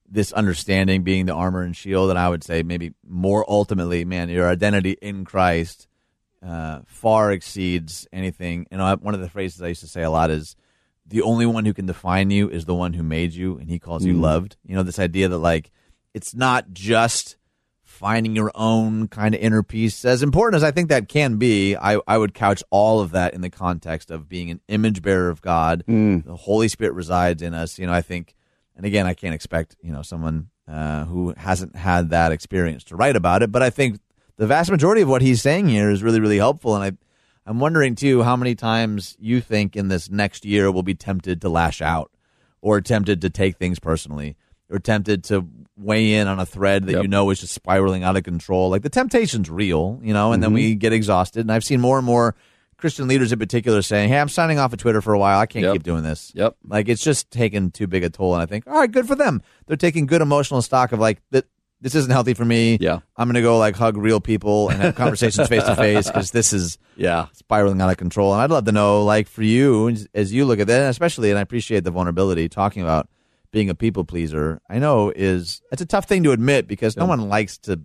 this 0.07 0.32
understanding 0.34 1.01
being 1.01 1.26
the 1.26 1.34
armor 1.34 1.63
and 1.63 1.76
shield. 1.76 2.11
And 2.11 2.19
I 2.19 2.30
would 2.30 2.43
say 2.43 2.61
maybe 2.61 2.93
more 3.07 3.43
ultimately, 3.49 4.05
man, 4.05 4.30
your 4.30 4.47
identity 4.47 4.97
in 5.01 5.26
Christ 5.26 5.88
uh, 6.45 6.82
far 6.86 7.32
exceeds 7.32 8.07
anything. 8.13 8.67
You 8.69 8.78
know, 8.78 8.84
I- 8.86 8.95
one 8.95 9.15
of 9.15 9.21
the 9.21 9.30
phrases 9.30 9.61
I 9.61 9.69
used 9.69 9.82
to 9.82 9.88
say 9.88 10.03
a 10.03 10.11
lot 10.11 10.30
is, 10.30 10.55
"The 11.06 11.22
only 11.22 11.45
one 11.45 11.66
who 11.66 11.74
can 11.74 11.86
define 11.86 12.30
you 12.32 12.49
is 12.49 12.66
the 12.66 12.76
one 12.76 12.93
who 12.93 13.04
made 13.04 13.34
you, 13.34 13.58
and 13.58 13.70
He 13.70 13.80
calls 13.80 14.06
you 14.06 14.14
loved." 14.14 14.58
You 14.66 14.76
know, 14.76 14.84
this 14.84 14.99
idea 14.99 15.28
that 15.28 15.38
like 15.38 15.72
it's 16.14 16.34
not 16.36 16.72
just 16.74 17.38
finding 17.84 18.36
your 18.36 18.51
own 18.56 19.08
kind 19.08 19.36
of 19.36 19.41
inner 19.41 19.62
peace. 19.64 20.04
As 20.04 20.24
important 20.24 20.56
as 20.56 20.64
I 20.64 20.72
think 20.72 20.89
that 20.89 21.08
can 21.08 21.38
be, 21.38 21.76
I, 21.76 21.99
I 22.08 22.18
would 22.18 22.34
couch 22.34 22.64
all 22.72 22.99
of 23.01 23.12
that 23.12 23.34
in 23.36 23.41
the 23.41 23.49
context 23.51 24.10
of 24.10 24.28
being 24.28 24.49
an 24.49 24.62
image 24.68 25.01
bearer 25.01 25.30
of 25.30 25.41
God. 25.41 25.84
The 26.26 26.36
Holy 26.36 26.68
Spirit 26.68 26.93
resides 26.93 27.41
in 27.43 27.54
us. 27.54 27.78
You 27.78 27.86
know, 27.86 27.93
I 27.93 28.01
think, 28.01 28.36
and 28.76 28.86
again, 28.86 29.06
I 29.06 29.14
can't 29.14 29.36
expect 29.36 29.76
you 29.82 29.91
know 29.91 30.01
someone 30.01 30.49
uh, 30.68 31.06
who 31.06 31.34
hasn't 31.38 31.76
had 31.76 32.10
that 32.10 32.32
experience 32.32 32.84
to 32.86 32.95
write 32.95 33.16
about 33.16 33.43
it, 33.43 33.51
but 33.51 33.62
I 33.62 33.70
think 33.70 33.99
the 34.38 34.47
vast 34.47 34.72
majority 34.72 35.01
of 35.01 35.10
what 35.10 35.22
he's 35.22 35.41
saying 35.41 35.68
here 35.68 35.91
is 35.91 36.01
really 36.01 36.20
really 36.20 36.38
helpful, 36.38 36.76
and 36.76 36.84
I. 36.84 36.97
I'm 37.46 37.60
wondering 37.60 37.96
too 37.96 38.24
how 38.24 38.36
many 38.36 38.56
times 38.56 39.16
you 39.20 39.41
think 39.41 39.76
in 39.76 39.89
this 39.89 40.10
next 40.10 40.46
year 40.46 40.72
we'll 40.72 40.84
be 40.84 40.96
tempted 40.96 41.41
to 41.41 41.50
lash 41.50 41.82
out 41.82 42.12
or 42.62 42.80
tempted 42.82 43.22
to 43.22 43.30
take 43.30 43.58
things 43.58 43.80
personally 43.80 44.38
or 44.70 44.80
tempted 44.80 45.24
to 45.26 45.46
weigh 45.78 46.14
in 46.14 46.28
on 46.28 46.39
a 46.39 46.46
thread 46.46 46.86
that 46.86 46.94
Yep. 46.94 47.02
you 47.04 47.08
know 47.08 47.30
is 47.30 47.41
just 47.41 47.54
spiraling 47.54 48.04
out 48.04 48.16
of 48.16 48.24
control. 48.24 48.70
Like 48.70 48.82
the 48.84 48.89
temptation's 48.89 49.50
real, 49.50 50.00
you 50.02 50.14
know, 50.14 50.32
and 50.32 50.41
then 50.41 50.54
we 50.54 50.72
mm-hmm. 50.72 50.80
get 50.80 50.94
exhausted. 50.94 51.41
And 51.41 51.52
I've 51.52 51.64
seen 51.64 51.82
more 51.82 51.98
and 51.98 52.06
more 52.06 52.36
Christian 52.78 53.08
leaders 53.08 53.32
in 53.32 53.39
particular 53.39 53.82
saying, 53.82 54.10
Hey, 54.10 54.20
I'm 54.20 54.30
signing 54.30 54.60
off 54.60 54.74
of 54.74 54.80
Twitter 54.80 55.02
for 55.02 55.14
a 55.14 55.20
while. 55.20 55.39
I 55.39 55.46
can't 55.46 55.64
Yep. 55.64 55.74
keep 55.74 55.84
doing 55.84 56.04
this. 56.04 56.32
Yep. 56.36 56.56
Like 56.68 56.88
it's 56.89 57.04
just 57.04 57.30
taking 57.30 57.72
too 57.72 57.88
big 57.88 58.04
a 58.04 58.10
toll. 58.10 58.34
And 58.34 58.41
I 58.41 58.46
think, 58.46 58.68
all 58.68 58.74
right, 58.74 58.91
good 58.91 59.08
for 59.08 59.16
them. 59.16 59.41
They're 59.68 59.78
taking 59.78 60.06
good 60.06 60.22
emotional 60.22 60.62
stock 60.62 60.91
of 60.91 61.00
like 61.00 61.22
that. 61.32 61.46
This 61.84 61.95
isn't 61.95 62.11
healthy 62.11 62.34
for 62.34 62.45
me. 62.45 62.77
Yeah. 62.81 62.99
I'm 63.17 63.27
going 63.27 63.36
to 63.36 63.41
go 63.41 63.57
like 63.59 63.75
hug 63.75 63.97
real 63.97 64.19
people 64.19 64.69
and 64.69 64.81
have 64.81 64.95
conversations 64.95 65.47
face 65.49 65.63
to 65.65 65.75
face 65.75 66.07
because 66.07 66.31
this 66.31 66.53
is 66.53 66.77
Yeah. 66.95 67.27
spiraling 67.34 67.79
out 67.81 67.89
of 67.91 67.97
control. 67.97 68.34
And 68.34 68.41
I'd 68.41 68.49
love 68.49 68.65
to 68.65 68.71
know, 68.71 69.03
like, 69.03 69.27
for 69.27 69.43
you, 69.43 69.95
as- 70.15 70.34
you 70.34 70.45
look 70.45 70.59
at 70.59 70.67
that, 70.67 70.89
especially, 70.89 71.29
and 71.29 71.38
I 71.38 71.41
appreciate 71.41 71.84
the 71.84 71.91
vulnerability 71.91 72.47
talking 72.49 72.81
about 72.81 73.09
being 73.51 73.69
a 73.69 73.75
people 73.75 74.03
pleaser. 74.05 74.61
I 74.69 74.79
know 74.79 75.11
is 75.15 75.61
it's 75.71 75.81
a 75.81 75.86
tough 75.86 76.05
thing 76.05 76.23
to 76.23 76.31
admit 76.31 76.67
because 76.67 76.97
no 76.97 77.05
one 77.05 77.27
likes 77.29 77.57
to. 77.59 77.81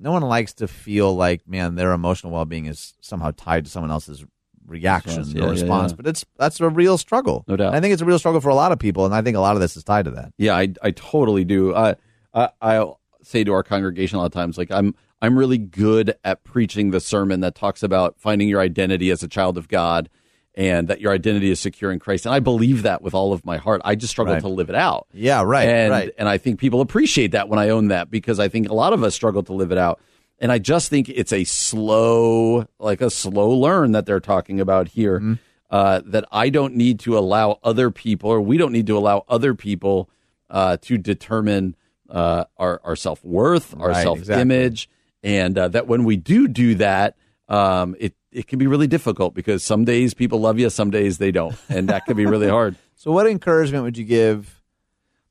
No 0.00 0.12
one 0.12 0.22
likes 0.22 0.52
to 0.54 0.68
feel 0.68 1.14
like, 1.16 1.48
man, 1.48 1.74
their 1.74 1.92
emotional 1.92 2.32
well 2.32 2.44
being 2.44 2.66
is 2.66 2.94
somehow 3.00 3.32
tied 3.36 3.64
to 3.64 3.70
someone 3.70 3.90
else's 3.90 4.24
reaction 4.66 5.16
Response. 5.18 5.34
Yeah, 5.34 5.42
or 5.42 5.46
yeah, 5.46 5.50
response. 5.52 5.92
yeah. 5.92 5.96
But 5.96 6.06
it's 6.06 6.24
that's 6.36 6.60
a 6.60 6.68
real 6.68 6.98
struggle. 6.98 7.44
No 7.48 7.56
doubt. 7.56 7.68
And 7.68 7.76
I 7.76 7.80
think 7.80 7.92
it's 7.94 8.02
a 8.02 8.04
real 8.04 8.18
struggle 8.18 8.40
for 8.40 8.48
a 8.50 8.54
lot 8.54 8.70
of 8.72 8.78
people, 8.78 9.06
and 9.06 9.14
I 9.14 9.22
think 9.22 9.36
a 9.36 9.40
lot 9.40 9.56
of 9.56 9.60
this 9.60 9.76
is 9.76 9.84
tied 9.84 10.04
to 10.04 10.10
that. 10.12 10.32
Yeah, 10.36 10.54
I, 10.56 10.72
I 10.82 10.90
totally 10.92 11.44
do. 11.44 11.74
I, 11.74 11.96
I 12.38 12.50
I'll 12.60 13.00
say 13.22 13.44
to 13.44 13.52
our 13.52 13.62
congregation 13.62 14.16
a 14.16 14.20
lot 14.20 14.26
of 14.26 14.32
times, 14.32 14.56
like 14.58 14.70
I'm 14.70 14.94
I'm 15.20 15.38
really 15.38 15.58
good 15.58 16.14
at 16.24 16.44
preaching 16.44 16.90
the 16.90 17.00
sermon 17.00 17.40
that 17.40 17.54
talks 17.54 17.82
about 17.82 18.18
finding 18.18 18.48
your 18.48 18.60
identity 18.60 19.10
as 19.10 19.22
a 19.22 19.28
child 19.28 19.58
of 19.58 19.66
God, 19.68 20.08
and 20.54 20.88
that 20.88 21.00
your 21.00 21.12
identity 21.12 21.50
is 21.50 21.58
secure 21.60 21.90
in 21.90 21.98
Christ. 21.98 22.24
And 22.26 22.34
I 22.34 22.40
believe 22.40 22.82
that 22.82 23.02
with 23.02 23.14
all 23.14 23.32
of 23.32 23.44
my 23.44 23.56
heart. 23.56 23.80
I 23.84 23.94
just 23.96 24.10
struggle 24.12 24.34
Right. 24.34 24.42
to 24.42 24.48
live 24.48 24.70
it 24.70 24.76
out. 24.76 25.06
Yeah, 25.12 25.42
right, 25.42 25.68
and, 25.68 25.90
right. 25.90 26.10
And 26.18 26.28
I 26.28 26.38
think 26.38 26.60
people 26.60 26.80
appreciate 26.80 27.32
that 27.32 27.48
when 27.48 27.58
I 27.58 27.70
own 27.70 27.88
that 27.88 28.10
because 28.10 28.38
I 28.38 28.48
think 28.48 28.68
a 28.68 28.74
lot 28.74 28.92
of 28.92 29.02
us 29.02 29.14
struggle 29.14 29.42
to 29.44 29.52
live 29.52 29.72
it 29.72 29.78
out. 29.78 30.00
And 30.40 30.52
I 30.52 30.58
just 30.60 30.88
think 30.88 31.08
it's 31.08 31.32
a 31.32 31.42
slow, 31.44 32.66
like 32.78 33.00
a 33.00 33.10
slow 33.10 33.50
learn 33.50 33.92
that 33.92 34.06
they're 34.06 34.20
talking 34.20 34.60
about 34.60 34.88
here. 34.88 35.18
Mm-hmm. 35.18 35.34
Uh, 35.70 36.00
that 36.06 36.24
I 36.32 36.48
don't 36.48 36.76
need 36.76 36.98
to 37.00 37.18
allow 37.18 37.58
other 37.62 37.90
people, 37.90 38.30
or 38.30 38.40
we 38.40 38.56
don't 38.56 38.72
need 38.72 38.86
to 38.86 38.96
allow 38.96 39.26
other 39.28 39.54
people 39.54 40.08
uh, 40.48 40.78
to 40.78 40.96
determine 40.96 41.76
uh, 42.08 42.44
our, 42.56 42.80
our 42.84 42.96
self 42.96 43.24
worth, 43.24 43.74
our 43.78 43.88
Right, 43.90 44.02
self 44.02 44.28
image, 44.30 44.88
and 45.22 45.56
uh, 45.58 45.68
that 45.68 45.86
when 45.86 46.04
we 46.04 46.16
do 46.16 46.48
do 46.48 46.74
that, 46.76 47.16
um, 47.48 47.96
it 47.98 48.14
it 48.30 48.46
can 48.46 48.58
be 48.58 48.66
really 48.66 48.86
difficult 48.86 49.34
because 49.34 49.64
some 49.64 49.84
days 49.84 50.14
people 50.14 50.40
love 50.40 50.58
you, 50.58 50.70
some 50.70 50.90
days 50.90 51.18
they 51.18 51.30
don't, 51.30 51.56
and 51.68 51.88
that 51.88 52.04
can 52.04 52.16
be 52.16 52.26
really 52.26 52.48
hard. 52.58 52.76
So, 52.94 53.10
what 53.12 53.26
encouragement 53.26 53.84
would 53.84 53.96
you 53.98 54.04
give? 54.04 54.62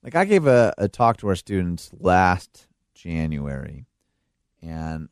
Like, 0.04 0.16
I 0.16 0.26
gave 0.26 0.48
a, 0.48 0.74
a 0.78 0.88
talk 0.88 1.18
to 1.18 1.28
our 1.28 1.36
students 1.36 1.92
last 2.00 2.68
January, 2.94 3.86
and 4.62 5.10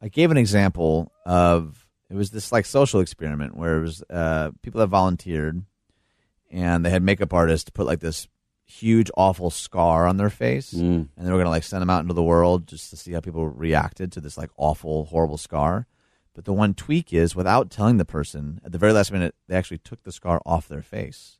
I 0.00 0.08
gave 0.08 0.30
an 0.30 0.36
example 0.36 1.12
of 1.24 1.86
it 2.08 2.14
was 2.14 2.30
this 2.30 2.52
like 2.52 2.66
social 2.66 3.00
experiment 3.00 3.56
where 3.56 3.78
it 3.78 3.82
was 3.82 4.02
uh, 4.08 4.50
people 4.62 4.80
that 4.80 4.86
volunteered, 4.86 5.62
and 6.50 6.84
they 6.84 6.90
had 6.90 7.02
makeup 7.02 7.32
artists 7.32 7.70
put 7.70 7.86
like 7.86 8.00
this 8.00 8.28
huge, 8.66 9.10
awful 9.16 9.50
scar 9.50 10.06
on 10.06 10.16
their 10.16 10.30
face, 10.30 10.74
mm. 10.74 11.08
and 11.16 11.26
they 11.26 11.30
were 11.30 11.38
gonna 11.38 11.50
like 11.50 11.62
send 11.62 11.80
them 11.80 11.90
out 11.90 12.02
into 12.02 12.14
the 12.14 12.22
world 12.22 12.66
just 12.66 12.90
to 12.90 12.96
see 12.96 13.12
how 13.12 13.20
people 13.20 13.46
reacted 13.46 14.12
to 14.12 14.20
this 14.20 14.36
like 14.36 14.50
awful, 14.56 15.06
horrible 15.06 15.38
scar. 15.38 15.86
But 16.34 16.44
the 16.44 16.52
one 16.52 16.74
tweak 16.74 17.14
is 17.14 17.34
without 17.34 17.70
telling 17.70 17.96
the 17.96 18.04
person 18.04 18.60
at 18.64 18.72
the 18.72 18.78
very 18.78 18.92
last 18.92 19.10
minute, 19.10 19.34
they 19.48 19.56
actually 19.56 19.78
took 19.78 20.02
the 20.02 20.12
scar 20.12 20.42
off 20.44 20.68
their 20.68 20.82
face. 20.82 21.38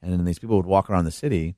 And 0.00 0.12
then 0.12 0.24
these 0.24 0.38
people 0.38 0.56
would 0.56 0.66
walk 0.66 0.88
around 0.88 1.04
the 1.04 1.10
city, 1.10 1.56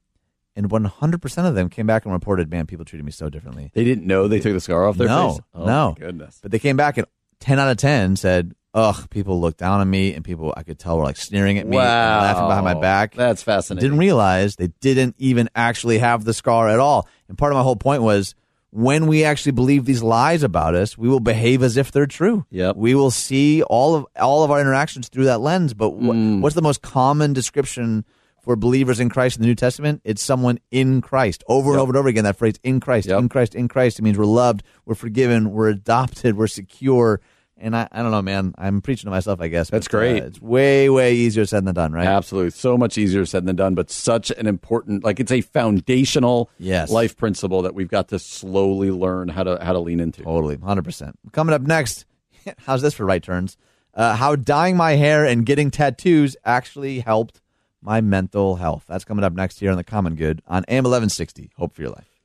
and 0.57 0.69
100% 0.69 1.49
of 1.49 1.55
them 1.55 1.69
came 1.69 1.87
back 1.87 2.05
and 2.05 2.13
reported, 2.13 2.51
man, 2.51 2.67
people 2.67 2.85
treated 2.85 3.05
me 3.05 3.13
so 3.13 3.29
differently. 3.29 3.71
They 3.75 3.85
didn't 3.85 4.07
know 4.07 4.27
they 4.27 4.41
took 4.41 4.53
the 4.53 4.61
scar 4.61 4.87
off 4.87 4.97
their 4.97 5.07
no, 5.09 5.33
face. 5.33 5.41
Oh, 5.55 5.67
no. 5.67 5.95
goodness. 5.99 6.39
But 6.43 6.51
they 6.51 6.59
came 6.59 6.77
back 6.77 6.97
and 6.97 7.07
10 7.41 7.59
out 7.59 7.71
of 7.71 7.77
10 7.77 8.17
said, 8.17 8.55
ugh, 8.77 9.09
people 9.11 9.41
looked 9.41 9.59
down 9.59 9.81
on 9.81 9.89
me, 9.91 10.15
and 10.15 10.25
people 10.25 10.53
I 10.57 10.63
could 10.63 10.79
tell 10.79 10.99
were 10.99 11.05
like 11.05 11.17
sneering 11.17 11.59
at 11.59 11.67
me, 11.67 11.77
and 11.79 11.85
Wow. 11.85 12.21
laughing 12.21 12.47
behind 12.47 12.65
my 12.65 12.75
back. 12.75 13.15
That's 13.15 13.43
fascinating. 13.43 13.89
Didn't 13.89 13.99
realize 13.99 14.55
they 14.57 14.69
didn't 14.81 15.17
even 15.19 15.49
actually 15.57 15.99
have 15.99 16.25
the 16.25 16.35
scar 16.35 16.69
at 16.69 16.79
all. 16.79 17.09
And 17.29 17.37
part 17.37 17.53
of 17.53 17.57
my 17.57 17.63
whole 17.63 17.75
point 17.77 18.03
was 18.03 18.35
when 18.71 19.07
we 19.07 19.25
actually 19.25 19.53
believe 19.53 19.87
these 19.87 20.03
lies 20.03 20.43
about 20.43 20.75
us, 20.75 20.99
we 20.99 21.09
will 21.09 21.21
behave 21.21 21.63
as 21.63 21.77
if 21.79 21.91
they're 21.91 22.07
true. 22.07 22.45
Yep. 22.51 22.77
We 22.77 22.95
will 22.95 23.11
see 23.11 23.63
all 23.63 23.95
of 23.95 24.07
all 24.21 24.45
of 24.45 24.51
our 24.51 24.61
interactions 24.61 25.09
through 25.09 25.25
that 25.25 25.41
lens. 25.41 25.73
But 25.73 25.91
wh- 25.93 26.13
Mm. 26.15 26.41
what's 26.43 26.55
the 26.55 26.63
most 26.63 26.83
common 26.83 27.33
description 27.33 28.05
for 28.43 28.55
believers 28.55 29.01
in 29.01 29.09
Christ 29.09 29.39
in 29.39 29.43
the 29.43 29.49
New 29.49 29.55
Testament? 29.55 30.03
It's 30.05 30.23
someone 30.23 30.59
in 30.71 31.01
Christ. 31.01 31.43
Over 31.49 31.71
and 31.73 31.81
over 31.81 31.91
and 31.93 31.97
over 31.97 32.09
again, 32.09 32.25
that 32.25 32.37
phrase 32.37 32.57
"in 32.63 32.79
Christ," 32.81 33.09
Yep. 33.09 33.19
in 33.21 33.29
Christ, 33.31 33.55
in 33.55 33.69
Christ. 33.69 33.99
It 33.99 34.03
means 34.03 34.19
we're 34.19 34.27
loved, 34.27 34.63
we're 34.85 34.95
forgiven, 34.95 35.53
we're 35.53 35.69
adopted, 35.71 36.37
we're 36.37 36.47
secure. 36.47 37.21
And 37.59 37.75
I, 37.75 37.89
I 37.91 38.03
don't 38.03 38.11
know, 38.11 38.21
man. 38.21 38.55
I'm 38.59 38.83
preaching 38.83 39.07
to 39.07 39.11
myself, 39.11 39.41
I 39.41 39.49
guess. 39.49 39.71
That's 39.71 39.89
but, 39.89 39.97
uh, 39.97 39.99
great. 39.99 40.23
it's 40.23 40.41
way, 40.43 40.91
way 40.91 41.15
easier 41.15 41.47
said 41.47 41.65
than 41.65 41.75
done, 41.75 41.93
right? 41.93 42.07
Absolutely. 42.07 42.51
So 42.51 42.77
much 42.77 42.99
easier 42.99 43.25
said 43.25 43.47
than 43.47 43.57
done, 43.57 43.75
but 43.75 43.91
such 43.91 44.31
an 44.31 44.47
important 44.47 45.05
like 45.05 45.21
it's 45.21 45.33
a 45.33 45.41
foundational 45.41 46.51
Yes. 46.59 46.91
life 46.91 47.17
principle 47.17 47.63
that 47.63 47.75
we've 47.75 47.89
got 47.89 48.09
to 48.09 48.19
slowly 48.19 48.91
learn 48.91 49.29
how 49.29 49.43
to 49.45 49.59
how 49.63 49.73
to 49.73 49.79
lean 49.79 50.01
into. 50.01 50.23
Totally, 50.23 50.57
hundred 50.59 50.85
percent. 50.85 51.19
Coming 51.33 51.55
up 51.55 51.63
next, 51.63 52.05
how's 52.67 52.83
this 52.83 52.93
for 52.95 53.07
right 53.07 53.23
turns? 53.23 53.57
Uh, 53.95 54.15
how 54.17 54.37
dyeing 54.37 54.77
my 54.77 54.93
hair 54.93 55.25
and 55.25 55.47
getting 55.47 55.71
tattoos 55.71 56.37
actually 56.45 57.01
helped 57.01 57.41
my 57.81 58.03
mental 58.03 58.57
health. 58.57 58.85
That's 58.87 59.05
coming 59.05 59.25
up 59.25 59.33
next 59.33 59.61
here 59.61 59.71
on 59.71 59.79
the 59.79 59.85
Common 59.85 60.15
Good 60.15 60.43
on 60.47 60.65
AM 60.69 60.85
eleven 60.85 61.09
sixty. 61.09 61.51
Hope 61.57 61.75
for 61.75 61.81
your 61.81 61.93
life. 61.93 62.16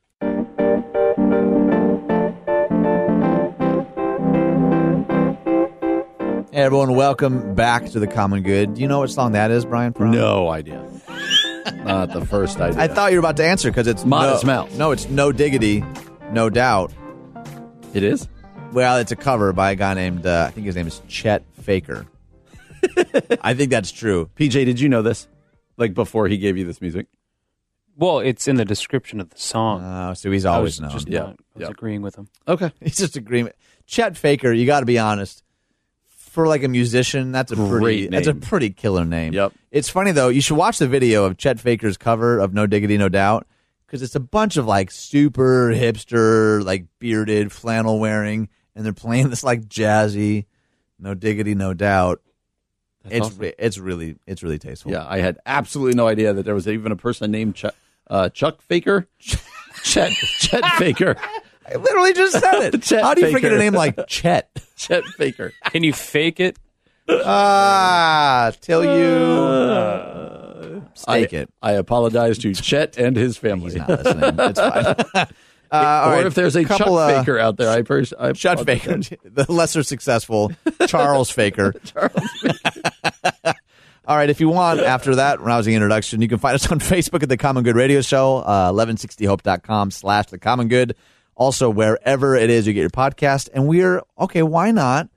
Hey 6.51 6.63
everyone, 6.63 6.95
welcome 6.95 7.55
back 7.55 7.85
to 7.91 7.99
the 7.99 8.07
Common 8.07 8.43
Good. 8.43 8.73
Do 8.73 8.81
you 8.81 8.87
know 8.87 8.99
what 8.99 9.09
song 9.09 9.31
that 9.33 9.51
is, 9.51 9.63
Brian? 9.65 9.93
Perron? 9.93 10.11
No 10.11 10.49
idea. 10.49 10.85
Not 11.85 12.11
the 12.11 12.25
first 12.25 12.57
idea. 12.61 12.79
I 12.79 12.87
thought 12.89 13.11
you 13.13 13.17
were 13.17 13.25
about 13.25 13.37
to 13.37 13.45
answer 13.45 13.69
because 13.71 13.87
it's 13.87 14.03
Modest 14.03 14.43
no, 14.43 14.47
Mouse. 14.65 14.73
No, 14.75 14.91
it's 14.91 15.07
no 15.09 15.31
diggity, 15.31 15.81
no 16.31 16.49
doubt. 16.49 16.91
it 17.93 18.03
is. 18.03 18.27
Well, 18.73 18.97
it's 18.97 19.11
a 19.13 19.15
cover 19.15 19.53
by 19.53 19.71
a 19.71 19.75
guy 19.75 19.93
named 19.93 20.25
uh, 20.25 20.45
I 20.47 20.51
think 20.51 20.65
his 20.65 20.75
name 20.75 20.87
is 20.87 21.01
Chet 21.07 21.43
Faker. 21.61 22.05
I 23.41 23.53
think 23.53 23.69
that's 23.71 23.91
true. 23.91 24.29
PJ, 24.35 24.51
did 24.65 24.79
you 24.79 24.89
know 24.89 25.01
this? 25.01 25.27
Like 25.77 25.93
before 25.93 26.27
he 26.27 26.37
gave 26.37 26.57
you 26.57 26.65
this 26.65 26.81
music? 26.81 27.07
Well, 27.95 28.19
it's 28.19 28.47
in 28.47 28.57
the 28.57 28.65
description 28.65 29.21
of 29.21 29.29
the 29.29 29.37
song. 29.39 29.83
Uh, 29.83 30.15
so 30.15 30.29
he's 30.31 30.45
I 30.45 30.55
always 30.55 30.73
was 30.73 30.81
known. 30.81 30.91
just 30.91 31.07
Yeah, 31.07 31.19
not- 31.19 31.29
I 31.29 31.59
was 31.59 31.61
yeah. 31.61 31.67
agreeing 31.69 32.01
with 32.01 32.15
him. 32.15 32.27
Okay. 32.47 32.71
He's 32.81 32.97
just 32.97 33.15
agreement. 33.17 33.55
Chet 33.85 34.17
Faker, 34.17 34.51
you 34.51 34.65
got 34.65 34.79
to 34.81 34.85
be 34.85 34.97
honest. 34.97 35.43
For 36.31 36.47
like 36.47 36.63
a 36.63 36.69
musician, 36.69 37.33
that's 37.33 37.51
a 37.51 37.57
pretty 37.57 38.07
that's 38.07 38.27
a 38.27 38.33
pretty 38.33 38.69
killer 38.69 39.03
name. 39.03 39.33
Yep. 39.33 39.51
It's 39.69 39.89
funny 39.89 40.13
though. 40.13 40.29
You 40.29 40.39
should 40.39 40.55
watch 40.55 40.77
the 40.79 40.87
video 40.87 41.25
of 41.25 41.35
Chet 41.35 41.59
Faker's 41.59 41.97
cover 41.97 42.39
of 42.39 42.53
No 42.53 42.65
Diggity 42.67 42.97
No 42.97 43.09
Doubt 43.09 43.45
because 43.85 44.01
it's 44.01 44.15
a 44.15 44.21
bunch 44.21 44.55
of 44.55 44.65
like 44.65 44.91
super 44.91 45.73
hipster, 45.73 46.63
like 46.63 46.85
bearded, 46.99 47.51
flannel 47.51 47.99
wearing, 47.99 48.47
and 48.77 48.85
they're 48.85 48.93
playing 48.93 49.29
this 49.29 49.43
like 49.43 49.63
jazzy 49.63 50.45
No 50.97 51.13
Diggity 51.13 51.53
No 51.53 51.73
Doubt. 51.73 52.21
it's 53.09 53.27
awesome. 53.27 53.51
it's 53.59 53.77
really 53.77 54.15
it's 54.25 54.41
really 54.41 54.57
tasteful. 54.57 54.93
Yeah, 54.93 55.05
I 55.05 55.19
had 55.19 55.37
absolutely 55.45 55.95
no 55.95 56.07
idea 56.07 56.31
that 56.31 56.43
there 56.43 56.55
was 56.55 56.65
even 56.65 56.93
a 56.93 56.95
person 56.95 57.29
named 57.29 57.55
Chuck, 57.55 57.75
uh, 58.09 58.29
Chuck 58.29 58.61
Faker. 58.61 59.05
Chet 59.83 60.11
Chet 60.13 60.63
Faker. 60.77 61.17
I 61.71 61.77
literally 61.77 62.13
just 62.13 62.39
said 62.39 62.73
it. 62.73 62.81
Chet 62.83 63.01
How 63.01 63.13
do 63.13 63.21
you 63.21 63.31
forget 63.31 63.51
Faker. 63.51 63.55
a 63.55 63.59
name 63.59 63.73
like 63.73 64.07
Chet? 64.07 64.49
Chet 64.75 65.03
Faker. 65.17 65.53
Can 65.65 65.83
you 65.83 65.93
fake 65.93 66.39
it? 66.39 66.57
Ah, 67.09 68.51
till 68.61 68.83
you 68.83 70.81
I, 71.07 71.17
it. 71.19 71.49
I 71.61 71.73
apologize 71.73 72.37
to 72.39 72.53
Chet 72.53 72.97
and 72.97 73.15
his 73.15 73.37
family. 73.37 73.71
He's 73.71 73.75
not 73.75 73.89
listening. 73.89 74.35
It's 74.39 74.59
fine. 74.59 75.27
Uh, 75.73 76.03
or 76.05 76.11
right, 76.11 76.25
if 76.25 76.35
there's 76.35 76.57
a 76.57 76.65
couple, 76.65 76.97
Chuck 76.97 77.11
uh, 77.13 77.19
Faker 77.19 77.39
out 77.39 77.55
there, 77.55 77.69
I, 77.69 77.81
pers- 77.81 78.11
I 78.11 78.33
Chet. 78.33 78.65
Faker, 78.65 78.97
the 79.23 79.45
lesser 79.47 79.83
successful 79.83 80.51
Charles 80.85 81.31
Faker. 81.31 81.73
All 84.05 84.17
right, 84.17 84.29
if 84.29 84.41
you 84.41 84.49
want, 84.49 84.81
after 84.81 85.15
that 85.15 85.39
rousing 85.39 85.73
introduction, 85.73 86.21
you 86.21 86.27
can 86.27 86.39
find 86.39 86.55
us 86.55 86.69
on 86.69 86.79
Facebook 86.81 87.23
at 87.23 87.29
The 87.29 87.37
Common 87.37 87.63
Good 87.63 87.77
Radio 87.77 88.01
Show, 88.01 88.39
uh, 88.39 88.73
1160hope.com 88.73 89.91
slash 89.91 90.25
The 90.25 90.39
Common 90.39 90.67
Good. 90.67 90.97
Also, 91.41 91.71
wherever 91.71 92.35
it 92.35 92.51
is 92.51 92.67
you 92.67 92.73
get 92.73 92.81
your 92.81 92.89
podcast. 92.91 93.49
And 93.51 93.67
we're, 93.67 94.03
okay, 94.19 94.43
why 94.43 94.69
not, 94.69 95.09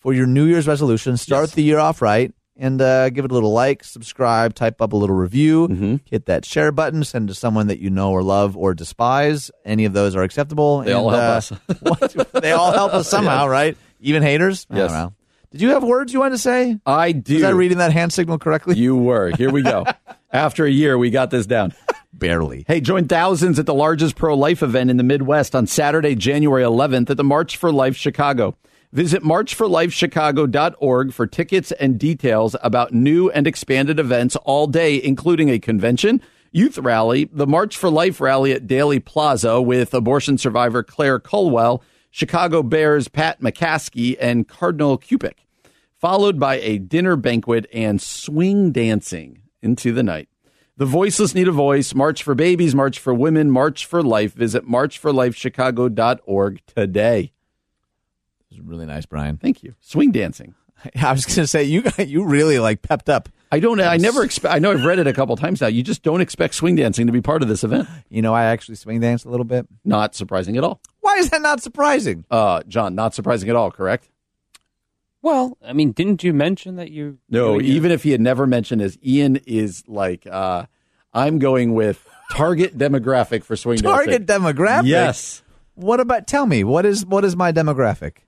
for 0.00 0.12
your 0.12 0.26
New 0.26 0.44
Year's 0.46 0.66
resolution, 0.66 1.16
start 1.16 1.52
the 1.52 1.62
year 1.62 1.78
off 1.78 2.02
right 2.02 2.32
and 2.56 2.82
uh, 2.82 3.10
give 3.10 3.24
it 3.24 3.30
a 3.30 3.34
little 3.34 3.52
like, 3.52 3.84
subscribe, 3.84 4.54
type 4.54 4.82
up 4.82 4.92
a 4.92 4.96
little 4.96 5.14
review, 5.14 5.68
Mm-hmm. 5.68 5.96
hit 6.04 6.26
that 6.26 6.44
share 6.44 6.72
button, 6.72 7.04
send 7.04 7.28
to 7.28 7.34
someone 7.34 7.68
that 7.68 7.78
you 7.78 7.90
know 7.90 8.10
or 8.10 8.24
love 8.24 8.56
or 8.56 8.74
despise. 8.74 9.52
Any 9.64 9.84
of 9.84 9.92
those 9.92 10.16
are 10.16 10.24
acceptable. 10.24 10.80
They 10.80 10.92
all 10.94 11.10
help 11.10 11.22
uh, 11.22 11.36
us. 11.36 11.48
what? 11.80 12.32
They 12.42 12.50
all 12.50 12.72
help 12.72 12.92
us 12.92 13.08
somehow, 13.08 13.46
right? 13.58 13.76
Even 14.00 14.24
haters? 14.24 14.66
I 14.68 14.78
Yes. 14.78 14.90
don't 14.90 14.98
know. 15.00 15.12
Did 15.52 15.60
you 15.60 15.68
have 15.70 15.84
words 15.84 16.12
you 16.12 16.18
wanted 16.18 16.32
to 16.32 16.38
say? 16.38 16.76
I 16.84 17.12
do. 17.12 17.34
Was 17.34 17.44
I 17.44 17.50
reading 17.50 17.78
that 17.78 17.92
hand 17.92 18.12
signal 18.12 18.38
correctly? 18.38 18.74
You 18.76 18.96
were. 18.96 19.30
Here 19.36 19.50
we 19.52 19.62
go. 19.62 19.84
After 20.32 20.64
a 20.66 20.70
year, 20.70 20.98
we 20.98 21.10
got 21.10 21.30
this 21.30 21.46
down. 21.46 21.72
Barely. 22.12 22.64
Hey, 22.68 22.80
join 22.80 23.08
thousands 23.08 23.58
at 23.58 23.66
the 23.66 23.74
largest 23.74 24.16
pro 24.16 24.34
life 24.34 24.62
event 24.62 24.90
in 24.90 24.96
the 24.96 25.02
Midwest 25.02 25.54
on 25.54 25.66
Saturday, 25.66 26.14
January 26.14 26.62
11th 26.62 27.10
at 27.10 27.16
the 27.16 27.24
March 27.24 27.56
for 27.56 27.72
Life 27.72 27.96
Chicago. 27.96 28.56
Visit 28.92 29.22
marchforlifechicago.org 29.22 31.12
for 31.12 31.26
tickets 31.26 31.72
and 31.72 31.98
details 31.98 32.54
about 32.62 32.92
new 32.92 33.30
and 33.30 33.46
expanded 33.46 33.98
events 33.98 34.36
all 34.36 34.66
day, 34.66 35.02
including 35.02 35.48
a 35.48 35.58
convention, 35.58 36.20
youth 36.50 36.76
rally, 36.76 37.30
the 37.32 37.46
March 37.46 37.76
for 37.76 37.88
Life 37.88 38.20
rally 38.20 38.52
at 38.52 38.66
Daly 38.66 39.00
Plaza 39.00 39.62
with 39.62 39.94
abortion 39.94 40.36
survivor 40.36 40.82
Claire 40.82 41.18
Culwell, 41.18 41.82
Chicago 42.10 42.62
Bears 42.62 43.08
Pat 43.08 43.40
McCaskey, 43.40 44.16
and 44.20 44.46
Cardinal 44.46 44.98
Cupich 44.98 45.38
followed 46.02 46.40
by 46.40 46.56
a 46.56 46.78
dinner 46.78 47.14
banquet 47.14 47.64
and 47.72 48.02
swing 48.02 48.72
dancing 48.72 49.40
into 49.62 49.92
the 49.92 50.02
night. 50.02 50.28
The 50.76 50.86
voiceless 50.86 51.34
need 51.34 51.48
a 51.48 51.52
voice. 51.52 51.94
March 51.94 52.22
for 52.22 52.34
babies, 52.34 52.74
March 52.74 52.98
for 52.98 53.12
women, 53.12 53.50
March 53.50 53.84
for 53.84 54.02
life. 54.02 54.32
Visit 54.32 54.66
marchforlifechicago.org 54.66 56.60
today. 56.66 57.32
It 58.50 58.58
was 58.58 58.60
really 58.60 58.86
nice, 58.86 59.04
Brian. 59.06 59.36
Thank 59.36 59.62
you. 59.62 59.74
Swing 59.80 60.12
dancing. 60.12 60.54
I 61.00 61.12
was 61.12 61.26
going 61.26 61.36
to 61.36 61.46
say 61.46 61.64
you 61.64 61.82
got 61.82 62.08
you 62.08 62.24
really 62.24 62.58
like 62.58 62.82
pepped 62.82 63.08
up. 63.08 63.28
I 63.50 63.60
don't. 63.60 63.80
I 63.80 63.98
never 63.98 64.24
expect. 64.24 64.54
I 64.54 64.58
know 64.58 64.72
I've 64.72 64.84
read 64.84 64.98
it 64.98 65.06
a 65.06 65.12
couple 65.12 65.36
times 65.36 65.60
now. 65.60 65.66
You 65.66 65.82
just 65.82 66.02
don't 66.02 66.22
expect 66.22 66.54
swing 66.54 66.74
dancing 66.76 67.06
to 67.06 67.12
be 67.12 67.20
part 67.20 67.42
of 67.42 67.48
this 67.48 67.62
event. 67.64 67.86
You 68.08 68.22
know, 68.22 68.32
I 68.32 68.44
actually 68.44 68.76
swing 68.76 69.00
danced 69.00 69.26
a 69.26 69.28
little 69.28 69.44
bit. 69.44 69.66
Not 69.84 70.14
surprising 70.14 70.56
at 70.56 70.64
all. 70.64 70.80
Why 71.00 71.16
is 71.16 71.28
that 71.30 71.42
not 71.42 71.62
surprising? 71.62 72.24
Uh, 72.30 72.62
John, 72.66 72.94
not 72.94 73.14
surprising 73.14 73.50
at 73.50 73.56
all. 73.56 73.70
Correct? 73.70 74.08
Well, 75.22 75.56
I 75.64 75.72
mean, 75.72 75.92
didn't 75.92 76.22
you 76.24 76.32
mention 76.34 76.76
that 76.76 76.90
you? 76.90 77.18
No. 77.30 77.54
doing 77.54 77.66
your- 77.66 77.74
Even 77.76 77.90
if 77.92 78.02
he 78.02 78.10
had 78.10 78.20
never 78.20 78.46
mentioned 78.46 78.82
as 78.82 78.98
Ian 79.06 79.36
is 79.46 79.84
like, 79.86 80.26
uh, 80.30 80.66
I'm 81.14 81.38
going 81.38 81.74
with 81.74 82.04
target 82.32 82.76
demographic 82.76 83.44
for 83.44 83.54
swing 83.56 83.76
dancing. 83.76 83.90
Target 83.90 84.26
dancing. 84.26 84.44
demographic. 84.54 84.86
Yes, 84.86 85.42
What 85.74 86.00
about? 86.00 86.26
Tell 86.26 86.46
me 86.46 86.64
what 86.64 86.84
is 86.84 87.06
what 87.06 87.24
is 87.24 87.36
my 87.36 87.52
demographic? 87.52 88.18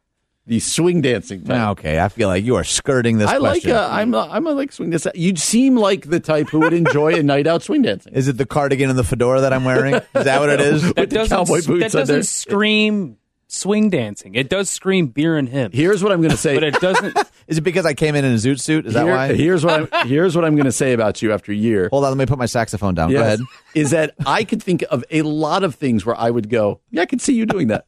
the 0.47 0.61
swing 0.61 1.01
dancing. 1.01 1.43
Type. 1.43 1.57
Ah, 1.59 1.71
Okay, 1.71 1.99
I 1.99 2.09
feel 2.11 2.29
like 2.29 2.45
you 2.45 2.57
are 2.57 2.65
skirting 2.65 3.17
this 3.17 3.31
I 3.31 3.39
like. 3.39 3.63
question. 3.63 3.71
Uh, 3.73 3.89
I'm. 3.91 4.13
A, 4.13 4.29
I'm 4.31 4.47
a 4.47 4.53
like 4.53 4.73
swing 4.73 4.91
dancing. 4.91 5.13
You 5.15 5.35
seem 5.37 5.75
like 5.75 6.11
the 6.11 6.21
type 6.21 6.51
who 6.51 6.59
would 6.61 6.75
enjoy 6.75 7.15
a 7.15 7.23
night 7.23 7.47
out 7.47 7.63
swing 7.63 7.81
dancing. 7.81 8.13
is 8.13 8.29
it 8.29 8.37
the 8.37 8.45
cardigan 8.45 8.91
and 8.91 8.99
the 8.99 9.05
fedora 9.05 9.41
that 9.41 9.55
I'm 9.55 9.65
wearing? 9.65 9.95
Is 9.95 10.03
that 10.13 10.41
what 10.41 10.51
it 10.51 10.61
is? 10.61 10.83
that 10.83 10.97
with 10.97 11.11
doesn't, 11.11 11.35
cowboy 11.35 11.61
that 11.63 11.67
boots 11.67 11.95
on 11.95 12.01
doesn't 12.03 12.25
scream 12.25 13.17
swing 13.55 13.91
dancing. 13.91 14.35
It 14.35 14.49
does 14.49 14.69
scream 14.69 15.07
beer 15.09 15.37
and 15.37 15.49
him, 15.49 15.71
Here's 15.73 16.03
what 16.03 16.13
I'm 16.13 16.21
going 16.21 16.31
to 16.33 16.37
say. 16.37 16.55
but 16.61 16.65
it 16.65 16.75
doesn't. 16.81 17.17
Is 17.47 17.59
it 17.59 17.61
because 17.63 17.85
I 17.87 17.95
came 17.95 18.15
in 18.15 18.25
in 18.25 18.33
a 18.33 18.37
zoot 18.37 18.61
suit? 18.61 18.87
Is 18.87 18.95
that 18.95 19.05
Here- 19.05 19.15
why? 19.15 19.35
Here's 19.35 19.65
what 19.65 19.93
I'm. 19.93 20.07
Here's 20.09 20.35
what 20.35 20.45
I'm 20.45 20.55
going 20.57 20.65
to 20.67 20.73
say 20.73 20.93
about 20.93 21.21
you 21.23 21.33
after 21.33 21.53
a 21.53 21.55
year. 21.55 21.89
Hold 21.91 22.05
on, 22.05 22.11
let 22.11 22.19
me 22.19 22.27
put 22.27 22.39
my 22.39 22.47
saxophone 22.47 22.95
down. 22.95 23.11
Go 23.11 23.19
Yes. 23.19 23.27
ahead. 23.27 23.41
Is 23.75 23.91
that 23.91 24.15
I 24.27 24.45
could 24.45 24.63
think 24.63 24.85
of 24.91 25.05
a 25.11 25.23
lot 25.23 25.63
of 25.65 25.75
things 25.75 26.05
where 26.07 26.17
I 26.17 26.31
would 26.31 26.49
go, 26.49 26.81
yeah, 26.91 27.03
I 27.03 27.07
could 27.07 27.21
see 27.21 27.35
you 27.35 27.47
doing 27.47 27.69
that. 27.69 27.87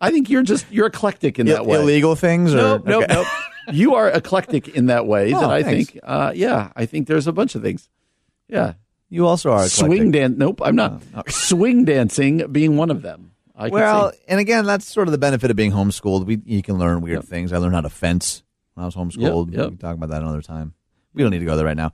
I 0.00 0.10
think 0.10 0.30
you're 0.30 0.42
just 0.42 0.64
you're 0.70 0.86
eclectic 0.86 1.38
in 1.38 1.46
that 1.46 1.66
way. 1.66 1.78
Illegal 1.80 2.14
things? 2.16 2.54
Or, 2.54 2.56
Nope, 2.58 2.86
nope, 2.86 3.04
okay. 3.04 3.14
nope. 3.14 3.26
You 3.72 3.94
are 3.94 4.08
eclectic 4.10 4.68
in 4.68 4.86
that 4.86 5.06
way 5.06 5.32
Oh, 5.32 5.40
that 5.40 5.50
I 5.50 5.62
thanks. 5.62 5.90
think, 5.90 6.04
uh, 6.04 6.32
yeah, 6.34 6.70
I 6.76 6.84
think 6.86 7.06
there's 7.08 7.26
a 7.26 7.32
bunch 7.32 7.54
of 7.54 7.62
things. 7.62 7.88
Yeah. 8.48 8.74
You 9.10 9.26
also 9.26 9.50
are 9.50 9.56
eclectic. 9.64 9.86
Swing 9.86 10.10
dance. 10.10 10.34
Nope, 10.36 10.60
I'm 10.64 10.76
not. 10.76 11.02
Swing 11.28 11.84
dancing 11.84 12.46
being 12.52 12.76
one 12.76 12.90
of 12.90 13.02
them. 13.02 13.32
I 13.56 13.68
well, 13.68 14.12
and 14.26 14.40
again, 14.40 14.64
that's 14.66 14.84
sort 14.86 15.06
of 15.08 15.12
the 15.12 15.18
benefit 15.18 15.50
of 15.50 15.56
being 15.56 15.70
homeschooled. 15.72 16.26
We 16.26 16.40
you 16.44 16.62
can 16.62 16.76
learn 16.78 17.00
weird 17.00 17.18
Yep. 17.18 17.24
things. 17.26 17.52
I 17.52 17.58
learned 17.58 17.74
how 17.74 17.82
to 17.82 17.90
fence 17.90 18.42
when 18.74 18.82
I 18.82 18.86
was 18.86 18.96
homeschooled. 18.96 19.50
Yep, 19.52 19.56
yep. 19.56 19.64
We 19.66 19.76
can 19.76 19.78
talk 19.78 19.94
about 19.96 20.10
that 20.10 20.22
another 20.22 20.42
time. 20.42 20.74
We 21.12 21.22
don't 21.22 21.30
need 21.30 21.38
to 21.38 21.44
go 21.44 21.56
there 21.56 21.64
right 21.64 21.76
now. 21.76 21.92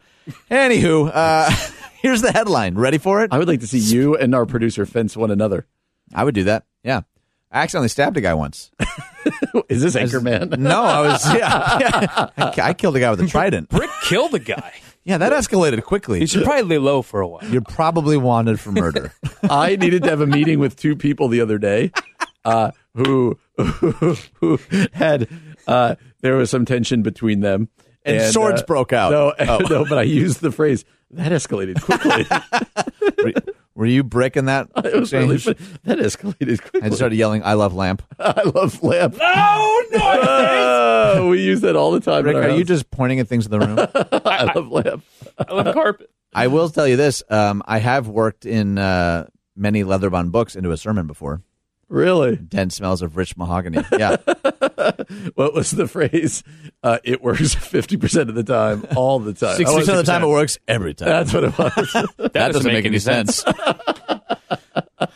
Anywho, 0.50 1.10
uh, 1.12 1.50
here's 2.00 2.22
the 2.22 2.32
headline. 2.32 2.76
Ready 2.76 2.96
for 2.96 3.22
it? 3.22 3.28
I 3.32 3.38
would 3.38 3.48
like 3.48 3.60
to 3.60 3.66
see 3.66 3.78
you 3.78 4.16
and 4.16 4.34
our 4.34 4.46
producer 4.46 4.86
fence 4.86 5.14
one 5.16 5.30
another. 5.30 5.66
I 6.14 6.24
would 6.24 6.34
do 6.34 6.44
that. 6.44 6.64
Yeah. 6.82 7.02
I 7.52 7.62
accidentally 7.62 7.88
stabbed 7.88 8.16
a 8.16 8.20
guy 8.22 8.32
once. 8.32 8.70
Is 9.68 9.82
this 9.82 9.96
Anchorman? 9.96 10.56
No, 10.58 10.82
I 10.82 11.00
was 11.02 11.34
yeah. 11.34 11.78
yeah. 11.80 12.28
I, 12.38 12.54
I 12.70 12.72
killed 12.74 12.96
a 12.96 13.00
guy 13.00 13.10
with 13.10 13.20
a 13.20 13.26
trident. 13.26 13.68
Brick 13.68 13.90
killed 14.04 14.34
a 14.34 14.38
guy. 14.38 14.72
Yeah, 15.04 15.18
that 15.18 15.32
escalated 15.32 15.82
quickly. 15.84 16.20
You 16.20 16.26
should 16.26 16.44
probably 16.44 16.62
lay 16.64 16.78
low 16.78 17.02
for 17.02 17.20
a 17.20 17.26
while. 17.28 17.44
You're 17.44 17.62
probably 17.62 18.16
wanted 18.16 18.60
for 18.60 18.70
murder. 18.72 19.12
I 19.42 19.76
needed 19.76 20.02
to 20.04 20.10
have 20.10 20.20
a 20.20 20.26
meeting 20.26 20.58
with 20.58 20.76
two 20.76 20.94
people 20.94 21.28
the 21.28 21.40
other 21.40 21.58
day 21.58 21.90
uh, 22.44 22.70
who, 22.94 23.38
who 23.58 24.58
had 24.92 25.28
uh, 25.66 25.94
there 26.20 26.36
was 26.36 26.50
some 26.50 26.64
tension 26.66 27.02
between 27.02 27.40
them 27.40 27.68
And 28.04 28.32
swords 28.32 28.60
uh, 28.62 28.66
broke 28.66 28.92
out. 28.92 29.10
No, 29.12 29.32
Oh. 29.40 29.58
no, 29.70 29.84
but 29.86 29.96
I 29.98 30.02
used 30.02 30.40
the 30.42 30.52
phrase 30.52 30.84
that 31.12 31.32
escalated 31.32 31.80
quickly. 31.82 32.26
Were, 33.74 33.80
were 33.82 33.86
you 33.86 34.02
breaking 34.04 34.46
that? 34.46 34.68
it 34.76 34.94
was 34.98 35.12
really 35.12 35.36
exchange? 35.36 35.58
funny. 35.58 35.78
that 35.84 35.98
escalated 35.98 36.60
quickly. 36.60 36.82
I 36.82 36.86
just 36.86 36.96
started 36.96 37.16
yelling, 37.16 37.42
"I 37.44 37.54
love 37.54 37.74
lamp." 37.74 38.02
I 38.18 38.42
love 38.42 38.82
lamp. 38.82 39.16
Oh 39.20 39.86
no! 39.92 40.00
Oh, 41.22 41.28
we 41.30 41.42
use 41.42 41.60
that 41.62 41.76
all 41.76 41.92
the 41.92 42.00
time. 42.00 42.24
Rick, 42.24 42.36
in 42.36 42.42
our 42.42 42.48
are 42.48 42.52
you 42.52 42.58
house. 42.58 42.66
just 42.68 42.90
pointing 42.90 43.20
at 43.20 43.28
things 43.28 43.46
in 43.46 43.50
the 43.50 43.60
room? 43.60 43.78
I 44.24 44.52
love 44.52 44.68
lamp. 44.70 45.04
I 45.38 45.52
love 45.52 45.74
carpet. 45.74 46.10
I 46.32 46.46
will 46.46 46.68
tell 46.68 46.86
you 46.86 46.96
this: 46.96 47.22
um, 47.30 47.62
I 47.66 47.78
have 47.78 48.06
worked 48.08 48.46
in 48.46 48.78
uh, 48.78 49.26
many 49.56 49.82
leather-bound 49.84 50.30
books 50.32 50.54
into 50.56 50.70
a 50.70 50.76
sermon 50.76 51.06
before. 51.06 51.42
Really? 51.90 52.36
Dense 52.36 52.76
smells 52.76 53.02
of 53.02 53.16
rich 53.16 53.36
mahogany. 53.36 53.82
Yeah, 53.98 54.16
What 55.34 55.54
was 55.54 55.72
the 55.72 55.88
phrase? 55.88 56.44
Uh, 56.84 56.98
it 57.02 57.20
works 57.20 57.54
fifty 57.56 57.96
percent 57.96 58.28
of 58.30 58.36
the 58.36 58.44
time, 58.44 58.86
all 58.96 59.18
the 59.18 59.32
time. 59.34 59.56
sixty 59.56 59.74
I 59.74 59.78
percent 59.80 59.98
of 59.98 60.06
the 60.06 60.12
time 60.12 60.22
it 60.22 60.28
works 60.28 60.56
every 60.68 60.94
time. 60.94 61.08
That's 61.08 61.34
what 61.34 61.44
it 61.44 61.58
was. 61.58 62.06
that 62.32 62.52
doesn't 62.52 62.72
make 62.72 62.84
any 62.86 63.00
sense. 63.00 63.42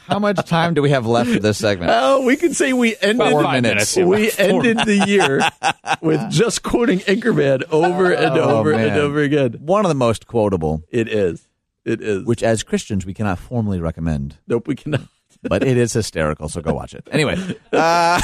How 0.06 0.18
much 0.18 0.44
time 0.48 0.74
do 0.74 0.82
we 0.82 0.90
have 0.90 1.06
left 1.06 1.30
for 1.30 1.38
this 1.38 1.58
segment? 1.58 1.92
Oh, 1.94 2.24
we 2.26 2.36
can 2.36 2.54
say 2.54 2.72
we 2.72 2.96
ended. 3.00 3.30
Four 3.30 3.42
minutes. 3.52 3.96
minutes. 3.96 4.38
We 4.38 4.44
ended 4.44 4.78
the 4.78 5.04
year 5.06 5.40
with 6.02 6.28
just 6.30 6.62
quoting 6.64 6.98
Anchorman 7.00 7.62
over 7.70 8.12
and 8.12 8.36
Oh, 8.36 8.58
over 8.58 8.72
and 8.72 8.96
over 8.96 9.20
again. 9.20 9.52
One 9.60 9.84
of 9.84 9.88
the 9.90 9.94
most 9.94 10.26
quotable, 10.26 10.82
It 10.90 11.08
is. 11.08 11.46
It 11.84 12.00
is. 12.00 12.24
which 12.24 12.42
as 12.42 12.62
Christians 12.62 13.04
we 13.06 13.12
cannot 13.14 13.38
formally 13.38 13.78
recommend, 13.80 14.38
nope, 14.46 14.66
we 14.66 14.74
cannot. 14.74 15.02
But 15.48 15.62
it 15.62 15.76
is 15.76 15.92
hysterical. 15.92 16.48
So 16.48 16.60
go 16.60 16.74
watch 16.74 16.94
it. 16.94 17.06
Anyway, 17.10 17.36
uh, 17.72 18.20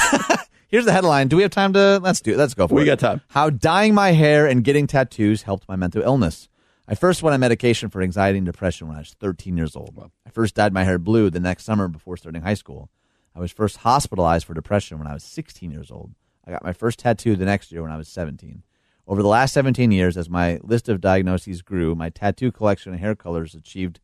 here's 0.67 0.85
the 0.85 0.91
headline. 0.91 1.27
Do 1.27 1.35
we 1.37 1.41
have 1.43 1.51
time 1.51 1.73
to? 1.73 1.99
Let's 2.01 2.21
do. 2.21 2.33
it. 2.33 2.37
Let's 2.37 2.53
go 2.53 2.67
for 2.67 2.75
We 2.75 2.81
it. 2.81 2.83
We 2.83 2.89
got 2.89 2.99
time. 2.99 3.21
How 3.29 3.49
dyeing 3.49 3.93
my 3.93 4.11
hair 4.11 4.47
and 4.47 4.63
getting 4.63 4.87
tattoos 4.87 5.43
helped 5.43 5.67
my 5.67 5.75
mental 5.75 6.01
illness. 6.01 6.49
I 6.87 6.95
first 6.95 7.23
went 7.23 7.33
on 7.33 7.39
medication 7.39 7.89
for 7.89 8.01
anxiety 8.01 8.37
and 8.37 8.45
depression 8.45 8.87
when 8.87 8.97
I 8.97 9.01
was 9.01 9.15
13 9.19 9.55
years 9.55 9.75
old. 9.75 9.97
I 10.25 10.29
first 10.29 10.55
dyed 10.55 10.73
my 10.73 10.83
hair 10.83 10.97
blue 10.97 11.29
the 11.29 11.39
next 11.39 11.63
summer 11.63 11.87
before 11.87 12.17
starting 12.17 12.41
high 12.41 12.55
school. 12.55 12.89
I 13.33 13.39
was 13.39 13.51
first 13.51 13.77
hospitalized 13.77 14.45
for 14.45 14.53
depression 14.53 14.97
when 14.97 15.07
I 15.07 15.13
was 15.13 15.23
16 15.23 15.71
years 15.71 15.89
old. 15.89 16.11
I 16.45 16.51
got 16.51 16.63
my 16.63 16.73
first 16.73 16.99
tattoo 16.99 17.35
the 17.35 17.45
next 17.45 17.71
year 17.71 17.81
when 17.81 17.91
I 17.91 17.97
was 17.97 18.09
17. 18.09 18.63
Over 19.07 19.21
the 19.21 19.27
last 19.27 19.53
17 19.53 19.91
years, 19.91 20.17
as 20.17 20.29
my 20.29 20.59
list 20.63 20.89
of 20.89 21.01
diagnoses 21.01 21.61
grew, 21.61 21.95
my 21.95 22.09
tattoo 22.09 22.51
collection 22.51 22.91
and 22.91 23.01
hair 23.01 23.15
colors 23.15 23.55
achieved 23.55 23.99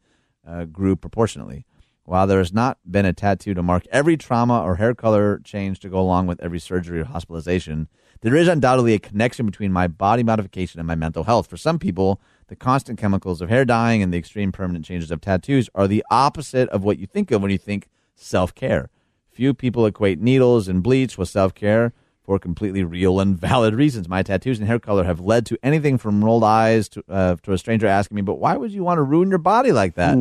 uh, 0.48 0.66
grew 0.66 0.96
proportionately. 0.96 1.66
While 2.08 2.26
there 2.26 2.38
has 2.38 2.54
not 2.54 2.78
been 2.90 3.06
a 3.06 3.12
tattoo 3.12 3.54
to 3.54 3.62
mark 3.62 3.86
every 3.92 4.16
trauma 4.16 4.62
or 4.62 4.78
hair 4.78 4.96
color 4.96 5.42
change 5.44 5.82
to 5.82 5.90
go 5.90 6.00
along 6.00 6.26
with 6.26 6.40
every 6.42 6.58
surgery 6.58 7.02
or 7.02 7.04
hospitalization, 7.04 7.90
there 8.22 8.34
is 8.34 8.48
undoubtedly 8.48 8.94
a 8.94 9.00
connection 9.00 9.46
between 9.46 9.74
my 9.74 9.88
body 9.88 10.24
modification 10.24 10.80
and 10.80 10.88
my 10.88 10.96
mental 10.96 11.26
health. 11.26 11.48
For 11.48 11.58
some 11.58 11.78
people, 11.78 12.22
the 12.48 12.56
constant 12.56 12.98
chemicals 12.98 13.42
of 13.42 13.50
hair 13.50 13.66
dyeing 13.66 14.02
and 14.02 14.14
the 14.14 14.18
extreme 14.18 14.54
permanent 14.54 14.86
changes 14.86 15.12
of 15.12 15.20
tattoos 15.20 15.70
are 15.76 15.86
the 15.86 16.02
opposite 16.10 16.70
of 16.70 16.82
what 16.82 16.98
you 16.98 17.08
think 17.08 17.30
of 17.30 17.42
when 17.42 17.52
you 17.52 17.58
think 17.58 17.90
self 18.16 18.56
care. 18.56 18.90
Few 19.30 19.54
people 19.54 19.86
equate 19.86 20.22
needles 20.22 20.70
and 20.70 20.82
bleach 20.82 21.18
with 21.18 21.28
self 21.28 21.54
care 21.54 21.92
for 22.24 22.40
completely 22.40 22.86
real 22.86 23.20
and 23.20 23.38
valid 23.38 23.76
reasons. 23.76 24.08
My 24.08 24.24
tattoos 24.24 24.60
and 24.60 24.68
hair 24.70 24.80
color 24.80 25.04
have 25.04 25.20
led 25.20 25.46
to 25.48 25.60
anything 25.62 25.98
from 25.98 26.24
rolled 26.24 26.46
eyes 26.46 26.88
to, 26.88 27.04
uh, 27.10 27.36
to 27.44 27.52
a 27.52 27.58
stranger 27.58 27.86
asking 27.86 28.16
me, 28.16 28.22
but 28.22 28.40
why 28.40 28.56
would 28.56 28.72
you 28.72 28.86
want 28.86 28.98
to 28.98 29.04
ruin 29.04 29.28
your 29.28 29.40
body 29.40 29.74
like 29.74 29.96
that? 29.96 30.18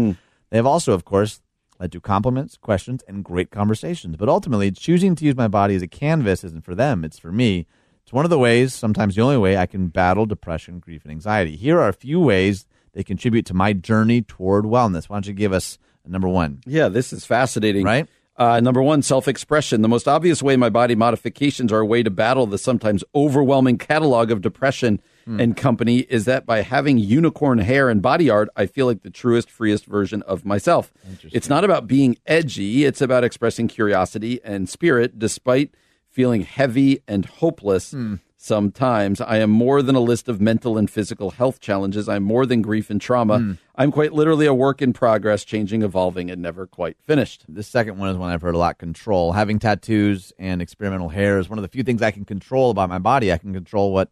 They 0.50 0.56
have 0.56 0.66
also, 0.66 0.92
of 0.92 1.04
course, 1.04 1.40
led 1.78 1.92
to 1.92 2.00
compliments, 2.00 2.56
questions, 2.56 3.02
and 3.06 3.24
great 3.24 3.50
conversations. 3.50 4.16
But 4.16 4.28
ultimately, 4.28 4.70
choosing 4.70 5.14
to 5.16 5.24
use 5.24 5.36
my 5.36 5.48
body 5.48 5.74
as 5.74 5.82
a 5.82 5.88
canvas 5.88 6.44
isn't 6.44 6.64
for 6.64 6.74
them, 6.74 7.04
it's 7.04 7.18
for 7.18 7.32
me. 7.32 7.66
It's 8.02 8.12
one 8.12 8.24
of 8.24 8.30
the 8.30 8.38
ways, 8.38 8.72
sometimes 8.72 9.16
the 9.16 9.22
only 9.22 9.36
way, 9.36 9.56
I 9.56 9.66
can 9.66 9.88
battle 9.88 10.26
depression, 10.26 10.78
grief, 10.78 11.02
and 11.04 11.10
anxiety. 11.10 11.56
Here 11.56 11.80
are 11.80 11.88
a 11.88 11.92
few 11.92 12.20
ways 12.20 12.66
they 12.92 13.02
contribute 13.02 13.46
to 13.46 13.54
my 13.54 13.72
journey 13.72 14.22
toward 14.22 14.64
wellness. 14.64 15.08
Why 15.08 15.16
don't 15.16 15.26
you 15.26 15.32
give 15.32 15.52
us 15.52 15.78
number 16.06 16.28
one? 16.28 16.60
Yeah, 16.66 16.88
this 16.88 17.12
is 17.12 17.24
fascinating. 17.24 17.84
Right? 17.84 18.06
Uh, 18.36 18.60
number 18.60 18.82
one, 18.82 19.02
self 19.02 19.28
expression. 19.28 19.82
The 19.82 19.88
most 19.88 20.06
obvious 20.06 20.42
way 20.42 20.56
my 20.56 20.68
body 20.68 20.94
modifications 20.94 21.72
are 21.72 21.80
a 21.80 21.86
way 21.86 22.02
to 22.02 22.10
battle 22.10 22.46
the 22.46 22.58
sometimes 22.58 23.02
overwhelming 23.14 23.78
catalog 23.78 24.30
of 24.30 24.40
depression 24.40 25.00
Hmm. 25.26 25.40
and 25.40 25.56
company 25.56 26.00
is 26.08 26.24
that 26.26 26.46
by 26.46 26.62
having 26.62 26.98
unicorn 26.98 27.58
hair 27.58 27.88
and 27.88 28.00
body 28.00 28.30
art, 28.30 28.48
I 28.54 28.66
feel 28.66 28.86
like 28.86 29.02
the 29.02 29.10
truest, 29.10 29.50
freest 29.50 29.84
version 29.84 30.22
of 30.22 30.44
myself. 30.44 30.92
It's 31.32 31.48
not 31.48 31.64
about 31.64 31.88
being 31.88 32.16
edgy, 32.26 32.84
it's 32.84 33.00
about 33.00 33.24
expressing 33.24 33.66
curiosity 33.66 34.38
and 34.44 34.68
spirit 34.68 35.18
despite 35.18 35.74
feeling 36.08 36.42
heavy 36.42 37.02
and 37.08 37.26
hopeless. 37.26 37.90
Hmm. 37.90 38.14
Sometimes 38.36 39.20
I 39.20 39.38
am 39.38 39.50
more 39.50 39.82
than 39.82 39.96
a 39.96 40.00
list 40.00 40.28
of 40.28 40.40
mental 40.40 40.78
and 40.78 40.88
physical 40.88 41.32
health 41.32 41.58
challenges. 41.58 42.08
I'm 42.08 42.22
more 42.22 42.46
than 42.46 42.62
grief 42.62 42.88
and 42.88 43.00
trauma. 43.00 43.38
Hmm. 43.38 43.52
I'm 43.74 43.90
quite 43.90 44.12
literally 44.12 44.46
a 44.46 44.54
work 44.54 44.80
in 44.80 44.92
progress, 44.92 45.42
changing, 45.42 45.82
evolving, 45.82 46.30
and 46.30 46.40
never 46.40 46.68
quite 46.68 46.96
finished. 47.00 47.44
The 47.48 47.64
second 47.64 47.98
one 47.98 48.10
is 48.10 48.16
one 48.16 48.30
I've 48.30 48.42
heard 48.42 48.54
a 48.54 48.58
lot 48.58 48.78
control. 48.78 49.32
Having 49.32 49.58
tattoos 49.58 50.32
and 50.38 50.62
experimental 50.62 51.08
hair 51.08 51.40
is 51.40 51.48
one 51.48 51.58
of 51.58 51.62
the 51.62 51.68
few 51.68 51.82
things 51.82 52.00
I 52.00 52.12
can 52.12 52.24
control 52.24 52.70
about 52.70 52.88
my 52.88 53.00
body. 53.00 53.32
I 53.32 53.38
can 53.38 53.52
control 53.52 53.92
what 53.92 54.10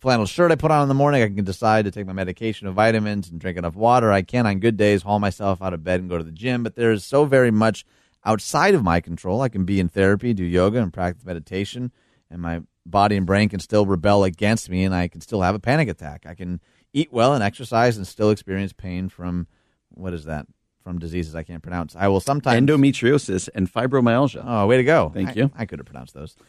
flannel 0.00 0.26
shirt 0.26 0.52
I 0.52 0.56
put 0.56 0.70
on 0.70 0.82
in 0.82 0.88
the 0.88 0.94
morning. 0.94 1.22
I 1.22 1.28
can 1.28 1.44
decide 1.44 1.84
to 1.84 1.90
take 1.90 2.06
my 2.06 2.12
medication 2.12 2.66
of 2.66 2.74
vitamins 2.74 3.30
and 3.30 3.40
drink 3.40 3.58
enough 3.58 3.74
water. 3.74 4.12
I 4.12 4.22
can, 4.22 4.46
on 4.46 4.60
good 4.60 4.76
days, 4.76 5.02
haul 5.02 5.18
myself 5.18 5.62
out 5.62 5.74
of 5.74 5.84
bed 5.84 6.00
and 6.00 6.08
go 6.08 6.18
to 6.18 6.24
the 6.24 6.32
gym. 6.32 6.62
But 6.62 6.76
there's 6.76 7.04
so 7.04 7.24
very 7.24 7.50
much 7.50 7.84
outside 8.24 8.74
of 8.74 8.82
my 8.82 9.00
control. 9.00 9.40
I 9.40 9.48
can 9.48 9.64
be 9.64 9.80
in 9.80 9.88
therapy, 9.88 10.34
do 10.34 10.44
yoga, 10.44 10.80
and 10.80 10.92
practice 10.92 11.24
meditation, 11.24 11.92
and 12.30 12.42
my 12.42 12.60
body 12.84 13.16
and 13.16 13.26
brain 13.26 13.48
can 13.48 13.60
still 13.60 13.86
rebel 13.86 14.24
against 14.24 14.68
me, 14.70 14.84
and 14.84 14.94
I 14.94 15.08
can 15.08 15.20
still 15.20 15.42
have 15.42 15.54
a 15.54 15.60
panic 15.60 15.88
attack. 15.88 16.24
I 16.26 16.34
can 16.34 16.60
eat 16.92 17.12
well 17.12 17.34
and 17.34 17.42
exercise 17.42 17.96
and 17.96 18.06
still 18.06 18.30
experience 18.30 18.72
pain 18.72 19.08
from 19.08 19.46
what 19.90 20.12
is 20.12 20.24
that? 20.24 20.46
From 20.86 21.00
diseases 21.00 21.34
I 21.34 21.42
can't 21.42 21.64
pronounce. 21.64 21.96
I 21.96 22.06
will 22.06 22.20
sometimes 22.20 22.64
Endometriosis 22.64 23.48
and 23.56 23.68
fibromyalgia. 23.68 24.44
Oh, 24.46 24.68
way 24.68 24.76
to 24.76 24.84
go! 24.84 25.10
Thank 25.12 25.30
I- 25.30 25.32
you. 25.32 25.50
I 25.56 25.66
could 25.66 25.80
have 25.80 25.86
pronounced 25.86 26.14
those. 26.14 26.36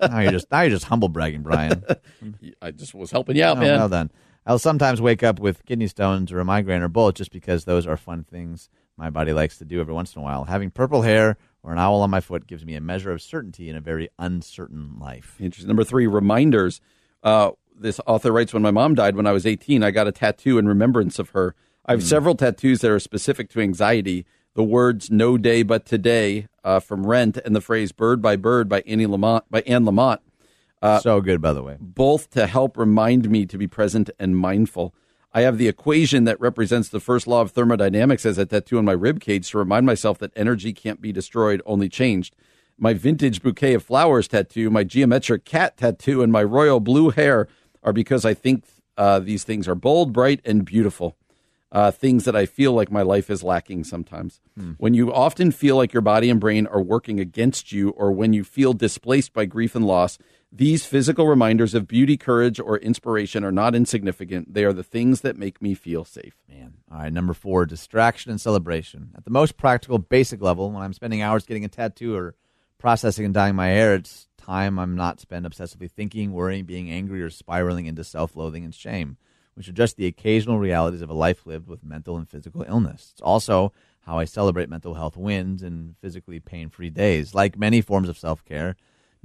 now 0.00 0.20
you're 0.20 0.30
just 0.30 0.48
now 0.52 0.60
you're 0.60 0.70
just 0.70 0.84
humble 0.84 1.08
bragging, 1.08 1.42
Brian. 1.42 1.84
I 2.62 2.70
just 2.70 2.94
was 2.94 3.10
helping 3.10 3.34
you 3.34 3.42
out, 3.42 3.56
Oh, 3.56 3.60
man. 3.62 3.76
well 3.76 3.88
done. 3.88 4.12
I'll 4.46 4.60
sometimes 4.60 5.00
wake 5.00 5.24
up 5.24 5.40
with 5.40 5.64
kidney 5.64 5.88
stones 5.88 6.30
or 6.30 6.38
a 6.38 6.44
migraine 6.44 6.80
or 6.82 6.86
both, 6.86 7.14
just 7.14 7.32
because 7.32 7.64
those 7.64 7.88
are 7.88 7.96
fun 7.96 8.22
things 8.22 8.68
my 8.96 9.10
body 9.10 9.32
likes 9.32 9.58
to 9.58 9.64
do 9.64 9.80
every 9.80 9.92
once 9.94 10.14
in 10.14 10.20
a 10.20 10.22
while. 10.24 10.44
Having 10.44 10.70
purple 10.70 11.02
hair 11.02 11.36
or 11.64 11.72
an 11.72 11.78
owl 11.80 12.02
on 12.02 12.10
my 12.10 12.20
foot 12.20 12.46
gives 12.46 12.64
me 12.64 12.76
a 12.76 12.80
measure 12.80 13.10
of 13.10 13.20
certainty 13.20 13.68
in 13.68 13.74
a 13.74 13.80
very 13.80 14.08
uncertain 14.20 14.96
life. 15.00 15.34
Interesting. 15.40 15.66
Number 15.66 15.82
three, 15.82 16.06
reminders. 16.06 16.80
Uh, 17.24 17.50
this 17.76 17.98
author 18.06 18.30
writes 18.30 18.54
When 18.54 18.62
my 18.62 18.70
mom 18.70 18.94
died 18.94 19.16
when 19.16 19.26
I 19.26 19.32
was 19.32 19.44
18, 19.44 19.82
I 19.82 19.90
got 19.90 20.06
a 20.06 20.12
tattoo 20.12 20.56
in 20.56 20.68
remembrance 20.68 21.18
of 21.18 21.30
her. 21.30 21.56
I 21.86 21.92
have 21.92 22.02
several 22.02 22.34
tattoos 22.34 22.80
that 22.80 22.90
are 22.90 22.98
specific 22.98 23.48
to 23.50 23.60
anxiety. 23.60 24.26
The 24.54 24.64
words 24.64 25.10
"No 25.10 25.38
day 25.38 25.62
but 25.62 25.86
today" 25.86 26.48
uh, 26.64 26.80
from 26.80 27.06
Rent 27.06 27.36
and 27.38 27.54
the 27.54 27.60
phrase 27.60 27.92
"Bird 27.92 28.20
by 28.20 28.36
Bird" 28.36 28.68
by 28.68 28.80
Annie 28.82 29.06
Lamott 29.06 29.42
by 29.50 29.60
Anne 29.62 29.84
Lamott, 29.84 30.18
so 31.00 31.20
good, 31.20 31.40
by 31.40 31.52
the 31.52 31.62
way. 31.62 31.76
both 31.78 32.30
to 32.30 32.46
help 32.46 32.76
remind 32.76 33.30
me 33.30 33.46
to 33.46 33.56
be 33.56 33.66
present 33.66 34.10
and 34.18 34.36
mindful. 34.36 34.94
I 35.32 35.42
have 35.42 35.58
the 35.58 35.68
equation 35.68 36.24
that 36.24 36.40
represents 36.40 36.88
the 36.88 37.00
first 37.00 37.26
law 37.26 37.42
of 37.42 37.50
thermodynamics 37.50 38.24
as 38.24 38.38
a 38.38 38.46
tattoo 38.46 38.78
on 38.78 38.86
my 38.86 38.92
rib 38.92 39.20
cage 39.20 39.50
to 39.50 39.58
remind 39.58 39.84
myself 39.84 40.18
that 40.18 40.32
energy 40.34 40.72
can't 40.72 41.00
be 41.00 41.12
destroyed, 41.12 41.60
only 41.66 41.88
changed. 41.88 42.34
My 42.78 42.94
vintage 42.94 43.42
bouquet 43.42 43.74
of 43.74 43.84
flowers 43.84 44.28
tattoo, 44.28 44.70
my 44.70 44.82
geometric 44.82 45.44
cat 45.44 45.76
tattoo, 45.76 46.22
and 46.22 46.32
my 46.32 46.42
royal 46.42 46.80
blue 46.80 47.10
hair 47.10 47.48
are 47.82 47.92
because 47.92 48.24
I 48.24 48.34
think 48.34 48.64
uh, 48.96 49.18
these 49.18 49.44
things 49.44 49.68
are 49.68 49.74
bold, 49.74 50.12
bright, 50.12 50.40
and 50.44 50.64
beautiful. 50.64 51.16
Uh, 51.76 51.90
things 51.90 52.24
that 52.24 52.34
I 52.34 52.46
feel 52.46 52.72
like 52.72 52.90
my 52.90 53.02
life 53.02 53.28
is 53.28 53.42
lacking 53.42 53.84
sometimes. 53.84 54.40
When 54.78 54.94
you 54.94 55.12
often 55.12 55.52
feel 55.52 55.76
like 55.76 55.92
your 55.92 56.00
body 56.00 56.30
and 56.30 56.40
brain 56.40 56.66
are 56.66 56.80
working 56.80 57.20
against 57.20 57.70
you, 57.70 57.90
or 57.90 58.12
when 58.12 58.32
you 58.32 58.44
feel 58.44 58.72
displaced 58.72 59.34
by 59.34 59.44
grief 59.44 59.74
and 59.76 59.86
loss, 59.86 60.18
These 60.52 60.86
physical 60.86 61.26
reminders 61.26 61.74
of 61.74 61.86
beauty, 61.86 62.16
courage, 62.16 62.58
or 62.60 62.78
inspiration 62.78 63.44
are 63.44 63.52
not 63.52 63.74
insignificant. 63.74 64.54
They 64.54 64.64
are 64.64 64.72
the 64.72 64.82
things 64.82 65.20
that 65.20 65.36
make 65.36 65.60
me 65.60 65.74
feel 65.74 66.04
safe. 66.04 66.34
Man. 66.48 66.74
All 66.90 66.98
right, 66.98 67.12
number 67.12 67.34
four, 67.34 67.66
distraction 67.66 68.30
and 68.30 68.40
celebration. 68.40 69.10
At 69.16 69.24
the 69.24 69.30
most 69.30 69.56
practical, 69.56 69.98
basic 69.98 70.40
level, 70.40 70.70
when 70.70 70.82
I'm 70.82 70.94
spending 70.94 71.20
hours 71.20 71.44
getting 71.44 71.64
a 71.64 71.68
tattoo 71.68 72.14
or 72.16 72.34
processing 72.78 73.24
and 73.24 73.34
dyeing 73.34 73.56
my 73.56 73.68
hair, 73.68 73.94
it's 73.96 74.28
time 74.38 74.78
I'm 74.78 74.94
not 74.94 75.20
spent 75.20 75.44
obsessively 75.44 75.90
thinking, 75.90 76.32
worrying, 76.32 76.64
being 76.64 76.90
angry, 76.90 77.20
or 77.20 77.28
spiraling 77.30 77.86
into 77.86 78.04
self 78.04 78.36
loathing 78.36 78.64
and 78.64 78.74
shame, 78.74 79.18
which 79.56 79.72
just 79.72 79.96
the 79.96 80.06
occasional 80.06 80.58
realities 80.58 81.02
of 81.02 81.10
a 81.10 81.14
life 81.14 81.46
lived 81.46 81.66
with 81.66 81.82
mental 81.82 82.16
and 82.16 82.28
physical 82.28 82.64
illness. 82.68 83.08
It's 83.12 83.22
also 83.22 83.72
how 84.02 84.18
I 84.18 84.26
celebrate 84.26 84.68
mental 84.68 84.94
health 84.94 85.16
wins 85.16 85.62
and 85.62 85.96
physically 86.00 86.38
pain 86.38 86.68
free 86.68 86.90
days. 86.90 87.34
Like 87.34 87.58
many 87.58 87.80
forms 87.80 88.08
of 88.08 88.18
self 88.18 88.44
care, 88.44 88.76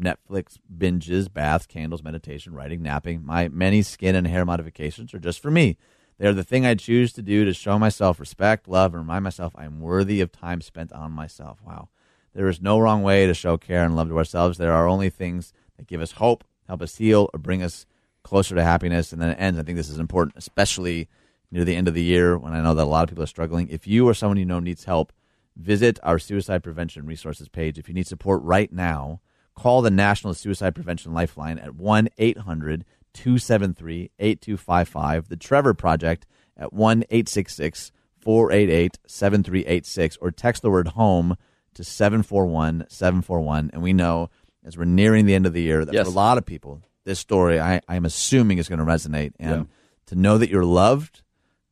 Netflix 0.01 0.57
binges, 0.75 1.31
baths, 1.31 1.67
candles, 1.67 2.01
meditation, 2.01 2.53
writing, 2.53 2.81
napping, 2.81 3.25
my 3.25 3.49
many 3.49 3.81
skin 3.81 4.15
and 4.15 4.25
hair 4.25 4.45
modifications 4.45 5.13
are 5.13 5.19
just 5.19 5.41
for 5.41 5.51
me. 5.51 5.77
They 6.17 6.27
are 6.27 6.33
the 6.33 6.43
thing 6.43 6.65
I 6.65 6.75
choose 6.75 7.13
to 7.13 7.21
do 7.21 7.45
to 7.45 7.53
show 7.53 7.77
myself 7.77 8.19
respect, 8.19 8.67
love, 8.67 8.93
and 8.93 9.01
remind 9.01 9.23
myself 9.23 9.53
I 9.55 9.65
am 9.65 9.81
worthy 9.81 10.21
of 10.21 10.31
time 10.31 10.61
spent 10.61 10.93
on 10.93 11.11
myself. 11.11 11.59
Wow. 11.65 11.89
There 12.33 12.47
is 12.47 12.61
no 12.61 12.79
wrong 12.79 13.03
way 13.03 13.27
to 13.27 13.33
show 13.33 13.57
care 13.57 13.83
and 13.83 13.95
love 13.95 14.07
to 14.09 14.17
ourselves. 14.17 14.57
There 14.57 14.71
are 14.71 14.87
only 14.87 15.09
things 15.09 15.51
that 15.77 15.87
give 15.87 15.99
us 15.99 16.13
hope, 16.13 16.43
help 16.67 16.81
us 16.81 16.95
heal, 16.95 17.29
or 17.33 17.39
bring 17.39 17.61
us 17.61 17.85
closer 18.23 18.55
to 18.55 18.63
happiness. 18.63 19.11
And 19.11 19.21
then 19.21 19.29
it 19.31 19.37
ends. 19.39 19.59
I 19.59 19.63
think 19.63 19.77
this 19.77 19.89
is 19.89 19.99
important, 19.99 20.37
especially 20.37 21.07
near 21.51 21.65
the 21.65 21.75
end 21.75 21.87
of 21.87 21.93
the 21.93 22.03
year 22.03 22.37
when 22.37 22.53
I 22.53 22.61
know 22.61 22.73
that 22.73 22.83
a 22.83 22.85
lot 22.85 23.03
of 23.03 23.09
people 23.09 23.23
are 23.23 23.27
struggling. 23.27 23.67
If 23.69 23.87
you 23.87 24.07
or 24.07 24.13
someone 24.13 24.37
you 24.37 24.45
know 24.45 24.59
needs 24.59 24.85
help, 24.85 25.11
visit 25.55 25.99
our 26.03 26.17
suicide 26.17 26.63
prevention 26.63 27.05
resources 27.05 27.49
page. 27.49 27.77
If 27.77 27.87
you 27.87 27.93
need 27.93 28.07
support 28.07 28.41
right 28.43 28.71
now, 28.71 29.19
call 29.55 29.81
the 29.81 29.91
National 29.91 30.33
Suicide 30.33 30.73
Prevention 30.75 31.13
Lifeline 31.13 31.59
at 31.59 31.75
1 31.75 32.07
800 32.17 32.85
273 33.13 34.11
8255. 34.19 35.27
The 35.27 35.35
Trevor 35.35 35.73
Project 35.73 36.25
at 36.55 36.71
1 36.71 37.03
866 37.09 37.91
488 38.19 38.99
7386 39.05 40.17
or 40.21 40.31
text 40.31 40.61
the 40.61 40.69
word 40.69 40.89
home 40.89 41.35
to 41.73 41.83
741 41.83 42.85
741. 42.87 43.71
And 43.73 43.81
we 43.81 43.93
know 43.93 44.29
as 44.63 44.77
we're 44.77 44.85
nearing 44.85 45.25
the 45.25 45.33
end 45.35 45.45
of 45.45 45.53
the 45.53 45.61
year 45.61 45.83
that 45.83 45.93
Yes. 45.93 46.05
for 46.05 46.11
a 46.11 46.15
lot 46.15 46.37
of 46.37 46.45
people, 46.45 46.81
this 47.05 47.19
story 47.19 47.59
I, 47.59 47.81
I'm 47.87 48.05
assuming 48.05 48.57
is 48.57 48.67
going 48.69 48.79
to 48.79 48.85
resonate. 48.85 49.33
And 49.39 49.51
Yeah. 49.51 49.63
to 50.07 50.15
know 50.15 50.37
that 50.37 50.49
you're 50.49 50.65
loved, 50.65 51.21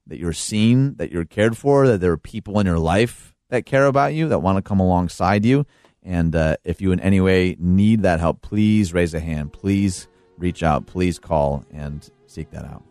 that 0.07 0.17
you're 0.19 0.33
seen, 0.33 0.95
that 0.95 1.11
you're 1.11 1.25
cared 1.25 1.57
for, 1.57 1.87
that 1.87 2.01
there 2.01 2.11
are 2.11 2.17
people 2.17 2.59
in 2.59 2.65
your 2.65 2.79
life 2.79 3.35
that 3.49 3.65
care 3.65 3.85
about 3.85 4.13
you, 4.13 4.27
that 4.29 4.39
want 4.39 4.57
to 4.57 4.61
come 4.61 4.79
alongside 4.79 5.45
you. 5.45 5.65
And 6.03 6.35
uh, 6.35 6.55
if 6.63 6.81
you 6.81 6.91
in 6.91 6.99
any 6.99 7.19
way 7.21 7.55
need 7.59 8.03
that 8.03 8.19
help, 8.19 8.41
please 8.41 8.93
raise 8.93 9.13
a 9.13 9.19
hand. 9.19 9.53
Please 9.53 10.07
reach 10.37 10.63
out. 10.63 10.85
Please 10.87 11.19
call 11.19 11.65
and 11.71 12.09
seek 12.25 12.49
that 12.51 12.63
out. 12.65 12.83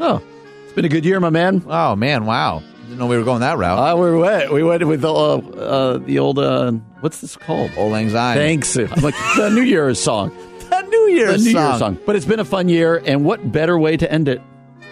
Oh, 0.00 0.22
it's 0.64 0.72
been 0.72 0.84
a 0.84 0.88
good 0.88 1.04
year, 1.04 1.20
my 1.20 1.30
man. 1.30 1.62
Oh, 1.68 1.94
man. 1.94 2.24
Wow. 2.26 2.62
Didn't 2.84 2.98
know 2.98 3.06
we 3.06 3.16
were 3.16 3.24
going 3.24 3.40
that 3.40 3.56
route. 3.58 3.78
Uh, 3.78 3.96
we 3.96 4.16
went. 4.18 4.52
We 4.52 4.62
went 4.62 4.86
with 4.86 5.00
the 5.02 5.12
uh, 5.12 5.36
uh, 5.38 5.98
the 5.98 6.18
old 6.18 6.38
uh, 6.38 6.72
what's 7.00 7.20
this 7.22 7.34
called? 7.36 7.70
Old 7.78 7.94
anxiety. 7.94 8.40
Thanks. 8.40 8.76
I'm 8.76 9.00
like 9.02 9.14
the 9.36 9.50
New 9.50 9.62
Year's 9.62 9.98
song. 10.00 10.30
New 11.06 11.14
Year's 11.14 11.44
the 11.44 11.50
New 11.50 11.52
song. 11.52 11.68
Year's 11.68 11.78
song. 11.78 11.98
But 12.06 12.16
it's 12.16 12.26
been 12.26 12.40
a 12.40 12.44
fun 12.44 12.68
year, 12.68 13.02
and 13.04 13.24
what 13.24 13.52
better 13.52 13.78
way 13.78 13.96
to 13.96 14.10
end 14.10 14.28
it 14.28 14.40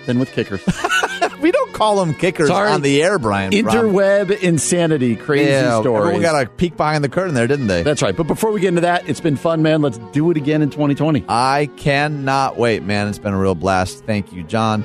than 0.07 0.19
with 0.19 0.33
kickers? 0.33 0.63
We 1.43 1.51
don't 1.51 1.73
call 1.73 1.97
them 1.97 2.15
kickers 2.15 2.47
Sorry. 2.47 2.71
on 2.71 2.83
the 2.83 3.03
air, 3.03 3.19
Brian. 3.19 3.51
Interweb 3.51 4.31
insanity, 4.43 5.17
crazy 5.17 5.51
yeah, 5.51 5.81
stories. 5.81 6.03
Everyone 6.03 6.23
got 6.23 6.41
a 6.41 6.49
peek 6.49 6.77
behind 6.77 7.03
the 7.03 7.09
curtain 7.09 7.35
there, 7.35 7.49
didn't 7.49 7.67
they? 7.67 7.83
That's 7.83 8.01
right. 8.01 8.17
But 8.17 8.29
before 8.29 8.53
we 8.53 8.61
get 8.61 8.69
into 8.69 8.83
that, 8.83 9.09
it's 9.09 9.21
been 9.21 9.35
fun, 9.35 9.61
man. 9.61 9.83
Let's 9.83 9.99
do 10.13 10.31
it 10.31 10.37
again 10.37 10.63
in 10.63 10.71
2020. 10.71 11.25
I 11.29 11.69
cannot 11.77 12.59
wait, 12.59 12.85
man. 12.85 13.09
It's 13.09 13.19
been 13.19 13.35
a 13.35 13.39
real 13.39 13.57
blast. 13.57 14.05
Thank 14.05 14.33
you, 14.33 14.45
John. 14.45 14.85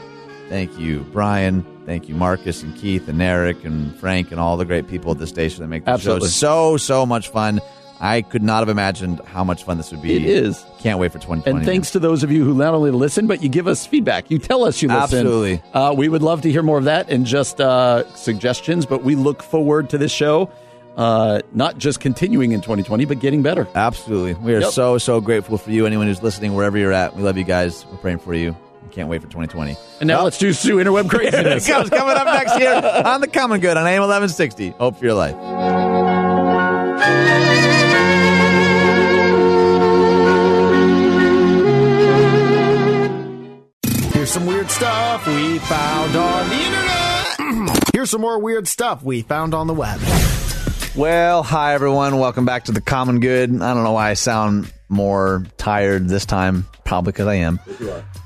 Thank 0.50 0.80
you, 0.80 1.02
Brian. 1.12 1.64
Thank 1.86 2.10
you, 2.10 2.16
Marcus 2.16 2.64
and 2.64 2.76
Keith 2.76 3.08
and 3.08 3.22
Eric 3.22 3.64
and 3.64 3.96
Frank 4.00 4.32
and 4.32 4.40
all 4.40 4.58
the 4.58 4.66
great 4.66 4.88
people 4.88 5.12
at 5.12 5.20
the 5.20 5.28
station 5.28 5.62
that 5.62 5.68
make 5.68 5.86
the 5.86 5.92
Absolutely. 5.92 6.30
show 6.30 6.78
so, 6.78 6.78
so 6.78 7.06
much 7.06 7.30
fun. 7.30 7.62
I 8.00 8.22
could 8.22 8.44
not 8.44 8.60
have 8.60 8.70
imagined 8.70 9.22
how 9.26 9.44
much 9.44 9.64
fun 9.64 9.78
this 9.78 9.92
would 9.92 10.02
be. 10.02 10.16
It 10.16 10.24
is. 10.26 10.64
Can't 10.80 11.00
wait 11.00 11.12
for 11.12 11.18
2020. 11.20 11.58
And 11.58 11.66
thanks 11.66 11.92
to 11.92 12.00
those 12.00 12.24
of 12.24 12.32
you 12.32 12.44
who 12.46 12.54
not 12.54 12.74
only 12.74 12.92
listen, 12.92 13.26
but 13.28 13.42
you 13.42 13.50
give 13.50 13.68
us 13.68 13.86
feedback. 13.88 14.30
You 14.30 14.38
tell 14.38 14.64
us 14.66 14.82
you 14.82 14.88
listen. 14.88 15.02
Absolutely. 15.20 15.62
Uh, 15.74 15.94
we 15.98 16.08
would 16.10 16.22
love 16.22 16.42
to 16.42 16.52
hear 16.52 16.62
more 16.64 16.78
of 16.78 16.84
that 16.84 17.10
and 17.10 17.26
just 17.26 17.60
uh, 17.60 18.04
suggestions, 18.16 18.86
but 18.86 19.04
we 19.04 19.16
look 19.16 19.42
forward 19.42 19.90
to 19.90 19.98
this 19.98 20.12
show 20.12 20.52
uh, 20.96 21.42
not 21.54 21.78
just 21.78 22.00
continuing 22.00 22.54
in 22.54 22.62
2020, 22.62 23.06
but 23.06 23.20
getting 23.20 23.44
better. 23.44 23.68
Absolutely. 23.76 24.34
We 24.36 24.56
are 24.56 24.62
Yep. 24.62 24.72
so, 24.72 24.98
so 24.98 25.22
grateful 25.22 25.58
for 25.60 25.70
you. 25.72 25.86
Anyone 25.86 26.08
who's 26.08 26.24
listening, 26.24 26.56
wherever 26.56 26.76
you're 26.78 26.92
at, 26.94 27.16
we 27.16 27.22
love 27.22 27.38
you 27.38 27.44
guys. 27.44 27.86
We're 27.92 27.98
praying 27.98 28.20
for 28.20 28.34
you. 28.34 28.56
Can't 28.92 29.08
wait 29.10 29.22
for 29.22 29.28
2020. 29.28 29.76
And 30.00 30.08
now 30.08 30.24
let's 30.24 30.40
do 30.40 30.54
Sue 30.54 30.78
Interweb 30.78 31.08
craziness. 31.12 31.68
comes 31.68 31.90
coming 31.92 32.16
up 32.18 32.26
next 32.26 32.58
year 32.60 32.74
on 33.06 33.22
The 33.22 33.28
Common 33.28 33.60
Good 33.60 33.78
on 33.78 33.86
AM 33.86 34.02
1160. 34.02 34.70
Hope 34.72 34.98
for 34.98 35.06
your 35.06 35.14
life. 35.14 35.36
Weird 44.68 44.76
stuff 44.76 45.28
we 45.28 45.60
found 45.60 46.16
on 46.18 46.50
the 46.50 46.56
internet. 46.56 47.80
Here's 47.94 48.10
some 48.10 48.20
more 48.20 48.38
weird 48.38 48.68
stuff 48.68 49.02
we 49.02 49.22
found 49.22 49.54
on 49.54 49.66
the 49.68 49.74
web. 49.74 50.02
Well, 50.94 51.42
hi 51.42 51.74
everyone. 51.74 52.20
Welcome 52.20 52.44
back 52.46 52.66
to 52.66 52.74
the 52.74 52.82
Common 52.82 53.22
Good. 53.22 53.50
I 53.50 53.74
don't 53.74 53.86
know 53.86 53.94
why 53.94 54.10
I 54.10 54.16
sound 54.16 54.72
more 54.90 55.46
tired 55.56 56.10
this 56.10 56.26
time. 56.26 56.66
Probably 56.84 57.14
because 57.14 57.28
I 57.28 57.36
am. 57.36 57.62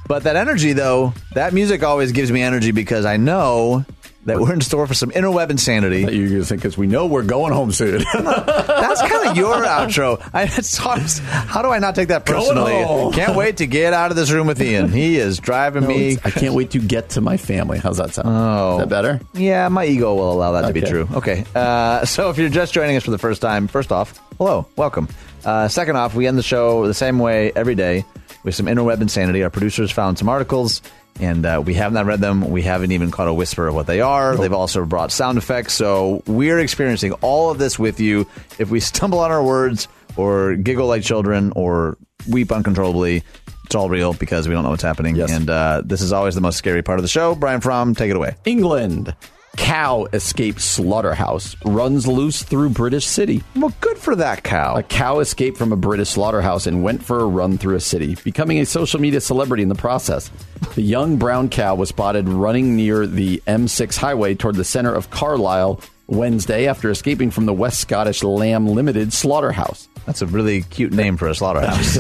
But 0.08 0.24
that 0.24 0.36
energy, 0.36 0.74
though, 0.74 1.14
that 1.36 1.54
music 1.54 1.84
always 1.84 2.12
gives 2.12 2.32
me 2.32 2.42
energy 2.42 2.72
because 2.72 3.06
I 3.06 3.18
know 3.18 3.86
that 4.26 4.40
we're 4.40 4.54
in 4.54 4.62
store 4.62 4.86
for 4.88 4.94
some 4.94 5.10
interweb 5.12 5.50
insanity. 5.50 6.02
You're 6.02 6.30
going 6.30 6.42
to 6.42 6.46
think 6.46 6.62
because 6.62 6.78
we 6.78 6.88
know 6.88 7.08
we're 7.08 7.24
going 7.24 7.54
home 7.54 7.72
soon. 7.72 8.04
That's 8.14 9.02
kind 9.02 9.30
of 9.30 9.38
your 9.38 9.56
outro. 9.64 10.22
I, 10.34 10.46
how 11.48 11.62
do 11.62 11.70
I 11.70 11.80
not 11.80 11.96
take 11.96 12.10
that 12.10 12.26
personally? 12.26 13.14
Can't 13.14 13.36
wait 13.36 13.58
to 13.58 13.68
get 13.68 13.94
out 13.94 14.12
of 14.12 14.18
this 14.18 14.32
room 14.32 14.48
with 14.48 14.62
Ian. 14.62 14.90
He 14.90 15.18
is 15.18 15.40
driving 15.40 15.88
me. 15.88 16.18
I 16.24 16.32
can't 16.32 16.54
wait 16.54 16.72
to 16.72 16.80
get 16.80 17.10
to 17.12 17.22
my 17.22 17.38
family. 17.38 17.80
How's 17.80 17.98
that 17.98 18.14
sound? 18.14 18.28
Oh. 18.30 18.74
Is 18.74 18.80
that 18.82 18.90
better? 18.90 19.20
Yeah, 19.34 19.68
my 19.70 19.86
ego 19.86 20.14
will 20.14 20.32
allow 20.32 20.52
that 20.54 20.68
to 20.68 20.74
be 20.74 20.82
true. 20.82 21.08
Okay. 21.14 21.44
Uh, 21.56 22.06
so 22.06 22.30
if 22.30 22.38
you're 22.38 22.50
just 22.50 22.74
joining 22.74 22.96
us 22.96 23.04
for 23.04 23.12
the 23.12 23.18
first 23.18 23.42
time, 23.42 23.68
first 23.68 23.92
off, 23.92 24.20
hello, 24.38 24.68
welcome. 24.76 25.08
Uh, 25.44 25.68
second 25.68 25.96
off, 25.96 26.14
we 26.14 26.28
end 26.28 26.38
the 26.38 26.44
show 26.44 26.86
the 26.86 26.94
same 26.94 27.18
way 27.18 27.52
every 27.56 27.76
day 27.76 28.06
with 28.44 28.56
some 28.56 28.68
interweb 28.68 29.02
insanity. 29.02 29.44
Our 29.44 29.50
producers 29.50 29.92
found 29.92 30.20
some 30.20 30.30
articles, 30.30 30.82
and 31.20 31.46
uh, 31.46 31.62
we 31.64 31.74
have 31.76 31.94
not 31.94 32.06
read 32.06 32.20
them. 32.20 32.50
We 32.50 32.62
haven't 32.62 32.92
even 32.92 33.12
caught 33.12 33.28
a 33.28 33.34
whisper 33.34 33.68
of 33.68 33.76
what 33.76 33.88
they 33.88 34.02
are. 34.02 34.36
They've 34.36 34.52
also 34.52 34.86
brought 34.86 35.12
sound 35.12 35.38
effects. 35.38 35.74
So 35.74 36.24
we're 36.26 36.60
experiencing 36.60 37.14
all 37.22 37.52
of 37.52 37.58
this 37.58 37.78
with 37.78 38.00
you. 38.00 38.28
If 38.58 38.70
we 38.70 38.80
stumble 38.82 39.20
on 39.20 39.32
our 39.32 39.44
words 39.44 39.88
or 40.16 40.56
giggle 40.56 40.88
like 40.88 41.04
children 41.04 41.54
or 41.56 41.98
weep 42.28 42.52
uncontrollably, 42.52 43.24
it's 43.66 43.76
all 43.76 43.90
real 43.90 44.14
because 44.14 44.48
we 44.48 44.54
don't 44.54 44.64
know 44.64 44.72
what's 44.72 44.84
happening. 44.84 45.16
Yes. 45.16 45.32
And 45.32 45.50
uh, 45.50 45.82
this 45.86 46.02
is 46.02 46.12
always 46.12 46.36
the 46.36 46.42
most 46.42 46.58
scary 46.58 46.82
part 46.82 47.00
of 47.00 47.04
the 47.04 47.10
show. 47.10 47.36
Brian 47.36 47.62
Fromm, 47.62 47.96
take 47.96 48.10
it 48.10 48.16
away. 48.16 48.36
England. 48.46 49.16
Cow 49.58 50.08
escapes 50.14 50.64
slaughterhouse, 50.64 51.56
runs 51.66 52.08
loose 52.08 52.44
through 52.44 52.70
British 52.70 53.06
city. 53.06 53.44
Well, 53.56 53.74
good 53.82 53.98
for 53.98 54.16
that 54.16 54.44
cow. 54.44 54.76
A 54.76 54.84
cow 54.84 55.20
escaped 55.20 55.58
from 55.58 55.72
a 55.72 55.76
British 55.76 56.10
slaughterhouse 56.10 56.68
and 56.68 56.84
went 56.84 57.04
for 57.04 57.20
a 57.20 57.26
run 57.26 57.58
through 57.58 57.76
a 57.76 57.82
city, 57.82 58.16
becoming 58.24 58.60
a 58.60 58.66
social 58.66 59.00
media 59.00 59.22
celebrity 59.22 59.64
in 59.64 59.70
the 59.70 59.76
process. 59.76 60.32
The 60.76 60.82
young 60.82 61.18
brown 61.18 61.50
cow 61.50 61.76
was 61.76 61.90
spotted 61.90 62.30
running 62.30 62.76
near 62.76 63.06
the 63.06 63.42
M6 63.48 63.98
highway 63.98 64.36
toward 64.36 64.56
the 64.56 64.64
center 64.64 64.94
of 64.94 65.10
Carlisle 65.10 65.82
Wednesday 66.08 66.68
after 66.68 66.90
escaping 66.90 67.32
from 67.32 67.46
the 67.46 67.54
West 67.54 67.80
Scottish 67.80 68.24
Lamb 68.24 68.68
Limited 68.68 69.14
slaughterhouse. 69.14 69.88
That's 70.06 70.22
a 70.22 70.28
really 70.28 70.62
cute 70.64 70.94
name 70.94 71.18
for 71.18 71.28
a 71.28 71.36
slaughterhouse. 71.36 71.98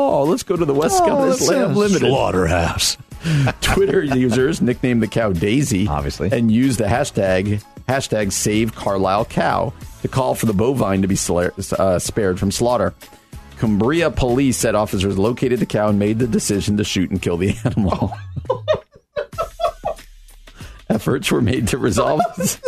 Oh, 0.00 0.22
let's 0.22 0.44
go 0.44 0.56
to 0.56 0.64
the 0.64 0.72
West 0.72 1.00
oh, 1.02 1.32
Scottish 1.32 1.48
Lamb 1.48 1.74
Limited. 1.74 2.08
Slaughterhouse. 2.08 2.96
Twitter 3.60 4.02
users 4.02 4.60
nicknamed 4.62 5.02
the 5.02 5.08
cow 5.08 5.32
Daisy, 5.32 5.86
Obviously. 5.88 6.30
and 6.32 6.50
used 6.52 6.78
the 6.78 6.84
hashtag 6.84 7.62
hashtag 7.88 8.32
Save 8.32 8.74
Carlisle 8.74 9.24
Cow 9.26 9.72
to 10.02 10.08
call 10.08 10.34
for 10.34 10.46
the 10.46 10.52
bovine 10.52 11.02
to 11.02 11.08
be 11.08 11.14
sla- 11.14 11.72
uh, 11.74 11.98
spared 11.98 12.38
from 12.38 12.50
slaughter. 12.50 12.94
Cumbria 13.58 14.10
police 14.10 14.56
said 14.56 14.74
officers 14.74 15.18
located 15.18 15.58
the 15.58 15.66
cow 15.66 15.88
and 15.88 15.98
made 15.98 16.18
the 16.18 16.26
decision 16.28 16.76
to 16.76 16.84
shoot 16.84 17.10
and 17.10 17.20
kill 17.20 17.36
the 17.36 17.56
animal. 17.64 18.12
Efforts 20.90 21.30
were 21.32 21.42
made 21.42 21.68
to 21.68 21.78
resolve. 21.78 22.20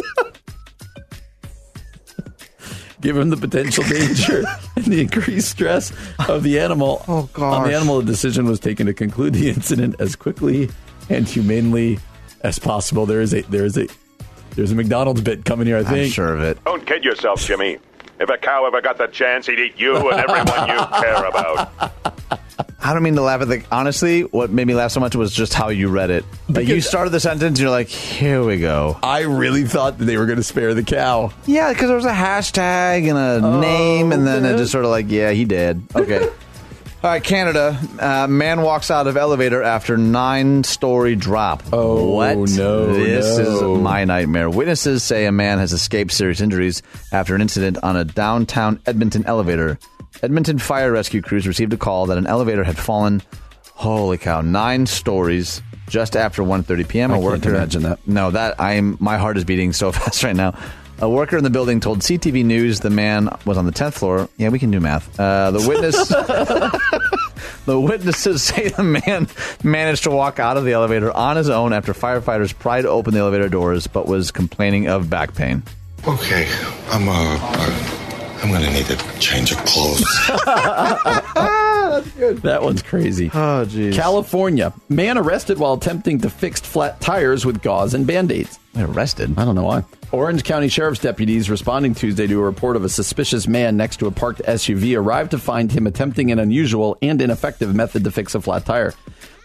Given 3.00 3.30
the 3.30 3.36
potential 3.36 3.82
danger 3.84 4.44
the 4.90 5.00
increased 5.00 5.48
stress 5.50 5.92
of 6.28 6.42
the 6.42 6.58
animal, 6.60 7.04
Oh, 7.08 7.28
on 7.38 7.68
the 7.68 7.74
animal, 7.74 7.98
a 8.00 8.04
decision 8.04 8.44
was 8.46 8.60
taken 8.60 8.86
to 8.86 8.94
conclude 8.94 9.34
the 9.34 9.48
incident 9.50 9.96
as 9.98 10.16
quickly 10.16 10.68
and 11.08 11.26
humanely 11.26 11.98
as 12.42 12.58
possible. 12.58 13.06
There 13.06 13.20
is 13.20 13.32
a 13.34 13.42
there 13.42 13.64
is 13.64 13.76
a 13.78 13.86
there's 14.56 14.72
a 14.72 14.74
McDonald's 14.74 15.20
bit 15.20 15.44
coming 15.44 15.66
here. 15.66 15.76
I 15.76 15.80
I'm 15.80 15.86
think. 15.86 16.12
sure 16.12 16.34
of 16.34 16.42
it. 16.42 16.62
Don't 16.64 16.86
kid 16.86 17.04
yourself, 17.04 17.40
Jimmy. 17.44 17.78
If 18.18 18.28
a 18.28 18.36
cow 18.36 18.66
ever 18.66 18.82
got 18.82 18.98
the 18.98 19.06
chance, 19.06 19.46
he'd 19.46 19.58
eat 19.58 19.78
you 19.78 19.96
and 20.10 20.20
everyone 20.20 20.68
you 20.68 20.76
care 21.00 21.24
about. 21.24 21.72
I 22.82 22.92
don't 22.94 23.02
mean 23.02 23.14
to 23.16 23.22
laugh 23.22 23.40
at 23.42 23.48
the. 23.48 23.62
Honestly, 23.70 24.22
what 24.22 24.50
made 24.50 24.66
me 24.66 24.74
laugh 24.74 24.90
so 24.92 25.00
much 25.00 25.14
was 25.16 25.32
just 25.32 25.54
how 25.54 25.68
you 25.68 25.88
read 25.88 26.10
it. 26.10 26.24
Like 26.48 26.68
you 26.68 26.80
started 26.80 27.10
the 27.10 27.20
sentence, 27.20 27.42
and 27.44 27.58
you're 27.58 27.70
like, 27.70 27.88
"Here 27.88 28.42
we 28.44 28.58
go." 28.58 28.98
I 29.02 29.20
really 29.20 29.64
thought 29.64 29.98
that 29.98 30.04
they 30.04 30.16
were 30.16 30.26
going 30.26 30.38
to 30.38 30.42
spare 30.44 30.74
the 30.74 30.82
cow. 30.82 31.32
Yeah, 31.46 31.72
because 31.72 31.88
there 31.88 31.96
was 31.96 32.04
a 32.06 32.12
hashtag 32.12 33.08
and 33.08 33.18
a 33.44 33.60
name, 33.60 34.12
and 34.12 34.26
then 34.26 34.44
it 34.44 34.56
just 34.56 34.72
sort 34.72 34.84
of 34.84 34.90
like, 34.90 35.06
"Yeah, 35.10 35.30
he 35.30 35.44
did." 35.44 35.82
Okay. 35.94 36.28
All 37.02 37.08
right, 37.08 37.24
Canada. 37.24 37.78
Uh, 37.98 38.26
man 38.26 38.60
walks 38.60 38.90
out 38.90 39.06
of 39.06 39.16
elevator 39.16 39.62
after 39.62 39.96
nine-story 39.96 41.16
drop. 41.16 41.62
Oh, 41.72 42.10
what? 42.12 42.36
no, 42.36 42.92
This 42.92 43.38
no. 43.38 43.76
is 43.76 43.82
my 43.82 44.04
nightmare. 44.04 44.50
Witnesses 44.50 45.02
say 45.02 45.24
a 45.24 45.32
man 45.32 45.56
has 45.58 45.72
escaped 45.72 46.12
serious 46.12 46.42
injuries 46.42 46.82
after 47.10 47.34
an 47.34 47.40
incident 47.40 47.78
on 47.82 47.96
a 47.96 48.04
downtown 48.04 48.80
Edmonton 48.84 49.24
elevator. 49.24 49.78
Edmonton 50.22 50.58
fire 50.58 50.92
rescue 50.92 51.22
crews 51.22 51.46
received 51.46 51.72
a 51.72 51.76
call 51.76 52.06
that 52.06 52.18
an 52.18 52.26
elevator 52.26 52.64
had 52.64 52.76
fallen. 52.76 53.22
Holy 53.72 54.18
cow! 54.18 54.40
Nine 54.40 54.86
stories 54.86 55.62
just 55.88 56.16
after 56.16 56.42
1.30 56.42 56.88
p.m. 56.88 57.10
I 57.10 57.14
A 57.14 57.16
can't 57.16 57.24
worker 57.24 57.54
imagine 57.54 57.82
that. 57.82 58.06
No, 58.06 58.30
that 58.30 58.60
I'm. 58.60 58.96
My 59.00 59.16
heart 59.18 59.36
is 59.36 59.44
beating 59.44 59.72
so 59.72 59.92
fast 59.92 60.22
right 60.22 60.36
now. 60.36 60.58
A 61.02 61.08
worker 61.08 61.38
in 61.38 61.44
the 61.44 61.50
building 61.50 61.80
told 61.80 62.00
CTV 62.00 62.44
News 62.44 62.80
the 62.80 62.90
man 62.90 63.30
was 63.46 63.56
on 63.56 63.64
the 63.64 63.72
10th 63.72 63.94
floor. 63.94 64.28
Yeah, 64.36 64.50
we 64.50 64.58
can 64.58 64.70
do 64.70 64.80
math. 64.80 65.18
Uh, 65.18 65.50
the 65.50 65.66
witness, 65.66 65.96
the 67.64 67.80
witnesses 67.80 68.42
say 68.42 68.68
the 68.68 68.82
man 68.82 69.26
managed 69.64 70.02
to 70.04 70.10
walk 70.10 70.38
out 70.38 70.58
of 70.58 70.66
the 70.66 70.72
elevator 70.72 71.10
on 71.10 71.38
his 71.38 71.48
own 71.48 71.72
after 71.72 71.94
firefighters 71.94 72.56
tried 72.58 72.82
to 72.82 72.88
open 72.88 73.14
the 73.14 73.20
elevator 73.20 73.48
doors, 73.48 73.86
but 73.86 74.06
was 74.08 74.30
complaining 74.30 74.88
of 74.88 75.08
back 75.08 75.34
pain. 75.34 75.62
Okay, 76.06 76.46
I'm 76.90 77.08
uh, 77.08 77.99
I'm 78.42 78.50
gonna 78.50 78.70
need 78.72 78.90
a 78.90 78.96
change 79.18 79.52
of 79.52 79.58
clothes. 79.64 80.04
That 82.42 82.60
one's 82.62 82.82
crazy. 82.82 83.28
Oh, 83.28 83.64
jeez. 83.66 83.94
California. 83.94 84.72
Man 84.88 85.18
arrested 85.18 85.58
while 85.58 85.74
attempting 85.74 86.20
to 86.20 86.30
fix 86.30 86.60
flat 86.60 87.00
tires 87.00 87.44
with 87.44 87.62
gauze 87.62 87.94
and 87.94 88.06
band 88.06 88.30
aids. 88.32 88.58
Arrested? 88.76 89.38
I 89.38 89.44
don't 89.44 89.54
know 89.54 89.64
why. 89.64 89.84
Orange 90.12 90.44
County 90.44 90.68
Sheriff's 90.68 91.00
deputies 91.00 91.50
responding 91.50 91.94
Tuesday 91.94 92.26
to 92.26 92.40
a 92.40 92.42
report 92.42 92.76
of 92.76 92.84
a 92.84 92.88
suspicious 92.88 93.46
man 93.46 93.76
next 93.76 93.98
to 93.98 94.06
a 94.06 94.10
parked 94.10 94.40
SUV 94.42 94.96
arrived 94.96 95.32
to 95.32 95.38
find 95.38 95.70
him 95.70 95.86
attempting 95.86 96.30
an 96.30 96.38
unusual 96.38 96.96
and 97.02 97.20
ineffective 97.20 97.74
method 97.74 98.04
to 98.04 98.10
fix 98.10 98.34
a 98.34 98.40
flat 98.40 98.64
tire. 98.64 98.94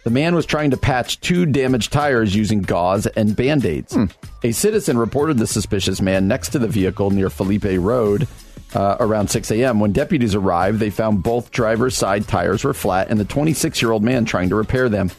The 0.04 0.12
man 0.12 0.36
was 0.36 0.46
trying 0.46 0.72
to 0.72 0.78
patch 0.78 1.20
two 1.22 1.46
damaged 1.46 1.92
tires 1.92 2.36
using 2.36 2.62
gauze 2.62 3.08
and 3.08 3.36
band 3.36 3.66
aids. 3.66 3.96
Hmm. 3.96 4.06
A 4.44 4.52
citizen 4.52 4.98
reported 4.98 5.40
the 5.40 5.48
suspicious 5.48 6.00
man 6.00 6.28
next 6.28 6.50
to 6.50 6.60
the 6.60 6.68
vehicle 6.68 7.10
near 7.10 7.30
Felipe 7.32 7.66
Road 7.80 8.28
uh, 8.74 8.98
around 9.00 9.30
6 9.30 9.52
a.m. 9.52 9.80
When 9.80 9.92
deputies 9.92 10.36
arrived, 10.36 10.80
they 10.80 10.90
found 10.90 11.24
both 11.24 11.52
driver's 11.52 11.96
side 11.96 12.28
tires 12.28 12.64
were 12.64 12.74
flat 12.74 13.10
and 13.10 13.20
the 13.20 13.26
26 13.26 13.82
year 13.82 13.92
old 13.92 14.04
man 14.04 14.26
trying 14.26 14.50
to 14.50 14.56
repair 14.56 14.90
them. 14.90 15.12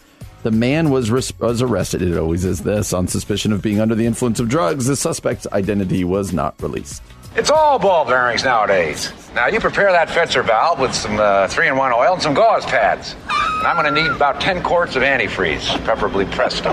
The 0.43 0.51
man 0.51 0.91
was 0.91 1.11
res- 1.11 1.37
was 1.41 1.63
arrested. 1.63 2.03
It 2.03 2.17
always 2.17 2.45
is 2.45 2.63
this 2.63 2.93
on 2.93 3.09
suspicion 3.09 3.53
of 3.53 3.63
being 3.63 3.81
under 3.81 3.95
the 3.95 4.07
influence 4.07 4.39
of 4.39 4.49
drugs. 4.49 4.87
The 4.87 4.97
suspect's 4.97 5.47
identity 5.53 6.05
was 6.05 6.33
not 6.33 6.61
released. 6.63 7.03
It's 7.35 7.51
all 7.51 7.79
ball 7.79 8.07
bearings 8.07 8.45
nowadays. 8.45 9.13
Now, 9.35 9.49
you 9.49 9.61
prepare 9.61 9.93
that 9.93 10.09
Fetzer 10.09 10.43
valve 10.45 10.81
with 10.81 10.95
some 10.95 11.19
uh, 11.19 11.49
3 11.49 11.69
in 11.69 11.77
1 11.77 11.93
oil 11.93 12.15
and 12.15 12.23
some 12.23 12.33
gauze 12.33 12.65
pads. 12.65 13.15
And 13.29 13.67
I'm 13.67 13.77
going 13.77 13.93
to 13.95 14.03
need 14.03 14.11
about 14.11 14.41
10 14.41 14.63
quarts 14.63 14.97
of 14.97 15.03
antifreeze, 15.03 15.85
preferably 15.85 16.25
Presto. 16.27 16.71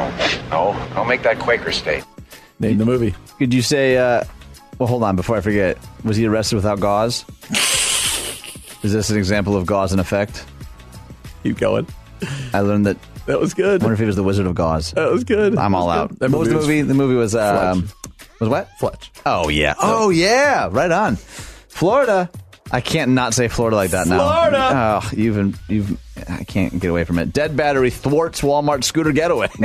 No, 0.51 0.73
don't 0.93 1.07
make 1.09 1.21
that 1.23 1.39
Quaker 1.39 1.73
state. 1.73 2.05
Name 2.59 2.77
the 2.77 2.85
movie. 2.85 3.13
Could 3.39 3.53
you 3.53 3.61
say? 3.61 3.97
Uh, 3.97 4.23
well, 4.79 4.87
hold 4.87 5.03
on 5.03 5.15
before 5.15 5.37
I 5.37 5.41
forget. 5.41 5.77
Was 6.03 6.17
he 6.17 6.25
arrested 6.25 6.55
without 6.55 6.79
gauze? 6.79 7.25
Is 8.83 8.91
this 8.91 9.09
an 9.09 9.17
example 9.17 9.55
of 9.55 9.65
gauze 9.65 9.93
in 9.93 9.99
effect? 9.99 10.45
Keep 11.43 11.57
going. 11.57 11.87
I 12.53 12.61
learned 12.61 12.85
that. 12.85 12.97
That 13.25 13.39
was 13.39 13.53
good. 13.53 13.81
I 13.81 13.85
wonder 13.85 13.93
if 13.93 13.99
he 13.99 14.05
was 14.05 14.17
the 14.17 14.23
Wizard 14.23 14.47
of 14.47 14.55
Gauze. 14.55 14.91
That 14.91 15.09
was 15.09 15.23
good. 15.23 15.57
I'm 15.57 15.75
all 15.75 15.89
out. 15.89 16.19
That 16.19 16.29
what 16.31 16.39
was 16.39 16.49
the 16.49 16.55
movie 16.55 16.81
The 16.81 16.93
movie 16.93 17.15
was 17.15 17.35
um, 17.35 17.89
was 18.39 18.49
what? 18.49 18.69
Fletch. 18.79 19.11
Oh 19.25 19.47
yeah. 19.47 19.75
Oh 19.79 20.09
yeah. 20.09 20.67
Right 20.69 20.91
on. 20.91 21.15
Florida. 21.15 22.29
I 22.71 22.81
can't 22.81 23.11
not 23.11 23.33
say 23.33 23.47
Florida 23.47 23.77
like 23.77 23.91
that 23.91 24.07
now. 24.07 24.17
Florida. 24.17 24.69
Oh, 24.73 25.09
you've 25.15 25.59
you've. 25.69 25.99
I 26.27 26.43
can't 26.43 26.79
get 26.79 26.89
away 26.89 27.03
from 27.03 27.19
it. 27.19 27.31
Dead 27.31 27.55
battery 27.55 27.91
thwarts 27.91 28.41
Walmart 28.41 28.83
scooter 28.83 29.11
getaway. 29.11 29.49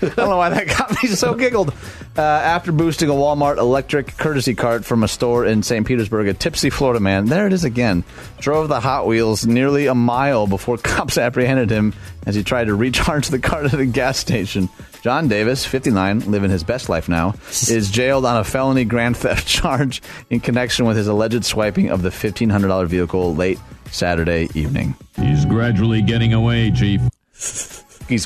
I 0.02 0.08
don't 0.08 0.30
know 0.30 0.36
why 0.38 0.48
that 0.48 0.66
got 0.66 0.90
me 1.02 1.08
so 1.10 1.34
giggled. 1.34 1.74
Uh, 2.16 2.22
after 2.22 2.72
boosting 2.72 3.10
a 3.10 3.12
Walmart 3.12 3.58
electric 3.58 4.16
courtesy 4.16 4.54
cart 4.54 4.84
from 4.84 5.02
a 5.02 5.08
store 5.08 5.44
in 5.44 5.62
St. 5.62 5.86
Petersburg, 5.86 6.28
a 6.28 6.34
tipsy 6.34 6.70
Florida 6.70 7.00
man, 7.00 7.26
there 7.26 7.46
it 7.46 7.52
is 7.52 7.64
again, 7.64 8.02
drove 8.38 8.68
the 8.68 8.80
Hot 8.80 9.06
Wheels 9.06 9.46
nearly 9.46 9.86
a 9.86 9.94
mile 9.94 10.46
before 10.46 10.76
cops 10.82 11.18
apprehended 11.18 11.70
him 11.70 11.92
as 12.26 12.34
he 12.34 12.42
tried 12.42 12.64
to 12.64 12.74
recharge 12.74 13.28
the 13.28 13.38
cart 13.38 13.66
at 13.66 13.78
a 13.78 13.86
gas 13.86 14.18
station. 14.18 14.68
John 15.02 15.28
Davis, 15.28 15.64
59, 15.64 16.30
living 16.30 16.50
his 16.50 16.64
best 16.64 16.88
life 16.88 17.08
now, 17.08 17.34
is 17.68 17.90
jailed 17.90 18.24
on 18.24 18.36
a 18.36 18.44
felony 18.44 18.84
grand 18.84 19.16
theft 19.16 19.46
charge 19.46 20.02
in 20.30 20.40
connection 20.40 20.86
with 20.86 20.96
his 20.96 21.08
alleged 21.08 21.44
swiping 21.44 21.90
of 21.90 22.02
the 22.02 22.10
$1,500 22.10 22.86
vehicle 22.86 23.34
late 23.34 23.58
Saturday 23.90 24.48
evening. 24.54 24.94
He's 25.16 25.44
gradually 25.44 26.02
getting 26.02 26.32
away, 26.32 26.70
Chief. 26.70 27.00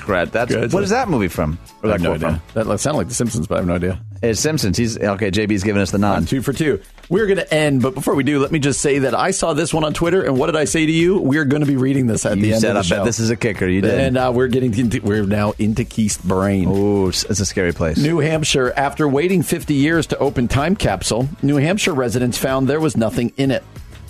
Grad. 0.00 0.32
That's 0.32 0.52
Good. 0.52 0.72
what 0.72 0.82
is 0.82 0.90
that 0.90 1.08
movie 1.08 1.28
from? 1.28 1.58
Or 1.82 1.88
I 1.90 1.92
have 1.92 2.00
that 2.02 2.08
no 2.08 2.14
idea. 2.14 2.42
from? 2.54 2.68
That 2.68 2.78
sounded 2.80 2.98
like 2.98 3.08
The 3.08 3.14
Simpsons, 3.14 3.46
but 3.46 3.56
I 3.56 3.58
have 3.58 3.66
no 3.66 3.74
idea. 3.74 4.00
It's 4.22 4.40
Simpsons. 4.40 4.76
He's 4.78 4.98
okay. 4.98 5.30
JB's 5.30 5.62
giving 5.64 5.82
us 5.82 5.90
the 5.90 5.98
nod. 5.98 6.26
Two 6.26 6.40
for 6.40 6.52
two. 6.52 6.80
We're 7.10 7.26
going 7.26 7.36
to 7.36 7.54
end, 7.54 7.82
but 7.82 7.94
before 7.94 8.14
we 8.14 8.24
do, 8.24 8.38
let 8.38 8.50
me 8.50 8.58
just 8.58 8.80
say 8.80 9.00
that 9.00 9.14
I 9.14 9.30
saw 9.32 9.52
this 9.52 9.74
one 9.74 9.84
on 9.84 9.92
Twitter, 9.92 10.22
and 10.22 10.38
what 10.38 10.46
did 10.46 10.56
I 10.56 10.64
say 10.64 10.86
to 10.86 10.90
you? 10.92 11.18
We're 11.18 11.44
going 11.44 11.60
to 11.60 11.66
be 11.66 11.76
reading 11.76 12.06
this 12.06 12.24
at 12.24 12.38
the 12.38 12.46
You 12.46 12.52
end 12.54 12.62
said, 12.62 12.76
of 12.76 12.88
the 12.88 12.94
"I 12.94 12.98
bet 12.98 13.04
this 13.04 13.18
is 13.18 13.28
a 13.28 13.36
kicker." 13.36 13.68
You 13.68 13.82
did. 13.82 13.92
And 14.00 14.16
uh, 14.16 14.32
we're 14.34 14.48
getting 14.48 14.72
into, 14.78 15.02
we're 15.02 15.24
now 15.26 15.52
into 15.58 15.84
Keith's 15.84 16.16
brain. 16.16 16.68
Ooh, 16.68 17.08
it's 17.08 17.24
it's 17.24 17.40
a 17.40 17.46
scary 17.46 17.72
place. 17.74 17.98
New 17.98 18.20
Hampshire, 18.20 18.72
after 18.74 19.06
waiting 19.06 19.42
50 19.42 19.74
years 19.74 20.06
to 20.08 20.18
open 20.18 20.48
time 20.48 20.74
capsule, 20.76 21.28
New 21.42 21.56
Hampshire 21.56 21.92
residents 21.92 22.38
found 22.38 22.66
there 22.68 22.80
was 22.80 22.96
nothing 22.96 23.32
in 23.36 23.50
it. 23.50 23.62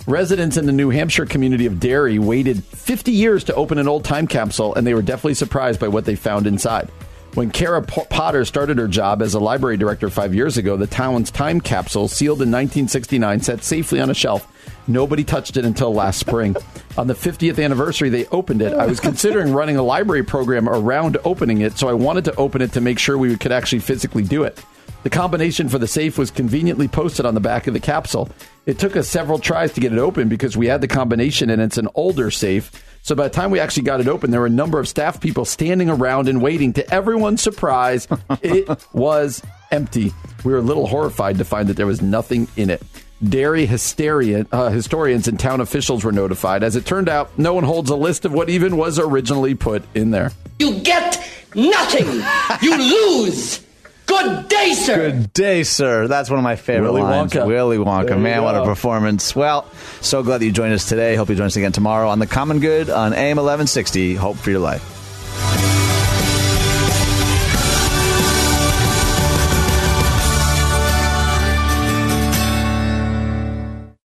Residents 0.07 0.55
in 0.55 0.67
the 0.67 0.71
New 0.71 0.91
Hampshire 0.91 1.25
community 1.25 1.65
of 1.65 1.79
Derry 1.79 2.19
waited 2.19 2.63
50 2.63 3.11
years 3.11 3.43
to 3.45 3.55
open 3.55 3.79
an 3.79 3.87
old 3.87 4.05
time 4.05 4.27
capsule, 4.27 4.75
and 4.75 4.85
they 4.85 4.93
were 4.93 5.01
definitely 5.01 5.33
surprised 5.33 5.79
by 5.79 5.87
what 5.87 6.05
they 6.05 6.15
found 6.15 6.45
inside. 6.45 6.91
When 7.33 7.49
Kara 7.49 7.81
Potter 7.81 8.45
started 8.45 8.77
her 8.77 8.87
job 8.87 9.23
as 9.23 9.33
a 9.33 9.39
library 9.39 9.77
director 9.77 10.11
five 10.11 10.35
years 10.35 10.57
ago, 10.57 10.77
the 10.77 10.85
town's 10.85 11.31
time 11.31 11.59
capsule, 11.59 12.07
sealed 12.07 12.43
in 12.43 12.51
1969, 12.51 13.41
sat 13.41 13.63
safely 13.63 13.99
on 13.99 14.11
a 14.11 14.13
shelf. 14.13 14.47
Nobody 14.87 15.23
touched 15.23 15.57
it 15.57 15.65
until 15.65 15.91
last 15.91 16.19
spring. 16.19 16.55
on 16.99 17.07
the 17.07 17.15
50th 17.15 17.61
anniversary, 17.61 18.09
they 18.09 18.27
opened 18.27 18.61
it. 18.61 18.73
I 18.75 18.85
was 18.85 18.99
considering 18.99 19.53
running 19.53 19.75
a 19.75 19.83
library 19.83 20.23
program 20.23 20.69
around 20.69 21.17
opening 21.25 21.61
it, 21.61 21.79
so 21.79 21.89
I 21.89 21.93
wanted 21.93 22.25
to 22.25 22.35
open 22.35 22.61
it 22.61 22.73
to 22.73 22.79
make 22.79 22.99
sure 22.99 23.17
we 23.17 23.35
could 23.37 23.51
actually 23.51 23.79
physically 23.79 24.23
do 24.23 24.43
it. 24.43 24.63
The 25.05 25.11
combination 25.11 25.69
for 25.69 25.77
the 25.77 25.85
safe 25.85 26.17
was 26.17 26.31
conveniently 26.31 26.87
posted 26.87 27.27
on 27.27 27.35
the 27.35 27.39
back 27.39 27.67
of 27.67 27.75
the 27.75 27.79
capsule. 27.79 28.27
It 28.65 28.79
took 28.79 28.95
us 28.95 29.07
several 29.07 29.37
tries 29.37 29.71
to 29.73 29.79
get 29.79 29.93
it 29.93 29.99
open 29.99 30.29
because 30.29 30.57
we 30.57 30.65
had 30.65 30.81
the 30.81 30.87
combination 30.87 31.51
and 31.51 31.61
it's 31.61 31.77
an 31.77 31.89
older 31.93 32.31
safe. 32.31 32.71
So 33.03 33.13
by 33.13 33.27
the 33.27 33.33
time 33.35 33.51
we 33.51 33.59
actually 33.59 33.83
got 33.83 34.01
it 34.01 34.07
open, 34.07 34.31
there 34.31 34.39
were 34.39 34.47
a 34.47 34.49
number 34.49 34.79
of 34.79 34.87
staff 34.87 35.21
people 35.21 35.45
standing 35.45 35.91
around 35.91 36.27
and 36.27 36.41
waiting. 36.41 36.73
To 36.73 36.91
everyone's 36.91 37.43
surprise, 37.43 38.07
it 38.41 38.67
was 38.93 39.43
empty. 39.69 40.11
We 40.43 40.51
were 40.51 40.57
a 40.57 40.63
little 40.63 40.87
horrified 40.87 41.37
to 41.37 41.45
find 41.45 41.69
that 41.69 41.77
there 41.77 41.85
was 41.85 42.01
nothing 42.01 42.47
in 42.57 42.71
it. 42.71 42.81
Derry 43.23 43.67
hysteria, 43.67 44.47
uh, 44.51 44.69
historians 44.69 45.27
and 45.27 45.39
town 45.39 45.61
officials 45.61 46.03
were 46.03 46.13
notified. 46.13 46.63
As 46.63 46.75
it 46.75 46.87
turned 46.87 47.09
out, 47.09 47.37
no 47.37 47.53
one 47.53 47.63
holds 47.63 47.91
a 47.91 47.95
list 47.95 48.25
of 48.25 48.33
what 48.33 48.49
even 48.49 48.75
was 48.75 48.97
originally 48.97 49.53
put 49.53 49.83
in 49.93 50.09
there. 50.09 50.31
You 50.57 50.79
get 50.79 51.23
nothing. 51.53 52.23
You 52.63 52.75
lose. 52.75 53.64
Good 54.05 54.47
day, 54.47 54.73
sir. 54.73 55.11
Good 55.11 55.33
day, 55.33 55.63
sir. 55.63 56.07
That's 56.07 56.29
one 56.29 56.39
of 56.39 56.43
my 56.43 56.55
favorite 56.55 56.91
Willy 56.91 57.03
lines. 57.03 57.33
Wonka. 57.33 57.47
Willy 57.47 57.77
Wonka. 57.77 58.07
There 58.07 58.17
you 58.17 58.23
Man, 58.23 58.43
what 58.43 58.55
a 58.55 58.63
performance. 58.63 59.35
Well, 59.35 59.69
so 60.01 60.23
glad 60.23 60.39
that 60.39 60.45
you 60.45 60.51
joined 60.51 60.73
us 60.73 60.87
today. 60.87 61.15
Hope 61.15 61.29
you 61.29 61.35
join 61.35 61.47
us 61.47 61.55
again 61.55 61.71
tomorrow 61.71 62.09
on 62.09 62.19
The 62.19 62.27
Common 62.27 62.59
Good 62.59 62.89
on 62.89 63.13
AM 63.13 63.37
1160. 63.37 64.15
Hope 64.15 64.37
for 64.37 64.51
your 64.51 64.59
life. 64.59 64.94